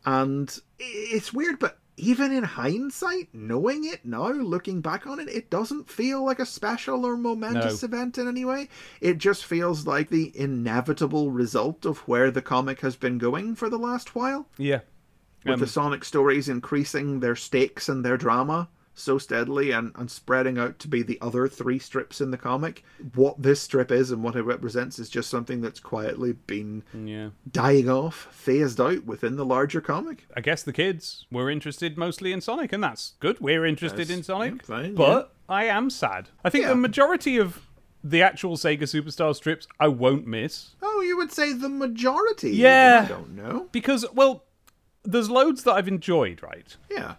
And 0.06 0.58
it's 0.80 1.34
weird, 1.34 1.60
but 1.60 1.78
even 2.00 2.32
in 2.32 2.44
hindsight, 2.44 3.30
knowing 3.34 3.84
it 3.86 4.06
now, 4.06 4.30
looking 4.32 4.82
back 4.82 5.06
on 5.06 5.20
it, 5.20 5.28
it 5.30 5.50
doesn't 5.50 5.90
feel 5.90 6.24
like 6.26 6.40
a 6.40 6.46
special 6.46 7.06
or 7.06 7.18
momentous 7.18 7.82
No. 7.82 7.86
event 7.88 8.18
in 8.18 8.28
any 8.28 8.46
way. 8.46 8.70
It 9.02 9.18
just 9.18 9.46
feels 9.46 9.86
like 9.86 10.10
the 10.10 10.32
inevitable 10.38 11.32
result 11.32 11.86
of 11.86 12.00
where 12.08 12.32
the 12.32 12.42
comic 12.42 12.82
has 12.82 12.96
been 12.96 13.18
going 13.18 13.56
for 13.56 13.70
the 13.70 13.78
last 13.78 14.16
while. 14.16 14.48
Yeah. 14.58 14.82
With 15.46 15.54
Um, 15.56 15.60
the 15.62 15.68
Sonic 15.68 16.04
stories 16.04 16.50
increasing 16.50 17.20
their 17.20 17.36
stakes 17.36 17.88
and 17.90 18.04
their 18.04 18.18
drama 18.18 18.70
so 19.00 19.18
steadily 19.18 19.72
and, 19.72 19.92
and 19.96 20.10
spreading 20.12 20.58
out 20.58 20.78
to 20.80 20.88
be 20.88 21.02
the 21.02 21.18
other 21.22 21.48
three 21.48 21.80
strips 21.80 22.22
in 22.22 22.32
the 22.32 22.38
comic. 22.38 22.84
What 23.16 23.42
this 23.42 23.62
strip 23.62 23.92
is 23.92 24.12
and 24.12 24.24
what 24.24 24.36
it 24.36 24.44
represents 24.44 25.00
is 25.00 25.10
just 25.10 25.30
something 25.30 25.62
that's 25.62 25.80
quietly 25.80 26.34
been 26.34 26.84
Yeah. 26.94 27.30
dying 27.52 27.90
off, 27.90 28.28
phased 28.32 28.80
out 28.82 29.06
within 29.06 29.36
the 29.36 29.46
larger 29.46 29.82
comic. 29.82 30.26
I 30.36 30.42
guess 30.42 30.64
the 30.64 30.74
kids 30.74 31.26
were 31.32 31.50
interested 31.50 31.98
mostly 31.98 32.32
in 32.34 32.42
Sonic, 32.42 32.74
and 32.74 32.84
that's 32.84 33.14
good. 33.20 33.40
We're 33.40 33.66
interested 33.66 34.10
Yes. 34.10 34.18
in 34.18 34.24
Sonic. 34.24 34.54
Yeah, 34.62 34.66
fine, 34.66 34.96
but 34.96 35.34
I 35.48 35.66
am 35.66 35.90
sad. 35.90 36.30
I 36.44 36.50
think 36.50 36.64
Yeah. 36.64 36.70
the 36.70 36.76
majority 36.76 37.38
of 37.38 37.62
the 38.04 38.22
actual 38.22 38.56
Sega 38.56 38.84
Superstar 38.84 39.36
strips 39.36 39.68
I 39.80 39.90
won't 39.90 40.26
miss 40.26 40.76
Oh, 40.82 41.02
you 41.02 41.18
would 41.18 41.32
say 41.34 41.52
the 41.54 41.68
majority. 41.70 42.52
Yeah. 42.52 43.02
I 43.06 43.08
don't 43.10 43.36
know. 43.36 43.68
because 43.72 44.06
well, 44.14 44.46
there's 45.04 45.30
loads 45.30 45.64
that 45.64 45.74
I've 45.74 45.88
enjoyed, 45.88 46.42
right? 46.44 46.76
Yeah. 46.92 47.16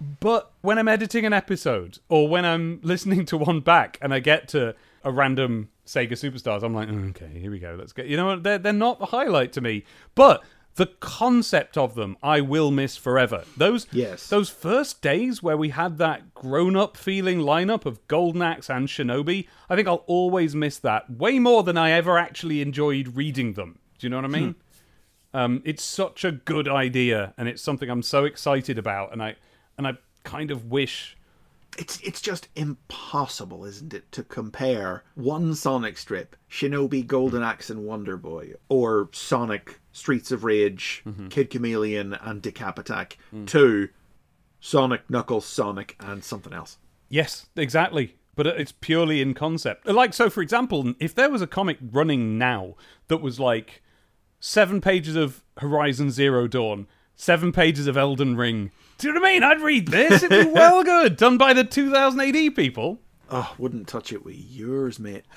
But 0.00 0.52
when 0.62 0.78
I'm 0.78 0.88
editing 0.88 1.26
an 1.26 1.32
episode 1.32 1.98
or 2.08 2.28
when 2.28 2.44
I'm 2.44 2.80
listening 2.84 3.26
to 3.26 3.36
one 3.36 3.60
back 3.60 3.98
and 4.00 4.14
I 4.14 4.20
get 4.20 4.48
to 4.48 4.74
a 5.04 5.12
random 5.12 5.68
Sega 5.86 6.12
Superstars, 6.12 6.62
I'm 6.62 6.74
like, 6.74 6.88
"Mm, 6.88 7.10
okay, 7.10 7.38
here 7.38 7.50
we 7.50 7.58
go. 7.58 7.76
Let's 7.78 7.92
get. 7.92 8.06
You 8.06 8.16
know? 8.16 8.38
They're 8.38 8.58
they're 8.58 8.72
not 8.72 8.98
the 8.98 9.06
highlight 9.06 9.52
to 9.54 9.60
me, 9.60 9.84
but 10.14 10.42
the 10.76 10.86
concept 10.86 11.76
of 11.76 11.94
them 11.94 12.16
I 12.22 12.40
will 12.40 12.70
miss 12.70 12.96
forever. 12.96 13.44
Those 13.56 13.86
Yes. 13.92 14.28
those 14.28 14.48
first 14.48 15.02
days 15.02 15.42
where 15.42 15.56
we 15.56 15.70
had 15.70 15.98
that 15.98 16.32
grown 16.32 16.76
up 16.76 16.96
feeling 16.96 17.40
lineup 17.40 17.84
of 17.84 18.06
Golden 18.08 18.40
Axe 18.40 18.70
and 18.70 18.88
Shinobi, 18.88 19.46
I 19.68 19.76
think 19.76 19.88
I'll 19.88 20.04
always 20.06 20.54
miss 20.54 20.78
that 20.78 21.10
way 21.10 21.38
more 21.38 21.62
than 21.64 21.76
I 21.76 21.90
ever 21.90 22.16
actually 22.16 22.62
enjoyed 22.62 23.16
reading 23.16 23.54
them. 23.54 23.80
Do 23.98 24.06
you 24.06 24.10
know 24.10 24.16
what 24.16 24.24
I 24.24 24.28
mean? 24.28 24.54
Um, 25.34 25.60
it's 25.64 25.82
such 25.82 26.24
a 26.24 26.32
good 26.32 26.66
idea, 26.68 27.34
and 27.36 27.48
it's 27.48 27.60
something 27.62 27.90
I'm 27.90 28.02
so 28.02 28.24
excited 28.24 28.78
about, 28.78 29.12
and 29.12 29.22
I 29.22 29.36
and 29.78 29.86
I 29.86 29.94
kind 30.24 30.50
of 30.50 30.70
wish. 30.70 31.16
It's 31.78 32.00
it's 32.00 32.20
just 32.20 32.48
impossible, 32.56 33.64
isn't 33.64 33.94
it, 33.94 34.10
to 34.12 34.22
compare 34.22 35.04
one 35.14 35.54
Sonic 35.54 35.96
strip, 35.96 36.36
Shinobi 36.50 37.06
Golden 37.06 37.42
Axe 37.42 37.70
and 37.70 37.84
Wonder 37.84 38.16
Boy, 38.16 38.54
or 38.68 39.08
Sonic 39.12 39.80
Streets 39.92 40.32
of 40.32 40.44
Rage, 40.44 41.02
mm-hmm. 41.06 41.28
Kid 41.28 41.50
Chameleon 41.50 42.14
and 42.14 42.42
Decap 42.42 42.78
Attack 42.78 43.18
to 43.46 43.88
Sonic 44.60 45.08
Knuckles, 45.08 45.46
Sonic 45.46 45.96
and 46.00 46.22
something 46.22 46.52
else. 46.52 46.76
Yes, 47.08 47.46
exactly. 47.56 48.16
But 48.36 48.46
it's 48.46 48.72
purely 48.72 49.20
in 49.20 49.34
concept. 49.34 49.86
Like, 49.86 50.14
so 50.14 50.30
for 50.30 50.40
example, 50.40 50.94
if 50.98 51.14
there 51.14 51.30
was 51.30 51.42
a 51.42 51.46
comic 51.46 51.78
running 51.80 52.38
now 52.38 52.76
that 53.08 53.18
was 53.18 53.40
like 53.40 53.82
seven 54.38 54.80
pages 54.80 55.16
of 55.16 55.42
Horizon 55.58 56.10
Zero 56.10 56.46
Dawn, 56.46 56.86
seven 57.16 57.52
pages 57.52 57.86
of 57.86 57.96
Elden 57.96 58.36
Ring, 58.36 58.70
do 59.00 59.08
you 59.08 59.14
know 59.14 59.20
what 59.20 59.28
I 59.28 59.32
mean? 59.32 59.42
I'd 59.42 59.60
read 59.62 59.88
this. 59.88 60.22
It'd 60.22 60.46
be 60.46 60.52
well 60.52 60.84
good. 60.84 61.16
Done 61.16 61.38
by 61.38 61.54
the 61.54 61.64
2000 61.64 62.20
AD 62.20 62.54
people. 62.54 63.00
Oh, 63.30 63.54
wouldn't 63.58 63.88
touch 63.88 64.12
it 64.12 64.24
with 64.24 64.36
yours, 64.36 64.98
mate. 64.98 65.24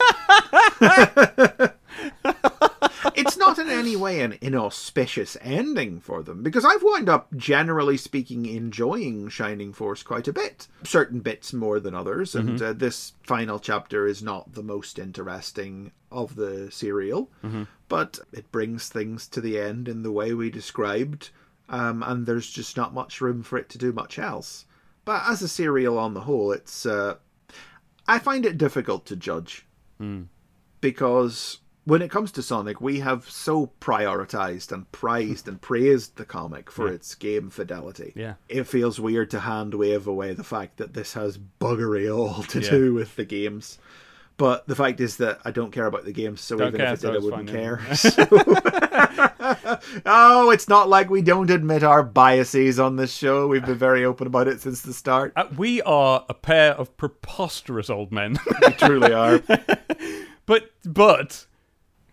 it's 3.16 3.38
not 3.38 3.60
in 3.60 3.70
any 3.70 3.96
way 3.96 4.22
an 4.22 4.38
inauspicious 4.42 5.38
ending 5.42 6.00
for 6.00 6.24
them 6.24 6.42
because 6.42 6.66
I've 6.66 6.82
wound 6.82 7.08
up, 7.08 7.34
generally 7.36 7.98
speaking, 7.98 8.46
enjoying 8.48 9.30
Shining 9.30 9.74
Force 9.74 10.02
quite 10.04 10.28
a 10.28 10.34
bit. 10.34 10.68
Certain 10.84 11.20
bits 11.20 11.54
more 11.54 11.80
than 11.80 11.94
others, 11.94 12.34
and 12.34 12.60
uh, 12.62 12.74
this 12.74 13.14
final 13.24 13.60
chapter 13.60 14.08
is 14.08 14.24
not 14.24 14.54
the 14.54 14.64
most 14.64 14.98
interesting 14.98 15.92
of 16.12 16.36
the 16.36 16.72
serial, 16.72 17.30
but 17.88 18.20
it 18.32 18.52
brings 18.52 18.90
things 18.90 19.28
to 19.28 19.40
the 19.42 19.60
end 19.60 19.88
in 19.88 20.02
the 20.04 20.12
way 20.12 20.34
we 20.34 20.50
described, 20.50 21.30
um, 21.74 22.04
and 22.04 22.26
there's 22.26 22.50
just 22.50 22.78
not 22.78 22.94
much 22.94 23.20
room 23.22 23.42
for 23.44 23.58
it 23.58 23.68
to 23.70 23.78
do 23.78 23.92
much 23.92 24.20
else. 24.20 24.66
But 25.06 25.24
as 25.28 25.42
a 25.42 25.48
serial 25.48 25.98
on 25.98 26.14
the 26.14 26.22
whole, 26.22 26.52
it's 26.52 26.86
uh, 26.86 27.16
I 28.08 28.20
find 28.20 28.46
it 28.46 28.58
difficult 28.58 29.06
to 29.08 29.16
judge 29.16 29.66
because 30.82 31.60
when 31.86 32.02
it 32.02 32.12
comes 32.12 32.32
to 32.34 32.42
Sonic, 32.42 32.80
we 32.80 33.00
have 33.00 33.30
so 33.30 33.72
prioritized 33.82 34.72
and 34.72 34.90
prized 34.92 35.48
and 35.48 35.60
praised 35.62 36.16
the 36.16 36.26
comic 36.26 36.72
for 36.72 36.88
its 36.88 37.14
game 37.16 37.50
fidelity. 37.50 38.14
Yeah. 38.16 38.36
It 38.48 38.66
feels 38.66 39.00
weird 39.00 39.30
to 39.32 39.42
hand 39.42 39.74
wave 39.74 40.08
away 40.08 40.34
the 40.34 40.44
fact 40.46 40.78
that 40.78 40.94
this 40.94 41.14
has 41.14 41.38
buggery 41.38 42.14
all 42.16 42.44
to 42.44 42.62
Yeah. 42.62 42.70
do 42.70 42.94
with 42.94 43.16
the 43.18 43.26
games. 43.26 43.80
But 44.38 44.68
the 44.68 44.76
fact 44.76 45.00
is 45.00 45.18
that 45.18 45.40
I 45.46 45.52
don't 45.52 45.72
care 45.72 45.86
about 45.86 46.06
the 46.06 46.12
games, 46.12 46.42
so 46.42 46.58
Don't 46.58 46.70
even 46.70 46.80
care, 46.80 46.94
if 46.94 47.00
it 47.00 47.02
so 47.02 47.12
did, 47.12 47.22
I 47.22 47.24
wouldn't 47.24 47.50
fine, 47.50 47.56
care. 47.56 47.96
So- 47.96 48.28
oh, 50.06 50.50
it's 50.50 50.68
not 50.68 50.90
like 50.90 51.10
we 51.10 51.22
don't 51.22 51.50
admit 51.52 51.84
our 51.84 52.02
biases 52.04 52.80
on 52.80 52.96
this 52.96 53.14
show. 53.14 53.48
We've 53.48 53.66
been 53.66 53.78
very 53.78 54.04
open 54.06 54.26
about 54.28 54.48
it 54.48 54.60
since 54.62 54.82
the 54.82 54.94
start. 54.94 55.34
Uh, 55.36 55.46
we 55.56 55.82
are 55.84 56.26
a 56.30 56.34
pair 56.34 56.72
of 56.74 56.96
preposterous 56.98 57.90
old 57.90 58.12
men. 58.12 58.38
We 58.68 58.74
truly 58.74 59.14
are. 59.14 59.40
but, 60.46 60.72
but. 60.84 61.46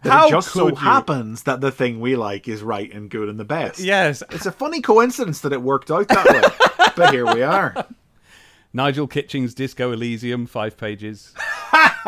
But 0.02 0.12
How 0.12 0.26
it 0.28 0.30
just 0.30 0.52
so 0.52 0.68
you? 0.68 0.74
happens 0.74 1.42
that 1.44 1.60
the 1.60 1.70
thing 1.70 2.00
we 2.00 2.16
like 2.16 2.48
is 2.48 2.62
right 2.62 2.90
and 2.92 3.10
good 3.10 3.28
and 3.28 3.38
the 3.38 3.44
best. 3.44 3.80
Yes. 3.80 4.22
It's 4.30 4.46
a 4.46 4.52
funny 4.52 4.80
coincidence 4.80 5.40
that 5.42 5.52
it 5.52 5.60
worked 5.62 5.90
out 5.90 6.08
that 6.08 6.26
way. 6.26 6.90
but 6.96 7.12
here 7.12 7.26
we 7.32 7.42
are. 7.42 7.86
Nigel 8.72 9.06
Kitching's 9.06 9.54
Disco 9.54 9.92
Elysium, 9.92 10.46
five 10.46 10.76
pages. 10.76 11.34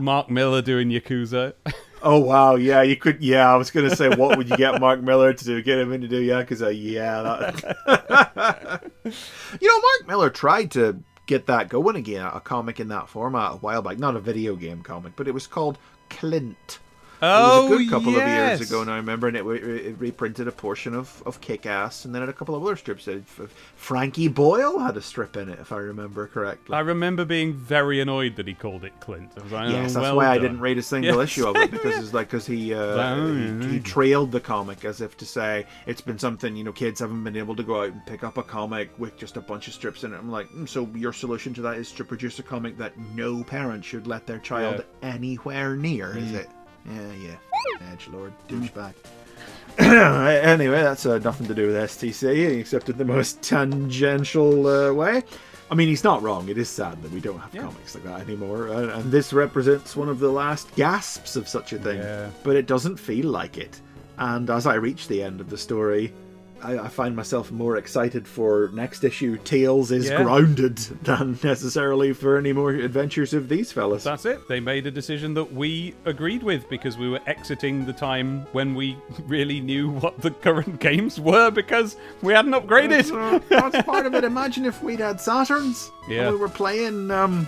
Mark 0.00 0.30
Millar 0.30 0.62
doing 0.62 0.90
Yakuza. 0.90 1.54
Oh 2.02 2.18
wow, 2.18 2.56
yeah, 2.56 2.82
you 2.82 2.96
could. 2.96 3.22
Yeah, 3.22 3.50
I 3.50 3.56
was 3.56 3.70
gonna 3.70 3.94
say, 3.94 4.08
what 4.08 4.36
would 4.36 4.50
you 4.50 4.56
get 4.56 4.80
Mark 4.80 5.00
Millar 5.00 5.32
to 5.32 5.44
do? 5.44 5.62
Get 5.62 5.78
him 5.78 5.92
in 5.92 6.00
to 6.02 6.08
do 6.08 6.20
Yakuza? 6.20 6.76
Yeah, 6.76 7.22
that... 7.22 8.82
you 9.60 9.68
know, 9.68 9.80
Mark 9.80 10.08
Millar 10.08 10.30
tried 10.30 10.70
to 10.72 11.02
get 11.26 11.46
that 11.46 11.68
going 11.68 11.96
again, 11.96 12.26
a 12.26 12.40
comic 12.40 12.80
in 12.80 12.88
that 12.88 13.08
format 13.08 13.52
a 13.52 13.56
while 13.56 13.82
back. 13.82 13.98
Not 13.98 14.16
a 14.16 14.20
video 14.20 14.56
game 14.56 14.82
comic, 14.82 15.14
but 15.16 15.28
it 15.28 15.34
was 15.34 15.46
called 15.46 15.78
Clint. 16.10 16.80
Oh, 17.24 17.66
it 17.66 17.70
was 17.70 17.80
a 17.80 17.84
good 17.84 17.90
couple 17.90 18.12
yes. 18.12 18.20
of 18.54 18.58
years 18.60 18.70
ago 18.70 18.82
now. 18.82 18.94
I 18.94 18.96
remember, 18.96 19.28
and 19.28 19.36
it, 19.36 19.46
it 19.46 19.96
reprinted 19.98 20.48
a 20.48 20.52
portion 20.52 20.94
of, 20.94 21.22
of 21.24 21.40
Kick 21.40 21.66
Ass, 21.66 22.04
and 22.04 22.12
then 22.12 22.20
had 22.22 22.28
a 22.28 22.32
couple 22.32 22.54
of 22.56 22.62
other 22.64 22.74
strips. 22.76 23.08
Frankie 23.76 24.26
Boyle 24.28 24.78
had 24.80 24.96
a 24.96 25.02
strip 25.02 25.36
in 25.36 25.48
it, 25.48 25.58
if 25.60 25.70
I 25.70 25.76
remember 25.76 26.26
correctly. 26.26 26.74
I 26.74 26.80
remember 26.80 27.24
being 27.24 27.54
very 27.54 28.00
annoyed 28.00 28.34
that 28.36 28.48
he 28.48 28.54
called 28.54 28.84
it 28.84 28.98
Clint. 29.00 29.30
Like, 29.52 29.70
Yes, 29.70 29.92
oh, 29.92 29.94
that's 29.94 29.96
well 29.96 30.16
why 30.16 30.28
I 30.28 30.38
didn't 30.38 30.60
read 30.60 30.78
a 30.78 30.82
single 30.82 31.20
Yes. 31.20 31.30
issue 31.30 31.46
of 31.46 31.56
it 31.56 31.70
because 31.70 31.96
it's 32.02 32.12
like 32.12 32.28
because 32.28 32.46
he, 32.46 32.74
uh, 32.74 32.78
Oh, 33.12 33.32
he 33.34 33.44
yeah. 33.44 33.66
he 33.68 33.80
trailed 33.80 34.32
the 34.32 34.40
comic 34.40 34.84
as 34.84 35.00
if 35.00 35.16
to 35.18 35.24
say 35.26 35.66
it's 35.86 36.00
been 36.00 36.18
something 36.18 36.56
you 36.56 36.64
know 36.64 36.72
kids 36.72 37.00
haven't 37.00 37.22
been 37.22 37.36
able 37.36 37.54
to 37.56 37.62
go 37.62 37.82
out 37.82 37.92
and 37.92 38.04
pick 38.06 38.24
up 38.24 38.36
a 38.38 38.42
comic 38.42 38.90
with 38.98 39.16
just 39.16 39.36
a 39.36 39.40
bunch 39.40 39.68
of 39.68 39.74
strips 39.74 40.02
in 40.04 40.12
it. 40.12 40.16
I'm 40.18 40.30
like, 40.30 40.48
mm, 40.48 40.68
so 40.68 40.88
your 40.94 41.12
solution 41.12 41.54
to 41.54 41.62
that 41.62 41.76
is 41.76 41.92
to 41.92 42.04
produce 42.04 42.38
a 42.40 42.42
comic 42.42 42.76
that 42.78 42.96
no 43.14 43.44
parent 43.44 43.84
should 43.84 44.06
let 44.06 44.26
their 44.26 44.38
child 44.38 44.84
anywhere 45.02 45.76
near, 45.76 46.16
is 46.16 46.32
it? 46.32 46.48
Yeah, 46.86 47.12
yeah. 47.12 47.92
Edge 47.92 48.08
Lord 48.08 48.32
douchebag. 48.48 48.94
anyway, 49.78 50.82
that's 50.82 51.06
uh, 51.06 51.18
nothing 51.18 51.46
to 51.46 51.54
do 51.54 51.68
with 51.68 51.76
STC, 51.76 52.58
except 52.60 52.88
in 52.88 52.98
the 52.98 53.04
most 53.04 53.40
tangential 53.42 54.66
uh, 54.66 54.92
way. 54.92 55.22
I 55.70 55.74
mean, 55.74 55.88
he's 55.88 56.04
not 56.04 56.22
wrong. 56.22 56.50
It 56.50 56.58
is 56.58 56.68
sad 56.68 57.02
that 57.02 57.10
we 57.12 57.20
don't 57.20 57.38
have 57.38 57.52
comics 57.52 57.94
like 57.94 58.04
that 58.04 58.20
anymore, 58.20 58.68
and, 58.68 58.90
and 58.90 59.10
this 59.10 59.32
represents 59.32 59.96
one 59.96 60.10
of 60.10 60.18
the 60.18 60.30
last 60.30 60.74
gasps 60.76 61.34
of 61.34 61.48
such 61.48 61.72
a 61.72 61.78
thing. 61.78 61.98
Yeah. 61.98 62.28
But 62.42 62.56
it 62.56 62.66
doesn't 62.66 62.96
feel 62.96 63.28
like 63.28 63.56
it. 63.56 63.80
And 64.18 64.50
as 64.50 64.66
I 64.66 64.74
reach 64.74 65.08
the 65.08 65.22
end 65.22 65.40
of 65.40 65.48
the 65.48 65.56
story, 65.56 66.12
I, 66.64 66.78
I 66.84 66.88
find 66.88 67.14
myself 67.16 67.50
more 67.50 67.76
excited 67.76 68.26
for 68.26 68.70
next 68.72 69.04
issue. 69.04 69.36
Tales 69.38 69.90
is 69.90 70.08
Yeah. 70.08 70.22
grounded 70.22 70.76
than 71.02 71.38
necessarily 71.42 72.12
for 72.12 72.36
any 72.36 72.52
more 72.52 72.70
adventures 72.70 73.34
of 73.34 73.48
these 73.48 73.72
fellas. 73.72 74.04
That's 74.04 74.24
it. 74.24 74.46
They 74.48 74.60
made 74.60 74.86
a 74.86 74.90
decision 74.90 75.34
that 75.34 75.52
we 75.52 75.94
agreed 76.04 76.42
with 76.42 76.68
because 76.68 76.96
we 76.96 77.08
were 77.08 77.20
exiting 77.26 77.84
the 77.84 77.92
time 77.92 78.46
when 78.52 78.74
we 78.74 78.96
really 79.26 79.60
knew 79.60 79.90
what 79.90 80.20
the 80.20 80.30
current 80.30 80.80
games 80.88 81.18
were 81.20 81.50
because 81.50 81.96
we 82.22 82.32
hadn't 82.32 82.52
upgraded. 82.52 83.10
Uh, 83.12 83.40
that's 83.48 83.84
part 83.86 84.06
of 84.06 84.14
it. 84.14 84.24
Imagine 84.24 84.64
if 84.64 84.82
we'd 84.82 85.00
had 85.00 85.16
Saturns. 85.16 85.90
Yeah. 86.08 86.22
And 86.28 86.32
we 86.34 86.40
were 86.40 86.48
playing. 86.48 87.10
Um, 87.10 87.46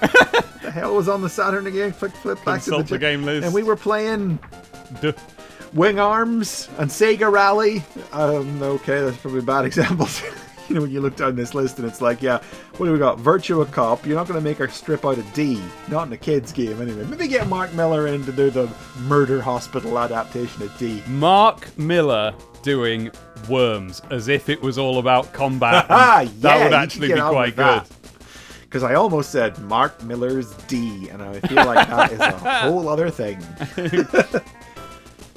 the 0.00 0.70
hell 0.72 0.94
was 0.96 1.08
on 1.08 1.22
the 1.22 1.28
Saturn 1.28 1.66
again? 1.66 1.92
Flip, 1.92 2.12
flip 2.12 2.38
back 2.44 2.62
Consult 2.62 2.86
to 2.88 2.94
the 2.94 2.98
game 2.98 3.24
list. 3.24 3.44
And 3.44 3.54
we 3.54 3.62
were 3.62 3.76
playing 3.76 4.38
Duh. 5.00 5.12
Wing 5.74 5.98
Arms 5.98 6.68
and 6.78 6.90
Sega 6.90 7.30
Rally. 7.30 7.82
Um, 8.12 8.62
okay, 8.62 9.00
that's 9.00 9.16
probably 9.16 9.40
bad 9.42 9.64
examples. 9.66 10.22
you 10.68 10.74
know, 10.74 10.82
when 10.82 10.90
you 10.90 11.00
look 11.00 11.16
down 11.16 11.34
this 11.34 11.54
list 11.54 11.78
and 11.78 11.86
it's 11.88 12.00
like, 12.00 12.20
yeah, 12.22 12.38
what 12.76 12.86
do 12.86 12.92
we 12.92 12.98
got? 12.98 13.18
Virtua 13.18 13.70
Cop. 13.72 14.06
You're 14.06 14.16
not 14.16 14.26
going 14.28 14.38
to 14.38 14.44
make 14.44 14.58
her 14.58 14.68
strip 14.68 15.04
out 15.04 15.18
of 15.18 15.32
D. 15.32 15.60
Not 15.88 16.06
in 16.06 16.12
a 16.12 16.16
kid's 16.16 16.52
game, 16.52 16.80
anyway. 16.80 17.04
Maybe 17.04 17.26
get 17.26 17.48
Mark 17.48 17.72
Millar 17.74 18.06
in 18.06 18.24
to 18.26 18.32
do 18.32 18.50
the 18.50 18.70
Murder 19.00 19.40
Hospital 19.40 19.98
adaptation 19.98 20.62
of 20.62 20.76
D. 20.78 21.02
Mark 21.08 21.76
Millar 21.78 22.34
doing 22.62 23.10
Worms 23.48 24.00
as 24.10 24.28
if 24.28 24.48
it 24.48 24.60
was 24.62 24.78
all 24.78 24.98
about 24.98 25.32
combat. 25.32 25.86
Ah, 25.90 26.20
yeah, 26.20 26.30
that 26.40 26.64
would 26.64 26.72
actually 26.72 27.08
be 27.12 27.20
quite 27.20 27.56
good. 27.56 27.82
Because 28.62 28.84
I 28.84 28.94
almost 28.94 29.30
said 29.30 29.58
Mark 29.58 30.02
Millar's 30.02 30.54
D, 30.68 31.08
and 31.10 31.22
I 31.22 31.40
feel 31.40 31.56
like 31.56 31.86
that 31.88 32.12
is 32.12 32.20
a 32.20 32.30
whole 32.62 32.88
other 32.88 33.10
thing. 33.10 33.38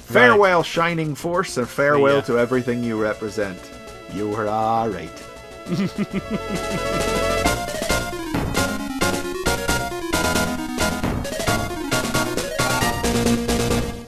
Farewell, 0.06 0.62
Shining 0.62 1.14
Force, 1.14 1.56
and 1.56 1.68
farewell 1.68 2.16
ya. 2.16 2.22
to 2.22 2.38
everything 2.38 2.82
you 2.82 3.00
represent. 3.00 3.58
You 4.14 4.32
are 4.34 4.48
alright. 4.48 5.10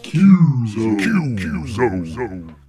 Qzo. 0.03 0.99
Qzo. 0.99 1.01
zone. 1.01 1.38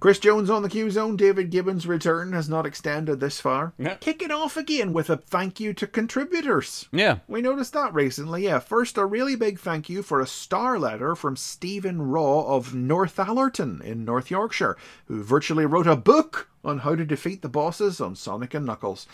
Chris 0.00 0.18
Jones 0.18 0.50
on 0.50 0.62
the 0.62 0.68
Q 0.68 0.90
Zone. 0.90 1.16
David 1.16 1.50
Gibbons' 1.50 1.86
return 1.86 2.32
has 2.32 2.48
not 2.48 2.66
extended 2.66 3.20
this 3.20 3.40
far. 3.40 3.72
Yeah. 3.78 3.94
Kicking 3.94 4.30
off 4.30 4.56
again 4.56 4.92
with 4.92 5.10
a 5.10 5.16
thank 5.16 5.60
you 5.60 5.74
to 5.74 5.86
contributors. 5.86 6.88
Yeah. 6.92 7.18
We 7.28 7.42
noticed 7.42 7.72
that 7.74 7.92
recently, 7.92 8.44
yeah. 8.44 8.58
First, 8.58 8.96
a 8.96 9.04
really 9.04 9.36
big 9.36 9.58
thank 9.58 9.88
you 9.88 10.02
for 10.02 10.20
a 10.20 10.26
star 10.26 10.78
letter 10.78 11.14
from 11.14 11.36
Stephen 11.36 12.02
Raw 12.02 12.42
of 12.42 12.72
Northallerton 12.72 13.82
in 13.82 14.04
North 14.04 14.30
Yorkshire, 14.30 14.76
who 15.06 15.22
virtually 15.22 15.66
wrote 15.66 15.86
a 15.86 15.96
book 15.96 16.48
on 16.64 16.78
how 16.78 16.94
to 16.94 17.04
defeat 17.04 17.42
the 17.42 17.48
bosses 17.48 18.00
on 18.00 18.14
Sonic 18.14 18.54
and 18.54 18.66
Knuckles. 18.66 19.06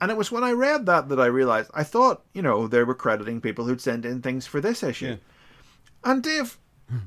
And 0.00 0.10
it 0.10 0.16
was 0.16 0.30
when 0.30 0.44
I 0.44 0.52
read 0.52 0.86
that 0.86 1.08
that 1.08 1.18
I 1.18 1.26
realized, 1.26 1.70
I 1.74 1.82
thought, 1.82 2.22
you 2.32 2.40
know, 2.40 2.68
they 2.68 2.84
were 2.84 2.94
crediting 2.94 3.40
people 3.40 3.64
who'd 3.64 3.80
sent 3.80 4.04
in 4.04 4.22
things 4.22 4.46
for 4.46 4.60
this 4.60 4.82
issue. 4.82 5.16
And 6.04 6.22
Dave, 6.22 6.56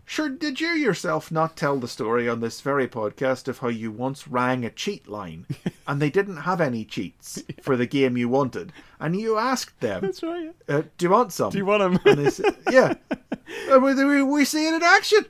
sure, 0.05 0.29
did 0.29 0.59
you 0.61 0.69
yourself 0.69 1.31
not 1.31 1.55
tell 1.55 1.77
the 1.77 1.87
story 1.87 2.27
on 2.29 2.39
this 2.39 2.61
very 2.61 2.87
podcast 2.87 3.47
of 3.47 3.59
how 3.59 3.67
you 3.69 3.91
once 3.91 4.27
rang 4.27 4.63
a 4.65 4.69
cheat 4.69 5.07
line 5.07 5.45
and 5.87 6.01
they 6.01 6.09
didn't 6.09 6.37
have 6.37 6.61
any 6.61 6.85
cheats 6.85 7.43
for 7.61 7.75
the 7.75 7.87
game 7.87 8.17
you 8.17 8.29
wanted? 8.29 8.71
And 8.99 9.19
you 9.19 9.37
asked 9.37 9.79
them, 9.79 10.01
That's 10.01 10.21
right. 10.21 10.53
uh, 10.69 10.83
do 10.97 11.05
you 11.05 11.09
want 11.09 11.33
some? 11.33 11.49
Do 11.51 11.57
you 11.57 11.65
want 11.65 11.81
them? 11.81 11.99
And 12.05 12.25
they 12.25 12.29
said, 12.29 12.55
yeah. 12.71 12.93
And 13.69 13.83
we, 13.83 13.93
we, 13.95 14.21
we 14.23 14.45
see 14.45 14.67
it 14.67 14.73
in 14.75 14.83
action. 14.83 15.25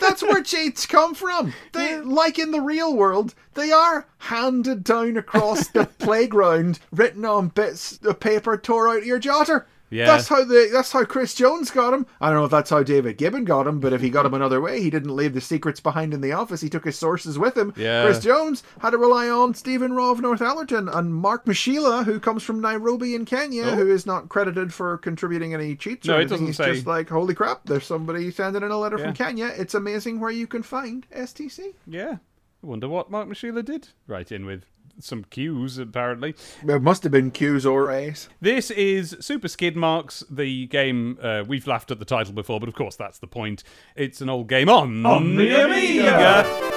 That's 0.00 0.22
where 0.22 0.42
cheats 0.42 0.84
come 0.86 1.14
from. 1.14 1.54
They, 1.72 2.00
like 2.00 2.38
in 2.38 2.50
the 2.50 2.60
real 2.60 2.94
world, 2.96 3.34
they 3.54 3.70
are 3.70 4.06
handed 4.18 4.84
down 4.84 5.16
across 5.16 5.68
the 5.68 5.86
playground, 5.98 6.80
written 6.90 7.24
on 7.24 7.48
bits 7.48 7.98
of 8.02 8.20
paper 8.20 8.56
tore 8.56 8.88
out 8.88 8.98
of 8.98 9.06
your 9.06 9.20
jotter. 9.20 9.64
Yeah. 9.92 10.06
That's 10.06 10.28
how 10.28 10.42
the 10.44 10.70
that's 10.72 10.90
how 10.90 11.04
Chris 11.04 11.34
Jones 11.34 11.70
got 11.70 11.92
him. 11.92 12.06
I 12.20 12.28
don't 12.30 12.38
know 12.38 12.44
if 12.46 12.50
that's 12.50 12.70
how 12.70 12.82
David 12.82 13.18
Gibbon 13.18 13.44
got 13.44 13.66
him, 13.66 13.78
but 13.78 13.92
if 13.92 14.00
he 14.00 14.08
got 14.08 14.24
him 14.24 14.32
another 14.34 14.60
way, 14.60 14.80
he 14.80 14.88
didn't 14.88 15.14
leave 15.14 15.34
the 15.34 15.40
secrets 15.40 15.80
behind 15.80 16.14
in 16.14 16.22
the 16.22 16.32
office. 16.32 16.62
He 16.62 16.70
took 16.70 16.84
his 16.84 16.98
sources 16.98 17.38
with 17.38 17.56
him. 17.56 17.74
Yeah. 17.76 18.04
Chris 18.04 18.20
Jones 18.20 18.62
had 18.80 18.90
to 18.90 18.98
rely 18.98 19.28
on 19.28 19.54
Stephen 19.54 19.92
Raw 19.92 20.10
of 20.12 20.20
Northallerton 20.20 20.94
and 20.96 21.14
Mark 21.14 21.44
Mashila, 21.44 22.04
who 22.04 22.18
comes 22.18 22.42
from 22.42 22.60
Nairobi 22.60 23.14
in 23.14 23.26
Kenya, 23.26 23.64
oh. 23.64 23.76
who 23.76 23.90
is 23.90 24.06
not 24.06 24.30
credited 24.30 24.72
for 24.72 24.96
contributing 24.98 25.52
any 25.52 25.76
cheats. 25.76 26.08
Oh. 26.08 26.12
No, 26.12 26.18
or 26.18 26.22
it 26.22 26.28
doesn't 26.28 26.46
He's 26.46 26.56
say. 26.56 26.72
just 26.74 26.86
like, 26.86 27.10
holy 27.10 27.34
crap, 27.34 27.64
there's 27.66 27.86
somebody 27.86 28.30
sending 28.30 28.62
in 28.62 28.70
a 28.70 28.78
letter 28.78 28.96
Yeah. 28.98 29.04
from 29.04 29.14
Kenya. 29.14 29.52
It's 29.56 29.74
amazing 29.74 30.20
where 30.20 30.30
you 30.30 30.46
can 30.46 30.62
find 30.62 31.06
STC. 31.10 31.74
Yeah. 31.86 32.16
I 32.64 32.66
wonder 32.66 32.88
what 32.88 33.10
Mark 33.10 33.28
Mashila 33.28 33.64
did. 33.64 33.88
Right 34.06 34.30
in 34.30 34.46
with 34.46 34.64
some 34.98 35.24
cues, 35.24 35.78
apparently. 35.78 36.34
It 36.66 36.82
must 36.82 37.02
have 37.02 37.12
been 37.12 37.30
Q's 37.30 37.66
or 37.66 37.90
A's. 37.90 38.28
This 38.40 38.70
is 38.70 39.16
Super 39.20 39.48
Skid 39.48 39.76
Marks, 39.76 40.24
the 40.30 40.66
game. 40.66 41.18
Uh, 41.20 41.44
we've 41.46 41.66
laughed 41.66 41.90
at 41.90 41.98
the 41.98 42.04
title 42.04 42.32
before, 42.32 42.60
but 42.60 42.68
of 42.68 42.74
course 42.74 42.96
that's 42.96 43.18
the 43.18 43.26
point. 43.26 43.64
It's 43.96 44.20
an 44.20 44.28
old 44.28 44.48
game 44.48 44.68
on, 44.68 45.04
on 45.06 45.36
the 45.36 45.64
Amiga. 45.64 46.72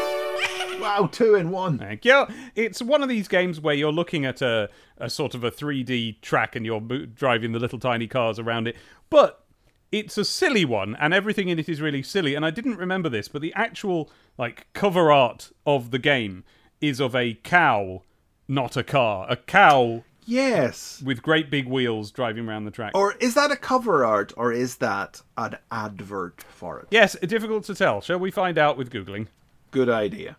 Wow, 0.79 1.09
two 1.11 1.35
in 1.35 1.49
one. 1.49 1.79
Thank 1.79 2.05
you. 2.05 2.27
It's 2.53 2.81
one 2.81 3.01
of 3.01 3.09
these 3.09 3.27
games 3.27 3.59
where 3.59 3.73
you're 3.73 3.91
looking 3.91 4.23
at 4.25 4.41
a, 4.41 4.69
a 4.97 5.09
sort 5.09 5.33
of 5.33 5.43
a 5.43 5.49
3D 5.49 6.21
track 6.21 6.55
and 6.55 6.65
you're 6.65 6.81
mo- 6.81 7.05
driving 7.05 7.53
the 7.53 7.59
little 7.59 7.79
tiny 7.79 8.07
cars 8.07 8.37
around 8.37 8.67
it. 8.67 8.75
But 9.09 9.43
it's 9.91 10.17
a 10.17 10.25
silly 10.25 10.65
one, 10.65 10.95
and 10.99 11.13
everything 11.13 11.47
in 11.49 11.57
it 11.57 11.69
is 11.69 11.81
really 11.81 12.03
silly. 12.03 12.35
And 12.35 12.45
I 12.45 12.49
didn't 12.51 12.75
remember 12.77 13.09
this, 13.09 13.27
but 13.27 13.41
the 13.41 13.53
actual 13.55 14.11
like 14.37 14.67
cover 14.73 15.11
art 15.11 15.51
of 15.65 15.91
the 15.91 15.99
game 15.99 16.43
is 16.87 16.99
of 16.99 17.15
a 17.15 17.33
cow, 17.43 18.01
not 18.47 18.75
a 18.77 18.83
car. 18.83 19.25
A 19.29 19.35
cow 19.35 20.03
Yes. 20.27 21.01
with 21.05 21.21
great 21.21 21.49
big 21.51 21.67
wheels 21.67 22.09
driving 22.11 22.47
around 22.49 22.65
the 22.65 22.71
track. 22.71 22.91
Or 22.95 23.13
is 23.19 23.35
that 23.35 23.51
a 23.51 23.55
cover 23.55 24.03
art, 24.05 24.33
or 24.35 24.51
is 24.51 24.77
that 24.77 25.21
an 25.37 25.55
advert 25.71 26.41
for 26.41 26.79
it? 26.79 26.87
yes, 26.89 27.15
difficult 27.21 27.63
to 27.65 27.75
tell. 27.75 28.01
Shall 28.01 28.17
we 28.19 28.31
find 28.31 28.57
out 28.57 28.77
with 28.77 28.89
googling? 28.91 29.27
Good 29.71 29.89
idea. 29.89 30.37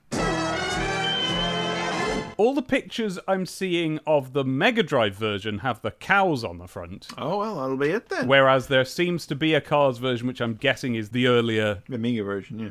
All 2.39 2.53
the 2.53 2.61
pictures 2.63 3.19
I'm 3.27 3.47
seeing 3.47 3.99
of 4.07 4.35
the 4.35 4.45
Mega 4.45 4.83
Drive 4.83 5.15
version 5.15 5.61
have 5.61 5.81
the 5.81 5.91
cows 5.93 6.45
on 6.45 6.59
the 6.59 6.67
front. 6.67 7.09
Oh 7.17 7.39
well, 7.39 7.55
that'll 7.61 7.79
be 7.79 7.89
it 7.89 8.11
then. 8.11 8.29
Whereas 8.29 8.67
there 8.67 8.85
seems 8.85 9.27
to 9.29 9.35
be 9.35 9.55
a 9.55 9.61
Cars 9.63 9.97
version, 9.97 10.27
which 10.27 10.43
I'm 10.43 10.53
guessing 10.55 10.97
is 10.97 11.11
the 11.11 11.29
earlier. 11.29 11.83
The 11.89 11.97
Mega 11.97 12.23
version, 12.25 12.59
yeah. 12.59 12.71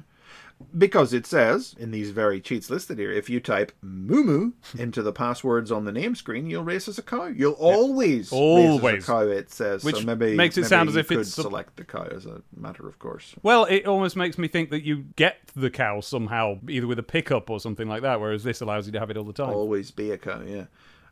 Because 0.77 1.13
it 1.13 1.25
says 1.25 1.75
in 1.77 1.91
these 1.91 2.11
very 2.11 2.39
cheats 2.41 2.69
listed 2.69 2.97
here, 2.97 3.11
if 3.11 3.29
you 3.29 3.39
type 3.39 3.71
Mumu 3.83 4.53
into 4.77 5.01
the 5.01 5.11
passwords 5.11 5.71
on 5.71 5.85
the 5.85 5.91
name 5.91 6.15
screen, 6.15 6.49
you'll 6.49 6.63
race 6.63 6.87
as 6.87 6.97
a 6.97 7.01
cow. 7.01 7.25
You'll 7.25 7.53
always, 7.53 8.31
race 8.31 8.33
Always. 8.33 8.95
as 8.97 9.03
a 9.03 9.07
cow. 9.07 9.19
It 9.21 9.51
says, 9.51 9.83
Which 9.83 9.97
so 9.97 10.01
maybe 10.03 10.35
makes 10.35 10.57
it 10.57 10.61
maybe 10.61 10.69
sound 10.69 10.89
as 10.89 10.95
you 10.95 11.01
if 11.01 11.07
could 11.09 11.19
it's 11.19 11.33
select 11.33 11.75
the 11.77 11.83
cow 11.83 12.03
as 12.03 12.25
a 12.25 12.41
matter 12.55 12.87
of 12.87 12.99
course. 12.99 13.35
Well, 13.43 13.65
it 13.65 13.85
almost 13.85 14.15
makes 14.15 14.37
me 14.37 14.47
think 14.47 14.69
that 14.69 14.83
you 14.83 15.05
get 15.15 15.37
the 15.55 15.69
cow 15.69 15.99
somehow, 16.01 16.59
either 16.69 16.87
with 16.87 16.99
a 16.99 17.03
pickup 17.03 17.49
or 17.49 17.59
something 17.59 17.87
like 17.87 18.01
that, 18.01 18.19
whereas 18.19 18.43
this 18.43 18.61
allows 18.61 18.85
you 18.85 18.91
to 18.93 18.99
have 18.99 19.09
it 19.09 19.17
all 19.17 19.23
the 19.25 19.33
time. 19.33 19.53
Always 19.53 19.91
be 19.91 20.11
a 20.11 20.17
cow, 20.17 20.41
yeah. 20.45 20.65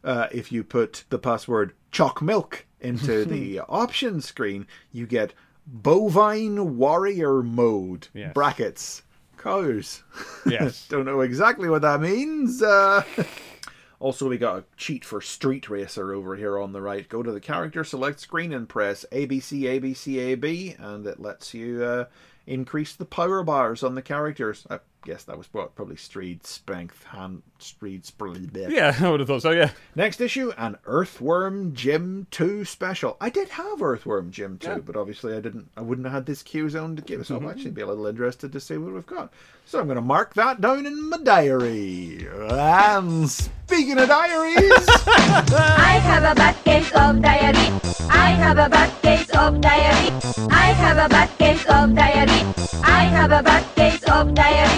Uh, 0.04 0.28
if 0.32 0.52
you 0.52 0.64
put 0.64 1.06
the 1.10 1.20
password 1.20 1.74
chalk 1.92 2.22
milk 2.22 2.66
into 2.82 3.24
the 3.34 3.60
options 3.62 4.26
screen, 4.26 4.68
you 4.92 5.06
get 5.06 5.34
bovine 5.66 6.78
warrior 6.78 7.42
mode 7.44 8.08
Yes. 8.14 8.34
brackets 8.34 9.04
cows. 9.44 10.04
Yes. 10.46 10.88
Don't 10.90 11.06
know 11.06 11.22
exactly 11.22 11.70
what 11.70 11.84
that 11.84 12.02
means. 12.02 12.62
Uh, 12.62 13.04
also, 14.00 14.28
we 14.28 14.38
got 14.38 14.60
a 14.60 14.64
cheat 14.76 15.06
for 15.06 15.22
Street 15.22 15.70
Racer 15.70 16.14
over 16.14 16.36
here 16.36 16.60
on 16.60 16.74
the 16.74 16.82
right. 16.82 17.08
Go 17.08 17.24
to 17.24 17.32
the 17.32 17.40
character 17.40 17.86
select 17.86 18.20
screen 18.20 18.52
and 18.52 18.68
press 18.68 19.06
ABC, 19.10 19.62
ABC, 19.62 20.18
AB, 20.18 20.76
and 20.78 21.08
it 21.08 21.22
lets 21.22 21.54
you 21.54 21.82
uh, 21.82 22.06
increase 22.46 22.94
the 22.94 23.06
power 23.06 23.42
bars 23.42 23.84
on 23.84 23.96
the 23.96 24.02
characters. 24.02 24.68
I 24.70 24.80
guess 25.04 25.24
that 25.26 25.38
was 25.38 25.48
what, 25.52 25.76
probably 25.76 25.96
Street 25.96 26.46
Strength, 26.46 27.04
Hand, 27.06 27.44
Street 27.60 28.06
Sprint. 28.06 28.52
Yeah, 28.54 28.96
I 29.00 29.10
would 29.10 29.20
have 29.20 29.28
thought 29.28 29.42
so, 29.42 29.52
yeah. 29.52 29.72
Next 29.96 30.22
issue, 30.22 30.52
an 30.58 30.78
Earthworm 30.86 31.74
Jim 31.74 32.28
2 32.32 32.66
special. 32.66 33.18
I 33.20 33.30
did 33.30 33.50
have 33.50 33.82
Earthworm 33.82 34.32
Jim 34.32 34.58
2, 34.58 34.84
but 34.86 34.96
obviously 34.96 35.36
I 35.36 35.40
didn't 35.40 35.70
I 35.76 35.82
wouldn't 35.82 36.06
have 36.06 36.14
had 36.14 36.26
this 36.26 36.44
Q 36.44 36.70
zone 36.70 36.96
to 36.96 37.02
give, 37.02 37.26
so 37.26 37.36
I'll 37.36 37.42
mm-hmm. 37.42 37.50
actually 37.50 37.72
be 37.72 37.82
a 37.82 37.88
little 37.88 38.06
interested 38.06 38.52
to 38.52 38.60
see 38.60 38.78
what 38.78 38.94
we've 38.94 39.06
got. 39.06 39.34
So 39.66 39.80
I'm 39.80 39.88
gonna 39.88 40.02
mark 40.02 40.34
that 40.36 40.62
down 40.62 40.86
in 40.86 41.10
my 41.10 41.18
diary. 41.18 42.28
And 42.50 43.30
speaking 43.30 43.98
of 43.98 44.08
diaries, 44.08 44.72
I 44.88 46.00
have 46.04 46.24
a 46.24 46.36
bad 46.36 46.56
case 46.64 46.92
of 46.92 47.22
diarrhea. 47.22 47.80
I 48.10 48.32
have 48.32 48.58
a 48.58 48.70
bad 48.70 49.02
case 49.02 49.30
of 49.32 49.62
diarrhea. 49.62 50.48
I 50.52 50.74
have 50.74 50.98
a 50.98 51.10
bad 51.10 51.38
case 51.38 51.66
of 51.68 51.96
diarrhea. 51.96 52.54
I 52.84 53.04
have 53.06 53.32
a 53.32 53.42
bad 53.42 53.76
case 53.76 54.04
of 54.10 54.34
diarrhea. 54.34 54.73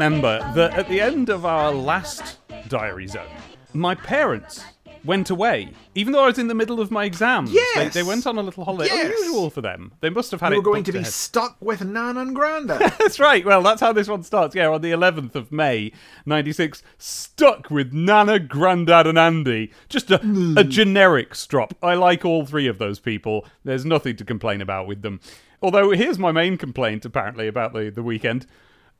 You 0.00 0.06
remember 0.06 0.38
that 0.54 0.78
at 0.78 0.88
the 0.88 0.98
end 0.98 1.28
of 1.28 1.44
our 1.44 1.70
last 1.70 2.38
diary 2.70 3.06
zone, 3.06 3.28
my 3.74 3.94
parents 3.94 4.64
went 5.04 5.28
away, 5.28 5.74
even 5.94 6.14
though 6.14 6.22
I 6.24 6.28
was 6.28 6.38
in 6.38 6.48
the 6.48 6.54
middle 6.54 6.80
of 6.80 6.90
my 6.90 7.04
exams? 7.04 7.52
Yes! 7.52 7.92
They, 7.92 8.00
they 8.00 8.08
went 8.08 8.26
on 8.26 8.38
a 8.38 8.42
little 8.42 8.64
holiday. 8.64 8.86
Yes! 8.86 9.12
Unusual 9.14 9.50
for 9.50 9.60
them. 9.60 9.92
They 10.00 10.08
must 10.08 10.30
have 10.30 10.40
had 10.40 10.54
it. 10.54 10.56
we're 10.56 10.62
going 10.62 10.84
to 10.84 10.92
be 10.92 11.00
ahead. 11.00 11.12
stuck 11.12 11.58
with 11.60 11.84
Nan 11.84 12.16
and 12.16 12.34
Grandad. 12.34 12.80
That's 12.98 13.20
right. 13.20 13.44
Well, 13.44 13.62
that's 13.62 13.82
how 13.82 13.92
this 13.92 14.08
one 14.08 14.22
starts. 14.22 14.54
Yeah, 14.54 14.68
on 14.68 14.80
the 14.80 14.90
11th 14.90 15.34
of 15.34 15.52
May, 15.52 15.92
96, 16.24 16.82
stuck 16.96 17.70
with 17.70 17.92
Nana, 17.92 18.38
Grandad, 18.38 19.06
and 19.06 19.18
Andy. 19.18 19.70
Just 19.90 20.10
a, 20.10 20.16
hmm. 20.16 20.56
a 20.56 20.64
generic 20.64 21.34
strop. 21.34 21.74
I 21.82 21.92
like 21.92 22.24
all 22.24 22.46
three 22.46 22.68
of 22.68 22.78
those 22.78 23.00
people. 23.00 23.44
There's 23.64 23.84
nothing 23.84 24.16
to 24.16 24.24
complain 24.24 24.62
about 24.62 24.86
with 24.86 25.02
them. 25.02 25.20
Although, 25.60 25.90
here's 25.90 26.18
my 26.18 26.32
main 26.32 26.56
complaint, 26.56 27.04
apparently, 27.04 27.46
about 27.46 27.74
the, 27.74 27.90
the 27.90 28.02
weekend. 28.02 28.46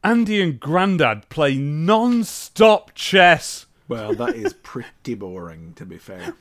Andy 0.02 0.40
and 0.40 0.58
Grandad 0.58 1.28
play 1.28 1.56
non 1.56 2.24
stop 2.24 2.94
chess. 2.94 3.66
well, 3.88 4.14
that 4.14 4.34
is 4.34 4.54
pretty 4.54 5.14
boring, 5.14 5.74
to 5.74 5.84
be 5.84 5.98
fair. 5.98 6.34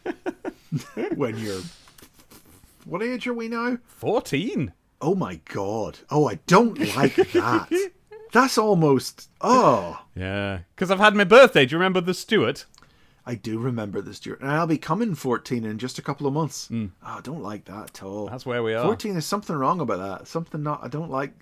when 1.15 1.37
you're. 1.37 1.61
What 2.85 3.03
age 3.03 3.27
are 3.27 3.33
we 3.33 3.49
now? 3.49 3.77
14. 3.87 4.73
Oh 5.01 5.15
my 5.15 5.39
god. 5.45 5.99
Oh, 6.09 6.27
I 6.27 6.35
don't 6.47 6.79
like 6.95 7.15
that. 7.15 7.91
That's 8.31 8.57
almost. 8.57 9.29
Oh. 9.41 10.03
Yeah. 10.15 10.59
Because 10.75 10.91
I've 10.91 10.99
had 10.99 11.15
my 11.15 11.23
birthday. 11.23 11.65
Do 11.65 11.73
you 11.73 11.79
remember 11.79 12.01
the 12.01 12.13
Stuart? 12.13 12.65
I 13.25 13.35
do 13.35 13.59
remember 13.59 14.01
this, 14.01 14.17
Stuart. 14.17 14.41
And 14.41 14.49
I'll 14.49 14.65
be 14.67 14.77
coming 14.77 15.13
14 15.15 15.63
in 15.65 15.77
just 15.77 15.99
a 15.99 16.01
couple 16.01 16.25
of 16.25 16.33
months. 16.33 16.67
Hmm. 16.67 16.87
Oh, 17.03 17.17
I 17.17 17.21
don't 17.21 17.43
like 17.43 17.65
that 17.65 17.89
at 17.89 18.03
all. 18.03 18.27
That's 18.27 18.45
where 18.45 18.63
we 18.63 18.73
are. 18.73 18.83
14 18.83 19.17
is 19.17 19.25
something 19.25 19.55
wrong 19.55 19.79
about 19.81 19.99
that. 19.99 20.27
Something 20.27 20.63
not. 20.63 20.83
I 20.83 20.87
don't 20.87 21.11
like. 21.11 21.33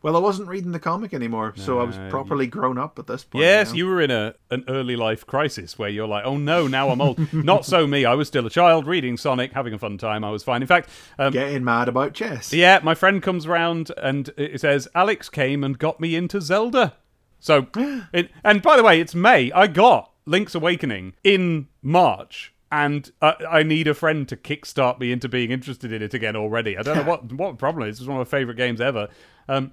Well, 0.00 0.16
I 0.16 0.20
wasn't 0.20 0.48
reading 0.48 0.72
the 0.72 0.78
comic 0.78 1.12
anymore, 1.12 1.54
so 1.56 1.80
I 1.80 1.84
was 1.84 1.98
properly 2.08 2.46
grown 2.46 2.78
up 2.78 2.98
at 2.98 3.06
this 3.08 3.24
point. 3.24 3.42
Yes, 3.42 3.70
know? 3.70 3.76
you 3.76 3.86
were 3.86 4.00
in 4.00 4.10
a 4.10 4.34
an 4.50 4.64
early 4.68 4.94
life 4.94 5.26
crisis 5.26 5.78
where 5.78 5.88
you're 5.88 6.06
like, 6.06 6.24
oh 6.24 6.36
no, 6.36 6.68
now 6.68 6.90
I'm 6.90 7.00
old. 7.00 7.32
Not 7.32 7.64
so 7.64 7.86
me. 7.86 8.04
I 8.04 8.14
was 8.14 8.28
still 8.28 8.46
a 8.46 8.50
child 8.50 8.86
reading 8.86 9.16
Sonic, 9.16 9.52
having 9.52 9.74
a 9.74 9.78
fun 9.78 9.98
time. 9.98 10.24
I 10.24 10.30
was 10.30 10.44
fine. 10.44 10.62
In 10.62 10.68
fact, 10.68 10.88
um, 11.18 11.32
Getting 11.32 11.64
mad 11.64 11.88
about 11.88 12.14
chess. 12.14 12.52
yeah, 12.52 12.78
my 12.82 12.94
friend 12.94 13.22
comes 13.22 13.48
round 13.48 13.90
and 14.00 14.30
it 14.36 14.60
says 14.60 14.86
Alex 14.94 15.28
came 15.28 15.64
and 15.64 15.78
got 15.78 16.00
me 16.00 16.14
into 16.14 16.40
Zelda. 16.40 16.94
So, 17.40 17.66
it, 18.12 18.30
and 18.44 18.62
by 18.62 18.76
the 18.76 18.82
way, 18.84 19.00
it's 19.00 19.14
May. 19.14 19.50
I 19.52 19.66
got 19.66 20.12
Link's 20.26 20.54
Awakening 20.54 21.14
in 21.24 21.68
March. 21.82 22.52
And 22.70 23.10
uh, 23.22 23.32
I 23.48 23.62
need 23.62 23.88
a 23.88 23.94
friend 23.94 24.28
to 24.28 24.36
kickstart 24.36 25.00
me 25.00 25.10
into 25.10 25.28
being 25.28 25.50
interested 25.50 25.90
in 25.92 26.02
it 26.02 26.12
again 26.12 26.36
already. 26.36 26.76
I 26.76 26.82
don't 26.82 26.96
know 26.98 27.02
what 27.10 27.32
what 27.32 27.50
the 27.52 27.56
problem 27.56 27.88
is. 27.88 27.98
It's 27.98 28.06
one 28.08 28.20
of 28.20 28.26
my 28.26 28.30
favorite 28.38 28.56
games 28.56 28.80
ever. 28.80 29.08
Um, 29.48 29.72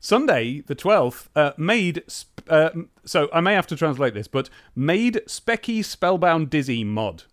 Sunday, 0.00 0.62
the 0.66 0.74
12th, 0.74 1.28
uh, 1.36 1.52
made. 1.56 2.02
Sp- 2.10 2.42
uh, 2.48 2.70
so 3.04 3.28
I 3.32 3.40
may 3.40 3.54
have 3.54 3.68
to 3.68 3.76
translate 3.76 4.14
this, 4.14 4.26
but 4.26 4.50
made 4.74 5.20
Specky 5.28 5.84
Spellbound 5.84 6.50
Dizzy 6.50 6.82
mod. 6.82 7.24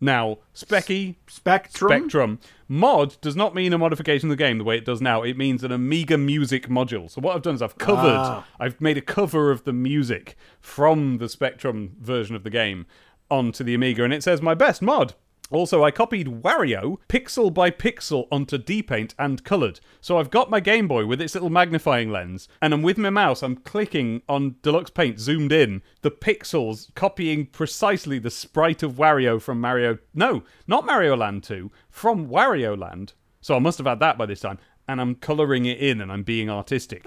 Now, 0.00 0.38
Specky 0.54 1.16
Spectrum. 1.26 1.88
Spectrum 1.90 2.38
mod 2.68 3.16
does 3.20 3.34
not 3.34 3.54
mean 3.54 3.72
a 3.72 3.78
modification 3.78 4.28
of 4.30 4.36
the 4.36 4.44
game 4.44 4.58
the 4.58 4.64
way 4.64 4.76
it 4.76 4.84
does 4.84 5.00
now. 5.00 5.22
It 5.22 5.36
means 5.36 5.64
an 5.64 5.72
Amiga 5.72 6.18
music 6.18 6.68
module. 6.68 7.10
So 7.10 7.20
what 7.20 7.34
I've 7.34 7.42
done 7.42 7.54
is 7.54 7.62
I've 7.62 7.78
covered, 7.78 8.18
Ah. 8.18 8.46
I've 8.60 8.80
made 8.80 8.98
a 8.98 9.00
cover 9.02 9.50
of 9.50 9.64
the 9.64 9.72
music 9.72 10.36
from 10.60 11.18
the 11.18 11.28
Spectrum 11.28 11.96
version 12.00 12.36
of 12.36 12.44
the 12.44 12.50
game 12.50 12.86
onto 13.30 13.64
the 13.64 13.74
Amiga, 13.74 14.04
and 14.04 14.12
it 14.12 14.22
says 14.22 14.42
my 14.42 14.54
best 14.54 14.82
mod. 14.82 15.14
Also, 15.50 15.84
I 15.84 15.90
copied 15.90 16.42
Wario 16.42 16.96
pixel 17.08 17.52
by 17.52 17.70
pixel 17.70 18.26
onto 18.32 18.56
D-Paint 18.56 19.14
and 19.18 19.44
coloured. 19.44 19.78
So 20.00 20.18
I've 20.18 20.30
got 20.30 20.50
my 20.50 20.58
Game 20.58 20.88
Boy 20.88 21.04
with 21.06 21.20
its 21.20 21.34
little 21.34 21.50
magnifying 21.50 22.10
lens, 22.10 22.48
and 22.62 22.72
I'm 22.72 22.82
with 22.82 22.96
my 22.96 23.10
mouse, 23.10 23.42
I'm 23.42 23.56
clicking 23.56 24.22
on 24.28 24.56
Deluxe 24.62 24.90
Paint 24.90 25.20
zoomed 25.20 25.52
in, 25.52 25.82
the 26.00 26.10
pixels 26.10 26.92
copying 26.94 27.46
precisely 27.46 28.18
the 28.18 28.30
sprite 28.30 28.82
of 28.82 28.94
Wario 28.94 29.40
from 29.40 29.60
Mario. 29.60 29.98
No, 30.14 30.44
not 30.66 30.86
Mario 30.86 31.16
Land 31.16 31.44
2, 31.44 31.70
from 31.90 32.28
Wario 32.28 32.76
Land. 32.76 33.12
So 33.40 33.54
I 33.54 33.58
must 33.58 33.76
have 33.78 33.86
had 33.86 34.00
that 34.00 34.16
by 34.16 34.26
this 34.26 34.40
time, 34.40 34.58
and 34.88 35.00
I'm 35.00 35.14
colouring 35.14 35.66
it 35.66 35.78
in 35.78 36.00
and 36.00 36.10
I'm 36.10 36.22
being 36.22 36.48
artistic. 36.48 37.04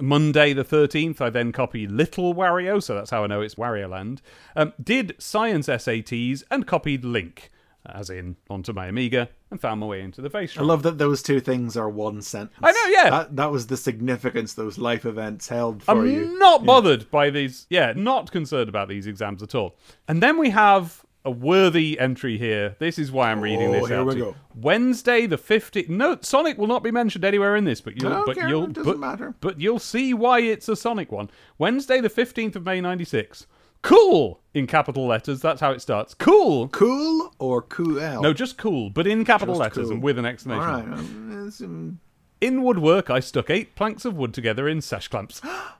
Monday 0.00 0.52
the 0.52 0.64
13th, 0.64 1.20
I 1.20 1.30
then 1.30 1.52
copied 1.52 1.90
Little 1.90 2.34
Wario, 2.34 2.82
so 2.82 2.94
that's 2.94 3.10
how 3.10 3.24
I 3.24 3.26
know 3.26 3.40
it's 3.40 3.54
Wario 3.56 3.88
Land. 3.88 4.22
Um, 4.56 4.72
did 4.82 5.14
science 5.18 5.66
SATs 5.68 6.42
and 6.50 6.66
copied 6.66 7.04
Link, 7.04 7.50
as 7.86 8.10
in 8.10 8.36
onto 8.48 8.72
my 8.72 8.86
Amiga, 8.86 9.28
and 9.50 9.60
found 9.60 9.80
my 9.80 9.86
way 9.86 10.00
into 10.00 10.20
the 10.20 10.30
face 10.30 10.56
I 10.56 10.62
love 10.62 10.82
that 10.84 10.98
those 10.98 11.22
two 11.22 11.40
things 11.40 11.76
are 11.76 11.88
one 11.88 12.22
sentence. 12.22 12.58
I 12.62 12.72
know, 12.72 12.84
yeah. 12.90 13.10
That, 13.10 13.36
that 13.36 13.50
was 13.50 13.66
the 13.66 13.76
significance 13.76 14.54
those 14.54 14.78
life 14.78 15.04
events 15.04 15.48
held 15.48 15.82
for 15.82 15.92
I'm 15.92 16.06
you. 16.06 16.38
not 16.38 16.64
bothered 16.64 17.10
by 17.10 17.30
these. 17.30 17.66
Yeah, 17.70 17.92
not 17.96 18.30
concerned 18.30 18.68
about 18.68 18.88
these 18.88 19.06
exams 19.06 19.42
at 19.42 19.54
all. 19.54 19.76
And 20.08 20.22
then 20.22 20.38
we 20.38 20.50
have 20.50 21.04
a 21.24 21.30
worthy 21.30 21.98
entry 21.98 22.38
here. 22.38 22.76
This 22.78 22.98
is 22.98 23.12
why 23.12 23.30
I'm 23.30 23.40
reading 23.40 23.68
Oh, 23.68 23.72
this 23.72 23.88
here 23.88 23.98
out. 24.00 24.06
we. 24.14 24.34
Wednesday 24.54 25.26
the 25.26 25.36
15th. 25.36 25.88
No, 25.88 26.16
Sonic 26.22 26.56
will 26.56 26.66
not 26.66 26.82
be 26.82 26.90
mentioned 26.90 27.24
anywhere 27.24 27.56
in 27.56 27.64
this, 27.64 27.80
but 27.80 28.00
you'll 28.00 28.24
but 28.24 28.36
care, 28.36 28.48
you'll 28.48 28.68
but, 28.68 28.98
matter. 28.98 29.34
but 29.40 29.60
you'll 29.60 29.78
see 29.78 30.14
why 30.14 30.40
it's 30.40 30.68
a 30.68 30.76
Sonic 30.76 31.12
one. 31.12 31.30
Wednesday 31.58 32.00
the 32.00 32.08
15th 32.08 32.56
of 32.56 32.64
May 32.64 32.80
96. 32.80 33.46
Cool 33.82 34.40
in 34.54 34.66
capital 34.66 35.06
letters. 35.06 35.40
That's 35.40 35.60
how 35.60 35.70
it 35.72 35.80
starts. 35.80 36.12
Cool. 36.14 36.68
Cool 36.68 37.32
or 37.38 37.62
cool? 37.62 37.94
No, 38.20 38.32
just 38.34 38.58
cool, 38.58 38.90
but 38.90 39.06
in 39.06 39.24
capital 39.24 39.54
Just 39.54 39.60
letters 39.60 39.84
cool. 39.86 39.92
and 39.94 40.02
with 40.02 40.18
an 40.18 40.26
exclamation. 40.26 40.64
right. 40.66 40.86
mark. 40.86 41.00
um, 41.00 41.58
um, 41.62 42.00
In 42.42 42.62
woodwork, 42.62 43.08
I 43.10 43.20
stuck 43.20 43.48
eight 43.50 43.74
planks 43.74 44.04
of 44.04 44.16
wood 44.16 44.34
together 44.34 44.68
in 44.68 44.80
sash 44.80 45.08
clamps. 45.08 45.40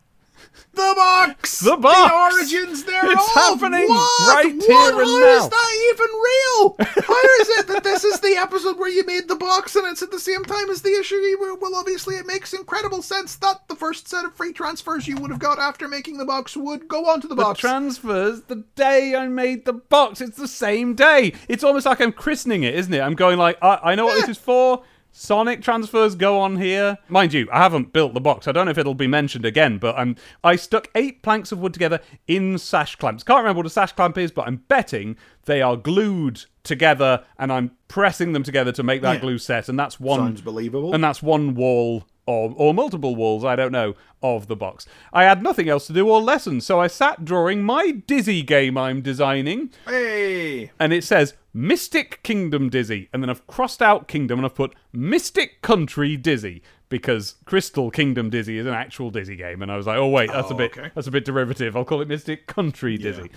The 0.72 0.92
box! 0.96 1.60
The 1.60 1.76
box! 1.76 2.10
The 2.10 2.38
origins 2.60 2.84
thereof! 2.84 3.10
It's 3.12 3.34
happening 3.34 3.88
what? 3.88 4.34
right 4.34 4.54
what? 4.54 4.64
here 4.66 5.00
and 5.00 5.10
How 5.10 5.18
now. 5.20 5.36
is 5.44 5.48
that 5.48 5.72
even 5.90 6.06
real? 6.06 6.76
How 7.06 7.40
is 7.40 7.48
it 7.58 7.66
that 7.68 7.82
this 7.84 8.04
is 8.04 8.20
the 8.20 8.36
episode 8.36 8.78
where 8.78 8.88
you 8.88 9.04
made 9.04 9.28
the 9.28 9.36
box 9.36 9.74
and 9.76 9.86
it's 9.88 10.02
at 10.02 10.10
the 10.10 10.18
same 10.20 10.44
time 10.44 10.70
as 10.70 10.82
the 10.82 10.90
issue? 10.98 11.20
Well, 11.60 11.74
obviously, 11.74 12.16
it 12.16 12.26
makes 12.26 12.52
incredible 12.52 13.02
sense 13.02 13.36
that 13.36 13.66
the 13.68 13.74
first 13.74 14.08
set 14.08 14.24
of 14.24 14.34
free 14.34 14.52
transfers 14.52 15.08
you 15.08 15.16
would 15.16 15.30
have 15.30 15.40
got 15.40 15.58
after 15.58 15.88
making 15.88 16.18
the 16.18 16.24
box 16.24 16.56
would 16.56 16.86
go 16.88 17.06
onto 17.06 17.26
the 17.28 17.34
The 17.34 17.42
box. 17.42 17.60
transfers 17.60 18.42
the 18.42 18.64
day 18.76 19.14
I 19.16 19.26
made 19.28 19.64
the 19.64 19.72
box. 19.74 20.20
It's 20.20 20.36
the 20.38 20.48
same 20.48 20.94
day. 20.94 21.32
It's 21.48 21.64
almost 21.64 21.86
like 21.86 22.00
I'm 22.00 22.12
christening 22.12 22.62
it, 22.62 22.74
isn't 22.74 22.92
it? 22.94 23.00
I'm 23.00 23.14
going 23.14 23.38
like, 23.38 23.58
I, 23.62 23.78
I 23.82 23.94
know 23.94 24.06
what 24.06 24.14
this 24.20 24.28
eh. 24.28 24.32
is 24.32 24.38
for. 24.38 24.82
Sonic 25.12 25.60
transfers 25.62 26.14
go 26.14 26.38
on 26.38 26.56
here. 26.56 26.98
Mind 27.08 27.32
you, 27.32 27.48
I 27.52 27.58
haven't 27.58 27.92
built 27.92 28.14
the 28.14 28.20
box. 28.20 28.46
I 28.46 28.52
don't 28.52 28.66
know 28.66 28.70
if 28.70 28.78
it'll 28.78 28.94
be 28.94 29.06
mentioned 29.06 29.44
again, 29.44 29.78
but 29.78 29.96
I'm 29.98 30.16
I 30.44 30.56
stuck 30.56 30.88
eight 30.94 31.22
planks 31.22 31.50
of 31.52 31.58
wood 31.58 31.72
together 31.72 32.00
in 32.28 32.58
sash 32.58 32.96
clamps. 32.96 33.22
Can't 33.24 33.38
remember 33.38 33.58
what 33.58 33.66
a 33.66 33.70
sash 33.70 33.92
clamp 33.92 34.16
is, 34.18 34.30
but 34.30 34.46
I'm 34.46 34.56
betting 34.68 35.16
they 35.46 35.62
are 35.62 35.76
glued 35.76 36.44
together 36.62 37.24
and 37.38 37.50
I'm 37.52 37.72
pressing 37.88 38.32
them 38.34 38.42
together 38.42 38.70
to 38.72 38.82
make 38.82 39.02
that 39.02 39.14
Yeah. 39.14 39.20
glue 39.20 39.38
set, 39.38 39.68
and 39.68 39.78
that's 39.78 39.98
one 39.98 40.20
Sounds 40.20 40.40
believable. 40.42 40.94
and 40.94 41.02
that's 41.02 41.22
one 41.22 41.54
wall 41.54 42.04
or, 42.26 42.54
or 42.56 42.72
multiple 42.72 43.16
walls, 43.16 43.44
I 43.44 43.56
don't 43.56 43.72
know, 43.72 43.94
of 44.22 44.46
the 44.46 44.54
box. 44.54 44.86
I 45.12 45.24
had 45.24 45.42
nothing 45.42 45.68
else 45.68 45.88
to 45.88 45.92
do 45.92 46.08
or 46.08 46.20
lessons, 46.20 46.64
so 46.64 46.78
I 46.78 46.86
sat 46.86 47.24
drawing 47.24 47.62
my 47.64 47.90
Dizzy 48.06 48.42
game 48.42 48.78
I'm 48.78 49.00
designing, 49.00 49.70
hey! 49.88 50.70
and 50.78 50.92
it 50.92 51.02
says 51.02 51.34
Mystic 51.52 52.22
Kingdom 52.22 52.68
Dizzy, 52.68 53.08
and 53.12 53.22
then 53.22 53.30
I've 53.30 53.46
crossed 53.46 53.82
out 53.82 54.06
Kingdom 54.08 54.38
and 54.38 54.46
I've 54.46 54.54
put 54.54 54.74
Mystic 54.92 55.62
Country 55.62 56.16
Dizzy 56.16 56.62
because 56.88 57.36
Crystal 57.44 57.90
Kingdom 57.90 58.30
Dizzy 58.30 58.58
is 58.58 58.66
an 58.66 58.74
actual 58.74 59.10
Dizzy 59.10 59.36
game, 59.36 59.62
and 59.62 59.70
I 59.70 59.76
was 59.76 59.86
like, 59.86 59.98
oh 59.98 60.08
wait, 60.08 60.30
that's 60.30 60.50
a 60.50 60.54
Oh, 60.54 60.56
bit 60.56 60.76
okay. 60.78 60.90
that's 60.94 61.06
a 61.06 61.10
bit 61.10 61.24
derivative. 61.24 61.76
I'll 61.76 61.84
call 61.84 62.00
it 62.00 62.08
Mystic 62.08 62.46
Country 62.46 62.96
Dizzy. 62.96 63.30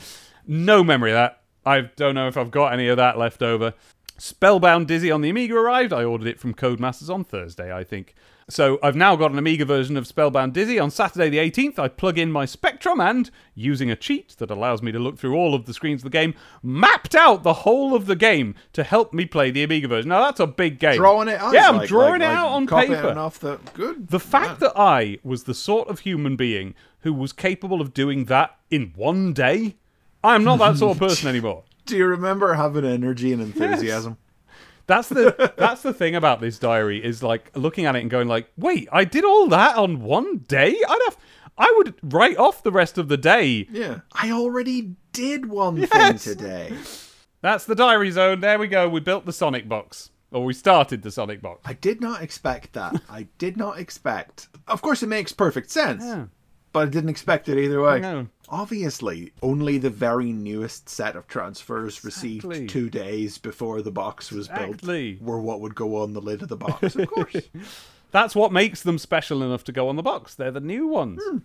No 0.47 0.83
memory 0.83 1.11
of 1.11 1.15
that. 1.15 1.41
I 1.65 1.81
don't 1.81 2.15
know 2.15 2.27
if 2.27 2.35
I've 2.37 2.51
got 2.51 2.73
any 2.73 2.87
of 2.87 2.97
that 2.97 3.17
left 3.17 3.41
over. 3.41 3.73
Spellbound 4.17 4.87
Dizzy 4.87 5.09
on 5.11 5.21
the 5.21 5.29
Amiga 5.29 5.55
arrived. 5.55 5.93
I 5.93 6.03
ordered 6.03 6.27
it 6.27 6.39
from 6.39 6.53
Codemasters 6.53 7.13
on 7.13 7.23
Thursday, 7.23 7.73
I 7.73 7.83
think. 7.83 8.13
So 8.53 8.77
I've 8.83 8.95
now 8.95 9.15
got 9.15 9.31
an 9.31 9.39
Amiga 9.39 9.65
version 9.65 9.97
of 9.97 10.05
Spellbound 10.05 10.53
Dizzy. 10.53 10.77
On 10.77 10.91
Saturday 10.91 11.27
the 11.27 11.39
18th, 11.39 11.79
I 11.79 11.87
plug 11.87 12.19
in 12.19 12.31
my 12.31 12.45
Spectrum 12.45 13.01
and, 13.01 13.31
using 13.55 13.89
a 13.89 13.95
cheat 13.95 14.35
that 14.37 14.51
allows 14.51 14.83
me 14.83 14.91
to 14.91 14.99
look 14.99 15.17
through 15.17 15.33
all 15.35 15.55
of 15.55 15.65
the 15.65 15.73
screens 15.73 16.01
of 16.01 16.03
the 16.03 16.11
game, 16.11 16.35
mapped 16.61 17.15
out 17.15 17.41
the 17.41 17.53
whole 17.53 17.95
of 17.95 18.05
the 18.05 18.15
game 18.15 18.53
to 18.73 18.83
help 18.83 19.11
me 19.11 19.25
play 19.25 19.49
the 19.49 19.63
Amiga 19.63 19.87
version. 19.87 20.09
Now 20.09 20.21
that's 20.25 20.39
a 20.39 20.45
big 20.45 20.77
game. 20.77 20.97
Drawing 20.97 21.29
it 21.29 21.39
out. 21.39 21.51
Yeah, 21.51 21.67
I'm 21.67 21.77
like- 21.77 21.89
drawing 21.89 22.21
like- 22.21 22.29
it 22.29 22.35
out 22.35 22.45
like 22.61 22.71
on 22.71 22.87
paper. 22.87 23.19
off 23.19 23.39
the 23.39 23.59
good. 23.73 24.09
The 24.09 24.19
fact 24.19 24.59
that 24.59 24.73
I 24.77 25.17
was 25.23 25.45
the 25.45 25.55
sort 25.55 25.87
of 25.87 26.01
human 26.01 26.35
being 26.35 26.75
who 26.99 27.11
was 27.11 27.33
capable 27.33 27.81
of 27.81 27.91
doing 27.91 28.25
that 28.25 28.55
in 28.69 28.93
one 28.95 29.33
day, 29.33 29.77
I'm 30.23 30.43
not 30.43 30.59
that 30.59 30.77
sort 30.77 30.91
of 30.95 30.99
person 31.09 31.27
anymore. 31.27 31.63
Do 31.87 31.97
you 31.97 32.05
remember 32.05 32.53
having 32.53 32.85
energy 32.85 33.33
and 33.33 33.41
enthusiasm? 33.41 34.17
That's 34.85 35.07
the 35.09 35.53
that's 35.57 35.81
the 35.81 35.93
thing 35.93 36.15
about 36.15 36.41
this 36.41 36.59
diary 36.59 37.03
is 37.03 37.23
like 37.23 37.51
looking 37.55 37.85
at 37.85 37.95
it 37.95 38.01
and 38.01 38.09
going 38.11 38.27
like, 38.27 38.51
wait, 38.57 38.87
I 38.91 39.05
did 39.05 39.23
all 39.23 39.47
that 39.47 39.75
on 39.77 40.01
one 40.01 40.39
day. 40.39 40.75
I'd 40.87 40.99
have, 41.05 41.17
I 41.57 41.73
would 41.77 41.95
write 42.03 42.37
off 42.37 42.63
the 42.63 42.71
rest 42.71 42.97
of 42.97 43.07
the 43.07 43.17
day. 43.17 43.67
Yeah. 43.71 43.99
I 44.13 44.31
already 44.31 44.95
did 45.13 45.45
one 45.49 45.77
Yes. 45.77 45.89
thing 45.89 46.35
today. 46.35 46.73
That's 47.41 47.65
the 47.65 47.75
diary 47.75 48.11
zone. 48.11 48.39
There 48.41 48.57
we 48.59 48.67
go. 48.67 48.89
We 48.89 48.99
built 48.99 49.25
the 49.25 49.33
Sonic 49.33 49.67
box, 49.69 50.09
or 50.31 50.43
we 50.45 50.53
started 50.53 51.01
the 51.01 51.11
Sonic 51.11 51.41
box. 51.41 51.61
I 51.65 51.73
did 51.73 52.01
not 52.01 52.21
expect 52.21 52.73
that. 52.73 53.01
I 53.09 53.27
did 53.37 53.55
not 53.57 53.79
expect. 53.79 54.47
Of 54.67 54.81
course, 54.81 55.03
it 55.03 55.07
makes 55.07 55.31
perfect 55.33 55.69
sense. 55.71 56.03
Yeah. 56.03 56.25
But 56.73 56.87
I 56.87 56.91
didn't 56.91 57.09
expect 57.11 57.47
it 57.49 57.57
either 57.59 57.81
way. 57.81 57.99
No. 57.99 58.27
Obviously, 58.49 59.31
only 59.41 59.77
the 59.77 59.89
very 59.91 60.31
newest 60.33 60.89
set 60.89 61.15
of 61.15 61.27
transfers 61.27 61.97
Exactly. 62.03 62.39
received 62.49 62.69
two 62.69 62.89
days 62.89 63.37
before 63.37 63.81
the 63.81 63.91
box 63.91 64.31
was 64.31 64.47
Exactly. 64.47 65.13
built 65.13 65.21
were 65.21 65.39
what 65.39 65.61
would 65.61 65.75
go 65.75 66.01
on 66.01 66.13
the 66.13 66.21
lid 66.21 66.41
of 66.41 66.49
the 66.49 66.57
box, 66.57 66.95
of 66.95 67.07
course. 67.11 67.35
That's 68.11 68.35
what 68.35 68.51
makes 68.51 68.81
them 68.83 68.97
special 68.97 69.41
enough 69.43 69.63
to 69.65 69.71
go 69.71 69.87
on 69.87 69.95
the 69.95 70.03
box. 70.03 70.35
They're 70.35 70.51
the 70.51 70.59
new 70.59 70.87
ones. 70.87 71.21
Hmm. 71.23 71.37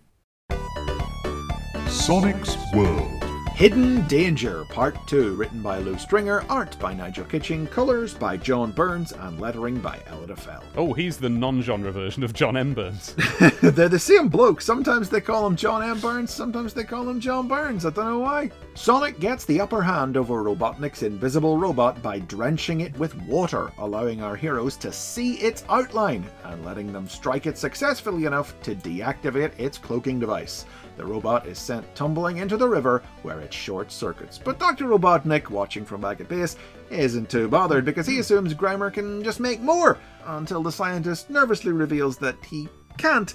Sonic's 1.88 2.56
World. 2.74 3.17
Hidden 3.58 4.06
Danger, 4.06 4.64
Part 4.66 4.96
2, 5.08 5.34
written 5.34 5.60
by 5.60 5.80
Lew 5.80 5.98
Stringer, 5.98 6.44
art 6.48 6.78
by 6.78 6.94
Nigel 6.94 7.24
Kitching, 7.24 7.66
colours 7.66 8.14
by 8.14 8.36
John 8.36 8.70
Burns, 8.70 9.10
and 9.10 9.40
lettering 9.40 9.80
by 9.80 9.98
Ellie 10.06 10.28
de 10.28 10.36
Ville. 10.36 10.62
Oh, 10.76 10.92
he's 10.92 11.16
the 11.16 11.28
non-genre 11.28 11.90
version 11.90 12.22
of 12.22 12.32
John 12.32 12.56
M. 12.56 12.72
Burns. 12.72 13.16
They're 13.60 13.88
the 13.88 13.98
same 13.98 14.28
bloke. 14.28 14.60
Sometimes 14.60 15.10
they 15.10 15.20
call 15.20 15.44
him 15.44 15.56
John 15.56 15.82
M. 15.82 15.98
Burns, 15.98 16.32
sometimes 16.32 16.72
they 16.72 16.84
call 16.84 17.08
him 17.08 17.18
John 17.18 17.48
Burns. 17.48 17.84
I 17.84 17.90
don't 17.90 18.04
know 18.04 18.20
why. 18.20 18.52
Sonic 18.74 19.18
gets 19.18 19.44
the 19.44 19.60
upper 19.60 19.82
hand 19.82 20.16
over 20.16 20.40
Robotnik's 20.44 21.02
invisible 21.02 21.58
robot 21.58 22.00
by 22.00 22.20
drenching 22.20 22.82
it 22.82 22.96
with 22.96 23.20
water, 23.22 23.72
allowing 23.78 24.22
our 24.22 24.36
heroes 24.36 24.76
to 24.76 24.92
see 24.92 25.32
its 25.38 25.64
outline 25.68 26.24
and 26.44 26.64
letting 26.64 26.92
them 26.92 27.08
strike 27.08 27.46
it 27.46 27.58
successfully 27.58 28.24
enough 28.24 28.54
to 28.62 28.76
deactivate 28.76 29.58
its 29.58 29.78
cloaking 29.78 30.20
device. 30.20 30.64
The 30.98 31.06
robot 31.06 31.46
is 31.46 31.58
sent 31.58 31.94
tumbling 31.94 32.38
into 32.38 32.56
the 32.56 32.68
river 32.68 33.02
where 33.22 33.40
it 33.40 33.52
short 33.54 33.90
circuits. 33.92 34.36
But 34.36 34.58
Dr. 34.58 34.84
Robotnik, 34.86 35.48
watching 35.48 35.84
from 35.84 36.00
back 36.00 36.20
at 36.20 36.28
base, 36.28 36.56
isn't 36.90 37.30
too 37.30 37.48
bothered 37.48 37.84
because 37.84 38.06
he 38.06 38.18
assumes 38.18 38.52
Grimer 38.52 38.92
can 38.92 39.22
just 39.22 39.38
make 39.40 39.60
more 39.60 39.96
until 40.26 40.62
the 40.62 40.72
scientist 40.72 41.30
nervously 41.30 41.72
reveals 41.72 42.18
that 42.18 42.36
he 42.44 42.68
can't 42.98 43.32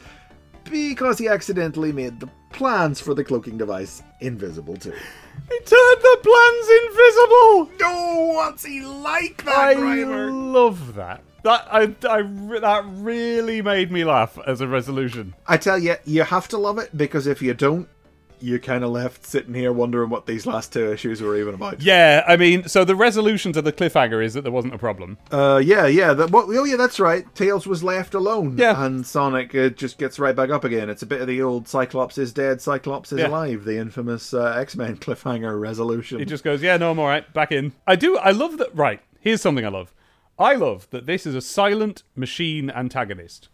because 0.69 1.18
he 1.18 1.27
accidentally 1.27 1.91
made 1.91 2.19
the 2.19 2.30
plans 2.52 2.99
for 2.99 3.14
the 3.14 3.23
cloaking 3.23 3.57
device 3.57 4.03
invisible 4.19 4.76
too. 4.77 4.91
he 4.91 5.60
turned 5.60 6.02
the 6.02 6.19
plans 6.22 6.69
invisible. 6.85 7.72
No, 7.80 8.31
what's 8.35 8.65
he 8.65 8.81
like 8.81 9.44
that, 9.45 9.57
I 9.57 9.76
Grimer? 9.76 10.53
love 10.53 10.95
that. 10.95 11.23
That 11.44 11.68
I, 11.72 11.82
I 12.10 12.22
that 12.60 12.84
really 12.88 13.61
made 13.61 13.91
me 13.91 14.03
laugh 14.06 14.38
as 14.48 14.61
a 14.61 14.68
resolution. 14.68 15.34
I 15.45 15.57
tell 15.57 15.78
you, 15.78 15.95
you 16.06 16.24
have 16.24 16.48
to 16.49 16.57
love 16.57 16.78
it 16.78 16.95
because 16.98 17.28
if 17.28 17.41
you 17.41 17.53
don't, 17.53 17.88
you 18.40 18.60
kind 18.60 18.84
of 18.84 18.90
left 18.90 19.26
sitting 19.26 19.53
here 19.53 19.72
wondering 19.72 20.10
what 20.10 20.26
these 20.26 20.45
last 20.45 20.74
two 20.74 20.91
issues 20.91 21.22
were 21.22 21.38
even 21.38 21.53
about. 21.53 21.82
Yeah, 21.82 22.24
I 22.28 22.36
mean, 22.36 22.68
so 22.68 22.84
the 22.84 22.95
resolution 22.95 23.53
to 23.53 23.61
the 23.61 23.72
cliffhanger 23.72 24.24
is 24.24 24.34
that 24.34 24.41
there 24.41 24.52
wasn't 24.52 24.74
a 24.74 24.78
problem. 24.78 25.18
Uh, 25.32 25.61
yeah, 25.64 25.88
yeah. 25.88 26.14
That, 26.14 26.30
what, 26.32 26.48
oh, 26.49 26.64
yeah, 26.65 26.76
that's 26.76 26.99
right. 26.99 27.24
Tails 27.36 27.65
was 27.65 27.86
left 27.86 28.14
alone. 28.14 28.57
Yeah. 28.57 28.84
And 28.84 29.06
Sonic 29.07 29.56
uh, 29.56 29.70
just 29.70 29.98
gets 29.98 30.20
right 30.20 30.36
back 30.36 30.49
up 30.49 30.65
again. 30.65 30.90
It's 30.90 31.03
a 31.03 31.06
bit 31.06 31.22
of 31.22 31.28
the 31.28 31.41
old 31.41 31.70
Cyclops 31.70 32.18
is 32.18 32.34
dead, 32.34 32.61
Cyclops 32.61 33.14
is 33.14 33.20
Yeah. 33.20 33.28
alive, 33.28 33.64
the 33.64 33.78
infamous 33.78 34.34
uh, 34.34 34.56
X 34.57 34.76
Men 34.76 34.98
cliffhanger 34.98 35.57
resolution. 35.60 36.20
It 36.20 36.26
just 36.26 36.44
goes, 36.44 36.61
yeah, 36.61 36.76
no, 36.76 36.91
I'm 36.91 36.99
all 36.99 37.07
right, 37.07 37.32
back 37.34 37.53
in. 37.53 37.72
I 37.88 37.95
do, 37.95 38.18
I 38.18 38.32
love 38.32 38.57
that. 38.57 38.76
Right, 38.76 38.99
here's 39.22 39.41
something 39.41 39.65
I 39.65 39.70
love. 39.70 39.94
I 40.39 40.55
love 40.55 40.89
that 40.89 41.05
this 41.05 41.26
is 41.26 41.35
a 41.35 41.41
silent 41.41 42.03
machine 42.15 42.69
antagonist, 42.72 43.49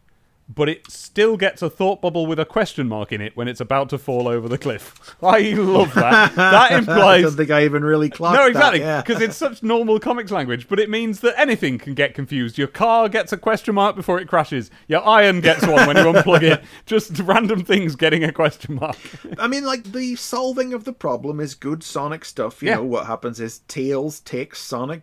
but 0.52 0.68
it 0.70 0.90
still 0.90 1.38
gets 1.38 1.62
a 1.62 1.70
thought 1.70 2.02
bubble 2.02 2.26
with 2.26 2.40
a 2.40 2.46
question 2.46 2.88
mark 2.88 3.12
in 3.12 3.22
it 3.22 3.36
when 3.38 3.48
it's 3.48 3.60
about 3.62 3.90
to 3.90 3.98
fall 4.00 4.28
over 4.28 4.48
the 4.48 4.58
cliff. 4.58 5.16
I 5.22 5.52
love 5.52 5.94
that. 5.94 6.34
That 6.36 6.72
implies. 6.72 6.98
I 6.98 7.22
don't 7.22 7.36
think 7.36 7.52
I 7.52 7.66
even 7.66 7.84
really 7.84 8.10
clocked 8.10 8.36
No, 8.36 8.48
exactly, 8.48 8.80
yeah. 8.80 9.02
because 9.02 9.22
it's 9.22 9.36
such 9.36 9.62
normal 9.62 10.00
comics 10.00 10.32
language, 10.32 10.68
but 10.70 10.80
it 10.80 10.90
means 10.90 11.20
that 11.20 11.38
anything 11.38 11.78
can 11.78 11.94
get 11.94 12.16
confused. 12.16 12.58
Your 12.58 12.68
car 12.68 13.10
gets 13.10 13.32
a 13.34 13.38
question 13.38 13.76
mark 13.76 13.96
before 13.96 14.20
it 14.20 14.28
crashes. 14.28 14.72
Your 14.88 15.06
iron 15.06 15.42
gets 15.42 15.68
one 15.68 15.86
when 15.86 15.98
you 15.98 16.04
unplug 16.04 16.42
it. 16.44 16.64
Just 16.88 17.20
random 17.20 17.64
things 17.64 17.96
getting 17.96 18.24
a 18.24 18.32
question 18.32 18.76
mark. 18.76 18.98
I 19.38 19.48
mean, 19.48 19.66
like 19.66 19.84
the 19.92 20.16
solving 20.16 20.74
of 20.74 20.86
the 20.86 20.94
problem 20.94 21.40
is 21.42 21.54
good 21.56 21.84
Sonic 21.84 22.24
stuff. 22.26 22.64
You 22.64 22.70
Yeah. 22.70 22.76
know 22.78 22.86
what 22.86 23.06
happens 23.06 23.40
is 23.40 23.60
Tails 23.68 24.22
takes 24.22 24.60
Sonic 24.60 25.02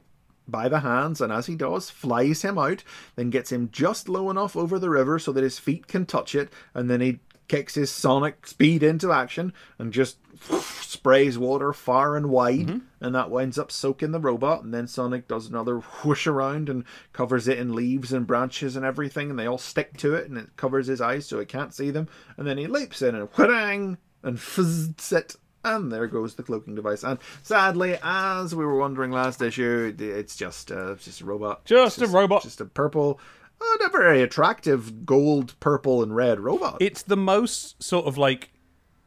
by 0.48 0.68
the 0.68 0.80
hands, 0.80 1.20
and 1.20 1.32
as 1.32 1.46
he 1.46 1.56
does, 1.56 1.90
flies 1.90 2.42
him 2.42 2.58
out, 2.58 2.84
then 3.16 3.30
gets 3.30 3.50
him 3.52 3.68
just 3.72 4.08
low 4.08 4.30
enough 4.30 4.56
over 4.56 4.78
the 4.78 4.90
river 4.90 5.18
so 5.18 5.32
that 5.32 5.42
his 5.44 5.58
feet 5.58 5.86
can 5.86 6.06
touch 6.06 6.34
it, 6.34 6.52
and 6.74 6.88
then 6.88 7.00
he 7.00 7.20
kicks 7.48 7.76
his 7.76 7.92
Sonic 7.92 8.44
speed 8.46 8.82
into 8.82 9.12
action 9.12 9.52
and 9.78 9.92
just 9.92 10.18
sprays 10.82 11.38
water 11.38 11.72
far 11.72 12.16
and 12.16 12.28
wide, 12.28 12.66
Mm-hmm. 12.66 12.78
and 13.04 13.14
that 13.14 13.30
winds 13.30 13.56
up 13.58 13.70
soaking 13.70 14.10
the 14.10 14.18
robot. 14.18 14.64
And 14.64 14.74
then 14.74 14.88
Sonic 14.88 15.28
does 15.28 15.46
another 15.46 15.78
whoosh 15.78 16.26
around 16.26 16.68
and 16.68 16.84
covers 17.12 17.46
it 17.46 17.58
in 17.58 17.74
leaves 17.74 18.12
and 18.12 18.26
branches 18.26 18.74
and 18.74 18.84
everything, 18.84 19.30
and 19.30 19.38
they 19.38 19.46
all 19.46 19.58
stick 19.58 19.96
to 19.98 20.14
it, 20.14 20.28
and 20.28 20.36
it 20.38 20.56
covers 20.56 20.88
his 20.88 21.00
eyes 21.00 21.26
so 21.26 21.38
he 21.38 21.46
can't 21.46 21.72
see 21.74 21.90
them. 21.90 22.08
And 22.36 22.46
then 22.46 22.58
he 22.58 22.66
leaps 22.66 23.00
in 23.02 23.14
and 23.14 23.28
whang 23.36 23.98
and 24.22 24.38
fizzs 24.38 25.12
it. 25.12 25.36
And 25.66 25.90
there 25.90 26.06
goes 26.06 26.34
the 26.36 26.44
cloaking 26.44 26.76
device. 26.76 27.02
And 27.02 27.18
sadly, 27.42 27.98
as 28.02 28.54
we 28.54 28.64
were 28.64 28.78
wondering 28.78 29.10
last 29.10 29.42
issue, 29.42 29.94
it's 29.98 30.36
just 30.36 30.70
uh, 30.70 30.92
it's 30.92 31.04
just 31.04 31.20
a 31.20 31.24
robot. 31.24 31.64
Just 31.64 32.00
It's 32.00 32.08
a 32.10 32.14
robot. 32.14 32.42
Just 32.42 32.60
a 32.60 32.66
purple, 32.66 33.18
uh, 33.60 33.76
not 33.80 33.92
very 33.92 34.22
attractive 34.22 35.04
gold, 35.04 35.58
purple, 35.58 36.02
and 36.02 36.14
red 36.14 36.38
robot. 36.38 36.76
It's 36.80 37.02
the 37.02 37.16
most 37.16 37.82
sort 37.82 38.06
of 38.06 38.16
like 38.16 38.50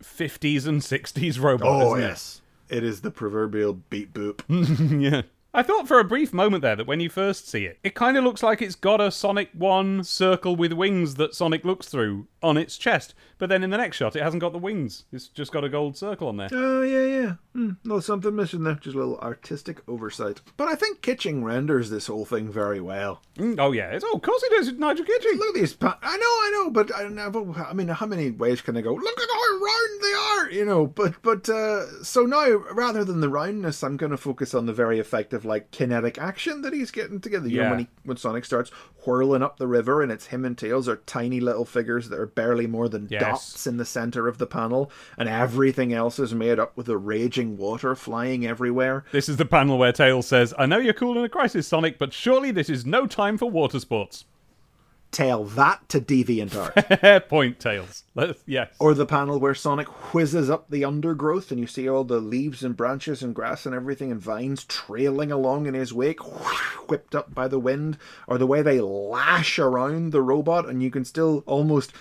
50s 0.04 0.68
and 0.68 0.82
60s 0.82 1.42
robot. 1.42 1.68
oh 1.68 1.96
isn't 1.96 2.00
it? 2.00 2.08
yes, 2.10 2.42
it 2.68 2.84
is 2.84 3.02
the 3.02 3.12
proverbial 3.12 3.74
beat 3.90 4.14
boop. 4.14 4.42
yeah. 5.02 5.22
I 5.52 5.64
thought 5.64 5.88
for 5.88 5.98
a 6.00 6.04
brief 6.04 6.32
moment 6.32 6.62
there 6.62 6.76
that 6.76 6.86
when 6.86 7.00
you 7.00 7.10
first 7.10 7.48
see 7.48 7.66
it, 7.66 7.80
it 7.84 7.96
kind 7.96 8.18
of 8.18 8.24
looks 8.24 8.44
like 8.44 8.62
it's 8.62 8.76
got 8.76 9.02
a 9.02 9.10
Sonic 9.10 9.50
1 9.54 10.04
circle 10.04 10.56
with 10.56 10.74
wings 10.74 11.16
that 11.16 11.34
Sonic 11.34 11.66
looks 11.66 11.88
through 11.88 12.28
on 12.42 12.58
its 12.58 12.78
chest. 12.78 13.14
But 13.38 13.50
then 13.50 13.64
in 13.64 13.70
the 13.70 13.78
next 13.78 13.98
shot, 13.98 14.16
it 14.16 14.22
hasn't 14.22 14.42
got 14.42 14.52
the 14.54 14.60
wings. 14.60 15.06
It's 15.12 15.28
just 15.28 15.52
got 15.52 15.64
a 15.64 15.70
gold 15.70 15.96
circle 15.98 16.28
on 16.28 16.38
there. 16.38 16.50
Oh 16.52 16.82
yeah, 16.82 17.06
yeah. 17.06 17.34
Hmm, 17.54 17.72
no, 17.84 18.00
something 18.00 18.36
missing 18.36 18.64
there. 18.64 18.76
Just 18.76 18.96
a 18.96 19.00
little 19.00 19.18
artistic 19.20 19.82
oversight. 19.88 20.42
But 20.58 20.68
I 20.68 20.76
think 20.76 21.02
Kitching 21.02 21.44
renders 21.44 21.90
this 21.90 22.08
whole 22.08 22.26
thing 22.26 22.52
very 22.52 22.80
well. 22.82 23.22
Mm, 23.38 23.58
Oh, 23.60 23.72
yeah. 23.72 23.90
It's, 23.92 24.06
oh, 24.08 24.14
of 24.14 24.22
course 24.22 24.44
it 24.44 24.54
is. 24.54 24.68
It's 24.70 24.78
Nigel 24.80 25.06
Kitching. 25.06 25.38
Look 25.38 25.50
at 25.56 25.62
these. 25.62 25.74
Pa- 25.74 25.98
I 26.02 26.18
know, 26.18 26.24
I 26.24 26.52
know, 26.54 26.70
but 26.72 26.96
I, 26.96 27.08
know- 27.08 27.56
I 27.68 27.74
mean, 27.74 27.88
how 27.88 28.06
many 28.06 28.32
ways 28.32 28.62
can 28.62 28.76
I 28.78 28.82
go? 28.82 28.94
Look 28.94 29.20
at 29.20 29.30
how 29.30 29.58
round 29.60 30.02
they 30.02 30.14
are, 30.14 30.52
you 30.52 30.66
know. 30.66 30.86
But 30.88 31.22
but 31.22 31.48
uh, 31.50 32.04
so 32.04 32.24
now 32.24 32.48
rather 32.72 33.04
than 33.06 33.22
the 33.22 33.30
roundness, 33.30 33.84
I'm 33.84 33.98
going 33.98 34.12
to 34.12 34.18
focus 34.18 34.54
on 34.54 34.66
the 34.66 34.74
very 34.74 35.00
effective 35.00 35.46
like 35.46 35.72
kinetic 35.72 36.18
action 36.18 36.62
that 36.62 36.74
he's 36.74 36.92
getting 36.92 37.20
together. 37.22 37.48
You 37.48 37.58
know, 37.58 37.64
Yeah. 37.64 37.70
when 37.72 37.80
he 37.80 37.88
when 38.04 38.18
Sonic 38.18 38.46
starts 38.46 38.70
whirling 39.06 39.42
up 39.44 39.58
the 39.58 39.68
river, 39.68 40.02
and 40.02 40.12
it's 40.12 40.28
him 40.28 40.46
and 40.46 40.58
Tails 40.58 40.88
are 40.90 40.98
tiny 40.98 41.40
little 41.40 41.66
figures 41.66 42.10
that 42.10 42.20
are 42.20 42.28
barely 42.36 42.68
more 42.68 42.88
than 42.90 43.08
Yes. 43.10 43.22
dots 43.22 43.68
in 43.68 43.78
the 43.78 43.86
center 43.86 44.28
of 44.28 44.38
the 44.38 44.48
panel, 44.48 44.92
and 45.18 45.28
everything 45.30 45.94
else 45.94 46.20
is 46.20 46.34
made 46.34 46.60
up 46.60 46.76
with 46.78 46.88
a 46.90 46.98
raging 46.98 47.58
water 47.58 47.96
flying 47.96 48.46
everywhere. 48.46 49.04
This 49.12 49.30
is 49.30 49.38
the 49.38 49.46
panel 49.46 49.78
where 49.78 49.92
Tails 49.92 50.28
says, 50.28 50.54
I 50.58 50.66
know 50.66 50.78
you're 50.78 50.94
cool 50.94 51.18
in 51.18 51.24
a 51.24 51.30
crisis, 51.30 51.68
Sonic, 51.68 51.98
but 51.98 52.14
surely 52.14 52.52
this 52.52 52.70
is 52.70 52.86
no 52.86 53.08
time 53.08 53.38
for 53.38 53.50
water 53.50 53.80
sports. 53.80 54.26
Tell 55.12 55.44
that 55.46 55.90
to 55.90 56.00
DeviantArt. 56.00 57.28
Point, 57.30 57.60
Tails. 57.60 58.04
Let's, 58.14 58.44
yes. 58.46 58.76
Or 58.80 58.94
the 58.94 59.08
panel 59.08 59.40
where 59.40 59.56
Sonic 59.56 59.88
whizzes 60.14 60.52
up 60.52 60.70
the 60.70 60.86
undergrowth 60.86 61.50
and 61.50 61.60
you 61.60 61.66
see 61.66 61.90
all 61.90 62.04
the 62.04 62.20
leaves 62.20 62.64
and 62.64 62.78
branches 62.78 63.24
and 63.24 63.34
grass 63.34 63.66
and 63.66 63.74
everything 63.74 64.12
and 64.12 64.22
vines 64.22 64.66
trailing 64.66 65.32
along 65.32 65.66
in 65.66 65.74
his 65.74 65.92
wake, 65.92 66.20
whipped 66.90 67.16
up 67.16 67.34
by 67.34 67.48
the 67.48 67.58
wind. 67.60 67.98
Or 68.28 68.38
the 68.38 68.46
way 68.46 68.62
they 68.62 68.82
lash 68.82 69.58
around 69.58 70.12
the 70.12 70.22
robot 70.22 70.70
and 70.70 70.84
you 70.84 70.92
can 70.92 71.06
still 71.06 71.44
almost 71.48 71.92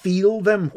feel 0.00 0.40
them 0.40 0.70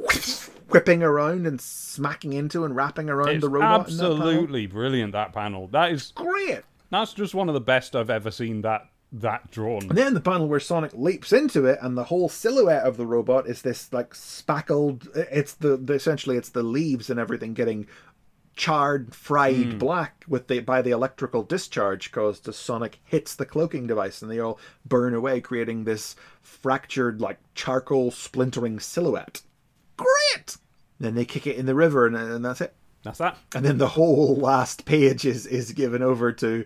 whipping 0.69 1.03
around 1.03 1.45
and 1.47 1.59
smacking 1.59 2.33
into 2.33 2.63
and 2.65 2.75
wrapping 2.75 3.09
around 3.09 3.29
It's 3.29 3.41
the 3.41 3.49
robot. 3.49 3.89
in 3.89 3.97
that 3.97 4.01
panel. 4.03 4.17
absolutely 4.17 4.67
brilliant, 4.67 5.11
that 5.13 5.33
panel. 5.33 5.67
That 5.67 5.91
is, 5.91 6.11
Great. 6.15 6.61
that's 6.89 7.13
just 7.13 7.33
one 7.35 7.47
of 7.49 7.53
the 7.53 7.61
best 7.61 7.95
I've 7.95 8.09
ever 8.09 8.31
seen 8.31 8.61
that 8.61 8.87
that 9.13 9.51
drawn. 9.51 9.81
And 9.89 9.97
then 9.97 10.13
the 10.13 10.21
panel 10.21 10.47
where 10.47 10.61
Sonic 10.61 10.93
leaps 10.93 11.33
into 11.33 11.65
it, 11.65 11.79
and 11.81 11.97
the 11.97 12.05
whole 12.05 12.29
silhouette 12.29 12.83
of 12.83 12.95
the 12.95 13.05
robot 13.05 13.45
is 13.45 13.61
this 13.61 13.91
like 13.91 14.15
spackled. 14.15 15.09
It's 15.13 15.55
the, 15.55 15.75
the 15.75 15.93
essentially 15.95 16.37
it's 16.37 16.47
the 16.51 16.63
leaves 16.63 17.09
and 17.09 17.19
everything 17.19 17.53
getting 17.53 17.87
charred, 18.55 19.15
fried 19.15 19.73
hmm. 19.73 19.77
black 19.77 20.23
with 20.27 20.47
the 20.47 20.59
by 20.59 20.81
the 20.81 20.91
electrical 20.91 21.43
discharge 21.43 22.11
caused 22.11 22.47
as 22.47 22.57
Sonic 22.57 22.99
hits 23.03 23.35
the 23.35 23.45
cloaking 23.45 23.87
device, 23.87 24.21
and 24.21 24.29
they 24.29 24.39
all 24.39 24.59
burn 24.85 25.13
away, 25.13 25.41
creating 25.41 25.83
this 25.83 26.15
fractured 26.41 27.21
like 27.21 27.39
charcoal 27.55 28.11
splintering 28.11 28.79
silhouette. 28.79 29.41
Great. 29.97 30.57
Then 30.99 31.15
they 31.15 31.25
kick 31.25 31.47
it 31.47 31.57
in 31.57 31.65
the 31.65 31.75
river, 31.75 32.05
and, 32.05 32.15
and 32.15 32.45
that's 32.45 32.61
it. 32.61 32.75
That's 33.03 33.17
that. 33.17 33.37
And 33.55 33.65
then 33.65 33.79
the 33.79 33.87
whole 33.87 34.35
last 34.35 34.85
page 34.85 35.25
is 35.25 35.47
is 35.47 35.71
given 35.71 36.03
over 36.03 36.31
to 36.33 36.65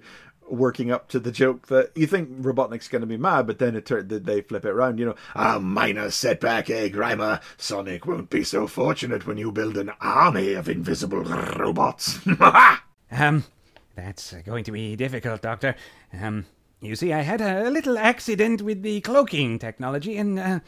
working 0.49 0.91
up 0.91 1.07
to 1.09 1.19
the 1.19 1.31
joke 1.31 1.67
that 1.67 1.91
you 1.95 2.07
think 2.07 2.29
Robotnik's 2.41 2.87
going 2.87 3.01
to 3.01 3.07
be 3.07 3.17
mad, 3.17 3.47
but 3.47 3.59
then 3.59 3.75
it 3.75 3.85
turned 3.85 4.09
they 4.09 4.41
flip 4.41 4.65
it 4.65 4.69
around. 4.69 4.99
You 4.99 5.05
know, 5.05 5.15
A 5.35 5.59
minor 5.59 6.11
setback, 6.11 6.69
eh, 6.69 6.89
Grimer? 6.89 7.41
Sonic 7.57 8.05
won't 8.05 8.29
be 8.29 8.43
so 8.43 8.67
fortunate 8.67 9.25
when 9.25 9.37
you 9.37 9.51
build 9.51 9.77
an 9.77 9.91
army 10.01 10.53
of 10.53 10.69
invisible 10.69 11.23
robots. 11.23 12.19
Um, 13.11 13.45
that's 13.95 14.33
uh, 14.33 14.41
going 14.43 14.63
to 14.65 14.71
be 14.71 14.95
difficult, 14.95 15.41
Doctor. 15.41 15.75
Um, 16.11 16.47
you 16.81 16.95
see, 16.95 17.13
I 17.13 17.21
had 17.21 17.39
a 17.39 17.69
little 17.69 17.97
accident 17.97 18.61
with 18.61 18.81
the 18.81 18.99
cloaking 19.01 19.59
technology 19.59 20.17
and, 20.17 20.37
uh, 20.37 20.59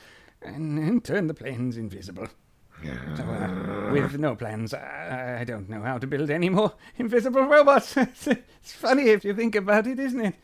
and, 0.42 0.80
and 0.80 1.04
turned 1.04 1.30
the 1.30 1.34
planes 1.34 1.78
invisible. 1.78 2.28
So, 2.84 3.24
uh, 3.24 3.90
with 3.92 4.20
no 4.20 4.36
plans, 4.36 4.74
I, 4.74 5.40
I 5.42 5.44
don't 5.44 5.68
know 5.70 5.82
how 5.82 5.98
to 5.98 6.06
build 6.08 6.30
any 6.30 6.50
more 6.50 6.74
invisible 6.98 7.44
robots. 7.44 7.98
it's 7.98 8.72
funny 8.74 9.10
if 9.10 9.26
you 9.26 9.34
think 9.34 9.56
about 9.56 9.88
it, 9.88 10.00
isn't 10.00 10.22
it? 10.22 10.36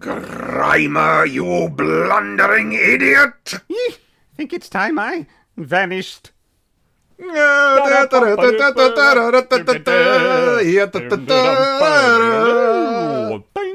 Grimer, 0.00 1.30
you 1.30 1.68
blundering 1.70 2.72
idiot! 2.72 3.54
Yee, 3.68 3.94
think 4.36 4.52
it's 4.52 4.68
time 4.68 4.98
I 4.98 5.26
vanished. 5.56 6.32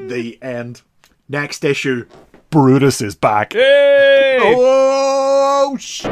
the 0.07 0.37
end. 0.41 0.81
Next 1.29 1.63
issue, 1.63 2.05
Brutus 2.49 3.01
is 3.01 3.15
back. 3.15 3.53
Hey! 3.53 4.39
Oh, 4.43 5.77
sh- 5.79 6.05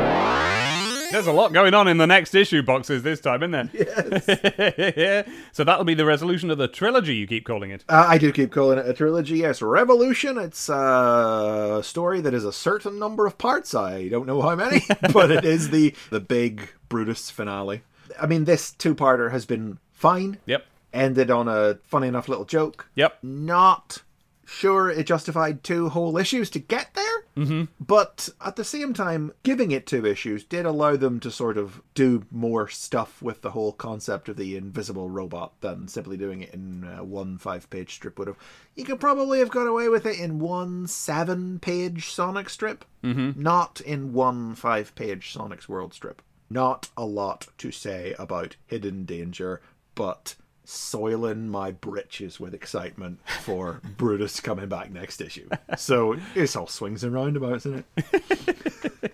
There's 1.13 1.27
a 1.27 1.31
lot 1.31 1.53
going 1.53 1.75
on 1.75 1.87
in 1.87 1.97
the 1.97 2.07
next 2.07 2.33
issue 2.33 2.63
boxes 2.63 3.03
this 3.03 3.19
time, 3.19 3.43
isn't 3.43 3.51
there? 3.51 3.69
Yes. 3.71 5.25
so 5.51 5.63
that'll 5.63 5.85
be 5.85 5.93
the 5.93 6.05
resolution 6.05 6.49
of 6.49 6.57
the 6.57 6.67
trilogy, 6.67 7.13
you 7.13 7.27
keep 7.27 7.45
calling 7.45 7.69
it. 7.69 7.85
Uh, 7.87 8.07
I 8.09 8.17
do 8.17 8.31
keep 8.31 8.51
calling 8.51 8.79
it 8.79 8.87
a 8.87 8.93
trilogy. 8.95 9.37
Yes, 9.37 9.61
Revolution. 9.61 10.39
It's 10.39 10.69
a 10.69 11.81
story 11.83 12.19
that 12.21 12.33
is 12.33 12.45
a 12.45 12.51
certain 12.51 12.97
number 12.97 13.27
of 13.27 13.37
parts. 13.37 13.75
I 13.75 14.07
don't 14.07 14.25
know 14.25 14.41
how 14.41 14.55
many, 14.55 14.81
but 15.13 15.29
it 15.29 15.45
is 15.45 15.69
the 15.69 15.93
the 16.09 16.19
big 16.19 16.69
Brutus 16.89 17.29
finale. 17.29 17.83
I 18.19 18.25
mean, 18.25 18.45
this 18.45 18.71
two-parter 18.71 19.31
has 19.31 19.45
been 19.45 19.77
fine. 19.91 20.39
Yep. 20.47 20.65
Ended 20.93 21.29
on 21.29 21.47
a 21.47 21.75
funny 21.83 22.07
enough 22.07 22.27
little 22.27 22.45
joke. 22.45 22.89
Yep. 22.95 23.19
Not 23.21 24.01
sure 24.45 24.89
it 24.89 25.07
justified 25.07 25.63
two 25.63 25.89
whole 25.89 26.17
issues 26.17 26.49
to 26.51 26.59
get 26.59 26.93
there. 26.93 27.03
Mm-hmm. 27.35 27.63
But 27.79 28.29
at 28.45 28.55
the 28.55 28.63
same 28.63 28.93
time, 28.93 29.31
giving 29.41 29.71
it 29.71 29.87
two 29.87 30.05
issues 30.05 30.43
did 30.43 30.65
allow 30.65 30.95
them 30.95 31.19
to 31.21 31.31
sort 31.31 31.57
of 31.57 31.81
do 31.95 32.25
more 32.29 32.67
stuff 32.67 33.21
with 33.21 33.41
the 33.41 33.51
whole 33.51 33.71
concept 33.71 34.29
of 34.29 34.37
the 34.37 34.55
invisible 34.55 35.09
robot 35.09 35.59
than 35.61 35.87
simply 35.87 36.15
doing 36.17 36.41
it 36.41 36.53
in 36.53 36.83
uh, 36.83 37.03
one 37.03 37.37
five 37.37 37.69
page 37.69 37.93
strip 37.93 38.19
would 38.19 38.27
have. 38.27 38.37
You 38.75 38.85
could 38.85 38.99
probably 38.99 39.39
have 39.39 39.49
got 39.49 39.67
away 39.67 39.89
with 39.89 40.05
it 40.05 40.19
in 40.19 40.39
one 40.39 40.87
seven 40.87 41.59
page 41.59 42.09
Sonic 42.09 42.49
strip, 42.49 42.85
mm-hmm. 43.03 43.41
not 43.41 43.81
in 43.81 44.13
one 44.13 44.53
five 44.53 44.93
page 44.95 45.31
Sonic's 45.33 45.67
World 45.67 45.93
strip. 45.93 46.21
Not 46.49 46.89
a 46.95 47.05
lot 47.05 47.47
to 47.57 47.71
say 47.71 48.13
about 48.19 48.57
Hidden 48.67 49.05
Danger, 49.05 49.61
but 49.95 50.35
soiling 50.65 51.49
my 51.49 51.71
britches 51.71 52.39
with 52.39 52.53
excitement 52.53 53.19
for 53.41 53.81
Brutus 53.97 54.39
coming 54.39 54.69
back 54.69 54.91
next 54.91 55.21
issue. 55.21 55.49
So 55.77 56.17
it's 56.35 56.55
all 56.55 56.67
swings 56.67 57.03
and 57.03 57.13
roundabouts, 57.13 57.65
isn't 57.65 57.85
it? 57.97 59.13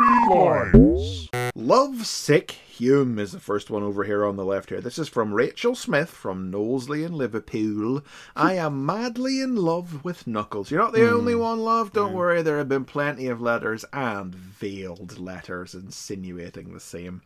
Love 0.00 1.28
Sick 2.02 2.50
Hume 2.50 3.18
is 3.18 3.32
the 3.32 3.40
first 3.40 3.70
one 3.70 3.82
over 3.82 4.04
here 4.04 4.26
on 4.26 4.36
the 4.36 4.44
left 4.44 4.68
here. 4.68 4.82
This 4.82 4.98
is 4.98 5.08
from 5.08 5.32
Rachel 5.32 5.74
Smith 5.74 6.10
from 6.10 6.50
Knowsley 6.50 7.02
in 7.02 7.14
Liverpool. 7.14 8.04
I 8.36 8.52
am 8.54 8.84
madly 8.84 9.40
in 9.40 9.56
love 9.56 10.04
with 10.04 10.26
Knuckles. 10.26 10.70
You're 10.70 10.82
not 10.82 10.92
the 10.92 11.10
only 11.10 11.34
one, 11.34 11.60
love. 11.60 11.94
Don't 11.94 12.12
worry, 12.12 12.42
there 12.42 12.58
have 12.58 12.68
been 12.68 12.84
plenty 12.84 13.28
of 13.28 13.40
letters 13.40 13.86
and 13.92 14.34
veiled 14.34 15.18
letters 15.18 15.74
insinuating 15.74 16.74
the 16.74 16.80
same. 16.80 17.22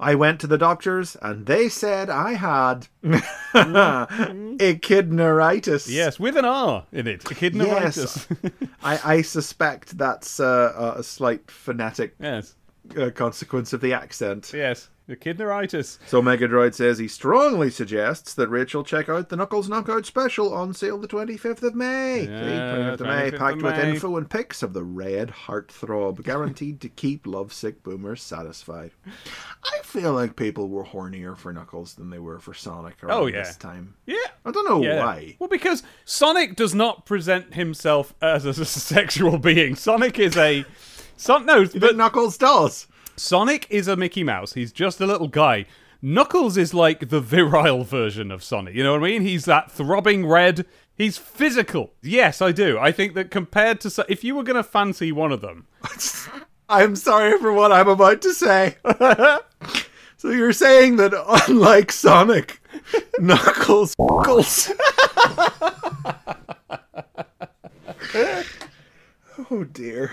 I 0.00 0.14
went 0.14 0.40
to 0.40 0.46
the 0.46 0.56
doctors 0.56 1.14
and 1.20 1.44
they 1.44 1.68
said 1.68 2.08
I 2.08 2.32
had 2.32 2.88
echidneritis. 3.04 5.88
Yes, 5.88 6.18
with 6.18 6.38
an 6.38 6.46
R 6.46 6.86
in 6.92 7.06
it. 7.06 7.24
Echidneritis. 7.24 8.26
Yes. 8.42 8.52
I, 8.82 9.16
I 9.16 9.20
suspect 9.22 9.98
that's 9.98 10.40
uh, 10.40 10.94
a 10.96 11.02
slight 11.02 11.50
phonetic 11.50 12.14
yes. 12.18 12.54
Uh, 12.98 13.10
consequence 13.10 13.72
of 13.72 13.80
the 13.80 13.92
accent. 13.92 14.52
Yes. 14.54 14.88
Echidneritis. 15.08 15.98
So 16.08 16.20
Megadroid 16.20 16.74
says 16.74 16.98
he 16.98 17.06
strongly 17.06 17.70
suggests 17.70 18.34
that 18.34 18.48
Rachel 18.48 18.82
check 18.82 19.08
out 19.08 19.28
the 19.28 19.36
Knuckles 19.36 19.68
Knockout 19.68 20.04
special 20.04 20.52
on 20.52 20.74
sale 20.74 20.98
the 20.98 21.06
25th 21.06 21.62
of 21.62 21.76
May. 21.76 22.24
Yeah, 22.24 22.30
25th 22.76 22.92
of 22.94 23.00
May, 23.06 23.06
25th 23.30 23.32
of 23.34 23.38
packed 23.38 23.62
with 23.62 23.78
info 23.78 24.16
and 24.16 24.28
pics 24.28 24.62
of 24.64 24.72
the 24.72 24.82
red 24.82 25.28
heartthrob, 25.30 26.24
guaranteed 26.24 26.80
to 26.80 26.88
keep 26.88 27.24
lovesick 27.24 27.84
boomers 27.84 28.20
satisfied. 28.20 28.90
I 29.06 29.78
feel 29.84 30.12
like 30.12 30.34
people 30.34 30.68
were 30.68 30.84
hornier 30.84 31.36
for 31.36 31.52
Knuckles 31.52 31.94
than 31.94 32.10
they 32.10 32.18
were 32.18 32.40
for 32.40 32.52
Sonic 32.52 33.02
around 33.04 33.16
Oh, 33.16 33.26
yeah. 33.26 33.44
this 33.44 33.56
time. 33.56 33.94
Yeah. 34.06 34.16
I 34.44 34.50
don't 34.50 34.68
know 34.68 34.82
Yeah. 34.82 35.04
why. 35.04 35.36
Well, 35.38 35.48
because 35.48 35.84
Sonic 36.04 36.56
does 36.56 36.74
not 36.74 37.06
present 37.06 37.54
himself 37.54 38.12
as 38.20 38.44
a 38.44 38.52
sexual 38.64 39.38
being. 39.38 39.76
Sonic 39.76 40.18
is 40.18 40.36
a. 40.36 40.64
Son- 41.16 41.46
no, 41.46 41.64
But 41.64 41.80
but 41.80 41.96
Knuckles 41.96 42.36
does. 42.38 42.86
Sonic 43.16 43.66
is 43.70 43.88
a 43.88 43.96
Mickey 43.96 44.22
Mouse. 44.22 44.52
He's 44.52 44.72
just 44.72 45.00
a 45.00 45.06
little 45.06 45.28
guy. 45.28 45.66
Knuckles 46.02 46.56
is 46.58 46.74
like 46.74 47.08
the 47.08 47.20
virile 47.20 47.82
version 47.84 48.30
of 48.30 48.44
Sonic. 48.44 48.74
You 48.74 48.84
know 48.84 48.92
what 48.92 49.00
I 49.04 49.08
mean? 49.08 49.22
He's 49.22 49.46
that 49.46 49.70
throbbing 49.72 50.26
red. 50.26 50.66
He's 50.94 51.16
physical. 51.18 51.92
Yes, 52.02 52.40
I 52.42 52.52
do. 52.52 52.78
I 52.78 52.92
think 52.92 53.14
that 53.14 53.30
compared 53.30 53.80
to. 53.80 53.90
So- 53.90 54.04
If 54.08 54.22
you 54.24 54.34
were 54.34 54.42
going 54.42 54.56
to 54.56 54.62
fancy 54.62 55.12
one 55.12 55.32
of 55.32 55.40
them. 55.40 55.66
I'm 56.68 56.96
sorry 56.96 57.38
for 57.38 57.52
what 57.52 57.70
I'm 57.72 57.88
about 57.88 58.20
to 58.22 58.34
say. 58.34 58.76
so 60.16 60.30
you're 60.30 60.52
saying 60.52 60.96
that 60.96 61.12
unlike 61.48 61.92
Sonic, 61.92 62.60
Knuckles 63.20 63.94
Knuckles. 63.98 64.72
oh 69.50 69.64
dear. 69.72 70.10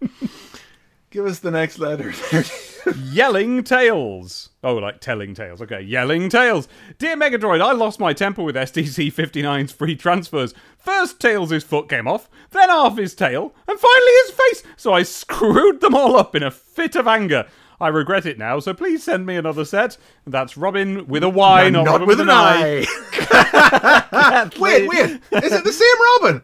Give 1.10 1.26
us 1.26 1.40
the 1.40 1.50
next 1.50 1.78
letter. 1.80 2.12
Yelling 3.10 3.64
Tails. 3.64 4.50
Oh, 4.62 4.76
like 4.76 5.00
telling 5.00 5.34
tales. 5.34 5.60
Okay, 5.60 5.80
Yelling 5.80 6.28
Tails. 6.28 6.68
Dear 6.98 7.16
Megadroid, 7.16 7.60
I 7.60 7.72
lost 7.72 7.98
my 7.98 8.12
temper 8.12 8.44
with 8.44 8.54
STC 8.54 9.12
59's 9.12 9.72
free 9.72 9.96
transfers. 9.96 10.54
First, 10.78 11.18
Tails' 11.18 11.64
foot 11.64 11.88
came 11.88 12.06
off, 12.06 12.30
then 12.52 12.68
half 12.68 12.96
his 12.96 13.14
tail, 13.16 13.52
and 13.66 13.78
finally 13.78 14.12
his 14.24 14.30
face. 14.30 14.62
So 14.76 14.92
I 14.92 15.02
screwed 15.02 15.80
them 15.80 15.96
all 15.96 16.16
up 16.16 16.36
in 16.36 16.44
a 16.44 16.50
fit 16.50 16.94
of 16.94 17.08
anger. 17.08 17.46
I 17.80 17.88
regret 17.88 18.26
it 18.26 18.38
now, 18.38 18.60
so 18.60 18.72
please 18.74 19.02
send 19.02 19.26
me 19.26 19.36
another 19.36 19.64
set. 19.64 19.96
That's 20.26 20.56
Robyn 20.56 21.08
with 21.08 21.24
a 21.24 21.28
Y, 21.30 21.70
not, 21.70 21.86
Not 21.86 21.92
Robin 21.92 22.06
with 22.06 22.20
an 22.20 22.30
I. 22.30 22.86
eye. 23.32 24.50
wait, 24.60 24.86
wait. 24.86 25.10
Is 25.42 25.52
it 25.52 25.64
the 25.64 25.72
same 25.72 26.22
Robin? 26.22 26.42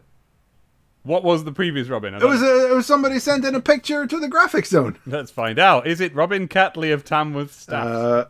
What 1.07 1.23
was 1.23 1.45
the 1.45 1.53
previous 1.53 1.87
Robin? 1.87 2.13
It 2.13 2.21
was, 2.21 2.41
a, 2.41 2.71
it 2.71 2.75
was 2.75 2.85
somebody 2.85 3.17
sent 3.19 3.45
in 3.45 3.55
a 3.55 3.61
picture 3.61 4.05
to 4.05 4.19
the 4.19 4.27
graphic 4.27 4.65
zone. 4.65 4.99
Let's 5.05 5.31
find 5.31 5.57
out. 5.57 5.87
Is 5.87 6.01
it 6.01 6.13
Robyn 6.13 6.49
Catley 6.49 6.93
of 6.93 7.05
Tamworth 7.05 7.53
Staff? 7.53 7.87
Uh, 7.87 8.25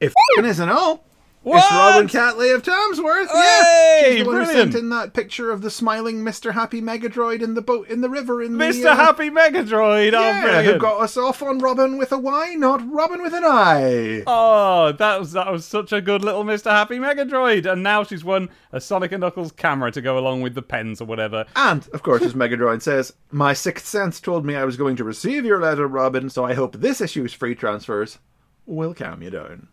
if 0.00 0.14
it 0.38 0.44
isn't 0.46 0.70
all, 0.70 1.04
What? 1.42 1.56
it's 1.58 1.72
Robyn 1.72 2.06
Catley 2.08 2.54
of 2.54 2.62
Tamsworth. 2.62 3.30
yeah, 3.34 3.62
Hey, 4.02 4.16
she's 4.16 4.24
the 4.24 4.30
one 4.30 4.44
who 4.44 4.52
sent 4.52 4.74
in 4.74 4.90
that 4.90 5.14
picture 5.14 5.50
of 5.50 5.62
the 5.62 5.70
smiling 5.70 6.16
Mr. 6.22 6.52
Happy 6.52 6.82
Megadroid 6.82 7.40
in 7.40 7.54
the 7.54 7.62
boat 7.62 7.88
in 7.88 8.02
the 8.02 8.10
river 8.10 8.42
in 8.42 8.52
Mr. 8.52 8.84
uh, 8.86 8.96
Happy 8.96 9.30
Megadroid. 9.30 10.12
oh, 10.12 10.20
Yeah, 10.20 10.60
who 10.62 10.78
got 10.78 11.00
us 11.00 11.16
off 11.16 11.42
on 11.42 11.58
Robyn 11.58 11.96
with 11.96 12.12
a 12.12 12.18
Y, 12.18 12.54
not 12.58 12.86
Robin 12.92 13.22
with 13.22 13.32
an 13.32 13.44
I. 13.44 14.22
Oh, 14.26 14.92
that 14.92 15.18
was 15.18 15.32
that 15.32 15.50
was 15.50 15.64
such 15.64 15.92
a 15.92 16.02
good 16.02 16.22
little 16.22 16.44
Mr. 16.44 16.70
Happy 16.70 16.98
Megadroid, 16.98 17.64
and 17.64 17.82
now 17.82 18.04
she's 18.04 18.22
won 18.22 18.50
a 18.72 18.80
Sonic 18.80 19.12
and 19.12 19.22
Knuckles 19.22 19.52
camera 19.52 19.90
to 19.92 20.02
go 20.02 20.18
along 20.18 20.42
with 20.42 20.54
the 20.54 20.62
pens 20.62 21.00
or 21.00 21.06
whatever. 21.06 21.46
And, 21.56 21.88
of 21.94 22.02
course, 22.02 22.20
as 22.20 22.34
Megadroid 22.34 22.82
says, 22.82 23.14
my 23.30 23.54
sixth 23.54 23.86
sense 23.86 24.20
told 24.20 24.44
me 24.44 24.56
I 24.56 24.64
was 24.66 24.76
going 24.76 24.96
to 24.96 25.04
receive 25.04 25.46
your 25.46 25.58
letter, 25.60 25.88
Robyn, 25.88 26.28
so 26.28 26.44
I 26.44 26.52
hope 26.52 26.76
this 26.76 27.00
issue's 27.00 27.32
free 27.32 27.54
transfers 27.54 28.18
will 28.66 28.92
calm 28.92 29.22
you 29.22 29.30
down. 29.30 29.68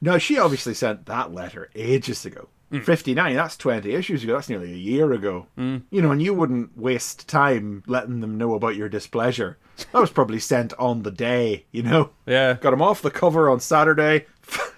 Now, 0.00 0.18
she 0.18 0.38
obviously 0.38 0.74
sent 0.74 1.06
that 1.06 1.32
letter 1.32 1.70
ages 1.74 2.24
ago. 2.24 2.48
Hmm. 2.70 2.80
59, 2.80 3.34
that's 3.34 3.56
20 3.56 3.94
issues 3.94 4.22
ago. 4.22 4.34
That's 4.34 4.48
nearly 4.48 4.72
a 4.72 4.76
year 4.76 5.12
ago. 5.12 5.46
Hmm. 5.56 5.78
You 5.90 6.02
know, 6.02 6.10
and 6.10 6.22
you 6.22 6.34
wouldn't 6.34 6.76
waste 6.76 7.28
time 7.28 7.82
letting 7.86 8.20
them 8.20 8.36
know 8.36 8.54
about 8.54 8.76
your 8.76 8.88
displeasure. 8.88 9.58
That 9.92 10.00
was 10.00 10.10
probably 10.10 10.40
sent 10.40 10.74
on 10.74 11.02
the 11.02 11.10
day, 11.10 11.64
you 11.70 11.82
know? 11.82 12.10
Yeah, 12.26 12.54
Got 12.54 12.72
him 12.74 12.82
off 12.82 13.00
the 13.00 13.10
cover 13.10 13.48
on 13.48 13.60
Saturday, 13.60 14.26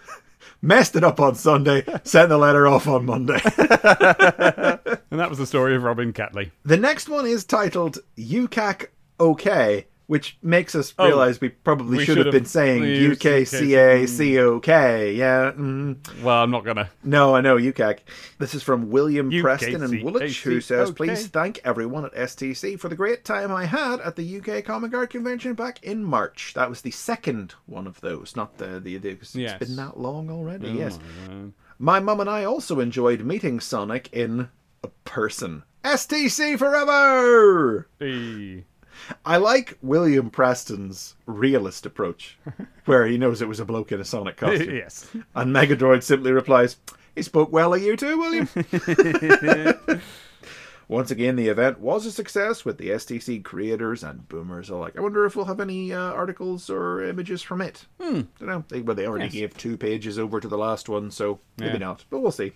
messed 0.62 0.94
it 0.94 1.02
up 1.02 1.18
on 1.20 1.34
Sunday, 1.34 1.84
sent 2.04 2.28
the 2.28 2.36
letter 2.38 2.68
off 2.68 2.86
on 2.86 3.06
Monday. 3.06 3.40
and 3.56 5.18
that 5.18 5.30
was 5.30 5.38
the 5.38 5.46
story 5.46 5.74
of 5.74 5.82
Robyn 5.82 6.12
Catley. 6.12 6.50
The 6.64 6.76
next 6.76 7.08
one 7.08 7.26
is 7.26 7.44
titled 7.44 7.98
UCAC 8.18 8.88
OK, 9.18 9.86
which 10.10 10.36
makes 10.42 10.74
us 10.74 10.92
realize 10.98 11.40
we 11.40 11.50
probably 11.50 11.98
we 11.98 12.04
should 12.04 12.16
have 12.16 12.32
been 12.32 12.44
saying 12.44 12.82
UKCACOK. 12.82 14.66
Yeah. 15.16 15.52
Mm. 15.52 16.20
Well, 16.20 16.42
I'm 16.42 16.50
not 16.50 16.64
gonna. 16.64 16.90
No, 17.04 17.36
I 17.36 17.40
know, 17.40 17.56
UCAC. 17.56 18.00
This 18.38 18.52
is 18.52 18.64
from 18.64 18.90
William 18.90 19.30
UKC, 19.30 19.40
Preston 19.40 19.84
and 19.84 20.02
Woolwich, 20.02 20.42
who 20.42 20.60
says. 20.60 20.90
Please 20.90 21.28
thank 21.28 21.60
everyone 21.62 22.04
at 22.04 22.12
STC 22.12 22.80
for 22.80 22.88
the 22.88 22.96
great 22.96 23.24
time 23.24 23.52
I 23.52 23.66
had 23.66 24.00
at 24.00 24.16
the 24.16 24.40
UK 24.40 24.64
Comic 24.64 24.92
Art 24.94 25.10
Convention 25.10 25.54
back 25.54 25.80
in 25.84 26.02
March. 26.02 26.54
That 26.54 26.68
was 26.68 26.80
the 26.80 26.90
second 26.90 27.54
one 27.66 27.86
of 27.86 28.00
those, 28.00 28.34
not 28.34 28.58
the. 28.58 28.80
the, 28.80 28.96
the 28.98 29.10
it's 29.10 29.36
Yes. 29.36 29.60
been 29.60 29.76
that 29.76 29.96
long 29.96 30.28
already, 30.28 30.70
yes. 30.70 30.98
God. 31.28 31.52
My 31.78 32.00
mum 32.00 32.18
and 32.18 32.28
I 32.28 32.42
also 32.42 32.80
enjoyed 32.80 33.20
meeting 33.20 33.60
Sonic 33.60 34.08
in 34.12 34.48
a 34.82 34.88
person. 35.04 35.62
STC 35.84 36.58
forever! 36.58 37.88
Hey. 38.00 38.64
I 39.24 39.36
like 39.38 39.78
William 39.82 40.30
Preston's 40.30 41.14
realist 41.26 41.86
approach, 41.86 42.38
where 42.84 43.06
he 43.06 43.18
knows 43.18 43.40
it 43.42 43.48
was 43.48 43.60
a 43.60 43.64
bloke 43.64 43.92
in 43.92 44.00
a 44.00 44.04
Sonic 44.04 44.36
costume. 44.38 44.74
yes. 44.76 45.10
And 45.34 45.54
Megadroid 45.54 46.02
simply 46.02 46.32
replies, 46.32 46.76
He 47.14 47.22
spoke 47.22 47.52
well 47.52 47.74
of 47.74 47.82
you 47.82 47.96
too, 47.96 48.18
William. 48.18 48.48
Once 50.88 51.12
again, 51.12 51.36
the 51.36 51.46
event 51.46 51.78
was 51.78 52.04
a 52.04 52.10
success 52.10 52.64
with 52.64 52.76
the 52.76 52.88
STC 52.88 53.44
creators 53.44 54.02
and 54.02 54.28
boomers 54.28 54.70
alike. 54.70 54.94
I 54.98 55.00
wonder 55.00 55.24
if 55.24 55.36
we'll 55.36 55.44
have 55.44 55.60
any 55.60 55.92
uh, 55.92 55.98
articles 56.00 56.68
or 56.68 57.04
images 57.04 57.42
from 57.42 57.60
it. 57.60 57.86
Hmm. 58.00 58.22
Don't 58.40 58.48
know. 58.48 58.64
They, 58.68 58.80
well, 58.80 58.96
they 58.96 59.06
already 59.06 59.26
Yes. 59.26 59.34
gave 59.34 59.56
two 59.56 59.76
pages 59.76 60.18
over 60.18 60.40
to 60.40 60.48
the 60.48 60.58
last 60.58 60.88
one, 60.88 61.12
so 61.12 61.38
maybe 61.58 61.74
Yeah. 61.74 61.78
not. 61.78 62.04
But 62.10 62.20
we'll 62.20 62.32
see. 62.32 62.54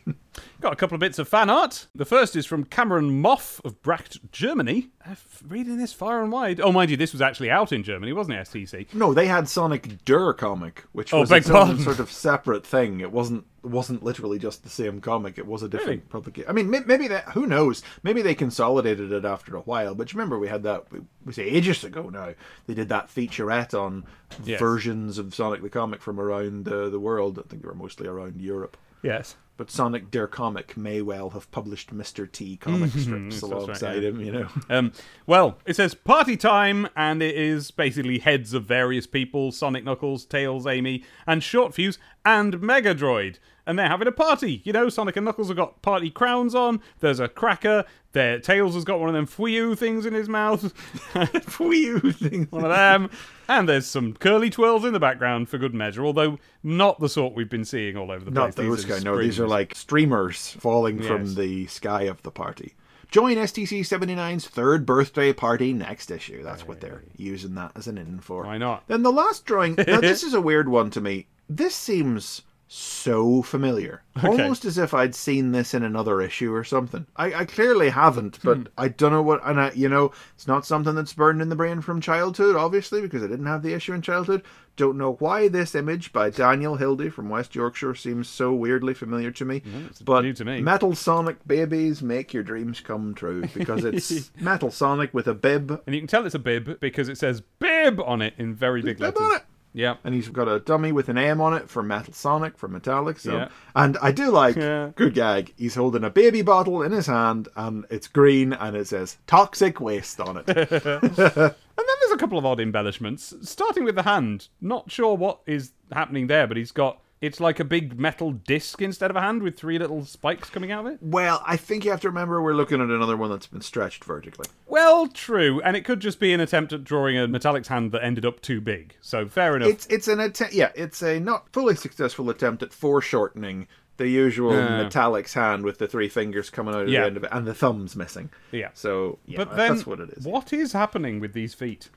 Got 0.61 0.73
a 0.73 0.77
couple 0.77 0.95
of 0.95 1.01
bits 1.01 1.19
of 1.19 1.29
fan 1.29 1.51
art. 1.51 1.87
The 1.95 2.05
first 2.05 2.35
is 2.37 2.47
from 2.47 2.65
Cameron 2.65 3.23
Moff 3.23 3.63
of 3.65 3.83
Bracht, 3.83 4.19
Germany. 4.33 4.89
I'm 5.07 5.17
reading 5.47 5.77
this 5.77 5.93
far 5.93 6.23
and 6.23 6.33
wide. 6.33 6.61
Oh, 6.61 6.73
mind 6.73 6.91
you, 6.91 6.97
this 6.97 7.13
was 7.13 7.21
actually 7.21 7.51
out 7.51 7.71
in 7.73 7.83
Germany, 7.83 8.13
wasn't 8.13 8.39
it, 8.39 8.49
STC? 8.49 8.95
no, 8.95 9.13
they 9.13 9.27
had 9.27 9.49
Sonic 9.49 10.05
Der 10.05 10.33
comic, 10.33 10.85
which 10.93 11.13
Oh, 11.13 11.21
was 11.21 11.31
its 11.31 11.51
own 11.51 11.79
sort 11.81 11.99
of 11.99 12.11
separate 12.11 12.67
thing. 12.67 13.01
It 13.01 13.13
wasn't 13.13 13.45
wasn't 13.63 14.03
literally 14.03 14.39
just 14.39 14.63
the 14.63 14.69
same 14.69 15.01
comic. 15.01 15.39
It 15.39 15.47
was 15.47 15.63
a 15.63 15.69
different 15.71 15.89
Really? 16.03 16.09
publication. 16.11 16.51
I 16.51 16.53
mean, 16.53 16.69
maybe 16.87 17.09
that. 17.09 17.31
Who 17.31 17.47
knows? 17.47 17.83
Maybe 18.03 18.21
they 18.21 18.35
consolidated 18.35 19.11
it 19.11 19.25
after 19.25 19.57
a 19.57 19.61
while. 19.63 19.95
But 19.95 20.13
you 20.13 20.19
remember 20.19 20.39
we 20.39 20.49
had 20.49 20.63
that. 20.65 20.85
We 21.25 21.33
say 21.33 21.45
ages 21.45 21.83
ago 21.85 22.11
now. 22.11 22.35
They 22.67 22.75
did 22.75 22.89
that 22.91 23.09
featurette 23.09 23.73
on 23.79 24.05
Yes. 24.45 24.59
versions 24.61 25.17
of 25.19 25.35
Sonic 25.35 25.63
the 25.63 25.71
comic 25.71 26.03
from 26.03 26.19
around 26.21 26.69
uh, 26.69 26.89
the 26.91 26.99
world. 27.01 27.39
I 27.39 27.43
think 27.49 27.63
they 27.63 27.69
were 27.69 27.75
mostly 27.75 28.07
around 28.07 28.41
Europe. 28.41 28.77
Yes. 29.03 29.37
But 29.57 29.71
Sonic 29.71 30.11
Der 30.11 30.27
comic 30.27 30.77
may 30.77 31.01
well 31.01 31.31
have 31.31 31.49
published 31.53 31.95
Mr. 31.95 32.31
T 32.31 32.57
comic 32.57 32.91
strips 32.91 33.41
Mm-hmm. 33.41 33.47
right, 33.47 33.63
alongside 33.63 34.03
yeah. 34.03 34.09
him. 34.09 34.21
You 34.21 34.33
know. 34.33 34.49
Um, 34.69 34.93
well, 35.27 35.59
it 35.65 35.77
says 35.77 35.95
party 35.95 36.37
time, 36.37 36.89
and 36.97 37.23
it 37.23 37.37
is 37.37 37.71
basically 37.71 38.19
heads 38.19 38.53
of 38.55 38.65
various 38.65 39.07
people 39.07 39.53
Sonic 39.53 39.85
Knuckles, 39.85 40.25
Tails, 40.25 40.67
Amy, 40.67 41.05
and 41.27 41.43
Short 41.43 41.75
Fuse, 41.75 41.99
and 42.25 42.61
Mega 42.61 42.95
Droid. 42.95 43.39
And 43.67 43.79
they're 43.79 43.89
having 43.89 44.07
a 44.09 44.13
party. 44.13 44.61
You 44.65 44.75
know, 44.75 44.89
Sonic 44.91 45.17
and 45.17 45.25
Knuckles 45.25 45.49
have 45.49 45.57
got 45.57 45.81
party 45.81 46.11
crowns 46.11 46.55
on. 46.55 46.83
There's 47.01 47.19
a 47.21 47.29
cracker. 47.29 47.85
Their 48.13 48.39
Tails 48.39 48.75
has 48.75 48.85
got 48.85 49.01
one 49.01 49.09
of 49.09 49.15
them 49.15 49.27
Fuyu 49.27 49.77
things 49.77 50.05
in 50.05 50.13
his 50.13 50.29
mouth. 50.29 50.75
Fuyu 51.15 52.15
things. 52.15 52.51
one 52.53 52.65
of 52.65 52.71
them. 52.71 53.11
And 53.49 53.69
there's 53.69 53.87
some 53.87 54.15
curly 54.15 54.51
twirls 54.51 54.85
in 54.85 54.93
the 54.93 55.01
background 55.01 55.49
for 55.49 55.59
good 55.59 55.75
measure, 55.75 56.05
although 56.05 56.39
not 56.63 57.01
the 57.01 57.09
sort 57.09 57.35
we've 57.35 57.49
been 57.49 57.65
seeing 57.65 57.97
all 57.97 58.11
over 58.11 58.25
the 58.25 58.31
Not 58.31 58.55
place. 58.55 58.57
These 58.57 58.67
those 58.67 58.85
are 58.85 58.89
guys. 58.89 59.05
No, 59.05 59.19
these 59.19 59.41
are 59.41 59.49
like 59.49 59.75
streamers 59.75 60.51
falling 60.61 60.99
Yes. 60.99 61.07
from 61.07 61.35
the 61.35 61.67
sky 61.67 62.03
of 62.03 62.23
the 62.23 62.31
party. 62.31 62.75
Join 63.11 63.37
STC 63.37 63.81
79's 63.81 64.49
third 64.49 64.85
birthday 64.85 65.33
party 65.33 65.73
next 65.73 66.11
issue. 66.11 66.43
That's 66.43 66.67
what 66.67 66.81
they're 66.81 67.05
using 67.17 67.55
that 67.55 67.73
as 67.77 67.87
an 67.87 67.97
in 67.97 68.19
for. 68.19 68.45
Why 68.45 68.59
not? 68.59 68.87
Then 68.89 69.03
the 69.03 69.13
last 69.13 69.45
drawing. 69.45 69.77
Now, 69.77 70.01
this 70.01 70.23
is 70.25 70.35
a 70.35 70.41
weird 70.41 70.69
one 70.69 70.91
to 70.91 71.01
me. 71.01 71.29
This 71.49 71.75
seems 71.75 72.43
so 72.77 73.41
familiar. 73.43 74.03
Almost 74.23 74.65
as 74.65 74.79
if 74.79 74.95
I'd 74.95 75.15
seen 75.15 75.53
this 75.53 75.75
in 75.75 75.85
another 75.85 76.21
issue 76.21 76.53
or 76.53 76.65
something. 76.65 77.07
I, 77.17 77.33
I 77.35 77.45
clearly 77.45 77.91
haven't, 77.91 78.39
but 78.43 78.57
Hmm. 78.59 78.65
I 78.77 78.89
don't 78.89 79.13
know 79.13 79.23
what. 79.23 79.41
And 79.45 79.61
I, 79.61 79.71
you 79.73 79.89
know, 79.89 80.11
it's 80.35 80.49
not 80.49 80.67
something 80.67 80.95
that's 80.97 81.13
burned 81.13 81.41
in 81.41 81.49
the 81.51 81.57
brain 81.57 81.81
from 81.81 82.01
childhood, 82.01 82.57
obviously, 82.57 83.01
because 83.01 83.23
I 83.23 83.29
didn't 83.29 83.47
have 83.47 83.63
the 83.63 83.75
issue 83.75 83.93
in 83.93 84.03
childhood. 84.03 84.43
Don't 84.77 84.99
know 84.99 85.13
why 85.21 85.47
this 85.47 85.77
image 85.77 86.13
by 86.13 86.31
Daniel 86.31 86.75
Hildy 86.75 87.09
from 87.09 87.29
West 87.29 87.55
Yorkshire 87.55 87.95
seems 87.95 88.29
so 88.29 88.53
weirdly 88.53 88.93
familiar 88.95 89.31
to 89.31 89.45
me. 89.45 89.63
but 90.05 90.23
new 90.23 90.33
to 90.33 90.45
me. 90.45 90.61
Metal 90.61 90.97
Sonic 90.97 91.47
babies 91.47 92.03
make 92.03 92.35
your 92.35 92.43
dreams 92.43 92.81
come 92.81 93.15
true 93.15 93.45
because 93.55 93.85
it's 93.85 94.33
Metal 94.41 94.73
Sonic 94.73 95.15
with 95.15 95.29
a 95.29 95.35
bib 95.35 95.81
And 95.87 95.95
you 95.95 96.01
can 96.01 96.09
tell 96.09 96.27
it's 96.27 96.35
a 96.35 96.41
bib 96.41 96.81
because 96.81 97.09
it 97.09 97.19
says 97.19 97.41
bib 97.61 98.01
on 98.01 98.21
it 98.21 98.35
in 98.37 98.53
very 98.53 98.83
big 98.83 98.99
bib 98.99 99.17
letters. 99.17 99.43
Yeah. 99.75 99.97
and 100.05 100.15
he's 100.15 100.29
got 100.29 100.47
a 100.49 100.61
dummy 100.61 100.93
with 100.93 101.09
an 101.09 101.19
M 101.19 101.41
on 101.41 101.53
it 101.53 101.69
for 101.69 101.83
Metal 101.83 102.15
Sonic 102.15 102.57
from 102.57 102.73
metallic. 102.73 103.19
So, 103.19 103.33
Yeah. 103.37 103.49
and 103.75 103.99
I 104.01 104.13
do 104.13 104.31
like 104.31 104.55
Yeah. 104.57 104.91
good 104.95 105.15
gag. 105.15 105.53
He's 105.57 105.75
holding 105.75 106.05
a 106.05 106.11
baby 106.11 106.43
bottle 106.43 106.81
in 106.83 106.93
his 106.93 107.07
hand, 107.09 107.49
and 107.57 107.85
it's 107.91 108.07
green, 108.07 108.53
and 108.53 108.77
it 108.77 108.87
says 108.87 109.19
"toxic 109.27 109.81
waste" 109.81 110.21
on 110.21 110.43
it. 110.47 110.47
And 111.77 111.89
then 111.89 111.97
there's 112.01 112.13
a 112.13 112.17
couple 112.19 112.39
of 112.39 112.47
odd 112.47 112.61
embellishments. 112.61 113.35
Starting 113.43 113.83
with 113.85 113.97
the 113.97 114.05
hand. 114.05 114.47
Not 114.61 114.93
sure 114.93 115.17
what 115.17 115.41
is 115.45 115.73
happening 115.93 116.29
there, 116.29 116.47
but 116.47 116.57
he's 116.57 116.71
got. 116.71 117.01
It's 117.25 117.41
like 117.41 117.59
a 117.59 117.65
big 117.65 117.99
metal 117.99 118.33
disc 118.33 118.83
instead 118.83 119.11
of 119.11 119.17
a 119.17 119.21
hand 119.21 119.43
with 119.43 119.57
three 119.57 119.79
little 119.79 120.05
spikes 120.05 120.51
coming 120.51 120.71
out 120.71 120.87
of 120.87 120.93
it. 120.93 120.99
well, 121.01 121.43
I 121.47 121.57
think 121.57 121.85
you 121.85 121.91
have 121.91 122.01
to 122.03 122.09
remember 122.09 122.43
we're 122.43 122.55
looking 122.55 122.81
at 122.81 122.89
another 122.91 123.17
one 123.17 123.31
that's 123.31 123.47
been 123.47 123.61
stretched 123.63 124.05
vertically. 124.05 124.47
Well, 124.67 125.07
true. 125.09 125.61
And 125.63 125.77
it 125.77 125.85
could 125.85 126.01
just 126.01 126.21
be 126.21 126.33
an 126.33 126.41
attempt 126.41 126.73
at 126.73 126.85
drawing 126.85 127.17
a 127.17 127.27
Metallic's 127.27 127.69
hand 127.69 127.93
that 127.93 128.05
ended 128.05 128.25
up 128.27 128.41
too 128.43 128.61
big. 128.61 128.95
So 129.01 129.27
fair 129.27 129.57
enough. 129.57 129.69
It's 129.71 129.87
it's 129.87 130.07
an 130.09 130.21
attempt. 130.21 130.55
Yeah, 130.55 130.71
it's 130.75 131.03
a 131.03 131.19
not 131.19 131.49
fully 131.53 131.75
successful 131.77 132.29
attempt 132.31 132.63
at 132.63 132.73
foreshortening 132.73 133.67
the 133.97 134.09
usual 134.09 134.53
Yeah. 134.55 134.85
Metallic's 134.85 135.35
hand 135.35 135.65
with 135.65 135.79
the 135.79 135.87
three 135.89 136.09
fingers 136.09 136.51
coming 136.51 136.75
out 136.75 136.83
of 136.83 136.89
Yeah. 136.89 137.01
the 137.01 137.07
end 137.07 137.17
of 137.17 137.25
it 137.25 137.31
and 137.33 137.47
the 137.47 137.55
thumbs 137.55 137.95
missing. 137.97 138.31
Yeah. 138.53 138.71
So 138.75 139.19
yeah, 139.27 139.39
but 139.39 139.51
that- 139.51 139.57
then, 139.57 139.73
that's 139.75 139.87
what 139.87 140.01
it 140.01 140.11
is. 140.11 140.25
What 140.25 140.53
is 140.53 140.73
happening 140.73 141.21
with 141.21 141.33
these 141.33 141.55
feet? 141.55 141.89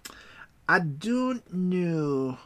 I 0.69 0.79
don't 0.79 1.51
know. 1.53 2.37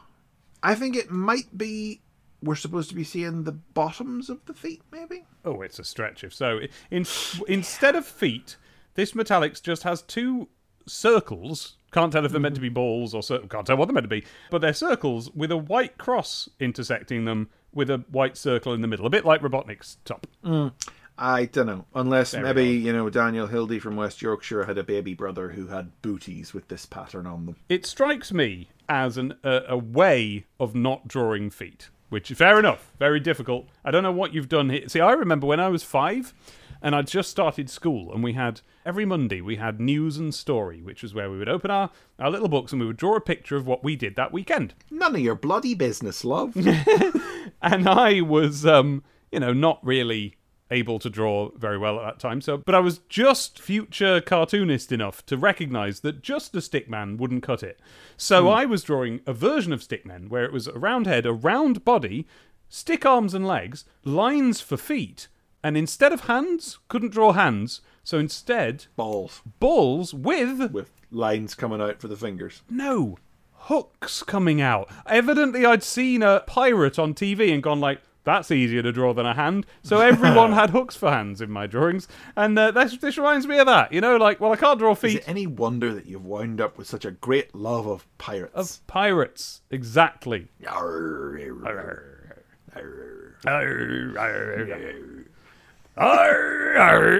I 0.62 0.74
think 0.76 0.94
it 0.96 1.10
might 1.10 1.58
be 1.58 2.01
we're 2.42 2.56
supposed 2.56 2.88
to 2.88 2.94
be 2.94 3.04
seeing 3.04 3.44
the 3.44 3.52
bottoms 3.52 4.28
of 4.28 4.44
the 4.46 4.54
feet, 4.54 4.82
maybe. 4.90 5.24
Oh, 5.44 5.62
it's 5.62 5.78
a 5.78 5.84
stretch 5.84 6.24
if 6.24 6.34
so. 6.34 6.60
In, 6.90 7.06
instead 7.48 7.94
of 7.94 8.04
feet, 8.06 8.56
this 8.94 9.12
Metallics 9.12 9.62
just 9.62 9.84
has 9.84 10.02
two 10.02 10.48
circles. 10.86 11.76
Can't 11.92 12.12
tell 12.12 12.24
if 12.24 12.32
they're 12.32 12.40
meant 12.40 12.54
to 12.54 12.60
be 12.60 12.68
mm-hmm. 12.68 12.74
balls 12.74 13.14
or 13.14 13.22
can't 13.22 13.66
tell 13.66 13.76
what 13.76 13.86
they're 13.86 13.94
meant 13.94 14.04
to 14.04 14.08
be, 14.08 14.24
but 14.50 14.60
they're 14.60 14.72
circles 14.72 15.30
with 15.34 15.50
a 15.50 15.56
white 15.56 15.98
cross 15.98 16.48
intersecting 16.58 17.24
them 17.24 17.50
with 17.72 17.90
a 17.90 17.98
white 18.10 18.36
circle 18.36 18.72
in 18.72 18.80
the 18.80 18.88
middle, 18.88 19.06
a 19.06 19.10
bit 19.10 19.24
like 19.24 19.40
Robotnik's 19.40 19.98
top. 20.04 20.26
Mm. 20.44 20.72
I 21.18 21.44
don't 21.44 21.66
know. 21.66 21.84
Unless 21.94 22.34
we 22.34 22.40
maybe, 22.40 22.68
you 22.70 22.92
know, 22.92 23.08
Daniel 23.10 23.46
Hildy 23.46 23.78
from 23.78 23.96
West 23.96 24.22
Yorkshire 24.22 24.64
had 24.64 24.78
a 24.78 24.82
baby 24.82 25.14
brother 25.14 25.50
who 25.50 25.68
had 25.68 26.00
booties 26.02 26.54
with 26.54 26.68
this 26.68 26.86
pattern 26.86 27.26
on 27.26 27.46
them. 27.46 27.56
It 27.68 27.84
strikes 27.86 28.32
me 28.32 28.70
as 28.88 29.18
an, 29.18 29.34
a 29.44 29.76
way 29.76 30.46
of 30.58 30.74
not 30.74 31.06
drawing 31.06 31.50
feet, 31.50 31.90
which 32.12 32.28
fair 32.28 32.58
enough, 32.58 32.92
very 32.98 33.18
difficult. 33.18 33.66
I 33.82 33.90
don't 33.90 34.02
know 34.02 34.12
what 34.12 34.34
you've 34.34 34.50
done 34.50 34.68
here. 34.68 34.86
See, 34.86 35.00
I 35.00 35.12
remember 35.12 35.46
when 35.46 35.60
I 35.60 35.68
was 35.68 35.82
five, 35.82 36.34
and 36.82 36.94
I'd 36.94 37.06
just 37.06 37.30
started 37.30 37.70
school, 37.70 38.12
and 38.12 38.22
we 38.22 38.34
had 38.34 38.60
every 38.84 39.06
Monday 39.06 39.40
we 39.40 39.56
had 39.56 39.80
news 39.80 40.18
and 40.18 40.34
story, 40.34 40.82
which 40.82 41.02
was 41.02 41.14
where 41.14 41.30
we 41.30 41.38
would 41.38 41.48
open 41.48 41.70
our, 41.70 41.88
our 42.18 42.30
little 42.30 42.48
books 42.48 42.70
and 42.70 42.82
we 42.82 42.86
would 42.86 42.98
draw 42.98 43.16
a 43.16 43.20
picture 43.20 43.56
of 43.56 43.66
what 43.66 43.82
we 43.82 43.96
did 43.96 44.16
that 44.16 44.30
weekend. 44.30 44.74
None 44.90 45.14
of 45.14 45.22
your 45.22 45.34
bloody 45.34 45.74
business, 45.74 46.22
love. 46.22 46.54
and 47.62 47.88
I 47.88 48.20
was, 48.20 48.66
um, 48.66 49.02
you 49.30 49.40
know, 49.40 49.54
not 49.54 49.78
really 49.82 50.36
able 50.72 50.98
to 50.98 51.10
draw 51.10 51.50
very 51.56 51.78
well 51.78 52.00
at 52.00 52.04
that 52.04 52.18
time. 52.18 52.40
So, 52.40 52.58
but 52.58 52.74
I 52.74 52.80
was 52.80 52.98
just 53.08 53.60
future 53.60 54.20
cartoonist 54.20 54.90
enough 54.90 55.24
to 55.26 55.36
recognise 55.36 56.00
that 56.00 56.22
just 56.22 56.54
a 56.54 56.58
stickman 56.58 57.18
wouldn't 57.18 57.42
cut 57.42 57.62
it. 57.62 57.78
So 58.16 58.44
hmm. 58.44 58.48
I 58.48 58.64
was 58.64 58.82
drawing 58.82 59.20
a 59.26 59.32
version 59.32 59.72
of 59.72 59.80
stickmen 59.80 60.28
where 60.28 60.44
it 60.44 60.52
was 60.52 60.66
a 60.66 60.78
round 60.78 61.06
head, 61.06 61.26
a 61.26 61.32
round 61.32 61.84
body, 61.84 62.26
stick 62.68 63.06
arms 63.06 63.34
and 63.34 63.46
legs, 63.46 63.84
lines 64.04 64.60
for 64.60 64.76
feet, 64.76 65.28
and 65.62 65.76
instead 65.76 66.12
of 66.12 66.22
hands, 66.22 66.78
couldn't 66.88 67.12
draw 67.12 67.32
hands. 67.32 67.80
So 68.02 68.18
instead, 68.18 68.86
Balls. 68.96 69.42
balls 69.60 70.12
with 70.12 70.72
With 70.72 70.90
lines 71.12 71.54
coming 71.54 71.80
out 71.80 72.00
for 72.00 72.08
the 72.08 72.16
fingers. 72.16 72.62
no 72.68 73.18
hooks 73.66 74.24
coming 74.24 74.60
out. 74.60 74.90
Evidently, 75.06 75.64
I'd 75.64 75.84
seen 75.84 76.22
a 76.22 76.42
pirate 76.46 76.98
on 76.98 77.14
TV 77.14 77.52
and 77.54 77.62
gone 77.62 77.80
like, 77.80 78.00
"That's 78.24 78.50
easier 78.50 78.82
to 78.82 78.92
draw 78.92 79.12
than 79.12 79.26
a 79.26 79.34
hand." 79.34 79.66
So 79.82 80.00
everyone 80.00 80.52
had 80.54 80.70
hooks 80.70 80.96
for 80.96 81.10
hands 81.10 81.40
in 81.40 81.50
my 81.50 81.66
drawings, 81.66 82.08
and 82.36 82.58
uh, 82.58 82.70
this, 82.70 82.96
this 82.98 83.18
reminds 83.18 83.46
me 83.46 83.58
of 83.58 83.66
that. 83.66 83.92
You 83.92 84.00
know, 84.00 84.16
like, 84.16 84.40
well, 84.40 84.52
I 84.52 84.56
can't 84.56 84.78
draw 84.78 84.92
Is 84.92 84.98
feet 84.98 85.16
it 85.18 85.28
any 85.28 85.46
wonder 85.46 85.92
that 85.94 86.06
you've 86.06 86.24
wound 86.26 86.60
up 86.60 86.78
with 86.78 86.86
such 86.86 87.04
a 87.04 87.10
great 87.10 87.54
love 87.54 87.86
of 87.86 88.06
pirates? 88.18 88.54
of 88.54 88.86
pirates. 88.86 89.62
Exactly. 89.70 90.48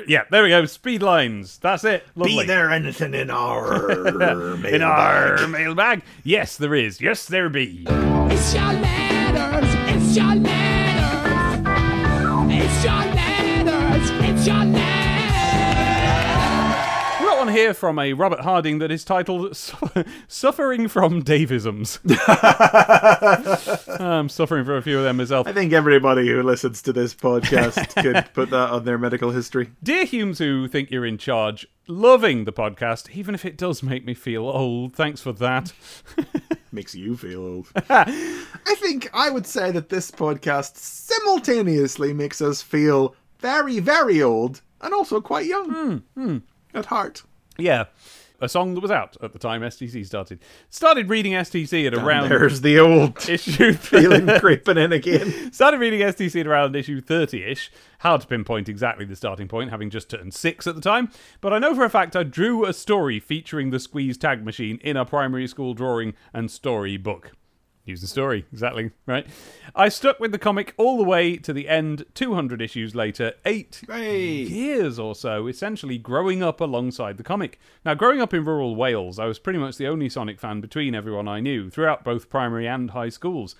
Yeah, 0.09 0.23
there 0.31 0.43
we 0.43 0.49
go. 0.49 0.65
Speed 0.65 1.03
lines. 1.03 1.59
That's 1.59 1.85
it. 1.85 2.05
Lovely. 2.15 2.43
Be 2.43 2.47
there 2.47 2.70
anything 2.70 3.15
in 3.15 3.31
our 3.31 3.91
in 4.66 4.83
our 4.83 5.47
mailbag? 5.47 6.03
Yes, 6.24 6.57
there 6.57 6.74
is. 6.74 7.01
Yes, 7.01 7.27
there 7.27 7.49
be. 7.49 7.85
It's 7.89 8.55
your 8.55 8.73
letters, 8.73 9.02
We 14.43 14.48
got 14.48 14.66
one 17.39 17.47
here 17.47 17.73
from 17.73 18.01
a 18.01 18.12
Robert 18.12 18.40
Harding 18.40 18.81
that 18.81 18.90
is 18.90 19.05
titled 19.05 19.56
"Suffering 20.27 20.89
from 20.89 21.23
Davisms." 21.23 22.01
I'm 24.01 24.28
suffering 24.28 24.64
from 24.64 24.74
a 24.74 24.82
few 24.82 24.98
of 24.98 25.05
them 25.05 25.19
myself. 25.19 25.47
I 25.47 25.52
think 25.52 25.73
everybody 25.73 26.27
who 26.27 26.43
listens 26.43 26.82
to 26.82 26.93
this 26.93 27.14
podcast 27.14 27.94
could 28.02 28.35
put 28.35 28.51
that 28.51 28.70
on 28.70 28.85
their 28.85 28.98
medical 28.98 29.31
history. 29.31 29.70
Dear 29.81 30.05
Humes, 30.05 30.40
who 30.40 30.66
think 30.66 30.90
you're 30.90 31.06
in 31.06 31.19
charge, 31.19 31.64
loving 31.86 32.44
the 32.44 32.52
podcast, 32.52 33.14
even 33.14 33.36
if 33.36 33.44
it 33.44 33.56
does 33.56 33.81
make 33.85 34.05
me 34.05 34.12
feel 34.12 34.48
old. 34.48 34.97
Thanks 34.97 35.20
for 35.20 35.32
that. 35.35 35.73
Makes 36.73 36.97
you 36.97 37.16
feel 37.16 37.43
old. 37.47 37.69
I 37.89 38.74
think 38.78 39.09
I 39.14 39.31
would 39.31 39.47
say 39.47 39.70
that 39.70 39.89
this 39.89 40.10
podcast 40.10 40.78
simultaneously 40.78 42.12
makes 42.12 42.43
us 42.43 42.60
feel 42.60 43.14
very, 43.43 43.81
very 43.81 44.23
old 44.23 44.62
and 44.81 44.94
also 44.94 45.20
quite 45.20 45.47
young 45.47 45.70
hmm, 45.70 45.97
hmm. 46.20 46.39
at 46.73 46.86
heart. 46.86 47.24
Yeah. 47.59 47.86
A 48.40 48.48
song 48.48 48.74
that 48.74 48.81
was 48.81 48.90
out 48.90 49.16
at 49.23 49.32
the 49.32 49.39
time 49.39 49.60
STC 49.60 50.05
started. 50.05 50.40
Started 50.69 51.09
reading 51.09 51.32
STC 51.32 51.86
at 51.86 51.94
around 51.94 52.28
There's 52.28 52.60
the 52.60 52.77
old 52.81 53.16
issue 53.28 53.73
feeling 53.74 54.27
creeping 54.40 54.78
in 54.78 54.93
again. 54.93 55.52
Started 55.52 55.78
reading 55.78 56.01
STC 56.01 56.40
at 56.40 56.47
around 56.48 56.74
issue 56.74 57.01
30 57.01 57.44
ish. 57.44 57.70
Hard 58.01 58.23
to 58.23 58.27
pinpoint 58.27 58.69
exactly 58.69 59.05
the 59.05 59.14
starting 59.14 59.47
point, 59.47 59.70
having 59.70 59.90
just 59.90 60.10
turned 60.10 60.35
six 60.35 60.66
at 60.66 60.74
the 60.74 60.81
time. 60.81 61.10
But 61.40 61.52
I 61.52 61.60
know 61.60 61.73
for 61.74 61.85
a 61.85 61.90
fact 61.90 62.16
I 62.16 62.24
drew 62.24 62.64
a 62.64 62.73
story 62.73 63.20
featuring 63.20 63.70
the 63.70 63.78
squeeze 63.78 64.19
tag 64.19 64.44
machine 64.44 64.81
in 64.82 64.97
a 64.97 65.05
primary 65.05 65.47
school 65.47 65.74
drawing 65.74 66.14
and 66.32 66.51
story 66.51 66.97
book. 66.97 67.32
Using 67.85 68.07
story, 68.07 68.45
exactly, 68.53 68.93
right? 69.07 69.27
I 69.75 69.89
stuck 69.89 70.21
with 70.21 70.31
the 70.31 70.39
comic 70.39 70.73
all 70.77 70.97
the 70.99 71.03
way 71.03 71.37
to 71.39 71.53
the 71.53 71.69
end, 71.69 72.05
200 72.15 72.63
issues 72.63 72.95
later, 72.95 73.33
eight 73.45 73.83
Hey. 73.89 74.43
years 74.43 75.01
or 75.01 75.17
so, 75.17 75.49
essentially 75.49 75.99
growing 75.99 76.45
up 76.45 76.61
alongside 76.61 77.17
the 77.17 77.25
comic. 77.25 77.59
Now, 77.85 77.95
growing 77.95 78.21
up 78.23 78.33
in 78.33 78.45
rural 78.45 78.77
Wales, 78.77 79.19
I 79.19 79.25
was 79.27 79.41
pretty 79.41 79.59
much 79.59 79.79
the 79.79 79.89
only 79.89 80.09
Sonic 80.09 80.39
fan 80.39 80.61
between 80.61 80.95
everyone 80.95 81.27
I 81.27 81.41
knew, 81.41 81.71
throughout 81.71 82.05
both 82.05 82.31
primary 82.31 82.69
and 82.69 82.91
high 82.93 83.09
schools. 83.09 83.57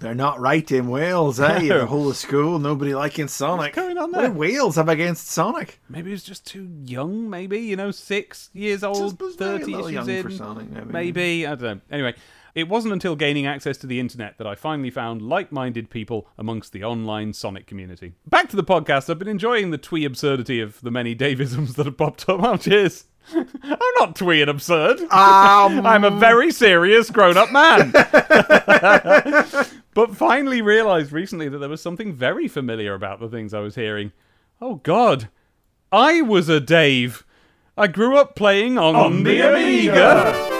They're 0.00 0.14
not 0.14 0.40
right 0.40 0.68
in 0.72 0.88
Wales, 0.88 1.38
eh? 1.38 1.60
The 1.68 1.86
whole 1.86 2.08
of 2.10 2.16
school, 2.16 2.58
nobody 2.58 2.94
liking 2.94 3.28
Sonic. 3.28 3.76
What's 3.76 3.86
going 3.86 3.98
on 3.98 4.10
What 4.10 4.20
there? 4.20 4.28
do 4.30 4.34
Wales 4.34 4.76
have 4.76 4.88
against 4.88 5.28
Sonic? 5.28 5.80
Maybe 5.88 6.10
he's 6.10 6.24
just 6.24 6.46
too 6.46 6.68
young, 6.84 7.28
maybe, 7.30 7.58
you 7.60 7.76
know, 7.76 7.90
six 7.90 8.50
years 8.54 8.82
old, 8.82 8.96
Just 8.96 9.20
was 9.20 9.38
maybe 9.38 9.54
a 9.54 9.58
30 9.58 9.72
little 9.72 9.88
issues 9.88 10.08
in. 10.08 10.22
for 10.24 10.30
Sonic, 10.30 10.70
maybe. 10.70 10.92
Maybe, 10.92 11.46
I 11.46 11.54
don't 11.54 11.62
know. 11.62 11.80
Anyway, 11.90 12.14
It 12.58 12.68
wasn't 12.68 12.92
until 12.92 13.14
gaining 13.14 13.46
access 13.46 13.76
to 13.76 13.86
the 13.86 14.00
internet 14.00 14.36
that 14.38 14.46
I 14.48 14.56
finally 14.56 14.90
found 14.90 15.22
like 15.22 15.52
minded 15.52 15.90
people 15.90 16.26
amongst 16.36 16.72
the 16.72 16.82
online 16.82 17.32
Sonic 17.32 17.68
community. 17.68 18.14
Back 18.26 18.48
to 18.48 18.56
the 18.56 18.64
podcast, 18.64 19.08
I've 19.08 19.20
been 19.20 19.28
enjoying 19.28 19.70
the 19.70 19.78
twee 19.78 20.04
absurdity 20.04 20.60
of 20.60 20.80
the 20.80 20.90
many 20.90 21.14
Davisms 21.14 21.76
that 21.76 21.86
have 21.86 21.96
popped 21.96 22.28
up. 22.28 22.42
Oh, 22.42 22.56
cheers. 22.56 23.04
I'm 23.32 23.78
not 24.00 24.16
twee 24.16 24.40
and 24.40 24.50
absurd. 24.50 24.98
Um, 25.02 25.08
I'm 25.86 26.02
a 26.02 26.10
very 26.10 26.50
serious 26.50 27.10
grown 27.10 27.36
up 27.36 27.52
man. 27.52 27.92
but 29.94 30.16
finally 30.16 30.60
realized 30.60 31.12
recently 31.12 31.48
that 31.48 31.58
there 31.58 31.68
was 31.68 31.80
something 31.80 32.12
very 32.12 32.48
familiar 32.48 32.92
about 32.92 33.20
the 33.20 33.28
things 33.28 33.54
I 33.54 33.60
was 33.60 33.76
hearing. 33.76 34.10
Oh, 34.60 34.80
God. 34.82 35.28
I 35.92 36.22
was 36.22 36.48
a 36.48 36.58
Dave. 36.58 37.24
I 37.76 37.86
grew 37.86 38.18
up 38.18 38.34
playing 38.34 38.78
on, 38.78 39.22
the 39.22 39.48
Amiga. 39.48 40.57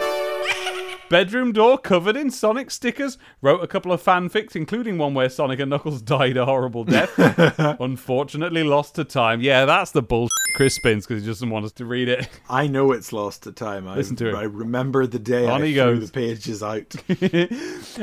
Bedroom 1.10 1.52
door 1.52 1.78
covered 1.78 2.16
in 2.16 2.30
Sonic 2.30 2.70
stickers. 2.70 3.16
Wrote 3.40 3.62
a 3.62 3.66
couple 3.66 3.92
of 3.92 4.02
fanfics, 4.02 4.54
including 4.54 4.98
one 4.98 5.14
where 5.14 5.30
Sonic 5.30 5.58
and 5.60 5.70
Knuckles 5.70 6.02
died 6.02 6.36
a 6.36 6.44
horrible 6.44 6.84
death. 6.84 7.12
Unfortunately, 7.80 8.62
lost 8.62 8.94
to 8.96 9.04
time. 9.04 9.40
Yeah, 9.40 9.64
that's 9.64 9.92
the 9.92 10.02
bullshit 10.02 10.28
Chris 10.54 10.74
spins 10.74 11.06
because 11.06 11.22
he 11.22 11.26
just 11.28 11.40
doesn't 11.40 11.50
want 11.50 11.64
us 11.64 11.72
to 11.72 11.84
read 11.86 12.08
it. 12.08 12.28
I 12.50 12.66
know 12.66 12.92
it's 12.92 13.12
lost 13.12 13.44
to 13.44 13.52
time. 13.52 13.88
I, 13.88 13.94
Listen 13.96 14.16
to 14.16 14.28
it. 14.30 14.34
I 14.34 14.42
remember 14.42 15.06
the 15.06 15.18
day 15.18 15.46
On 15.46 15.62
I 15.62 15.66
he 15.66 15.72
threw 15.74 15.98
goes. 15.98 16.10
the 16.10 16.12
pages 16.12 16.62
out. 16.62 16.94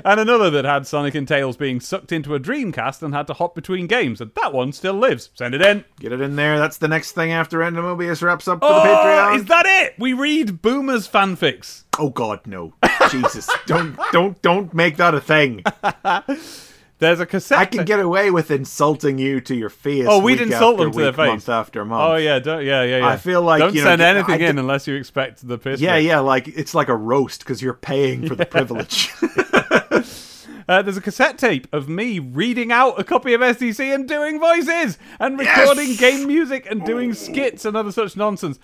and 0.06 0.20
another 0.20 0.50
that 0.52 0.66
had 0.66 0.88
Sonic 0.88 1.14
and 1.16 1.28
Tails 1.28 1.58
being 1.58 1.80
sucked 1.80 2.12
into 2.12 2.34
a 2.34 2.40
Dreamcast 2.40 3.04
and 3.04 3.14
had 3.14 3.28
to 3.28 3.34
hop 3.34 3.56
between 3.56 3.88
games, 3.88 4.20
and 4.22 4.32
that 4.36 4.54
one 4.54 4.72
still 4.72 4.94
lives. 4.94 5.30
Send 5.36 5.54
it 5.54 5.62
in. 5.62 5.86
Get 6.00 6.12
it 6.12 6.22
in 6.22 6.36
there. 6.38 6.58
That's 6.58 6.78
the 6.78 6.88
next 6.88 7.12
thing 7.12 7.32
after 7.32 7.60
Endomobius 7.60 8.22
wraps 8.24 8.48
up 8.48 8.60
for 8.62 8.66
Oh, 8.68 8.74
the 8.84 8.90
Patreon. 8.90 9.36
is 9.38 9.46
that 9.46 9.66
it? 9.68 9.96
We 10.00 10.14
read 10.14 10.62
Boomer's 10.62 11.08
fanfics. 11.08 11.84
Oh 12.00 12.10
God, 12.10 12.42
no! 12.46 12.74
Jesus, 13.10 13.50
don't, 13.66 13.98
don't, 14.12 14.42
don't 14.42 14.74
make 14.74 14.98
that 14.98 15.14
a 15.16 15.22
thing. 15.22 15.64
There's 17.00 17.20
a 17.20 17.26
cassette. 17.26 17.58
I 17.58 17.66
can 17.66 17.84
get 17.84 18.00
away 18.00 18.32
with 18.32 18.50
insulting 18.52 19.18
you 19.18 19.42
to 19.42 19.54
your 19.56 19.70
face. 19.70 20.06
Oh, 20.08 20.20
we'd 20.22 20.40
insult 20.40 20.78
them 20.78 20.92
to 20.94 20.98
their 20.98 21.12
face. 21.12 21.28
month 21.28 21.50
after 21.50 21.84
month. 21.84 22.02
Oh 22.02 22.16
yeah, 22.16 22.40
don't, 22.40 22.64
yeah, 22.64 22.84
yeah, 22.84 23.00
yeah. 23.00 23.08
I 23.08 23.18
feel 23.18 23.42
like, 23.42 23.60
don't 23.60 23.76
you 23.76 23.82
know, 23.82 23.90
send 23.90 24.02
I 24.02 24.10
anything 24.10 24.40
in 24.40 24.56
d- 24.56 24.60
unless 24.62 24.88
you 24.88 24.96
expect 24.96 25.46
the 25.46 25.58
piss. 25.58 25.82
Yeah, 25.82 25.96
bit. 25.98 26.06
yeah, 26.06 26.20
like 26.20 26.48
it's 26.48 26.74
like 26.74 26.88
a 26.88 26.96
roast 26.96 27.40
because 27.42 27.62
you're 27.62 27.74
paying 27.74 28.28
for 28.28 28.36
the 28.36 28.46
privilege. 28.58 29.12
Uh, 30.68 30.82
there's 30.82 30.98
a 30.98 31.02
cassette 31.02 31.38
tape 31.38 31.68
of 31.72 31.88
me 31.88 32.18
reading 32.18 32.72
out 32.72 33.00
a 33.00 33.04
copy 33.04 33.34
of 33.36 33.42
STC 33.42 33.94
and 33.94 34.08
doing 34.08 34.40
voices 34.40 34.98
and 35.20 35.38
recording 35.38 35.90
Yes! 35.90 36.00
game 36.00 36.26
music 36.28 36.66
and 36.68 36.84
doing 36.86 37.14
skits 37.14 37.66
and 37.66 37.78
other 37.78 37.92
such 37.92 38.18
nonsense. 38.18 38.58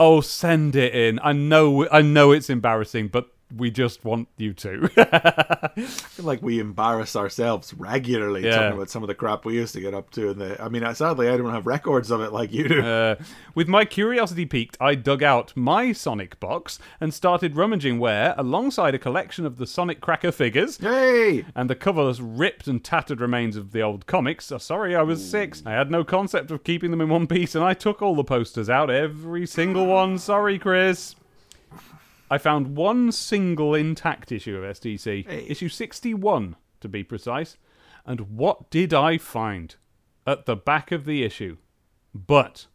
Oh, 0.00 0.20
send 0.22 0.74
it 0.74 0.94
in. 0.94 1.20
I 1.22 1.32
know, 1.32 1.86
I 1.90 2.00
know 2.00 2.32
it's 2.32 2.48
embarrassing, 2.50 3.08
but 3.08 3.30
we 3.56 3.70
just 3.70 4.04
want 4.04 4.28
you 4.36 4.52
to. 4.54 4.90
I 4.96 5.68
feel 5.80 6.24
like 6.24 6.42
we 6.42 6.58
embarrass 6.60 7.16
ourselves 7.16 7.74
regularly 7.74 8.44
Yeah. 8.44 8.56
talking 8.56 8.76
about 8.76 8.90
some 8.90 9.02
of 9.02 9.08
the 9.08 9.14
crap 9.14 9.44
we 9.44 9.54
used 9.54 9.74
to 9.74 9.80
get 9.80 9.94
up 9.94 10.10
to. 10.12 10.30
And 10.30 10.40
the, 10.40 10.62
I 10.62 10.68
mean, 10.68 10.82
sadly, 10.94 11.28
I 11.28 11.36
don't 11.36 11.52
have 11.52 11.66
records 11.66 12.10
of 12.10 12.20
it 12.20 12.32
like 12.32 12.52
you 12.52 12.68
do. 12.68 12.82
Uh, 12.82 13.16
with 13.54 13.68
my 13.68 13.84
curiosity 13.84 14.46
piqued, 14.46 14.76
I 14.80 14.94
dug 14.94 15.22
out 15.22 15.52
my 15.56 15.92
Sonic 15.92 16.38
box 16.40 16.78
and 17.00 17.12
started 17.12 17.56
rummaging 17.56 17.98
where, 17.98 18.34
alongside 18.38 18.94
a 18.94 18.98
collection 18.98 19.44
of 19.46 19.56
the 19.58 19.66
Sonic 19.66 20.00
Cracker 20.00 20.32
figures, 20.32 20.78
Yay! 20.80 21.44
and 21.54 21.68
the 21.70 21.76
coverless 21.76 22.20
ripped 22.22 22.66
and 22.66 22.82
tattered 22.84 23.20
remains 23.20 23.56
of 23.56 23.72
the 23.72 23.80
old 23.82 24.06
comics. 24.06 24.50
Oh, 24.52 24.58
sorry, 24.58 24.94
I 24.96 25.02
was 25.02 25.28
six. 25.28 25.62
I 25.66 25.72
had 25.72 25.90
no 25.90 26.04
concept 26.04 26.50
of 26.50 26.64
keeping 26.64 26.90
them 26.90 27.00
in 27.00 27.08
one 27.08 27.26
piece, 27.26 27.54
and 27.54 27.64
I 27.64 27.74
took 27.74 28.00
all 28.02 28.14
the 28.14 28.24
posters 28.24 28.70
out, 28.70 28.90
every 28.90 29.46
single 29.46 29.86
one. 29.86 30.18
Sorry, 30.18 30.58
Chris. 30.58 31.14
I 32.30 32.38
found 32.38 32.76
one 32.76 33.10
single 33.10 33.74
intact 33.74 34.30
issue 34.30 34.56
of 34.56 34.76
STC, 34.76 35.50
issue 35.50 35.68
61 35.68 36.56
to 36.80 36.88
be 36.88 37.02
precise. 37.02 37.56
And 38.06 38.36
what 38.36 38.70
did 38.70 38.94
I 38.94 39.18
find 39.18 39.74
at 40.26 40.46
the 40.46 40.56
back 40.56 40.92
of 40.92 41.04
the 41.04 41.24
issue? 41.24 41.56
But 42.14 42.66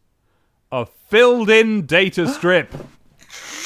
a 0.70 0.84
filled 0.84 1.48
in 1.48 1.86
data 1.86 2.28
strip. 2.32 2.72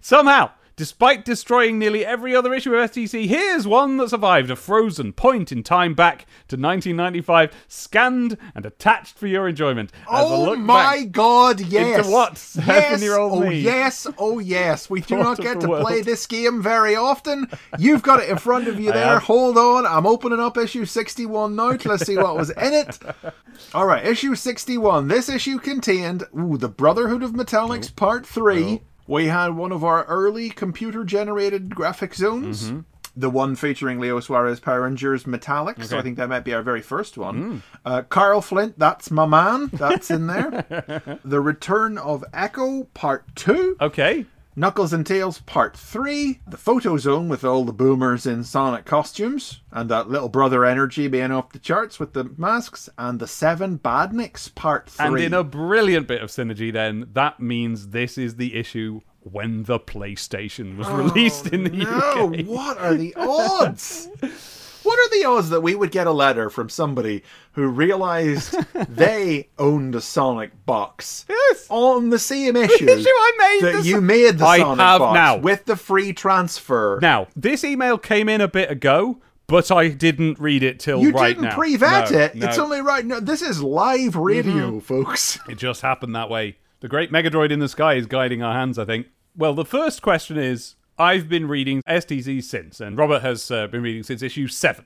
Somehow, 0.00 0.50
despite 0.78 1.24
destroying 1.24 1.76
nearly 1.76 2.06
every 2.06 2.36
other 2.36 2.54
issue 2.54 2.72
of 2.72 2.88
STC, 2.88 3.26
here's 3.26 3.66
one 3.66 3.96
that 3.96 4.10
survived 4.10 4.48
a 4.48 4.54
frozen 4.54 5.12
point 5.12 5.50
in 5.50 5.64
time 5.64 5.92
back 5.92 6.20
to 6.46 6.54
1995, 6.54 7.52
scanned 7.66 8.38
and 8.54 8.64
attached 8.64 9.18
for 9.18 9.26
your 9.26 9.48
enjoyment. 9.48 9.90
Oh 10.08 10.54
my 10.54 11.02
god, 11.02 11.60
yes! 11.60 11.98
Into 11.98 12.12
what? 12.12 12.30
Yes! 12.30 12.40
Seven-year-old 12.40 13.42
oh 13.44 13.48
me. 13.48 13.58
yes, 13.58 14.06
oh 14.18 14.38
yes. 14.38 14.88
We 14.88 15.00
do 15.00 15.16
not 15.18 15.38
get 15.38 15.60
to 15.62 15.66
play 15.66 16.00
this 16.00 16.26
game 16.26 16.62
very 16.62 16.94
often. 16.94 17.50
You've 17.76 18.02
got 18.02 18.22
it 18.22 18.28
in 18.28 18.38
front 18.38 18.68
of 18.68 18.78
you 18.78 18.92
there. 18.92 19.18
Hold 19.18 19.58
on, 19.58 19.84
I'm 19.84 20.06
opening 20.06 20.38
up 20.38 20.56
issue 20.56 20.84
61 20.84 21.56
now. 21.56 21.76
Let's 21.84 22.06
see 22.06 22.16
what 22.16 22.36
was 22.36 22.50
in 22.50 22.72
it. 22.72 23.00
All 23.74 23.84
right, 23.84 24.06
issue 24.06 24.36
61. 24.36 25.08
This 25.08 25.28
issue 25.28 25.58
contained 25.58 26.22
ooh, 26.38 26.56
the 26.56 26.68
Brotherhood 26.68 27.24
of 27.24 27.32
Metallics 27.32 27.94
Part 27.94 28.24
3. 28.24 28.80
We 29.08 29.26
had 29.26 29.56
one 29.56 29.72
of 29.72 29.82
our 29.82 30.04
early 30.04 30.50
computer 30.50 31.02
generated 31.02 31.74
graphic 31.74 32.14
zones. 32.14 32.72
The 33.16 33.30
one 33.30 33.56
featuring 33.56 33.98
Leo 33.98 34.20
Suarez 34.20 34.60
Power 34.60 34.82
Rangers 34.82 35.24
Metallics. 35.24 35.86
So 35.86 35.98
I 35.98 36.02
think 36.02 36.18
that 36.18 36.28
might 36.28 36.44
be 36.44 36.54
our 36.54 36.62
very 36.62 36.82
first 36.82 37.18
one. 37.18 37.64
Uh, 37.84 38.02
Carl 38.02 38.40
Flint, 38.42 38.78
that's 38.78 39.10
my 39.10 39.26
man. 39.26 39.70
That's 39.72 40.10
in 40.10 40.28
there. 40.28 41.18
the 41.24 41.40
Return 41.40 41.98
of 41.98 42.22
Echo 42.32 42.84
Part 42.94 43.24
2. 43.34 43.78
Okay. 43.80 44.24
Knuckles 44.58 44.92
and 44.92 45.06
Tails 45.06 45.40
Part 45.42 45.76
3, 45.76 46.40
the 46.48 46.56
photo 46.56 46.96
zone 46.96 47.28
with 47.28 47.44
all 47.44 47.64
the 47.64 47.72
boomers 47.72 48.26
in 48.26 48.42
Sonic 48.42 48.84
costumes, 48.84 49.60
and 49.70 49.88
that 49.88 50.10
little 50.10 50.28
brother 50.28 50.64
energy 50.64 51.06
being 51.06 51.30
off 51.30 51.52
the 51.52 51.60
charts 51.60 52.00
with 52.00 52.12
the 52.12 52.24
masks, 52.36 52.88
and 52.98 53.20
the 53.20 53.28
Seven 53.28 53.78
Badniks 53.78 54.52
Part 54.52 54.90
3. 54.90 55.06
And 55.06 55.18
in 55.20 55.32
a 55.32 55.44
brilliant 55.44 56.08
bit 56.08 56.22
of 56.22 56.30
synergy, 56.30 56.72
then, 56.72 57.08
that 57.12 57.38
means 57.38 57.90
this 57.90 58.18
is 58.18 58.34
the 58.34 58.56
issue 58.56 59.00
when 59.20 59.62
the 59.62 59.78
PlayStation 59.78 60.76
was 60.76 60.88
oh, 60.88 60.96
released 60.96 61.46
in 61.46 61.62
the 61.62 61.86
Oh, 61.86 62.26
no, 62.26 62.34
UK. 62.40 62.46
what 62.46 62.78
are 62.78 62.94
the 62.94 63.14
odds? 63.14 64.08
What 64.88 64.98
are 64.98 65.18
the 65.18 65.24
odds 65.28 65.50
that 65.50 65.60
we 65.60 65.74
would 65.74 65.90
get 65.90 66.06
a 66.06 66.12
letter 66.12 66.48
from 66.48 66.70
somebody 66.70 67.22
who 67.52 67.66
realized 67.68 68.52
they 68.88 69.48
owned 69.58 69.94
a 69.94 70.00
Sonic 70.00 70.64
box 70.64 71.26
Yes. 71.28 71.66
on 71.68 72.08
the 72.08 72.18
same 72.18 72.56
issue, 72.66 72.88
issue 72.88 73.06
I 73.06 73.32
made 73.60 73.74
that 73.74 73.84
you 73.84 74.00
made 74.00 74.38
the 74.38 74.46
I 74.46 74.58
Sonic 74.60 74.78
box 74.78 75.14
now. 75.14 75.36
with 75.36 75.66
the 75.66 75.76
free 75.76 76.14
transfer? 76.14 76.98
Now, 77.02 77.26
this 77.36 77.64
email 77.64 77.98
came 77.98 78.30
in 78.30 78.40
a 78.40 78.48
bit 78.48 78.70
ago, 78.70 79.18
but 79.46 79.70
I 79.70 79.88
didn't 79.88 80.38
read 80.38 80.62
it 80.62 80.80
till 80.80 81.00
You 81.02 81.10
right 81.10 81.28
didn't 81.36 81.50
now. 81.50 81.54
pre-vet 81.54 82.10
No, 82.10 82.18
it. 82.18 82.34
no. 82.34 82.40
Mm-hmm. 82.40 82.48
It's 82.48 82.58
only 82.58 82.80
right 82.80 83.04
now. 83.04 83.20
This 83.20 83.42
is 83.42 83.62
live 83.62 84.16
radio, 84.16 84.80
folks. 84.80 85.38
It 85.50 85.58
just 85.58 85.82
happened 85.82 86.14
that 86.16 86.30
way. 86.30 86.56
The 86.80 86.88
great 86.88 87.12
Megadroid 87.12 87.50
in 87.50 87.58
the 87.58 87.68
sky 87.68 87.94
is 87.94 88.06
guiding 88.06 88.42
our 88.42 88.54
hands, 88.54 88.78
I 88.78 88.86
think. 88.86 89.08
Well, 89.36 89.52
the 89.52 89.64
first 89.66 90.00
question 90.00 90.38
is 90.38 90.76
I've 90.98 91.28
been 91.28 91.46
reading 91.48 91.82
STC 91.88 92.42
since, 92.42 92.80
and 92.80 92.96
Robert 92.98 93.22
has 93.22 93.50
uh, 93.50 93.66
been 93.68 93.82
reading 93.82 94.02
since 94.02 94.22
issue 94.22 94.48
7. 94.48 94.84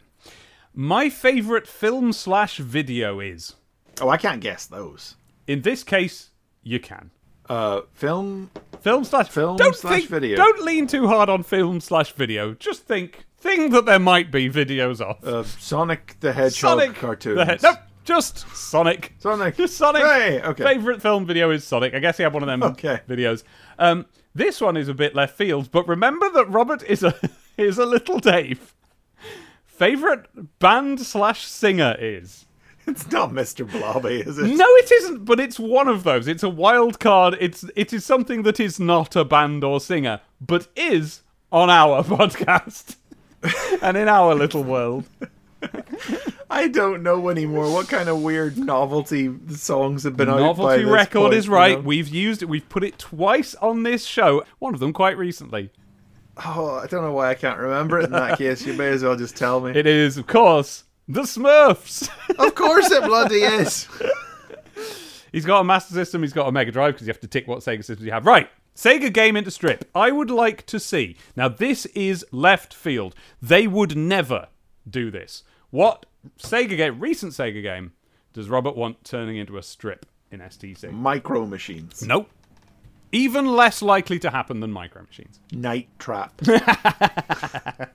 My 0.74 1.09
favourite 1.09 1.66
film 1.66 2.12
slash 2.12 2.59
video 2.59 3.20
is. 3.20 3.55
Oh, 4.01 4.09
I 4.09 4.16
can't 4.16 4.40
guess 4.40 4.66
those. 4.66 5.16
In 5.47 5.62
this 5.62 5.82
case, 5.84 6.30
you 6.62 6.80
can. 6.80 7.10
Uh, 7.48 7.82
film. 7.93 8.51
Film 8.80 9.05
slash 9.05 9.28
Film 9.28 9.56
don't 9.56 9.74
slash 9.76 9.98
think, 10.01 10.10
video. 10.10 10.36
Don't 10.36 10.62
lean 10.62 10.86
too 10.86 11.06
hard 11.06 11.28
on 11.28 11.43
film 11.43 11.80
slash 11.80 12.12
video. 12.12 12.55
Just 12.55 12.82
think, 12.82 13.26
think 13.39 13.72
that 13.72 13.84
there 13.84 13.98
might 13.98 14.30
be 14.32 14.48
videos 14.51 15.01
of 15.01 15.22
Uh, 15.26 15.43
Sonic 15.44 16.16
the 16.20 16.32
Hedgehog 16.32 16.80
Sonic 16.80 16.94
cartoons. 16.97 17.36
The 17.36 17.44
he- 17.47 17.59
nope, 17.62 17.78
just 18.05 18.39
Sonic. 18.56 19.12
Sonic. 19.18 19.56
Just 19.56 19.76
Sonic. 19.78 20.02
Hey, 20.02 20.43
okay. 20.43 20.64
Favorite 20.64 21.01
film 21.02 21.26
video 21.26 21.51
is 21.51 21.64
Sonic. 21.64 21.94
I 21.94 21.98
guess 22.01 22.16
he 22.16 22.22
had 22.22 22.32
one 22.32 22.43
of 22.43 22.48
them 22.48 22.62
Okay. 22.72 23.01
videos. 23.09 23.44
Um, 23.78 24.06
this 24.34 24.60
one 24.60 24.76
is 24.76 24.88
a 24.88 24.94
bit 24.94 25.14
left 25.14 25.36
field, 25.36 25.70
but 25.70 25.86
remember 25.86 26.30
that 26.30 26.50
Robert 26.50 26.82
is 26.84 27.02
a 27.02 27.14
is 27.56 27.78
a 27.78 27.86
little 27.86 28.18
Dave. 28.18 28.74
Favorite 29.64 30.59
band 30.59 31.00
slash 31.00 31.44
singer 31.46 31.96
is. 31.98 32.46
It's 32.86 33.10
not 33.12 33.30
Mr. 33.30 33.70
Blobby, 33.70 34.20
is 34.20 34.38
it? 34.38 34.56
No, 34.56 34.66
it 34.66 34.90
isn't, 34.90 35.24
but 35.24 35.38
it's 35.38 35.59
one 35.59 35.86
of 35.86 36.02
those. 36.02 36.26
It's 36.26 36.42
a 36.42 36.48
wild 36.48 36.98
card. 36.98 37.36
It's 37.40 37.64
it 37.76 37.92
is 37.92 38.04
something 38.04 38.42
that 38.42 38.59
is 38.59 38.80
not 38.80 39.14
a 39.16 39.24
band 39.24 39.62
or 39.64 39.80
singer, 39.80 40.20
but 40.40 40.68
is 40.74 41.22
on 41.52 41.70
our 41.70 42.02
podcast 42.02 42.96
and 43.82 43.96
in 43.96 44.09
our 44.09 44.34
little 44.34 44.64
world. 44.64 45.04
I 46.51 46.68
don't 46.68 47.02
know 47.02 47.28
anymore. 47.28 47.72
What 47.72 47.89
kind 47.89 48.09
of 48.09 48.22
weird 48.22 48.59
novelty 48.59 49.34
songs 49.51 50.05
have 50.05 50.16
been 50.16 50.28
out 50.28 50.40
Novelty 50.40 50.84
record 50.84 51.20
point, 51.20 51.34
is 51.34 51.47
you 51.47 51.52
right. 51.52 51.78
know? 51.78 51.84
We've 51.84 52.09
used 52.09 52.43
it. 52.43 52.47
We've 52.47 52.68
put 52.68 52.84
it 52.84 52.98
twice 52.98 53.55
on 53.56 53.82
this 53.82 54.05
show. 54.05 54.44
One 54.59 54.74
of 54.74 54.80
them 54.80 54.93
quite 54.93 55.16
recently. 55.16 55.70
Oh, 56.44 56.76
I 56.76 56.86
don't 56.86 57.02
know 57.02 57.12
why 57.12 57.30
I 57.30 57.34
can't 57.34 57.59
remember 57.59 58.01
it. 58.01 58.05
In 58.05 58.12
that 58.12 58.39
case, 58.39 58.66
you 58.66 58.72
may 58.74 58.89
as 58.89 59.02
well 59.02 59.16
just 59.16 59.36
tell 59.36 59.60
me. 59.60 59.72
It 59.72 59.86
is, 59.86 60.16
of 60.16 60.26
course, 60.26 60.84
the 61.09 61.22
Smurfs. 61.22 62.09
of 62.39 62.55
course, 62.55 62.90
it 62.90 63.05
bloody 63.05 63.43
is. 63.43 63.89
He's 65.32 65.47
got 65.47 65.60
a 65.60 65.64
Master 65.64 65.94
System, 65.94 66.22
he's 66.22 66.34
got 66.34 66.47
a 66.47 66.52
Mega 66.52 66.70
Drive 66.70 66.94
because 66.94 67.06
you 67.06 67.10
have 67.12 67.20
to 67.20 67.26
tick 67.26 67.48
what 67.48 67.60
Sega 67.60 67.78
systems 67.78 68.05
you 68.05 68.12
have. 68.12 68.26
Right. 68.26 68.51
Sega 68.76 69.12
game 69.12 69.34
into 69.34 69.51
strip. 69.51 69.89
I 69.94 70.10
would 70.10 70.30
like 70.30 70.66
to 70.66 70.78
see. 70.78 71.16
Now, 71.36 71.48
this 71.48 71.86
is 71.86 72.24
left 72.32 72.74
field. 72.74 73.14
They 73.40 73.66
would 73.66 73.97
never 73.97 74.48
do 74.89 75.10
this. 75.10 75.43
What 75.72 76.06
Sega 76.38 76.76
game, 76.76 77.00
recent 77.00 77.32
Sega 77.32 77.62
game, 77.62 77.92
does 78.32 78.48
Robert 78.48 78.76
want 78.76 79.02
turning 79.04 79.36
into 79.36 79.58
a 79.58 79.62
strip 79.62 80.06
in 80.30 80.38
STC? 80.40 80.92
Micro 80.92 81.44
machines. 81.46 82.02
Nope. 82.02 82.30
Even 83.10 83.46
less 83.46 83.82
likely 83.82 84.18
to 84.20 84.30
happen 84.30 84.60
than 84.60 84.72
Micro 84.72 85.02
Machines. 85.02 85.38
Night 85.52 85.88
Trap. 85.98 86.40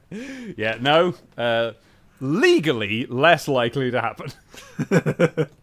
Yeah, 0.55 0.77
no. 0.79 1.15
Uh, 1.37 1.73
legally 2.21 3.05
less 3.07 3.47
likely 3.47 3.91
to 3.91 4.01
happen. 4.01 4.31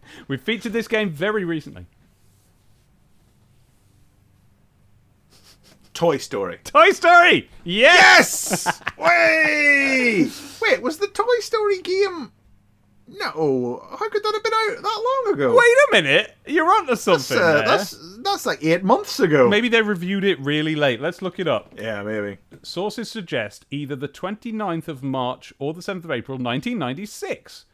we 0.27 0.37
featured 0.37 0.73
this 0.73 0.87
game 0.87 1.09
very 1.09 1.43
recently. 1.43 1.85
Toy 5.93 6.17
Story. 6.17 6.59
Toy 6.63 6.91
Story! 6.91 7.49
Yes! 7.63 8.65
Yes! 8.65 8.81
Wait! 8.97 10.31
Wait, 10.69 10.81
was 10.81 10.97
the 10.97 11.07
Toy 11.07 11.39
Story 11.39 11.81
game. 11.81 12.31
No. 13.07 13.85
How 13.91 14.09
could 14.09 14.23
that 14.23 14.33
have 14.33 14.43
been 14.43 14.53
out 14.53 14.81
that 14.81 15.23
long 15.25 15.33
ago? 15.35 15.55
Wait 15.55 15.99
a 15.99 16.03
minute. 16.03 16.35
You're 16.47 16.67
onto 16.67 16.87
That's, 16.87 17.01
something 17.01 17.37
uh, 17.37 17.53
there. 17.53 17.65
that's, 17.65 18.17
that's 18.23 18.45
like 18.45 18.63
eight 18.63 18.83
months 18.83 19.19
ago. 19.19 19.47
Maybe 19.47 19.69
they 19.69 19.81
reviewed 19.81 20.23
it 20.23 20.39
really 20.39 20.75
late. 20.75 20.99
Let's 20.99 21.21
look 21.21 21.39
it 21.39 21.47
up. 21.47 21.73
Yeah, 21.77 22.01
maybe. 22.01 22.39
Sources 22.63 23.09
suggest 23.09 23.65
either 23.69 23.95
the 23.95 24.07
29th 24.07 24.87
of 24.87 25.03
March 25.03 25.53
or 25.59 25.73
the 25.73 25.81
7th 25.81 26.05
of 26.05 26.11
April 26.11 26.37
1996. 26.37 27.65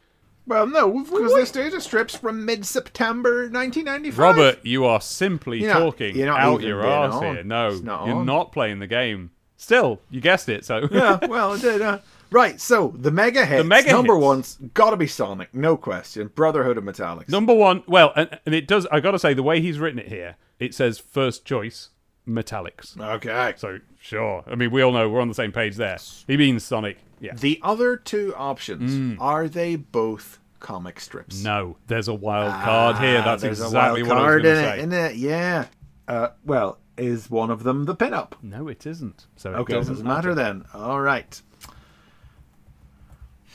Well, 0.44 0.66
no, 0.66 1.04
because 1.04 1.34
this 1.34 1.52
data 1.52 1.80
strips 1.80 2.16
from 2.16 2.44
mid 2.44 2.66
September 2.66 3.48
1995. 3.48 4.18
Robert, 4.18 4.58
you 4.64 4.84
are 4.84 5.00
simply 5.00 5.60
You're 5.62 5.72
talking 5.72 6.16
you're 6.16 6.26
not 6.26 6.40
out 6.40 6.62
your 6.62 6.84
on. 6.84 7.22
here. 7.36 7.44
No, 7.44 7.70
not 7.76 8.06
you're 8.06 8.16
on. 8.16 8.26
not 8.26 8.50
playing 8.50 8.80
the 8.80 8.88
game. 8.88 9.30
Still, 9.56 10.00
you 10.10 10.20
guessed 10.20 10.48
it, 10.48 10.64
so. 10.64 10.88
yeah, 10.90 11.24
well, 11.28 11.52
it 11.52 11.60
did. 11.60 11.80
Uh, 11.80 11.98
right, 12.32 12.60
so 12.60 12.94
the 12.98 13.10
mega 13.10 13.44
hits. 13.46 13.62
The 13.62 13.68
mega 13.68 13.92
number 13.92 14.14
hits. 14.14 14.24
one's 14.24 14.58
got 14.74 14.90
to 14.90 14.96
be 14.96 15.06
Sonic, 15.06 15.54
no 15.54 15.76
question. 15.76 16.28
Brotherhood 16.34 16.78
of 16.78 16.84
Metallics. 16.84 17.28
Number 17.28 17.54
one, 17.54 17.82
well, 17.86 18.12
and, 18.16 18.38
and 18.46 18.54
it 18.54 18.66
does, 18.66 18.86
I 18.90 19.00
gotta 19.00 19.18
say, 19.18 19.34
the 19.34 19.42
way 19.42 19.60
he's 19.60 19.78
written 19.78 19.98
it 20.00 20.08
here, 20.08 20.36
it 20.58 20.74
says 20.74 20.98
first 20.98 21.44
choice, 21.44 21.90
Metallics. 22.28 22.98
Okay. 23.00 23.54
So, 23.56 23.78
sure. 24.00 24.44
I 24.46 24.54
mean, 24.54 24.70
we 24.70 24.82
all 24.82 24.92
know 24.92 25.08
we're 25.08 25.20
on 25.20 25.28
the 25.28 25.34
same 25.34 25.52
page 25.52 25.76
there. 25.76 25.98
He 26.26 26.36
means 26.36 26.64
Sonic. 26.64 26.98
Yeah. 27.20 27.34
The 27.34 27.58
other 27.62 27.96
two 27.96 28.34
options 28.36 28.92
Mm. 28.94 29.16
are 29.20 29.48
they 29.48 29.76
both 29.76 30.38
comic 30.60 31.00
strips? 31.00 31.42
No, 31.42 31.76
there's 31.88 32.08
a 32.08 32.14
wild 32.14 32.52
card 32.62 32.98
here. 32.98 33.18
Ah, 33.20 33.24
That's 33.24 33.42
exactly 33.42 34.02
what 34.02 34.12
I 34.12 34.14
was 34.14 34.22
card 34.22 34.42
going 34.44 34.56
in 34.56 34.62
to 34.62 34.68
say. 34.68 34.78
isn't 34.78 34.92
it? 34.92 35.16
Yeah. 35.16 35.66
Uh, 36.08 36.28
well, 36.44 36.78
is 36.96 37.30
one 37.30 37.50
of 37.50 37.62
them 37.64 37.84
the 37.86 37.94
pinup? 37.96 38.32
No, 38.42 38.68
it 38.68 38.86
isn't. 38.86 39.26
So 39.36 39.52
it 39.52 39.56
Okay, 39.56 39.74
doesn't 39.74 39.94
doesn't 39.94 40.06
matter 40.06 40.34
then. 40.34 40.64
All 40.74 41.00
right. 41.00 41.40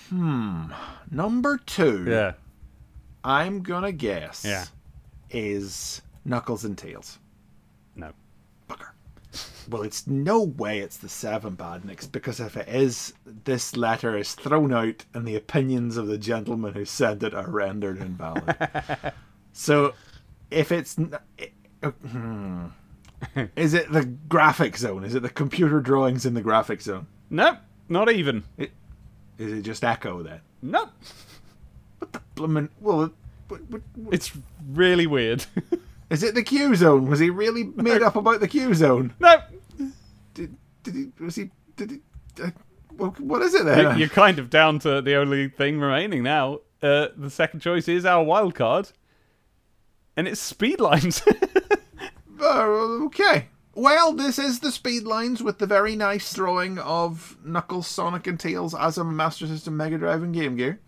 Hmm. 0.10 0.72
Number 1.12 1.58
two. 1.58 2.06
Yeah. 2.08 2.34
I'm 3.24 3.62
gonna 3.62 3.92
guess. 3.92 4.44
Yeah. 4.46 4.66
Is 5.30 6.02
Knuckles 6.26 6.64
and 6.66 6.78
Tails. 6.78 7.20
No. 7.96 8.12
Bugger. 8.70 8.90
Well, 9.70 9.82
it's 9.84 10.08
no 10.08 10.44
way 10.44 10.80
it's 10.80 10.98
the 10.98 11.10
seven 11.10 11.58
badniks 11.58 12.10
because 12.10 12.40
if 12.40 12.56
it 12.56 12.70
is, 12.70 13.14
this 13.44 13.76
letter 13.76 14.18
is 14.18 14.34
thrown 14.36 14.74
out 14.74 15.04
and 15.14 15.28
the 15.28 15.36
opinions 15.36 15.98
of 15.98 16.08
the 16.08 16.18
gentleman 16.18 16.74
who 16.74 16.86
sent 16.86 17.24
it 17.24 17.34
are 17.34 17.50
rendered 17.50 17.98
invalid. 18.00 18.56
so, 19.54 19.94
if 20.52 20.72
it's. 20.72 20.98
n- 20.98 21.14
it- 21.38 21.54
uh, 21.84 21.92
hmm. 21.92 22.66
is 23.56 23.74
it 23.76 23.92
the 23.92 24.04
graphic 24.06 24.76
zone? 24.78 25.04
Is 25.04 25.14
it 25.14 25.22
the 25.22 25.30
computer 25.30 25.80
drawings 25.80 26.26
in 26.26 26.34
the 26.34 26.42
graphic 26.42 26.82
zone? 26.82 27.06
Nope, 27.30 27.58
not 27.90 28.10
even. 28.12 28.44
Is 29.38 29.52
it 29.54 29.62
just 29.62 29.84
Echo 29.84 30.24
then? 30.24 30.42
Nope. 30.62 30.90
Bloomin' 32.36 32.70
well, 32.80 33.04
it- 33.04 33.12
what- 33.48 33.62
what- 33.70 33.82
It's 34.12 34.32
really 34.70 35.08
weird. 35.08 35.46
is 36.10 36.24
it 36.24 36.36
the 36.36 36.44
Q 36.44 36.76
zone? 36.76 37.08
Was 37.08 37.20
he 37.20 37.30
really 37.30 37.64
made 37.64 38.02
up 38.02 38.16
about 38.16 38.40
the 38.40 38.48
Q 38.48 38.74
zone? 38.74 39.14
No. 39.20 39.42
Did, 40.34 40.56
did 40.84 40.96
he? 40.96 41.12
Was 41.24 41.36
he? 41.36 41.50
Did 41.76 41.92
he? 41.92 42.00
Uh, 42.44 42.50
what 42.98 43.42
is 43.42 43.54
it 43.54 43.66
then? 43.66 43.94
You- 43.94 44.00
You're 44.02 44.10
kind 44.10 44.40
of 44.40 44.50
down 44.50 44.80
to 44.80 45.02
the 45.02 45.16
only 45.16 45.50
thing 45.50 45.80
remaining 45.80 46.24
now. 46.24 46.60
Uh, 46.82 47.08
the 47.18 47.30
second 47.32 47.60
choice 47.62 47.88
is 47.88 48.06
our 48.06 48.24
wild 48.24 48.54
card, 48.54 48.92
and 50.16 50.28
it's 50.28 50.42
speed 50.42 50.80
lines. 50.80 51.22
Oh, 52.40 53.06
okay. 53.08 53.48
Well, 53.78 54.14
this 54.14 54.40
is 54.40 54.60
the 54.62 54.72
speed 54.72 55.04
lines 55.04 55.44
with 55.44 55.60
the 55.60 55.68
very 55.68 55.96
nice 55.96 56.34
throwing 56.34 56.80
of 56.80 57.38
Knuckles, 57.46 57.86
Sonic, 57.86 58.26
and 58.26 58.40
Tails 58.40 58.74
as 58.74 58.98
a 58.98 59.04
Master 59.04 59.46
System, 59.46 59.78
Mega 59.78 60.00
Drive, 60.00 60.24
and 60.24 60.34
Game 60.34 60.56
Gear. 60.56 60.80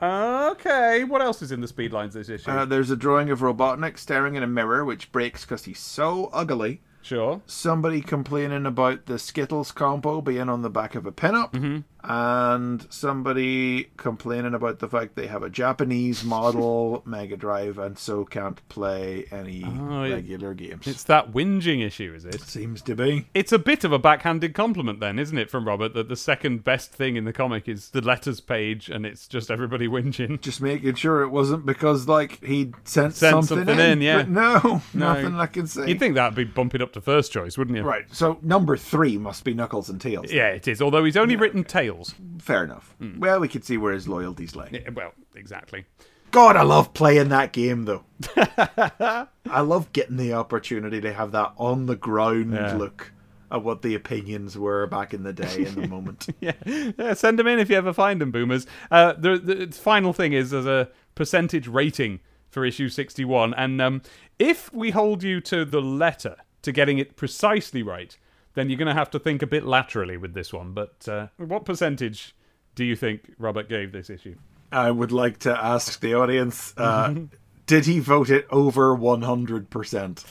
okay, 0.00 1.02
what 1.02 1.20
else 1.20 1.42
is 1.42 1.50
in 1.50 1.60
the 1.60 1.66
speed 1.66 1.92
lines 1.92 2.14
this 2.14 2.28
issue? 2.28 2.48
Uh, 2.48 2.64
there's 2.64 2.92
a 2.92 2.96
drawing 2.96 3.30
of 3.30 3.40
Robotnik 3.40 3.98
staring 3.98 4.36
in 4.36 4.44
a 4.44 4.46
mirror, 4.46 4.84
which 4.84 5.10
breaks 5.10 5.44
because 5.44 5.64
he's 5.64 5.80
so 5.80 6.30
ugly. 6.32 6.80
sure. 7.02 7.42
Somebody 7.46 8.00
complaining 8.02 8.66
about 8.66 9.06
the 9.06 9.18
Skittles 9.18 9.72
combo 9.72 10.20
being 10.20 10.48
on 10.48 10.62
the 10.62 10.70
back 10.70 10.94
of 10.94 11.06
a 11.06 11.12
pinup, 11.12 11.50
Mm-hmm. 11.52 11.78
And 12.08 12.86
somebody 12.90 13.84
complaining 13.96 14.54
about 14.54 14.78
the 14.78 14.88
fact 14.88 15.14
they 15.14 15.26
have 15.26 15.42
a 15.42 15.50
Japanese 15.50 16.24
model 16.24 17.02
Mega 17.06 17.36
Drive 17.36 17.78
and 17.78 17.98
so 17.98 18.24
can't 18.24 18.66
play 18.68 19.26
any 19.30 19.62
Oh, 19.66 20.02
it- 20.04 20.12
regular 20.14 20.54
games. 20.54 20.86
It's 20.86 21.04
that 21.04 21.32
whinging 21.32 21.84
issue, 21.84 22.14
is 22.16 22.24
it? 22.24 22.40
Seems 22.40 22.80
to 22.82 22.94
be. 22.94 23.26
It's 23.34 23.52
a 23.52 23.58
bit 23.58 23.84
of 23.84 23.92
a 23.92 23.98
backhanded 23.98 24.54
compliment, 24.54 25.00
then, 25.00 25.18
isn't 25.18 25.36
it, 25.36 25.50
from 25.50 25.66
Robert, 25.66 25.92
that 25.94 26.08
the 26.08 26.16
second 26.16 26.64
best 26.64 26.92
thing 26.92 27.16
in 27.16 27.24
the 27.24 27.32
comic 27.32 27.68
is 27.68 27.90
the 27.90 28.00
letters 28.00 28.40
page, 28.40 28.88
and 28.88 29.04
it's 29.04 29.26
just 29.28 29.50
everybody 29.50 29.86
whinging. 29.86 30.40
Just 30.40 30.62
making 30.62 30.94
sure 30.94 31.22
it 31.22 31.28
wasn't 31.28 31.66
because 31.66 32.08
like 32.08 32.42
he 32.42 32.72
sent, 32.84 33.14
Sent 33.14 33.44
something, 33.44 33.66
something 33.66 33.78
in, 33.78 34.00
yeah. 34.00 34.18
But 34.18 34.28
no, 34.30 34.82
No. 34.94 35.12
nothing 35.12 35.34
I 35.34 35.46
can 35.46 35.66
say. 35.66 35.88
You'd 35.88 35.98
think 35.98 36.14
that'd 36.14 36.34
be 36.34 36.44
bumping 36.44 36.80
up 36.80 36.92
to 36.94 37.00
first 37.00 37.32
choice, 37.32 37.58
wouldn't 37.58 37.76
you? 37.76 37.82
Right. 37.84 38.04
So 38.14 38.38
number 38.42 38.76
three 38.76 39.18
must 39.18 39.44
be 39.44 39.52
Knuckles 39.52 39.88
and 39.90 40.00
Tails. 40.00 40.32
Yeah, 40.32 40.48
it 40.48 40.66
is. 40.68 40.80
Although 40.80 41.04
he's 41.04 41.16
only 41.16 41.36
written 41.36 41.64
Tails. 41.64 41.97
Fair 42.38 42.64
enough. 42.64 42.94
Well, 43.18 43.40
we 43.40 43.48
could 43.48 43.64
see 43.64 43.76
where 43.76 43.92
his 43.92 44.06
loyalties 44.08 44.54
lay. 44.56 44.68
Yeah, 44.72 44.90
well, 44.92 45.12
exactly. 45.34 45.84
God, 46.30 46.56
I 46.56 46.62
love 46.62 46.92
playing 46.92 47.30
that 47.30 47.52
game 47.52 47.84
though. 47.86 48.04
I 48.36 49.60
love 49.60 49.92
getting 49.92 50.16
the 50.16 50.34
opportunity 50.34 51.00
to 51.00 51.12
have 51.12 51.32
that 51.32 51.52
on 51.56 51.86
the 51.86 51.96
ground 51.96 52.52
Yeah. 52.52 52.74
look 52.76 53.12
at 53.50 53.62
what 53.62 53.80
the 53.80 53.94
opinions 53.94 54.58
were 54.58 54.86
back 54.86 55.14
in 55.14 55.22
the 55.22 55.32
day 55.32 55.64
in 55.64 55.74
the 55.74 55.88
moment. 55.88 56.28
yeah. 56.40 56.52
yeah, 56.66 57.14
send 57.14 57.38
them 57.38 57.46
in 57.46 57.58
if 57.58 57.70
you 57.70 57.76
ever 57.76 57.94
find 57.94 58.20
them, 58.20 58.30
boomers. 58.30 58.66
Uh, 58.90 59.14
the, 59.14 59.38
the 59.38 59.66
final 59.74 60.12
thing 60.12 60.34
is 60.34 60.50
there's 60.50 60.66
a 60.66 60.90
percentage 61.14 61.66
rating 61.66 62.20
for 62.50 62.64
issue 62.64 62.88
61, 62.90 63.54
and 63.54 63.80
um, 63.80 64.02
if 64.38 64.72
we 64.72 64.90
hold 64.90 65.22
you 65.22 65.40
to 65.40 65.64
the 65.64 65.80
letter 65.80 66.36
to 66.62 66.72
getting 66.72 66.98
it 66.98 67.16
precisely 67.16 67.82
right, 67.82 68.18
then 68.58 68.68
you're 68.68 68.78
going 68.78 68.88
to 68.88 68.94
have 68.94 69.10
to 69.10 69.18
think 69.18 69.42
a 69.42 69.46
bit 69.46 69.64
laterally 69.64 70.16
with 70.16 70.34
this 70.34 70.52
one. 70.52 70.72
But 70.72 71.06
uh, 71.08 71.28
what 71.36 71.64
percentage 71.64 72.34
do 72.74 72.84
you 72.84 72.96
think 72.96 73.32
Robert 73.38 73.68
gave 73.68 73.92
this 73.92 74.10
issue? 74.10 74.36
I 74.72 74.90
would 74.90 75.12
like 75.12 75.38
to 75.40 75.64
ask 75.64 76.00
the 76.00 76.14
audience: 76.14 76.74
uh, 76.76 77.14
Did 77.66 77.86
he 77.86 78.00
vote 78.00 78.30
it 78.30 78.46
over 78.50 78.94
one 78.94 79.22
hundred 79.22 79.70
percent? 79.70 80.24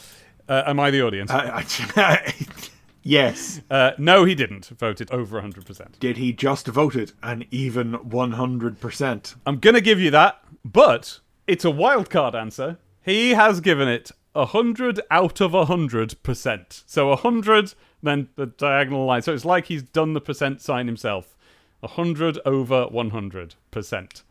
Uh, 0.48 0.64
am 0.66 0.80
I 0.80 0.92
the 0.92 1.02
audience? 1.02 1.32
Yes. 3.08 3.62
Uh, 3.72 3.92
no, 3.98 4.26
he 4.26 4.36
didn't 4.36 4.66
vote 4.66 5.00
it 5.00 5.10
over 5.12 5.42
100%. 5.42 5.98
Did 5.98 6.18
he 6.18 6.34
just 6.34 6.68
vote 6.68 6.94
it 6.94 7.14
an 7.24 7.46
even 7.52 7.94
one 7.94 8.34
hundred 8.34 8.82
percent? 8.82 9.36
I'm 9.46 9.60
going 9.60 9.76
to 9.76 9.82
give 9.82 10.02
you 10.02 10.12
that, 10.12 10.44
but 10.66 11.22
it's 11.48 11.64
a 11.64 11.72
wild 11.72 12.10
card 12.10 12.36
answer. 12.36 12.80
He 13.02 13.30
has 13.30 13.62
given 13.62 13.88
it 13.88 14.12
100 14.38 15.02
out 15.12 15.42
of 15.42 15.52
100%. 15.52 16.84
So 16.86 17.08
100, 17.10 17.74
then 18.04 18.30
the 18.36 18.46
diagonal 18.46 19.06
line. 19.06 19.22
So 19.22 19.34
it's 19.34 19.46
like 19.46 19.66
he's 19.66 19.84
done 19.84 20.14
the 20.14 20.22
percent 20.22 20.62
sign 20.62 20.88
himself. 20.88 21.36
100 21.82 22.40
over 22.46 22.88
100%, 22.88 24.24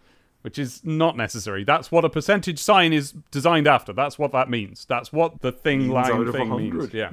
which 0.42 0.58
is 0.58 0.84
not 0.84 1.16
necessary. 1.16 1.64
That's 1.64 1.92
what 1.92 2.04
a 2.04 2.10
percentage 2.10 2.58
sign 2.58 2.92
is 2.92 3.12
designed 3.30 3.66
after. 3.66 3.92
That's 3.92 4.18
what 4.18 4.32
that 4.32 4.50
means. 4.50 4.84
That's 4.84 5.12
what 5.12 5.40
the 5.42 5.52
thing 5.52 5.80
Means 5.80 5.92
line 5.92 6.32
thing 6.32 6.48
100. 6.50 6.72
means. 6.72 6.94
Yeah. 6.94 7.10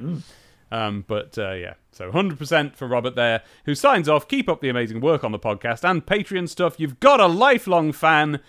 Um, 0.72 1.04
but 1.06 1.38
uh, 1.38 1.52
yeah, 1.52 1.74
so 1.92 2.10
100% 2.10 2.74
for 2.74 2.88
Robert 2.88 3.14
there, 3.14 3.42
who 3.64 3.76
signs 3.76 4.08
off. 4.08 4.26
Keep 4.26 4.48
up 4.48 4.60
the 4.60 4.68
amazing 4.68 5.00
work 5.00 5.22
on 5.22 5.30
the 5.30 5.38
podcast 5.38 5.88
and 5.88 6.04
Patreon 6.04 6.48
stuff. 6.48 6.80
You've 6.80 6.98
got 6.98 7.20
a 7.20 7.26
lifelong 7.26 7.92
fan. 7.92 8.40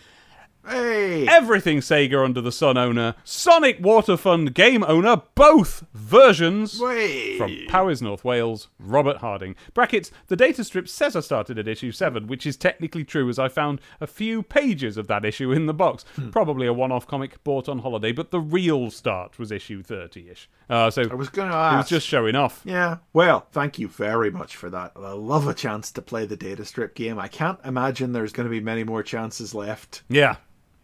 Hey! 0.68 1.28
Everything 1.28 1.80
Sega 1.80 2.24
under 2.24 2.42
the 2.42 2.52
sun 2.52 2.78
owner, 2.78 3.16
Sonic 3.24 3.80
Water 3.80 4.18
Fund 4.18 4.54
game 4.54 4.84
owner, 4.84 5.22
both 5.36 5.86
versions. 5.94 6.80
Wait. 6.80 7.38
From 7.38 7.56
Powers 7.68 8.02
North 8.02 8.24
Wales, 8.24 8.68
Robert 8.80 9.18
Harding. 9.18 9.56
Brackets, 9.74 10.12
the 10.28 10.36
data 10.36 10.64
strip 10.64 10.88
says 10.90 11.16
I 11.16 11.20
started 11.20 11.60
at 11.60 11.68
issue 11.68 11.92
7, 11.92 12.28
which 12.28 12.46
is 12.46 12.58
technically 12.58 13.04
true 13.04 13.30
as 13.30 13.38
I 13.40 13.48
found 13.48 13.80
a 14.02 14.08
few 14.08 14.42
pages 14.44 14.98
of 14.98 15.08
that 15.08 15.24
issue 15.26 15.52
in 15.52 15.66
the 15.66 15.74
box. 15.74 16.04
Hmm. 16.16 16.30
Probably 16.30 16.68
a 16.68 16.74
one 16.74 16.92
off 16.92 17.08
comic 17.08 17.44
bought 17.44 17.70
on 17.70 17.80
holiday, 17.80 18.12
but 18.12 18.32
the 18.32 18.40
real 18.40 18.90
start 18.90 19.38
was 19.38 19.52
issue 19.52 19.84
30 19.84 20.30
ish. 20.30 20.50
Uh, 20.70 20.90
so 20.90 21.04
I 21.10 21.16
was 21.16 21.30
going 21.30 21.50
to 21.50 21.56
ask. 21.56 21.74
it 21.74 21.78
was 21.78 21.90
just 21.90 22.08
showing 22.08 22.36
off. 22.36 22.62
Yeah. 22.66 22.98
Well, 23.14 23.48
thank 23.52 23.78
you 23.78 23.88
very 23.88 24.32
much 24.32 24.56
for 24.56 24.70
that. 24.72 24.94
I 24.96 25.12
love 25.12 25.48
a 25.48 25.54
chance 25.54 25.92
to 25.92 26.02
play 26.02 26.26
the 26.26 26.36
data 26.36 26.66
strip 26.66 26.96
game. 26.96 27.20
I 27.20 27.28
can't 27.28 27.60
imagine 27.64 28.14
there's 28.14 28.34
going 28.34 28.46
to 28.46 28.52
be 28.52 28.60
many 28.62 28.84
more 28.84 29.04
chances 29.04 29.54
left. 29.54 30.04
Yeah. 30.10 30.38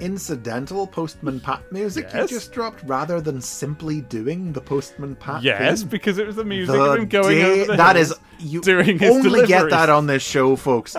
incidental 0.00 0.86
Postman 0.86 1.40
Pat 1.40 1.60
music 1.72 2.08
Yes. 2.12 2.30
you 2.30 2.36
just 2.36 2.52
dropped 2.52 2.82
rather 2.84 3.20
than 3.20 3.40
simply 3.40 4.00
doing 4.02 4.52
the 4.52 4.60
Postman 4.60 5.14
Pat 5.16 5.42
Yes, 5.42 5.80
theme? 5.80 5.88
because 5.88 6.18
it 6.18 6.26
was 6.26 6.36
the 6.36 6.44
music 6.44 6.74
The 6.74 6.82
of 6.82 6.98
him 6.98 7.06
going 7.08 7.38
day- 7.38 7.60
over 7.62 7.72
the 7.72 7.76
that 7.76 7.96
is 7.96 8.14
you 8.38 8.60
during 8.60 8.98
his 8.98 9.10
only 9.10 9.46
get 9.46 9.70
that 9.70 9.88
on 9.88 10.06
this 10.06 10.22
show, 10.22 10.56
folks. 10.56 10.92
the 10.94 10.98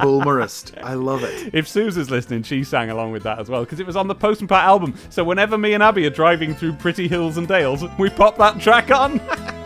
Boomerist. 0.00 0.74
I 0.82 0.94
love 0.94 1.22
it. 1.24 1.50
If 1.54 1.66
Susan's 1.66 2.10
listening, 2.10 2.42
she 2.42 2.62
sang 2.62 2.90
along 2.90 3.12
with 3.12 3.22
that 3.22 3.38
as 3.38 3.48
well 3.48 3.64
because 3.64 3.80
it 3.80 3.86
was 3.86 3.96
on 3.96 4.06
the 4.06 4.14
Postman 4.14 4.48
Pat 4.48 4.64
album. 4.64 4.94
So 5.10 5.24
whenever 5.24 5.56
me 5.58 5.72
and 5.74 5.82
Abby 5.82 6.06
are 6.06 6.10
driving 6.10 6.54
through 6.54 6.74
pretty 6.74 7.08
hills 7.08 7.36
and 7.38 7.48
dales, 7.48 7.82
we 7.98 8.10
pop 8.10 8.36
that 8.38 8.60
track 8.60 8.90
on. 8.90 9.20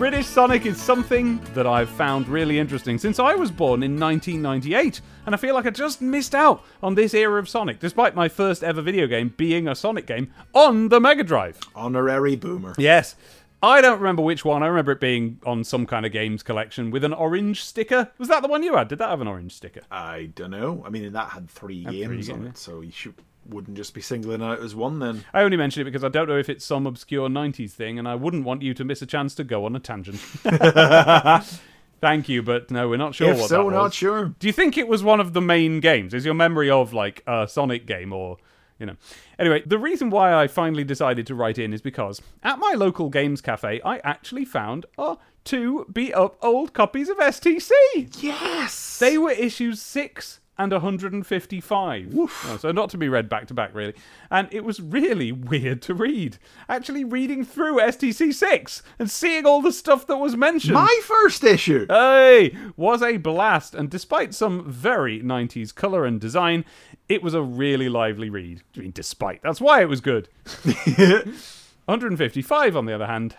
British 0.00 0.28
Sonic 0.28 0.64
is 0.64 0.80
something 0.80 1.38
that 1.52 1.66
I've 1.66 1.90
found 1.90 2.26
really 2.26 2.58
interesting 2.58 2.96
since 2.96 3.18
I 3.18 3.34
was 3.34 3.50
born 3.50 3.82
in 3.82 4.00
1998, 4.00 5.02
and 5.26 5.34
I 5.34 5.38
feel 5.38 5.54
like 5.54 5.66
I 5.66 5.70
just 5.70 6.00
missed 6.00 6.34
out 6.34 6.64
on 6.82 6.94
this 6.94 7.12
era 7.12 7.38
of 7.38 7.50
Sonic, 7.50 7.80
despite 7.80 8.14
my 8.14 8.26
first 8.26 8.64
ever 8.64 8.80
video 8.80 9.06
game 9.06 9.34
being 9.36 9.68
a 9.68 9.74
Sonic 9.74 10.06
game 10.06 10.32
on 10.54 10.88
the 10.88 11.00
Mega 11.00 11.22
Drive. 11.22 11.60
Honorary 11.74 12.34
Boomer. 12.34 12.74
Yes. 12.78 13.14
I 13.62 13.82
don't 13.82 13.98
remember 13.98 14.22
which 14.22 14.42
one. 14.42 14.62
I 14.62 14.68
remember 14.68 14.92
it 14.92 15.00
being 15.00 15.38
on 15.44 15.64
some 15.64 15.84
kind 15.84 16.06
of 16.06 16.12
games 16.12 16.42
collection 16.42 16.90
with 16.90 17.04
an 17.04 17.12
orange 17.12 17.62
sticker. 17.62 18.10
Was 18.16 18.28
that 18.28 18.40
the 18.40 18.48
one 18.48 18.62
you 18.62 18.76
had? 18.76 18.88
Did 18.88 19.00
that 19.00 19.10
have 19.10 19.20
an 19.20 19.28
orange 19.28 19.52
sticker? 19.52 19.82
I 19.90 20.30
don't 20.34 20.50
know. 20.50 20.82
I 20.86 20.88
mean, 20.88 21.12
that 21.12 21.28
had 21.28 21.50
three 21.50 21.84
Had 21.84 21.92
three 21.92 22.00
games 22.06 22.30
on 22.30 22.40
games, 22.44 22.48
it, 22.48 22.58
so 22.58 22.80
you 22.80 22.90
should, 22.90 23.16
wouldn't 23.50 23.76
just 23.76 23.94
be 23.94 24.00
singling 24.00 24.42
out 24.42 24.60
as 24.60 24.74
one 24.74 24.98
then. 24.98 25.24
I 25.32 25.42
only 25.42 25.56
mention 25.56 25.82
it 25.82 25.84
because 25.84 26.04
I 26.04 26.08
don't 26.08 26.28
know 26.28 26.38
if 26.38 26.48
it's 26.48 26.64
some 26.64 26.86
obscure 26.86 27.28
90s 27.28 27.72
thing, 27.72 27.98
and 27.98 28.08
I 28.08 28.14
wouldn't 28.14 28.44
want 28.44 28.62
you 28.62 28.74
to 28.74 28.84
miss 28.84 29.02
a 29.02 29.06
chance 29.06 29.34
to 29.36 29.44
go 29.44 29.64
on 29.64 29.76
a 29.76 29.80
tangent. 29.80 30.18
Thank 32.00 32.30
you, 32.30 32.42
but 32.42 32.70
no, 32.70 32.88
we're 32.88 32.96
not 32.96 33.14
sure 33.14 33.30
if 33.30 33.38
what 33.38 33.48
so, 33.48 33.68
that 33.68 33.76
not 33.76 33.92
sure. 33.92 34.34
Do 34.38 34.46
you 34.46 34.54
think 34.54 34.78
it 34.78 34.88
was 34.88 35.02
one 35.02 35.20
of 35.20 35.34
the 35.34 35.42
main 35.42 35.80
games? 35.80 36.14
Is 36.14 36.24
your 36.24 36.34
memory 36.34 36.70
of 36.70 36.94
like 36.94 37.22
a 37.26 37.46
Sonic 37.46 37.86
game 37.86 38.12
or 38.12 38.38
you 38.78 38.86
know? 38.86 38.96
Anyway, 39.38 39.62
the 39.66 39.78
reason 39.78 40.08
why 40.08 40.34
I 40.34 40.46
finally 40.46 40.84
decided 40.84 41.26
to 41.26 41.34
write 41.34 41.58
in 41.58 41.74
is 41.74 41.82
because 41.82 42.22
at 42.42 42.58
my 42.58 42.72
local 42.74 43.10
games 43.10 43.42
cafe, 43.42 43.82
I 43.84 43.98
actually 43.98 44.46
found 44.46 44.86
uh, 44.98 45.16
two 45.44 45.86
beat 45.92 46.14
up 46.14 46.38
old 46.42 46.72
copies 46.72 47.10
of 47.10 47.18
STC. 47.18 47.70
Yes! 48.22 48.98
They 48.98 49.18
were 49.18 49.32
issues 49.32 49.82
6 49.82 50.39
and 50.60 50.72
155. 50.72 52.14
Oh, 52.14 52.58
so 52.60 52.70
not 52.70 52.90
to 52.90 52.98
be 52.98 53.08
read 53.08 53.30
back 53.30 53.46
to 53.46 53.54
back, 53.54 53.74
really. 53.74 53.94
And 54.30 54.46
it 54.52 54.62
was 54.62 54.78
really 54.78 55.32
weird 55.50 55.80
to 55.82 55.94
read. 55.94 56.36
Actually, 56.68 57.02
reading 57.02 57.44
through 57.44 57.78
STC 57.78 58.34
6 58.34 58.82
and 58.98 59.10
seeing 59.10 59.46
all 59.46 59.62
the 59.62 59.72
stuff 59.72 60.06
that 60.06 60.18
was 60.18 60.36
mentioned. 60.36 60.74
My 60.74 61.00
first 61.04 61.42
issue! 61.44 61.86
Hey, 61.88 62.54
was 62.76 63.02
a 63.02 63.16
blast, 63.16 63.74
and 63.74 63.88
despite 63.88 64.34
some 64.34 64.70
very 64.70 65.20
90s 65.20 65.74
colour 65.74 66.04
and 66.04 66.20
design, 66.20 66.66
it 67.08 67.22
was 67.22 67.32
a 67.32 67.42
really 67.42 67.88
lively 67.88 68.28
read. 68.28 68.62
I 68.76 68.80
mean, 68.80 68.92
despite, 68.92 69.42
that's 69.42 69.62
why 69.62 69.80
it 69.80 69.88
was 69.88 70.02
good. 70.02 70.28
155, 71.86 72.76
on 72.76 72.84
the 72.84 72.94
other 72.94 73.06
hand, 73.06 73.34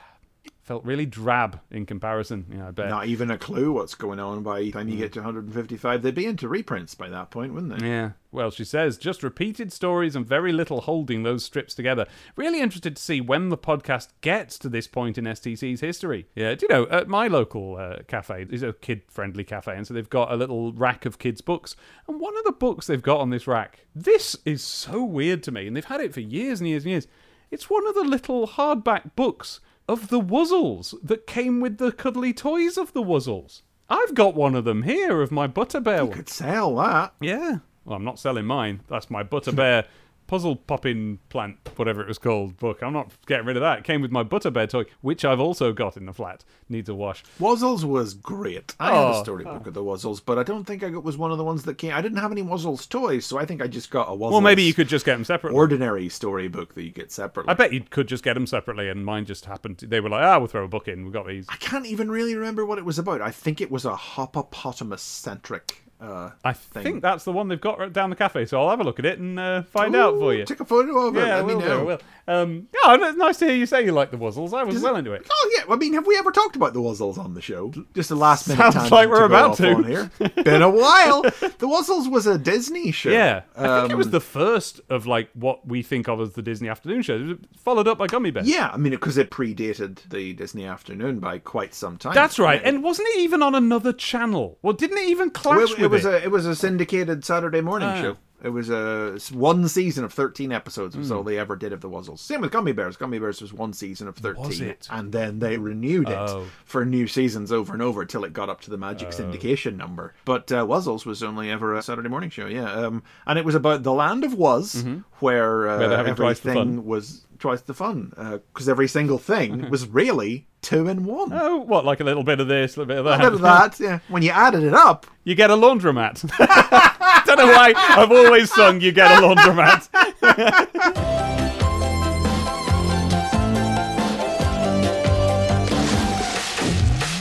felt 0.71 0.85
really 0.85 1.05
drab 1.05 1.59
in 1.69 1.85
comparison. 1.85 2.45
Yeah, 2.49 2.69
I 2.69 2.71
bet. 2.71 2.87
Not 2.87 3.05
even 3.05 3.29
a 3.29 3.37
clue 3.37 3.73
what's 3.73 3.93
going 3.93 4.21
on 4.21 4.41
by 4.41 4.61
the 4.61 4.71
time 4.71 4.87
you 4.87 4.95
get 4.95 5.11
to 5.13 5.19
155. 5.19 6.01
They'd 6.01 6.15
be 6.15 6.25
into 6.25 6.47
reprints 6.47 6.95
by 6.95 7.09
that 7.09 7.29
point, 7.29 7.53
wouldn't 7.53 7.77
they? 7.77 7.85
Yeah. 7.85 8.11
Well, 8.31 8.51
she 8.51 8.63
says 8.63 8.97
just 8.97 9.21
repeated 9.21 9.73
stories 9.73 10.15
and 10.15 10.25
very 10.25 10.53
little 10.53 10.79
holding 10.79 11.23
those 11.23 11.43
strips 11.43 11.75
together. 11.75 12.05
Really 12.37 12.61
interested 12.61 12.95
to 12.95 13.01
see 13.01 13.19
when 13.19 13.49
the 13.49 13.57
podcast 13.57 14.07
gets 14.21 14.57
to 14.59 14.69
this 14.69 14.87
point 14.87 15.17
in 15.17 15.25
STC's 15.25 15.81
history. 15.81 16.27
Yeah. 16.35 16.55
Do 16.55 16.65
you 16.69 16.73
know, 16.73 16.87
at 16.87 17.09
my 17.09 17.27
local 17.27 17.75
uh, 17.75 18.03
cafe 18.07 18.45
is 18.49 18.63
a 18.63 18.71
kid 18.71 19.01
friendly 19.09 19.43
cafe, 19.43 19.75
and 19.75 19.85
so 19.85 19.93
they've 19.93 20.09
got 20.09 20.31
a 20.31 20.37
little 20.37 20.71
rack 20.71 21.05
of 21.05 21.19
kids' 21.19 21.41
books. 21.41 21.75
And 22.07 22.21
one 22.21 22.37
of 22.37 22.45
the 22.45 22.53
books 22.53 22.87
they've 22.87 23.01
got 23.01 23.19
on 23.19 23.29
this 23.29 23.45
rack, 23.45 23.87
this 23.93 24.37
is 24.45 24.63
so 24.63 25.03
weird 25.03 25.43
to 25.43 25.51
me, 25.51 25.67
and 25.67 25.75
they've 25.75 25.83
had 25.83 25.99
it 25.99 26.13
for 26.13 26.21
years 26.21 26.61
and 26.61 26.69
years 26.69 26.85
and 26.85 26.91
years. 26.91 27.07
It's 27.49 27.69
one 27.69 27.85
of 27.85 27.93
the 27.93 28.05
little 28.05 28.47
hardback 28.47 29.17
books 29.17 29.59
of 29.87 30.09
the 30.09 30.21
Wuzzles 30.21 30.93
that 31.03 31.27
came 31.27 31.59
with 31.59 31.77
the 31.77 31.91
cuddly 31.91 32.33
toys 32.33 32.77
of 32.77 32.93
the 32.93 33.03
Wuzzles. 33.03 33.61
I've 33.89 34.13
got 34.13 34.35
one 34.35 34.55
of 34.55 34.63
them 34.63 34.83
here 34.83 35.21
of 35.21 35.31
my 35.31 35.47
Butterbear 35.47 36.07
one. 36.07 36.11
Could 36.17 36.29
sell 36.29 36.75
that. 36.77 37.13
Yeah. 37.19 37.57
Well, 37.83 37.97
I'm 37.97 38.05
not 38.05 38.19
selling 38.19 38.45
mine. 38.45 38.81
That's 38.87 39.09
my 39.09 39.23
Butterbear 39.23 39.85
puzzle 40.31 40.55
popping 40.55 41.19
plant, 41.27 41.57
whatever 41.75 42.01
it 42.01 42.07
was 42.07 42.17
called, 42.17 42.55
book. 42.55 42.81
I'm 42.81 42.93
not 42.93 43.11
getting 43.27 43.45
rid 43.45 43.57
of 43.57 43.61
that. 43.63 43.79
It 43.79 43.83
came 43.83 44.01
with 44.01 44.11
my 44.11 44.23
Butterbear 44.23 44.69
toy, 44.69 44.85
which 45.01 45.25
I've 45.25 45.41
also 45.41 45.73
got 45.73 45.97
in 45.97 46.05
the 46.05 46.13
flat. 46.13 46.45
Needs 46.69 46.87
a 46.87 46.95
wash. 46.95 47.21
Wuzzles 47.37 47.83
was 47.83 48.13
great. 48.13 48.73
I 48.79 48.85
had 48.93 48.93
Oh. 48.97 49.19
a 49.19 49.23
storybook 49.25 49.67
of 49.67 49.73
the 49.73 49.83
Wuzzles, 49.83 50.21
but 50.25 50.39
I 50.39 50.43
don't 50.43 50.63
think 50.63 50.83
I 50.83 50.89
got, 50.89 51.03
was 51.03 51.17
one 51.17 51.33
of 51.33 51.37
the 51.37 51.43
ones 51.43 51.63
that 51.63 51.77
came. 51.77 51.93
I 51.93 51.99
didn't 52.01 52.19
have 52.19 52.31
any 52.31 52.43
Wuzzles 52.43 52.87
toys, 52.87 53.25
so 53.25 53.37
I 53.39 53.43
think 53.45 53.61
I 53.61 53.67
just 53.67 53.91
got 53.91 54.07
a 54.07 54.11
Wuzzles. 54.11 54.31
Well, 54.31 54.39
maybe 54.39 54.63
you 54.63 54.73
could 54.73 54.87
just 54.87 55.03
get 55.03 55.15
them 55.15 55.25
separately. 55.25 55.57
ordinary 55.57 56.07
storybook 56.07 56.75
that 56.75 56.83
you 56.83 56.91
get 56.91 57.11
separately. 57.11 57.51
I 57.51 57.53
bet 57.55 57.73
you 57.73 57.81
could 57.81 58.07
just 58.07 58.23
get 58.23 58.35
them 58.35 58.47
separately, 58.47 58.87
and 58.87 59.05
mine 59.05 59.25
just 59.25 59.43
happened. 59.43 59.79
To, 59.79 59.87
they 59.87 59.99
were 59.99 60.07
like, 60.07 60.23
ah, 60.23 60.37
we'll 60.37 60.47
throw 60.47 60.63
a 60.63 60.69
book 60.69 60.87
in. 60.87 61.03
We've 61.03 61.11
got 61.11 61.27
these. 61.27 61.45
I 61.49 61.57
can't 61.57 61.85
even 61.85 62.09
really 62.09 62.35
remember 62.37 62.65
what 62.65 62.77
it 62.77 62.85
was 62.85 62.97
about. 62.97 63.21
I 63.21 63.31
think 63.31 63.59
it 63.59 63.69
was 63.69 63.83
a 63.83 63.95
hoppopotamus 63.95 64.99
centric. 64.99 65.83
Uh, 66.01 66.31
I 66.43 66.53
thing. 66.53 66.83
think 66.83 67.01
that's 67.03 67.25
the 67.25 67.31
one 67.31 67.47
they've 67.47 67.61
got 67.61 67.77
right 67.77 67.93
down 67.93 68.09
the 68.09 68.15
cafe, 68.15 68.45
so 68.45 68.59
I'll 68.61 68.69
have 68.71 68.79
a 68.79 68.83
look 68.83 68.97
at 68.97 69.05
it 69.05 69.19
and 69.19 69.39
uh, 69.39 69.61
find 69.63 69.95
out 69.95 70.15
for 70.17 70.33
you. 70.33 70.45
Take 70.45 70.59
a 70.59 70.65
photo 70.65 70.97
of 71.07 71.15
it. 71.15 71.27
Yeah, 71.27 71.37
I 71.37 71.41
will 71.41 71.59
do. 71.59 71.67
I 71.71 71.83
will. 71.83 71.99
Um, 72.27 72.67
yeah, 72.73 72.97
it's 73.09 73.17
nice 73.17 73.37
to 73.39 73.45
hear 73.45 73.55
you 73.55 73.65
say 73.65 73.83
you 73.85 73.91
like 73.91 74.09
the 74.09 74.17
Wuzzles. 74.17 74.53
I 74.53 74.63
was 74.63 74.81
well 74.81 74.95
into 74.95 75.11
it. 75.13 75.27
Oh 75.31 75.51
yeah, 75.57 75.71
I 75.71 75.77
mean, 75.77 75.93
have 75.93 76.07
we 76.07 76.17
ever 76.17 76.31
talked 76.31 76.55
about 76.55 76.73
the 76.73 76.79
Wuzzles 76.79 77.17
on 77.17 77.33
the 77.35 77.41
show? 77.41 77.71
Just 77.93 78.09
a 78.09 78.15
last 78.15 78.47
minute 78.47 78.71
Sounds 78.73 78.91
like 78.91 79.09
we're 79.09 79.25
about 79.25 79.57
to. 79.57 79.73
on 79.73 79.83
here. 79.83 80.09
Been 80.43 80.61
a 80.61 80.69
while. 80.83 81.21
The 81.21 81.67
Wuzzles 81.67 82.09
was 82.09 82.25
a 82.25 82.37
Disney 82.37 82.91
show. 82.91 83.09
Yeah, 83.11 83.41
I 83.55 83.81
think 83.81 83.91
it 83.91 83.95
was 83.97 84.07
Um, 84.07 84.11
the 84.11 84.19
first 84.21 84.81
of 84.89 85.05
like 85.05 85.29
what 85.33 85.67
we 85.67 85.83
think 85.83 86.07
of 86.07 86.19
as 86.21 86.33
the 86.33 86.41
Disney 86.41 86.67
afternoon 86.69 87.01
show, 87.03 87.15
It 87.15 87.27
was 87.27 87.37
followed 87.57 87.87
up 87.87 87.97
by 87.99 88.07
Gummi 88.07 88.33
Bear. 88.33 88.43
Yeah, 88.43 88.69
I 88.73 88.77
mean, 88.77 88.91
because 88.91 89.17
it 89.17 89.29
predated 89.29 89.99
the 90.09 90.33
Disney 90.33 90.65
Afternoon 90.65 91.19
by 91.19 91.37
quite 91.39 91.73
some 91.75 91.97
time. 91.97 92.13
That's 92.15 92.39
right, 92.39 92.61
Yeah. 92.61 92.69
and 92.69 92.83
wasn't 92.83 93.09
it 93.09 93.19
even 93.19 93.43
on 93.43 93.53
another 93.55 93.93
channel? 93.93 94.57
Well, 94.61 94.73
didn't 94.73 94.97
it 94.99 95.09
even 95.09 95.29
clash 95.31 95.57
Well, 95.57 95.67
with 95.67 95.79
it, 95.79 95.90
was 95.91 96.05
it? 96.05 96.13
a 96.13 96.23
it 96.23 96.31
was 96.31 96.45
a 96.45 96.55
syndicated 96.55 97.23
Saturday 97.25 97.61
morning 97.61 97.89
Ah. 97.89 98.01
show. 98.01 98.17
It 98.43 98.49
was 98.49 98.69
a 98.69 99.17
one 99.31 99.67
season 99.67 100.03
of 100.03 100.11
thirteen 100.13 100.51
episodes 100.51 100.97
was 100.97 101.09
Hmm. 101.09 101.17
all 101.17 101.23
they 101.23 101.37
ever 101.37 101.55
did 101.55 101.73
of 101.73 101.81
the 101.81 101.89
Wuzzles. 101.89 102.19
Same 102.19 102.41
with 102.41 102.51
Gummi 102.51 102.75
Bears. 102.75 102.97
Gummi 102.97 103.19
Bears 103.19 103.41
was 103.41 103.53
one 103.53 103.73
season 103.73 104.07
of 104.07 104.15
thirteen, 104.15 104.75
and 104.89 105.11
then 105.11 105.39
they 105.39 105.57
renewed 105.57 106.09
it 106.09 106.17
Oh. 106.17 106.45
for 106.65 106.83
new 106.85 107.07
seasons 107.07 107.51
over 107.51 107.73
and 107.73 107.81
over 107.81 108.03
till 108.05 108.23
it 108.23 108.33
got 108.33 108.49
up 108.49 108.61
to 108.61 108.69
the 108.69 108.77
magic 108.77 109.09
syndication 109.09 109.77
number. 109.77 110.13
But 110.25 110.51
uh, 110.51 110.65
Wuzzles 110.65 111.05
was 111.05 111.21
only 111.21 111.49
ever 111.51 111.75
a 111.75 111.81
Saturday 111.81 112.09
morning 112.09 112.29
show, 112.29 112.47
yeah. 112.47 112.71
Um, 112.71 113.03
and 113.27 113.37
it 113.37 113.45
was 113.45 113.55
about 113.55 113.83
the 113.83 113.93
land 113.93 114.23
of 114.23 114.33
Wuz, 114.33 114.83
where, 115.19 115.69
uh, 115.69 115.79
Mm-hmm. 115.79 116.05
Where 116.05 116.15
twice 116.15 116.39
everything 116.45 116.85
was 116.85 117.25
twice 117.39 117.61
the 117.61 117.73
fun 117.73 118.11
because 118.53 118.69
every 118.69 118.87
single 118.87 119.17
thing 119.17 119.69
was 119.71 119.87
really 119.87 120.47
two 120.61 120.87
in 120.87 121.05
one. 121.05 121.31
Oh, 121.33 121.57
what? 121.57 121.85
Like 121.85 121.99
a 121.99 122.03
little 122.03 122.23
bit 122.23 122.39
of 122.39 122.47
this, 122.47 122.75
a 122.75 122.79
little 122.79 122.87
bit 122.87 122.97
of 122.99 123.05
that. 123.05 123.19
A 123.19 123.23
bit 123.23 123.33
of 123.33 123.41
that, 123.41 123.79
yeah. 123.79 123.99
When 124.09 124.21
you 124.23 124.29
added 124.31 124.63
it 124.63 124.73
up, 124.73 125.05
You 125.23 125.35
get 125.35 125.49
a 125.51 125.55
laundromat. 125.55 126.29
I 127.21 127.23
don't 127.35 127.37
know 127.37 127.47
why 127.47 127.73
I've 127.75 128.11
always 128.11 128.51
sung 128.51 128.81
You 128.81 128.91
Get 128.91 129.11
a 129.11 129.21
Laundromat. 129.21 129.89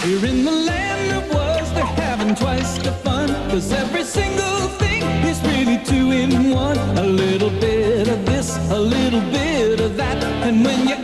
We're 0.05 0.27
in 0.27 0.45
the 0.45 0.51
land 0.51 1.13
of 1.17 1.29
was, 1.35 1.73
they're 1.75 1.85
having 1.85 2.35
twice 2.35 2.79
the 2.79 2.93
fun. 2.93 3.29
Cause 3.51 3.73
every 3.73 4.05
single 4.05 4.69
thing 4.79 5.03
is 5.27 5.41
really 5.43 5.79
two 5.85 6.13
in 6.13 6.51
one. 6.51 6.79
A 6.99 7.05
little 7.05 7.51
bit 7.51 8.09
of 8.09 8.25
this, 8.25 8.57
a 8.71 8.81
little 8.81 9.21
bit 9.31 9.81
of 9.81 9.97
that. 9.99 10.23
And 10.25 10.65
when 10.65 10.89
you 10.89 10.97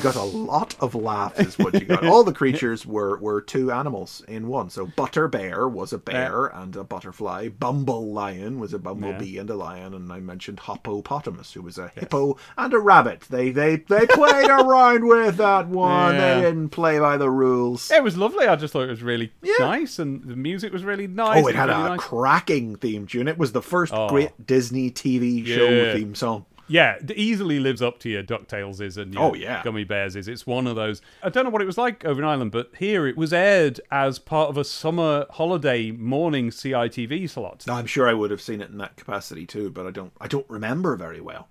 got 0.00 0.16
a 0.16 0.22
lot 0.22 0.74
of 0.80 0.94
laughs, 0.94 1.38
is 1.40 1.58
what 1.58 1.74
you 1.74 1.86
got. 1.86 2.04
All 2.10 2.24
the 2.24 2.32
creatures 2.32 2.84
were 2.86 3.16
were 3.18 3.40
two 3.40 3.70
animals 3.70 4.22
in 4.28 4.48
one. 4.48 4.70
So 4.70 4.86
Butter 4.86 5.28
Bear 5.28 5.68
was 5.68 5.92
a 5.92 5.98
bear 5.98 6.46
and 6.46 6.74
a 6.76 6.84
butterfly. 6.84 7.48
Bumble 7.48 8.12
Lion 8.12 8.58
was 8.58 8.72
a 8.74 8.78
bumblebee 8.78 9.38
and 9.38 9.48
a 9.50 9.54
lion, 9.56 9.94
and 9.94 10.12
I 10.12 10.20
mentioned 10.20 10.58
Hoppopotamus, 10.58 11.52
who 11.52 11.62
was 11.62 11.78
a 11.78 11.88
hippo 11.88 12.36
and 12.56 12.72
a 12.74 12.78
rabbit. 12.78 13.22
They 13.30 13.50
they 13.50 13.76
they 13.76 14.06
played 14.06 14.50
around 14.50 15.06
with 15.06 15.36
that 15.36 15.68
one. 15.68 16.14
Yeah. 16.14 16.34
They 16.36 16.40
didn't 16.42 16.70
play 16.70 16.98
by 16.98 17.16
the 17.16 17.30
rules. 17.30 17.90
It 17.90 18.02
was 18.02 18.16
lovely. 18.16 18.46
I 18.46 18.56
just 18.56 18.72
thought 18.72 18.82
it 18.82 18.90
was 18.90 19.02
really 19.02 19.32
Yeah. 19.42 19.54
nice, 19.60 19.98
and 19.98 20.22
the 20.24 20.36
music 20.36 20.72
was 20.72 20.84
really 20.84 21.06
nice. 21.06 21.44
Oh, 21.44 21.48
it 21.48 21.54
had 21.54 21.68
was 21.68 21.76
a 21.76 21.88
nice. 21.90 22.00
cracking 22.00 22.76
theme 22.76 23.06
tune. 23.06 23.28
It 23.28 23.38
was 23.38 23.52
the 23.52 23.62
first 23.62 23.92
Oh. 23.94 24.08
great 24.08 24.46
Disney 24.46 24.90
TV 24.90 25.44
show 25.46 25.68
Yeah. 25.68 25.92
theme 25.94 26.14
song. 26.14 26.46
Yeah, 26.70 26.96
it 27.00 27.10
easily 27.12 27.58
lives 27.58 27.82
up 27.82 27.98
to 28.00 28.08
your 28.08 28.22
Ducktales 28.22 28.80
is 28.80 28.96
and 28.96 29.12
your 29.12 29.22
Oh, 29.24 29.34
yeah. 29.34 29.62
Gummi 29.62 29.86
Bears 29.86 30.14
is. 30.14 30.28
It's 30.28 30.46
one 30.46 30.66
of 30.66 30.76
those. 30.76 31.02
I 31.22 31.28
don't 31.28 31.44
know 31.44 31.50
what 31.50 31.62
it 31.62 31.66
was 31.66 31.76
like 31.76 32.04
over 32.04 32.22
in 32.22 32.26
Ireland, 32.28 32.52
but 32.52 32.70
here 32.78 33.06
it 33.08 33.16
was 33.16 33.32
aired 33.32 33.80
as 33.90 34.18
part 34.18 34.50
of 34.50 34.56
a 34.56 34.64
summer 34.64 35.26
holiday 35.30 35.90
morning 35.90 36.50
CITV 36.50 37.28
slot. 37.28 37.64
I'm 37.68 37.86
sure 37.86 38.08
I 38.08 38.14
would 38.14 38.30
have 38.30 38.40
seen 38.40 38.60
it 38.60 38.70
in 38.70 38.78
that 38.78 38.96
capacity 38.96 39.46
too, 39.46 39.70
but 39.70 39.86
I 39.86 39.90
don't. 39.90 40.12
I 40.20 40.28
don't 40.28 40.48
remember 40.48 40.94
very 40.96 41.20
well. 41.20 41.48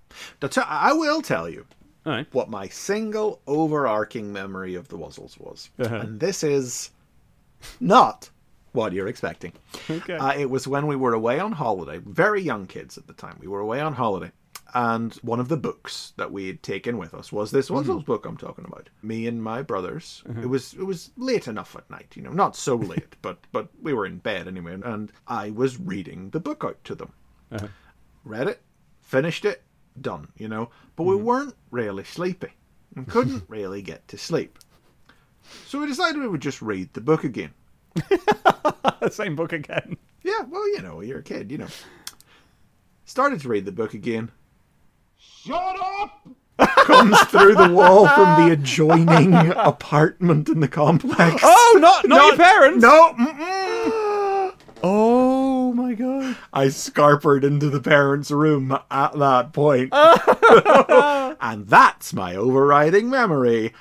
I 0.66 0.92
will 0.94 1.20
tell 1.22 1.48
you 1.48 1.66
right. 2.06 2.26
what 2.32 2.48
my 2.48 2.68
single 2.68 3.40
overarching 3.46 4.32
memory 4.32 4.74
of 4.74 4.88
the 4.88 4.96
Wuzzles 4.96 5.38
was, 5.38 5.68
Uh-huh. 5.78 5.96
and 5.96 6.18
this 6.18 6.42
is 6.42 6.90
not 7.78 8.30
what 8.72 8.92
you're 8.92 9.08
expecting. 9.08 9.52
Okay. 9.90 10.14
Uh, 10.16 10.32
it 10.38 10.48
was 10.48 10.68
when 10.68 10.86
we 10.86 10.94
were 10.96 11.14
away 11.14 11.40
on 11.40 11.52
holiday, 11.52 11.98
very 11.98 12.40
young 12.40 12.66
kids 12.66 12.96
at 12.96 13.06
the 13.08 13.12
time. 13.12 13.36
We 13.40 13.48
were 13.48 13.58
away 13.60 13.80
on 13.80 13.92
holiday, 13.92 14.30
and 14.74 15.14
one 15.16 15.40
of 15.40 15.48
the 15.48 15.56
books 15.56 16.12
that 16.16 16.32
we 16.32 16.46
had 16.46 16.62
taken 16.62 16.98
with 16.98 17.14
us 17.14 17.32
was 17.32 17.50
this 17.50 17.68
hmm. 17.68 17.74
Wuzzles 17.74 18.04
book 18.04 18.26
I'm 18.26 18.36
talking 18.36 18.64
about. 18.64 18.88
Me 19.02 19.26
and 19.26 19.42
my 19.42 19.62
brothers. 19.62 20.22
Mm-hmm. 20.28 20.42
It 20.42 20.46
was 20.46 20.74
it 20.74 20.84
was 20.84 21.10
late 21.16 21.48
enough 21.48 21.76
at 21.76 21.90
night, 21.90 22.12
you 22.14 22.22
know, 22.22 22.32
not 22.32 22.56
so 22.56 22.76
late, 22.92 23.16
but 23.22 23.38
but 23.52 23.68
we 23.82 23.92
were 23.92 24.06
in 24.06 24.18
bed 24.18 24.48
anyway, 24.48 24.78
and 24.82 25.12
I 25.26 25.50
was 25.50 25.80
reading 25.80 26.30
the 26.30 26.40
book 26.40 26.64
out 26.64 26.82
to 26.84 26.94
them. 26.94 27.12
Uh-huh. 27.52 27.68
Read 28.24 28.48
it, 28.48 28.60
finished 29.00 29.44
it, 29.44 29.62
done, 30.00 30.28
you 30.36 30.48
know. 30.48 30.70
But 30.96 31.04
we 31.04 31.14
mm-hmm. 31.14 31.24
weren't 31.24 31.54
really 31.70 32.04
sleepy 32.04 32.52
and 32.94 33.08
couldn't 33.08 33.44
really 33.48 33.82
get 33.82 34.06
to 34.08 34.18
sleep. 34.18 34.58
So 35.66 35.80
we 35.80 35.86
decided 35.86 36.20
we 36.20 36.28
would 36.28 36.42
just 36.42 36.62
read 36.62 36.92
the 36.92 37.00
book 37.00 37.24
again. 37.24 37.52
Same 39.10 39.34
book 39.34 39.52
again. 39.52 39.96
Yeah, 40.22 40.42
well, 40.48 40.68
you 40.68 40.82
know, 40.82 41.00
you're 41.00 41.20
a 41.20 41.24
kid, 41.24 41.50
you 41.50 41.58
know. 41.58 41.68
Started 43.04 43.40
to 43.40 43.48
read 43.48 43.64
the 43.64 43.72
book 43.72 43.94
again. 43.94 44.30
Shut 45.46 45.76
up! 45.80 46.28
Comes 46.84 47.18
through 47.22 47.54
the 47.54 47.70
wall 47.70 48.06
from 48.06 48.44
the 48.44 48.52
adjoining 48.52 49.34
apartment 49.52 50.50
in 50.50 50.60
the 50.60 50.68
complex. 50.68 51.40
Oh, 51.42 51.78
not 51.80 52.06
not 52.06 52.26
your 52.26 52.36
parents. 52.36 52.82
No! 52.82 53.14
mm-mm. 53.14 54.54
Oh 54.82 55.72
my 55.72 55.94
god. 55.94 56.36
I 56.52 56.66
scarpered 56.66 57.42
into 57.42 57.70
the 57.70 57.80
parents' 57.80 58.30
room 58.30 58.76
at 58.90 59.18
that 59.18 59.54
point. 59.54 59.92
and 61.40 61.66
that's 61.66 62.12
my 62.12 62.36
overriding 62.36 63.08
memory 63.08 63.72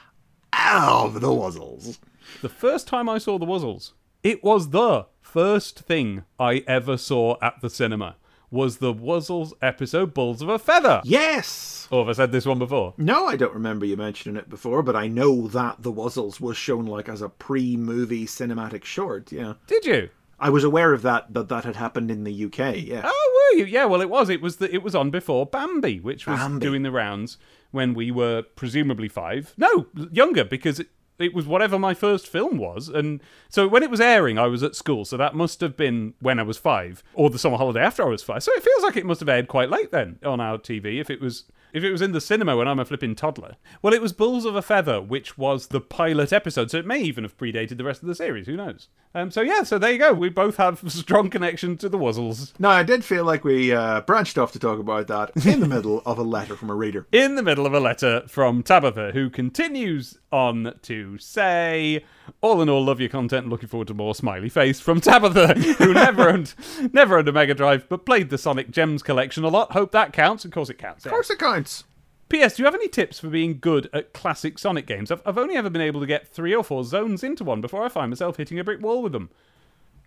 of 0.54 1.20
the 1.20 1.28
Wuzzles. 1.28 2.00
The 2.42 2.50
first 2.50 2.88
time 2.88 3.10
I 3.10 3.18
saw 3.18 3.38
the 3.38 3.46
Wuzzles, 3.46 3.92
it 4.24 4.44
was 4.44 4.70
the 4.70 5.08
first 5.20 5.80
thing 5.80 6.24
I 6.40 6.64
ever 6.68 6.96
saw 6.96 7.36
at 7.42 7.60
the 7.62 7.70
cinema. 7.70 8.16
Was 8.52 8.78
the 8.78 8.94
Wuzzles 8.94 9.54
episode 9.62 10.14
Bulls 10.14 10.42
of 10.42 10.50
a 10.50 10.58
Feather? 10.58 11.02
Yes! 11.04 11.88
Or 11.92 12.00
have 12.02 12.10
I 12.10 12.14
said 12.14 12.32
this 12.32 12.46
one 12.46 12.60
before? 12.60 12.94
No, 12.98 13.26
I 13.28 13.36
don't 13.36 13.54
remember 13.54 13.86
you 13.86 13.96
mentioning 13.98 14.38
it 14.38 14.50
before, 14.50 14.82
but 14.84 14.96
I 14.96 15.08
know 15.08 15.48
that 15.50 15.82
The 15.84 15.92
Wuzzles 15.94 16.40
was 16.40 16.58
shown 16.58 16.86
like 16.86 17.08
as 17.10 17.22
a 17.22 17.30
pre-movie 17.30 18.26
cinematic 18.26 18.84
short, 18.86 19.32
yeah. 19.32 19.54
Did 19.68 19.86
you? 19.86 20.10
I 20.40 20.50
was 20.50 20.64
aware 20.64 20.94
of 20.94 21.02
that, 21.02 21.34
that 21.34 21.50
that 21.50 21.66
had 21.66 21.76
happened 21.76 22.10
in 22.10 22.24
the 22.24 22.46
UK, 22.46 22.78
yeah. 22.78 23.02
Oh, 23.04 23.50
were 23.52 23.60
you? 23.60 23.66
Yeah, 23.66 23.86
well, 23.86 24.02
it 24.02 24.10
was. 24.10 24.30
It 24.30 24.42
was 24.42 24.56
the, 24.58 24.74
It 24.74 24.82
was 24.84 24.96
on 24.96 25.12
before 25.12 25.46
Bambi, 25.46 26.00
which 26.00 26.26
was 26.26 26.40
Bambi. 26.40 26.66
doing 26.66 26.84
the 26.84 26.92
rounds 26.92 27.38
when 27.72 27.94
we 27.94 28.10
were 28.10 28.44
presumably 28.56 29.10
five. 29.10 29.54
No, 29.58 29.88
younger 30.12 30.44
because 30.46 30.82
it, 31.20 31.34
was 31.34 31.46
whatever 31.46 31.78
my 31.78 31.94
first 31.94 32.28
film 32.28 32.58
was, 32.58 32.90
and 32.90 33.22
so 33.50 33.68
when 33.68 33.84
it 33.84 33.90
was 33.90 34.02
airing, 34.02 34.38
I 34.38 34.48
was 34.48 34.64
at 34.64 34.76
school. 34.76 35.06
So 35.06 35.18
that 35.18 35.36
must 35.36 35.62
have 35.62 35.76
been 35.78 36.14
when 36.20 36.40
I 36.40 36.44
was 36.44 36.58
five, 36.58 37.04
or 37.14 37.30
the 37.30 37.40
summer 37.40 37.58
holiday 37.58 37.82
after 37.82 38.04
I 38.04 38.10
was 38.10 38.24
five. 38.24 38.44
So 38.44 38.52
it 38.54 38.64
feels 38.64 38.84
like 38.84 38.98
it 38.98 39.06
must 39.06 39.20
have 39.20 39.30
aired 39.30 39.48
quite 39.48 39.70
late 39.70 39.92
then 39.92 40.20
on 40.24 40.40
our 40.40 40.58
TV. 40.58 41.00
If 41.00 41.10
it 41.10 41.22
was. 41.22 41.46
If 41.74 41.84
it 41.84 41.92
was 41.92 42.02
in 42.02 42.12
the 42.12 42.22
cinema 42.22 42.56
when 42.58 42.68
I'm 42.68 42.80
a 42.80 42.86
flipping 42.86 43.16
toddler. 43.16 43.56
Well, 43.82 43.94
it 43.94 44.02
was 44.02 44.14
Bulls 44.14 44.46
of 44.46 44.56
a 44.56 44.62
Feather, 44.62 45.02
which 45.02 45.38
was 45.38 45.68
the 45.68 45.82
pilot 45.82 46.34
episode, 46.34 46.72
so 46.72 46.78
it 46.78 46.86
may 46.86 47.00
even 47.00 47.24
have 47.24 47.38
predated 47.38 47.78
the 47.78 47.84
rest 47.84 48.02
of 48.02 48.08
the 48.08 48.16
series. 48.16 48.48
Who 48.48 48.56
knows? 48.58 48.88
Um, 49.16 49.32
so, 49.32 49.42
yeah, 49.42 49.64
so 49.64 49.78
there 49.80 49.92
you 49.92 49.98
go. 49.98 50.14
We 50.14 50.30
both 50.30 50.58
have 50.58 50.84
a 50.84 50.90
strong 50.90 51.30
connection 51.30 51.78
to 51.78 51.90
the 51.90 51.98
Wuzzles. 51.98 52.54
Now, 52.60 52.70
I 52.70 52.84
did 52.84 53.04
feel 53.04 53.24
like 53.24 53.44
we 53.44 53.72
uh, 53.72 54.02
branched 54.02 54.38
off 54.38 54.52
to 54.54 54.60
talk 54.60 54.80
about 54.80 55.08
that 55.08 55.32
in 55.46 55.60
the 55.60 55.68
middle 55.68 56.02
of 56.06 56.18
a 56.18 56.24
letter 56.24 56.56
from 56.56 56.70
a 56.70 56.76
reader. 56.76 57.08
in 57.12 57.36
the 57.36 57.44
middle 57.44 57.66
of 57.66 57.74
a 57.74 57.80
letter 57.80 58.24
from 58.28 58.62
Tabitha, 58.64 59.12
who 59.14 59.30
continues 59.30 60.18
on 60.32 60.76
to 60.84 61.18
say, 61.18 62.04
"All 62.42 62.62
in 62.62 62.70
all, 62.70 62.84
love 62.84 63.00
your 63.00 63.10
content. 63.10 63.44
and 63.44 63.52
Looking 63.52 63.70
forward 63.70 63.88
to 63.90 63.94
more 63.94 64.16
smiley 64.16 64.50
face 64.50 64.80
from 64.80 65.02
Tabitha, 65.02 65.54
who 65.54 65.94
never 65.94 66.30
owned, 66.30 66.54
never 66.94 67.18
owned 67.18 67.28
a 67.28 67.32
Mega 67.32 67.54
Drive, 67.54 67.88
but 67.90 68.06
played 68.06 68.30
the 68.30 68.38
Sonic 68.38 68.72
Gems 68.72 69.04
collection 69.04 69.44
a 69.44 69.50
lot. 69.50 69.72
Hope 69.72 69.92
that 69.92 70.14
counts. 70.14 70.46
Of 70.46 70.52
course, 70.52 70.70
it 70.70 70.78
counts. 70.78 71.06
Of 71.06 71.12
course 71.12 71.30
it 71.30 71.40
counts. 71.40 71.84
P.S. 72.30 72.56
Do 72.56 72.62
you 72.62 72.66
have 72.66 72.76
any 72.76 72.88
tips 72.88 73.20
for 73.20 73.28
being 73.28 73.58
good 73.60 73.90
at 73.92 74.14
classic 74.14 74.60
Sonic 74.60 74.86
games? 74.86 75.10
I've, 75.10 75.22
I've 75.26 75.38
only 75.40 75.56
ever 75.56 75.70
been 75.70 75.82
able 75.82 76.00
to 76.00 76.06
get 76.06 76.28
three 76.28 76.54
or 76.54 76.64
four 76.64 76.84
zones 76.84 77.24
into 77.24 77.44
one 77.44 77.60
before 77.60 77.84
I 77.84 77.90
find 77.90 78.12
myself 78.12 78.38
hitting 78.38 78.60
a 78.60 78.64
brick 78.64 78.82
wall 78.82 79.02
with 79.02 79.14
them. 79.14 79.32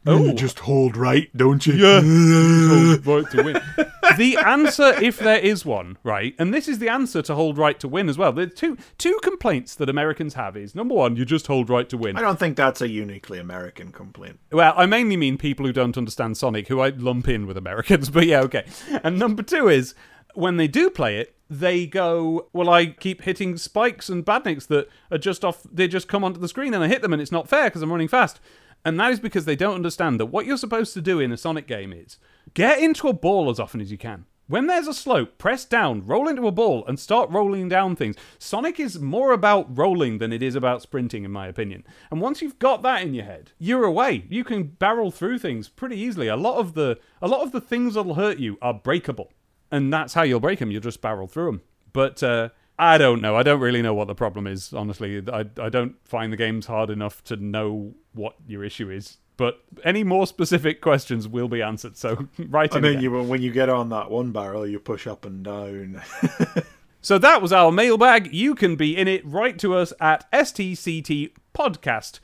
You 0.04 0.32
just 0.34 0.58
hold 0.60 0.96
right, 0.96 1.30
don't 1.36 1.64
you? 1.66 1.74
Yeah. 1.74 2.96
right 3.04 3.30
to 3.30 3.42
win. 3.42 3.60
the 4.16 4.36
answer, 4.44 4.94
if 5.00 5.18
there 5.18 5.38
is 5.38 5.64
one, 5.64 5.96
right, 6.02 6.34
and 6.38 6.52
this 6.52 6.66
is 6.66 6.80
the 6.80 6.88
answer 6.88 7.22
to 7.22 7.34
hold 7.34 7.56
right 7.56 7.78
to 7.80 7.88
win 7.88 8.08
as 8.08 8.18
well. 8.18 8.32
The 8.32 8.46
two 8.46 8.76
two 8.98 9.18
complaints 9.22 9.74
that 9.76 9.88
Americans 9.88 10.34
have 10.34 10.56
is 10.56 10.74
number 10.74 10.94
one, 10.94 11.16
you 11.16 11.24
just 11.24 11.46
hold 11.46 11.70
right 11.70 11.88
to 11.88 11.96
win. 11.96 12.16
I 12.16 12.20
don't 12.20 12.38
think 12.38 12.56
that's 12.56 12.80
a 12.80 12.88
uniquely 12.88 13.38
American 13.38 13.92
complaint. 13.92 14.40
Well, 14.50 14.74
I 14.76 14.86
mainly 14.86 15.16
mean 15.16 15.38
people 15.38 15.66
who 15.66 15.72
don't 15.72 15.96
understand 15.96 16.36
Sonic, 16.36 16.68
who 16.68 16.80
I 16.80 16.88
lump 16.88 17.28
in 17.28 17.46
with 17.46 17.56
Americans, 17.56 18.10
but 18.10 18.26
yeah, 18.26 18.40
okay. 18.40 18.66
And 19.04 19.18
number 19.18 19.42
two 19.42 19.68
is 19.68 19.94
when 20.34 20.56
they 20.56 20.68
do 20.68 20.90
play 20.90 21.18
it, 21.18 21.36
they 21.48 21.86
go, 21.86 22.48
Well, 22.52 22.70
I 22.70 22.86
keep 22.86 23.22
hitting 23.22 23.56
spikes 23.56 24.08
and 24.08 24.24
badniks 24.24 24.66
that 24.68 24.88
are 25.10 25.18
just 25.18 25.44
off, 25.44 25.62
they 25.70 25.86
just 25.86 26.08
come 26.08 26.24
onto 26.24 26.40
the 26.40 26.48
screen 26.48 26.74
and 26.74 26.82
I 26.82 26.88
hit 26.88 27.02
them 27.02 27.12
and 27.12 27.20
it's 27.20 27.32
not 27.32 27.48
fair 27.48 27.64
because 27.68 27.82
I'm 27.82 27.92
running 27.92 28.08
fast. 28.08 28.40
And 28.84 28.98
that 28.98 29.12
is 29.12 29.20
because 29.20 29.44
they 29.44 29.56
don't 29.56 29.76
understand 29.76 30.18
that 30.18 30.26
what 30.26 30.46
you're 30.46 30.56
supposed 30.56 30.94
to 30.94 31.00
do 31.00 31.20
in 31.20 31.32
a 31.32 31.36
Sonic 31.36 31.66
game 31.66 31.92
is 31.92 32.18
get 32.54 32.80
into 32.80 33.08
a 33.08 33.12
ball 33.12 33.48
as 33.48 33.60
often 33.60 33.80
as 33.80 33.92
you 33.92 33.98
can. 33.98 34.26
When 34.48 34.66
there's 34.66 34.88
a 34.88 34.92
slope, 34.92 35.38
press 35.38 35.64
down, 35.64 36.04
roll 36.04 36.28
into 36.28 36.46
a 36.48 36.52
ball, 36.52 36.84
and 36.86 36.98
start 36.98 37.30
rolling 37.30 37.68
down 37.68 37.94
things. 37.94 38.16
Sonic 38.38 38.80
is 38.80 38.98
more 38.98 39.32
about 39.32 39.78
rolling 39.78 40.18
than 40.18 40.32
it 40.32 40.42
is 40.42 40.56
about 40.56 40.82
sprinting, 40.82 41.24
in 41.24 41.30
my 41.30 41.46
opinion. 41.46 41.84
And 42.10 42.20
once 42.20 42.42
you've 42.42 42.58
got 42.58 42.82
that 42.82 43.02
in 43.02 43.14
your 43.14 43.24
head, 43.24 43.52
you're 43.58 43.84
away. 43.84 44.26
You 44.28 44.42
can 44.42 44.64
barrel 44.64 45.10
through 45.10 45.38
things 45.38 45.68
pretty 45.68 45.96
easily. 45.96 46.26
A 46.26 46.36
lot 46.36 46.58
of 46.58 46.74
the 46.74 46.98
a 47.22 47.28
lot 47.28 47.42
of 47.42 47.52
the 47.52 47.60
things 47.60 47.94
that'll 47.94 48.14
hurt 48.14 48.38
you 48.38 48.58
are 48.60 48.74
breakable, 48.74 49.32
and 49.70 49.92
that's 49.92 50.14
how 50.14 50.22
you'll 50.22 50.40
break 50.40 50.58
them. 50.58 50.70
You'll 50.70 50.82
just 50.82 51.00
barrel 51.00 51.28
through 51.28 51.46
them. 51.46 51.62
But 51.92 52.22
uh, 52.22 52.48
I 52.82 52.98
don't 52.98 53.22
know. 53.22 53.36
I 53.36 53.44
don't 53.44 53.60
really 53.60 53.80
know 53.80 53.94
what 53.94 54.08
the 54.08 54.14
problem 54.14 54.48
is. 54.48 54.72
Honestly, 54.72 55.22
I 55.32 55.44
I 55.60 55.68
don't 55.68 55.94
find 56.04 56.32
the 56.32 56.36
games 56.36 56.66
hard 56.66 56.90
enough 56.90 57.22
to 57.24 57.36
know 57.36 57.94
what 58.12 58.34
your 58.46 58.64
issue 58.64 58.90
is. 58.90 59.18
But 59.36 59.62
any 59.84 60.02
more 60.04 60.26
specific 60.26 60.80
questions 60.80 61.28
will 61.28 61.48
be 61.48 61.62
answered. 61.62 61.96
So 61.96 62.28
write 62.38 62.74
I 62.74 62.80
mean, 62.80 62.92
again. 62.92 63.02
you, 63.02 63.22
when 63.22 63.40
you 63.40 63.52
get 63.52 63.68
on 63.68 63.88
that 63.90 64.10
one 64.10 64.32
barrel, 64.32 64.66
you 64.66 64.80
push 64.80 65.06
up 65.06 65.24
and 65.24 65.44
down. 65.44 66.02
So 67.04 67.18
that 67.18 67.42
was 67.42 67.52
our 67.52 67.72
mailbag. 67.72 68.32
You 68.32 68.54
can 68.54 68.76
be 68.76 68.96
in 68.96 69.08
it. 69.08 69.26
Write 69.26 69.58
to 69.58 69.74
us 69.74 69.92
at 70.00 70.30
stctpodcast 70.30 72.20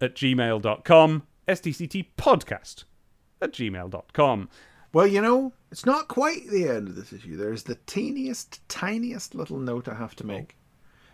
at 0.00 0.14
gmail.com. 0.14 1.22
stctpodcast 1.48 2.84
at 3.42 3.52
gmail.com. 3.52 4.48
well, 4.92 5.06
you 5.08 5.20
know, 5.20 5.52
it's 5.70 5.86
not 5.86 6.08
quite 6.08 6.48
the 6.48 6.68
end 6.68 6.88
of 6.88 6.96
this 6.96 7.12
issue. 7.12 7.36
There's 7.36 7.62
the 7.62 7.78
teeniest, 7.86 8.66
tiniest 8.68 9.34
little 9.34 9.58
note 9.58 9.88
I 9.88 9.94
have 9.94 10.16
to 10.16 10.24
oh. 10.24 10.26
make, 10.26 10.56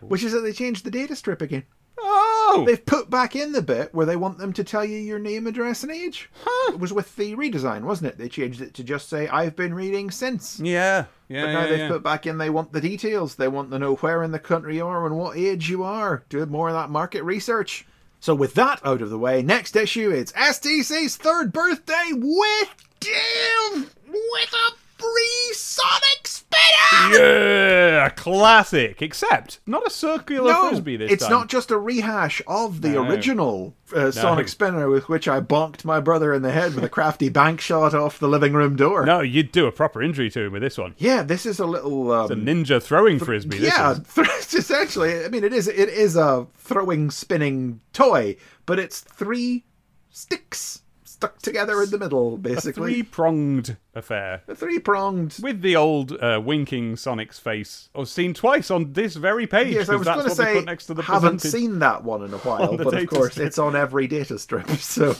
which 0.01 0.23
is 0.23 0.31
that 0.33 0.41
they 0.41 0.53
changed 0.53 0.83
the 0.83 0.91
data 0.91 1.15
strip 1.15 1.41
again. 1.41 1.63
Oh! 1.99 2.63
They've 2.65 2.85
put 2.85 3.09
back 3.09 3.35
in 3.35 3.51
the 3.51 3.61
bit 3.61 3.93
where 3.93 4.05
they 4.05 4.15
want 4.15 4.37
them 4.37 4.53
to 4.53 4.63
tell 4.63 4.85
you 4.85 4.97
your 4.97 5.19
name, 5.19 5.47
address, 5.47 5.83
and 5.83 5.91
age. 5.91 6.29
Huh? 6.43 6.73
It 6.73 6.79
was 6.79 6.93
with 6.93 7.15
the 7.15 7.35
redesign, 7.35 7.83
wasn't 7.83 8.11
it? 8.11 8.17
They 8.17 8.29
changed 8.29 8.61
it 8.61 8.73
to 8.75 8.83
just 8.83 9.09
say, 9.09 9.27
I've 9.27 9.55
been 9.55 9.73
reading 9.73 10.11
since. 10.11 10.59
Yeah. 10.59 11.05
Yeah. 11.27 11.45
But 11.45 11.51
now 11.51 11.61
yeah, 11.61 11.67
they've 11.67 11.79
yeah. 11.79 11.87
put 11.89 12.03
back 12.03 12.25
in, 12.25 12.37
they 12.37 12.49
want 12.49 12.71
the 12.71 12.81
details. 12.81 13.35
They 13.35 13.47
want 13.47 13.71
to 13.71 13.79
know 13.79 13.95
where 13.95 14.23
in 14.23 14.31
the 14.31 14.39
country 14.39 14.77
you 14.77 14.87
are 14.87 15.05
and 15.05 15.17
what 15.17 15.37
age 15.37 15.69
you 15.69 15.83
are. 15.83 16.23
Do 16.29 16.45
more 16.45 16.69
of 16.69 16.75
that 16.75 16.89
market 16.89 17.23
research. 17.23 17.85
So, 18.19 18.33
with 18.33 18.55
that 18.55 18.83
out 18.83 19.01
of 19.01 19.11
the 19.11 19.19
way, 19.19 19.43
next 19.43 19.75
issue 19.75 20.09
it's 20.09 20.31
STC's 20.31 21.17
third 21.17 21.53
birthday 21.53 22.09
with 22.13 22.86
Div 22.99 23.93
with 24.05 24.53
a 24.53 24.73
free 24.97 25.51
Sonic 25.53 26.25
spinner! 26.27 27.17
Yeah, 27.17 28.09
classic, 28.09 29.01
except 29.01 29.59
not 29.67 29.85
a 29.85 29.89
circular 29.89 30.51
No, 30.51 30.69
frisbee 30.69 30.97
this 30.97 31.09
time. 31.09 31.13
it's 31.13 31.23
time. 31.23 31.31
not 31.31 31.49
just 31.49 31.69
a 31.71 31.77
rehash 31.77 32.41
of 32.47 32.81
the 32.81 32.89
No. 32.89 33.07
original 33.07 33.75
uh, 33.95 34.11
Sonic 34.11 34.47
Spinner 34.49 34.89
with 34.89 35.07
which 35.07 35.27
I 35.27 35.39
bonked 35.39 35.85
my 35.85 35.99
brother 35.99 36.33
in 36.33 36.41
the 36.41 36.51
head 36.51 36.73
with 36.75 36.83
a 36.83 36.89
crafty 36.89 37.29
bank 37.29 37.61
shot 37.61 37.93
off 37.93 38.19
the 38.19 38.27
living 38.27 38.53
room 38.53 38.75
door. 38.75 39.05
No, 39.05 39.21
you'd 39.21 39.51
do 39.51 39.65
a 39.67 39.71
proper 39.71 40.01
injury 40.01 40.29
to 40.31 40.41
him 40.45 40.53
with 40.53 40.61
this 40.61 40.77
one. 40.77 40.95
Yeah, 40.97 41.21
this 41.23 41.45
is 41.45 41.59
a 41.59 41.65
little. 41.65 42.11
Um, 42.11 42.23
It's 42.23 42.31
a 42.31 42.35
ninja 42.35 42.81
throwing 42.81 43.19
frisbee. 43.19 43.59
This 43.59 43.73
yeah, 43.77 43.95
th- 44.15 44.27
essentially. 44.53 45.23
I 45.23 45.29
mean, 45.29 45.43
it 45.43 45.53
is. 45.53 45.67
It 45.67 45.89
is 45.89 46.15
a 46.15 46.47
throwing, 46.57 47.11
spinning 47.11 47.79
toy, 47.93 48.35
but 48.65 48.79
it's 48.79 48.99
three 49.01 49.63
sticks 50.09 50.81
stuck 51.17 51.39
together 51.39 51.81
in 51.81 51.89
the 51.89 51.97
middle, 51.97 52.35
a 52.35 52.37
basically. 52.37 52.93
three-pronged 52.93 53.75
affair. 53.95 54.43
A 54.47 54.53
three 54.55 54.77
pronged. 54.77 55.37
With 55.41 55.61
the 55.61 55.75
old 55.75 56.11
uh, 56.11 56.39
winking 56.43 56.95
Sonic's 56.95 57.39
face, 57.39 57.89
or 57.95 58.05
seen 58.05 58.33
twice 58.35 58.69
on 58.69 58.93
this 58.93 59.15
very 59.15 59.47
page. 59.47 59.73
Yes, 59.73 59.89
I 59.89 59.95
was 59.95 60.07
going 60.07 60.23
to 60.29 60.35
say, 60.35 60.61
next 60.61 60.85
to 60.87 60.93
the 60.93 61.01
haven't 61.01 61.39
seen 61.41 61.79
that 61.79 62.03
one 62.03 62.23
in 62.23 62.33
a 62.33 62.37
while, 62.47 62.77
but 62.77 62.93
of 62.93 63.07
course 63.07 63.33
strip. 63.33 63.47
it's 63.47 63.57
on 63.57 63.75
every 63.75 64.07
data 64.07 64.37
strip. 64.37 64.67
So 64.77 65.15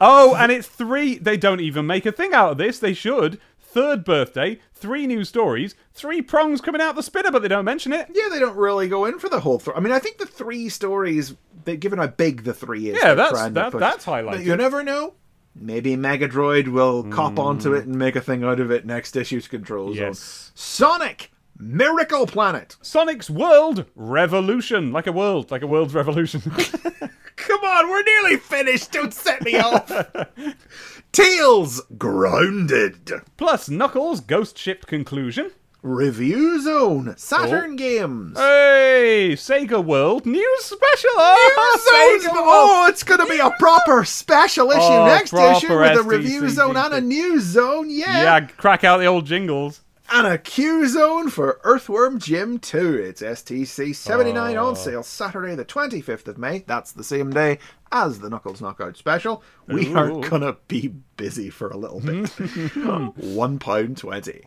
Oh, 0.00 0.34
and 0.34 0.50
it's 0.50 0.66
three. 0.66 1.16
They 1.18 1.36
don't 1.36 1.60
even 1.60 1.86
make 1.86 2.06
a 2.06 2.12
thing 2.12 2.32
out 2.34 2.52
of 2.52 2.58
this. 2.58 2.78
They 2.78 2.94
should. 2.94 3.38
Third 3.60 4.04
birthday, 4.04 4.58
three 4.74 5.06
new 5.06 5.24
stories, 5.24 5.74
three 5.94 6.20
prongs 6.20 6.60
coming 6.60 6.80
out 6.82 6.94
the 6.94 7.02
spinner, 7.02 7.30
but 7.30 7.40
they 7.40 7.48
don't 7.48 7.64
mention 7.64 7.92
it. 7.94 8.06
yeah, 8.12 8.28
they 8.30 8.38
don't 8.38 8.56
really 8.56 8.86
go 8.86 9.06
in 9.06 9.18
for 9.18 9.30
the 9.30 9.40
whole. 9.40 9.58
Th- 9.58 9.74
I 9.74 9.80
mean, 9.80 9.92
I 9.94 9.98
think 9.98 10.18
the 10.18 10.26
three 10.26 10.68
stories, 10.68 11.34
given 11.64 11.98
how 11.98 12.06
big 12.08 12.44
the 12.44 12.54
three 12.54 12.88
is, 12.90 12.98
Yeah, 13.02 13.14
that's- 13.14 13.50
that- 13.52 13.72
that's 13.72 14.04
But 14.04 14.12
highlighted. 14.24 14.44
you 14.44 14.56
never 14.56 14.82
know. 14.82 15.14
Maybe 15.54 15.96
Megadroid 15.96 16.68
will 16.68 17.04
cop 17.04 17.38
onto 17.38 17.74
it 17.74 17.84
and 17.86 17.96
make 17.96 18.16
a 18.16 18.20
thing 18.22 18.42
out 18.42 18.58
of 18.60 18.70
it 18.70 18.86
next 18.86 19.16
issue's 19.16 19.48
Control 19.48 19.88
Zone. 19.94 19.96
Yes. 20.08 20.50
Sonic 20.54 21.30
Miracle 21.58 22.26
Planet. 22.26 22.76
Sonic's 22.80 23.28
World 23.28 23.84
Revolution, 23.94 24.92
like 24.92 25.06
a 25.06 25.12
world, 25.12 25.50
like 25.50 25.60
a 25.62 25.66
world's 25.66 25.94
revolution. 25.94 26.40
Come 27.36 27.60
on, 27.64 27.90
we're 27.90 28.02
nearly 28.02 28.36
finished. 28.38 28.92
Don't 28.92 29.12
set 29.12 29.42
me 29.44 29.58
off. 29.58 29.90
Tails 31.12 31.82
Grounded. 31.98 33.10
Plus 33.36 33.68
Knuckles' 33.68 34.20
ghost 34.20 34.56
Ship 34.56 34.86
conclusion. 34.86 35.50
Review 35.82 36.60
Zone. 36.62 37.08
Oh. 37.08 37.14
Saturn 37.16 37.74
Games. 37.76 38.38
Hey, 38.38 39.30
Sega 39.34 39.84
World 39.84 40.24
news 40.26 40.64
special. 40.64 41.10
Oh, 41.16 41.54
ah, 41.58 41.78
Zones, 42.20 42.24
Sega 42.24 42.32
World. 42.34 42.46
oh, 42.46 42.86
it's 42.88 43.02
going 43.02 43.18
to 43.20 43.26
be 43.26 43.38
a 43.40 43.50
proper 43.58 44.04
special 44.04 44.68
oh, 44.68 44.70
issue 44.70 44.80
Oh, 44.82 45.06
next 45.06 45.32
issue 45.32 45.76
with 45.76 45.98
a 45.98 46.02
review 46.04 46.48
zone 46.48 46.76
and 46.76 46.94
a 46.94 47.00
news 47.00 47.42
zone. 47.42 47.90
Yeah. 47.90 48.22
Yeah, 48.22 48.40
crack 48.46 48.84
out 48.84 48.98
the 48.98 49.06
old 49.06 49.26
jingles. 49.26 49.80
And 50.14 50.26
a 50.26 50.36
Q 50.36 50.86
zone 50.88 51.30
for 51.30 51.58
Earthworm 51.64 52.18
Jim 52.18 52.58
2. 52.58 52.96
It's 52.96 53.22
STC 53.22 53.94
79 53.96 54.56
Oh. 54.56 54.66
on 54.68 54.76
sale 54.76 55.02
Saturday, 55.02 55.54
the 55.54 55.64
25th 55.64 56.28
of 56.28 56.36
May. 56.38 56.64
That's 56.66 56.92
the 56.92 57.02
same 57.02 57.30
day 57.30 57.58
as 57.90 58.20
the 58.20 58.28
Knuckles 58.28 58.60
Knockout 58.60 58.96
special. 58.98 59.42
We 59.66 59.88
Ooh. 59.88 59.96
are 59.96 60.08
going 60.28 60.42
to 60.42 60.58
be 60.68 60.88
busy 61.16 61.48
for 61.50 61.68
a 61.70 61.76
little 61.78 62.00
bit. 62.00 62.24
£1.20. 62.26 64.44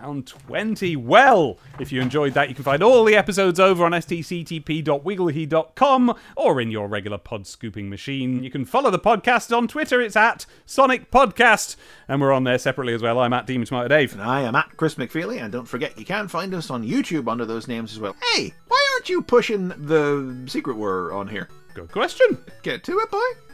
Pound 0.00 0.26
20. 0.26 0.96
Well, 0.96 1.58
if 1.80 1.90
you 1.90 2.02
enjoyed 2.02 2.34
that, 2.34 2.50
you 2.50 2.54
can 2.54 2.64
find 2.64 2.82
all 2.82 3.02
the 3.04 3.16
episodes 3.16 3.58
over 3.58 3.82
on 3.82 3.92
stctp.wigglehe.com 3.92 6.14
or 6.36 6.60
in 6.60 6.70
your 6.70 6.86
regular 6.86 7.16
pod 7.16 7.46
scooping 7.46 7.88
machine. 7.88 8.44
You 8.44 8.50
can 8.50 8.66
follow 8.66 8.90
the 8.90 8.98
podcast 8.98 9.56
on 9.56 9.66
Twitter. 9.68 10.02
It's 10.02 10.14
at 10.14 10.44
Sonic 10.66 11.10
Podcast. 11.10 11.76
And 12.08 12.20
we're 12.20 12.32
on 12.32 12.44
there 12.44 12.58
separately 12.58 12.92
as 12.92 13.00
well. 13.00 13.18
I'm 13.20 13.32
at 13.32 13.46
Demon 13.46 13.64
Smarter 13.64 13.88
Dave. 13.88 14.12
And 14.12 14.20
I 14.20 14.42
am 14.42 14.54
at 14.54 14.76
Chris 14.76 14.96
McFeely, 14.96 15.40
and 15.40 15.50
don't 15.50 15.64
forget 15.64 15.98
you 15.98 16.04
can 16.04 16.28
find 16.28 16.52
us 16.52 16.68
on 16.68 16.86
YouTube 16.86 17.26
under 17.26 17.46
those 17.46 17.66
names 17.66 17.92
as 17.92 17.98
well. 17.98 18.14
Hey, 18.34 18.52
why 18.68 18.86
aren't 18.94 19.08
you 19.08 19.22
pushing 19.22 19.68
the 19.68 20.44
secret 20.46 20.76
word 20.76 21.14
on 21.14 21.26
here? 21.26 21.48
Good 21.72 21.90
question. 21.90 22.36
Get 22.62 22.84
to 22.84 22.98
it, 22.98 23.10
boy. 23.10 23.45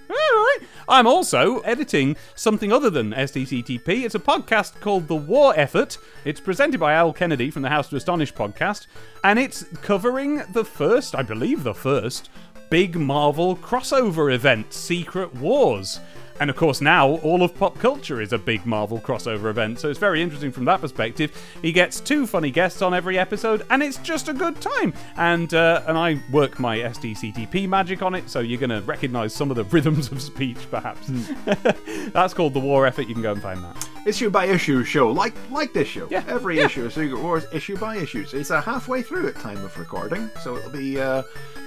I'm 0.88 1.06
also 1.06 1.60
editing 1.60 2.16
something 2.34 2.72
other 2.72 2.90
than 2.90 3.12
STCTP. 3.12 4.04
It's 4.04 4.14
a 4.14 4.18
podcast 4.18 4.80
called 4.80 5.08
The 5.08 5.14
War 5.14 5.54
Effort. 5.56 5.96
It's 6.24 6.40
presented 6.40 6.80
by 6.80 6.92
Al 6.92 7.12
Kennedy 7.12 7.50
from 7.50 7.62
the 7.62 7.68
House 7.68 7.88
to 7.88 7.96
Astonish 7.96 8.34
podcast, 8.34 8.86
and 9.24 9.38
it's 9.38 9.64
covering 9.80 10.42
the 10.52 10.64
first, 10.64 11.14
I 11.14 11.22
believe 11.22 11.62
the 11.62 11.74
first, 11.74 12.30
big 12.68 12.96
Marvel 12.96 13.56
crossover 13.56 14.34
event, 14.34 14.72
Secret 14.72 15.34
Wars. 15.34 16.00
And 16.40 16.50
of 16.50 16.56
course, 16.56 16.80
now 16.80 17.08
all 17.18 17.42
of 17.42 17.54
pop 17.54 17.78
culture 17.78 18.20
is 18.20 18.32
a 18.32 18.38
big 18.38 18.66
Marvel 18.66 18.98
crossover 18.98 19.50
event, 19.50 19.78
so 19.78 19.88
it's 19.88 19.98
very 19.98 20.22
interesting 20.22 20.50
from 20.50 20.64
that 20.64 20.80
perspective. 20.80 21.30
He 21.62 21.72
gets 21.72 22.00
two 22.00 22.26
funny 22.26 22.50
guests 22.50 22.82
on 22.82 22.94
every 22.94 23.18
episode, 23.18 23.64
and 23.70 23.82
it's 23.82 23.98
just 23.98 24.28
a 24.28 24.32
good 24.32 24.60
time. 24.60 24.92
And 25.16 25.52
uh, 25.54 25.82
and 25.86 25.96
I 25.96 26.20
work 26.32 26.58
my 26.58 26.78
STCTP 26.78 27.68
magic 27.68 28.02
on 28.02 28.14
it, 28.14 28.28
so 28.28 28.40
you're 28.40 28.60
going 28.60 28.70
to 28.70 28.80
recognise 28.82 29.34
some 29.34 29.50
of 29.50 29.56
the 29.56 29.64
rhythms 29.64 30.10
of 30.10 30.20
speech, 30.22 30.58
perhaps. 30.70 31.10
That's 32.12 32.34
called 32.34 32.54
the 32.54 32.60
War 32.60 32.86
Effort. 32.86 33.08
You 33.08 33.14
can 33.14 33.22
go 33.22 33.32
and 33.32 33.42
find 33.42 33.62
that. 33.62 33.88
Issue 34.04 34.30
by 34.30 34.46
issue 34.46 34.82
show, 34.84 35.10
like 35.12 35.34
like 35.50 35.72
this 35.72 35.86
show. 35.88 36.08
Yeah, 36.10 36.24
Every 36.26 36.58
yeah. 36.58 36.66
issue 36.66 36.84
of 36.86 36.92
Secret 36.92 37.20
Wars, 37.20 37.44
issue 37.52 37.76
by 37.76 37.96
issue. 37.96 38.24
So 38.26 38.36
it's 38.38 38.50
a 38.50 38.60
halfway 38.60 39.02
through 39.02 39.28
at 39.28 39.36
time 39.36 39.58
of 39.64 39.78
recording, 39.78 40.28
so 40.42 40.56
it'll 40.56 40.70
be 40.72 41.00
uh, 41.00 41.22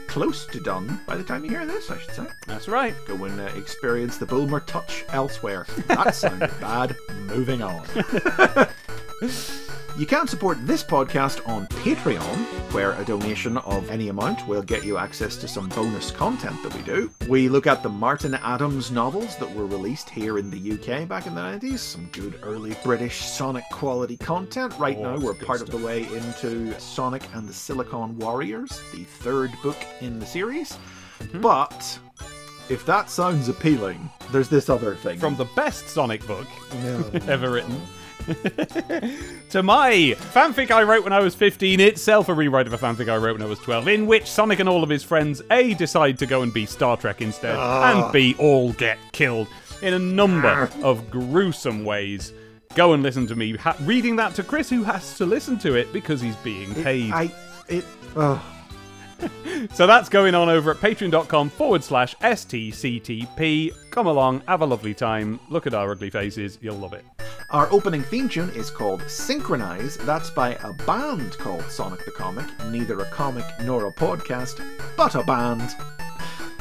close 0.08 0.46
to 0.48 0.60
done 0.60 1.00
by 1.06 1.18
the 1.18 1.24
time 1.24 1.44
you 1.44 1.50
hear 1.52 1.66
this, 1.66 1.90
I 1.92 1.98
should 1.98 2.14
say. 2.14 2.28
That's 2.48 2.68
right. 2.68 2.96
Go 3.08 3.26
and 3.26 3.40
uh, 3.40 3.44
experience 3.56 4.18
the 4.18 4.26
Bulmer 4.26 4.62
touch 4.62 5.06
elsewhere. 5.10 5.66
That 5.88 6.16
sounded 6.16 6.52
bad. 6.62 6.96
Moving 7.28 7.62
on. 7.62 7.86
You 9.98 10.06
can 10.06 10.28
support 10.28 10.58
this 10.68 10.84
podcast 10.84 11.48
on 11.48 11.68
Patreon, 11.68 12.36
where 12.74 12.92
a 13.00 13.06
donation 13.06 13.56
of 13.60 13.90
any 13.90 14.10
amount 14.10 14.46
will 14.46 14.62
get 14.62 14.84
you 14.84 14.98
access 14.98 15.38
to 15.38 15.48
some 15.48 15.70
bonus 15.70 16.12
content 16.12 16.62
that 16.64 16.76
we 16.76 16.82
do. 16.82 17.10
We 17.30 17.48
look 17.48 17.66
at 17.66 17.82
the 17.82 17.88
Martin 17.88 18.34
Adams 18.36 18.92
novels 18.92 19.38
that 19.38 19.50
were 19.56 19.66
released 19.66 20.10
here 20.10 20.38
in 20.38 20.52
the 20.52 20.74
UK 20.74 21.08
back 21.08 21.28
in 21.28 21.34
the 21.36 21.40
90s, 21.40 21.80
some 21.80 22.10
good 22.12 22.38
early 22.44 22.76
British 22.84 23.24
Sonic 23.24 23.64
quality 23.72 24.18
content. 24.18 24.74
Right 24.78 24.98
Oh, 24.98 25.16
now, 25.16 25.18
we're 25.18 25.34
good 25.34 25.48
part 25.48 25.62
of 25.62 25.70
the 25.70 25.78
way 25.78 26.04
into 26.14 26.78
Sonic 26.78 27.24
and 27.34 27.48
the 27.48 27.54
Silicon 27.54 28.18
Warriors, 28.20 28.82
the 28.94 29.06
third 29.06 29.52
book 29.64 29.78
in 30.02 30.20
the 30.20 30.26
series. 30.26 30.78
Mm-hmm. 31.20 31.40
But 31.40 32.00
if 32.68 32.86
that 32.86 33.10
sounds 33.10 33.48
appealing, 33.48 34.10
there's 34.34 34.50
this 34.50 34.70
other 34.70 34.96
thing. 34.96 35.20
From 35.20 35.38
the 35.38 35.46
best 35.56 35.88
Sonic 35.88 36.26
book 36.28 36.48
ever 37.30 37.50
written. 37.52 37.80
to 39.50 39.62
my 39.62 40.16
fanfic 40.34 40.72
I 40.72 40.84
wrote 40.84 41.04
when 41.04 41.14
I 41.14 41.20
was 41.20 41.36
15, 41.36 41.80
itself 41.80 42.30
a 42.30 42.34
rewrite 42.34 42.68
of 42.68 42.74
a 42.74 42.78
fanfic 42.78 43.08
I 43.10 43.18
wrote 43.18 43.34
when 43.34 43.42
I 43.42 43.46
was 43.46 43.60
12, 43.60 43.88
in 43.88 44.08
which 44.08 44.26
Sonic 44.26 44.60
and 44.60 44.68
all 44.68 44.84
of 44.84 44.90
his 44.90 45.04
friends 45.04 45.42
A 45.52 45.74
decide 45.76 46.18
to 46.20 46.26
go 46.26 46.42
and 46.42 46.54
be 46.54 46.66
Star 46.66 46.98
Trek 46.98 47.22
instead, 47.22 47.56
ah. 47.56 48.06
and 48.06 48.14
B 48.14 48.36
all 48.40 48.74
get 48.74 48.98
killed 49.12 49.48
in 49.82 49.94
a 49.94 50.00
number 50.00 50.70
ah. 50.72 50.82
of 50.84 51.10
gruesome 51.12 51.86
ways. 51.86 52.34
Go 52.74 52.94
and 52.94 53.04
listen 53.04 53.28
to 53.28 53.36
me 53.36 53.56
ha- 53.56 53.78
reading 53.82 54.16
that 54.16 54.34
to 54.36 54.44
Chris, 54.44 54.70
who 54.70 54.84
has 54.84 55.18
to 55.18 55.26
listen 55.26 55.60
to 55.60 55.76
it 55.76 55.94
because 55.94 56.20
he's 56.20 56.36
being 56.38 56.74
paid. 56.76 57.12
I 57.12 57.32
it 57.68 57.86
oh 58.16 58.55
So 59.74 59.88
that's 59.88 60.10
going 60.10 60.36
on 60.36 60.50
over 60.50 60.72
at 60.72 60.78
patreon.com 60.78 61.50
forward 61.50 61.84
slash 61.84 62.14
STCTP. 62.16 63.72
Come 63.90 64.08
along, 64.08 64.42
have 64.48 64.62
a 64.62 64.66
lovely 64.66 64.94
time, 64.94 65.40
look 65.50 65.66
at 65.66 65.74
our 65.74 65.92
ugly 65.92 66.10
faces, 66.10 66.58
you'll 66.62 66.78
love 66.78 66.94
it. 66.94 67.06
Our 67.52 67.72
opening 67.72 68.04
theme 68.04 68.28
tune 68.30 68.50
is 68.52 68.70
called 68.70 69.02
Synchronize. 69.10 69.98
That's 69.98 70.30
by 70.30 70.54
a 70.56 70.74
band 70.86 71.38
called 71.38 71.64
Sonic 71.70 72.04
the 72.06 72.12
Comic. 72.12 72.46
Neither 72.70 73.00
a 73.00 73.06
comic 73.06 73.46
nor 73.64 73.88
a 73.88 73.94
podcast, 73.94 74.62
but 74.98 75.16
a 75.16 75.24
band. 75.24 75.74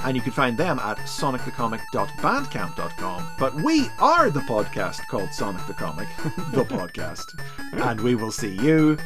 And 0.05 0.17
you 0.17 0.23
can 0.23 0.33
find 0.33 0.57
them 0.59 0.79
at 0.81 0.99
sonicthecomic.bandcamp.com. 0.99 3.29
But 3.39 3.55
we 3.55 3.89
are 3.99 4.31
the 4.31 4.41
podcast 4.41 5.07
called 5.09 5.33
Sonic 5.33 5.67
the 5.67 5.75
Comic, 5.75 6.09
the 6.53 6.65
podcast. 6.65 7.25
And 7.73 8.01
we 8.01 8.15
will 8.15 8.33
see 8.33 8.55
you 8.55 8.99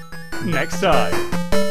Next 0.44 0.80
time. 0.80 1.67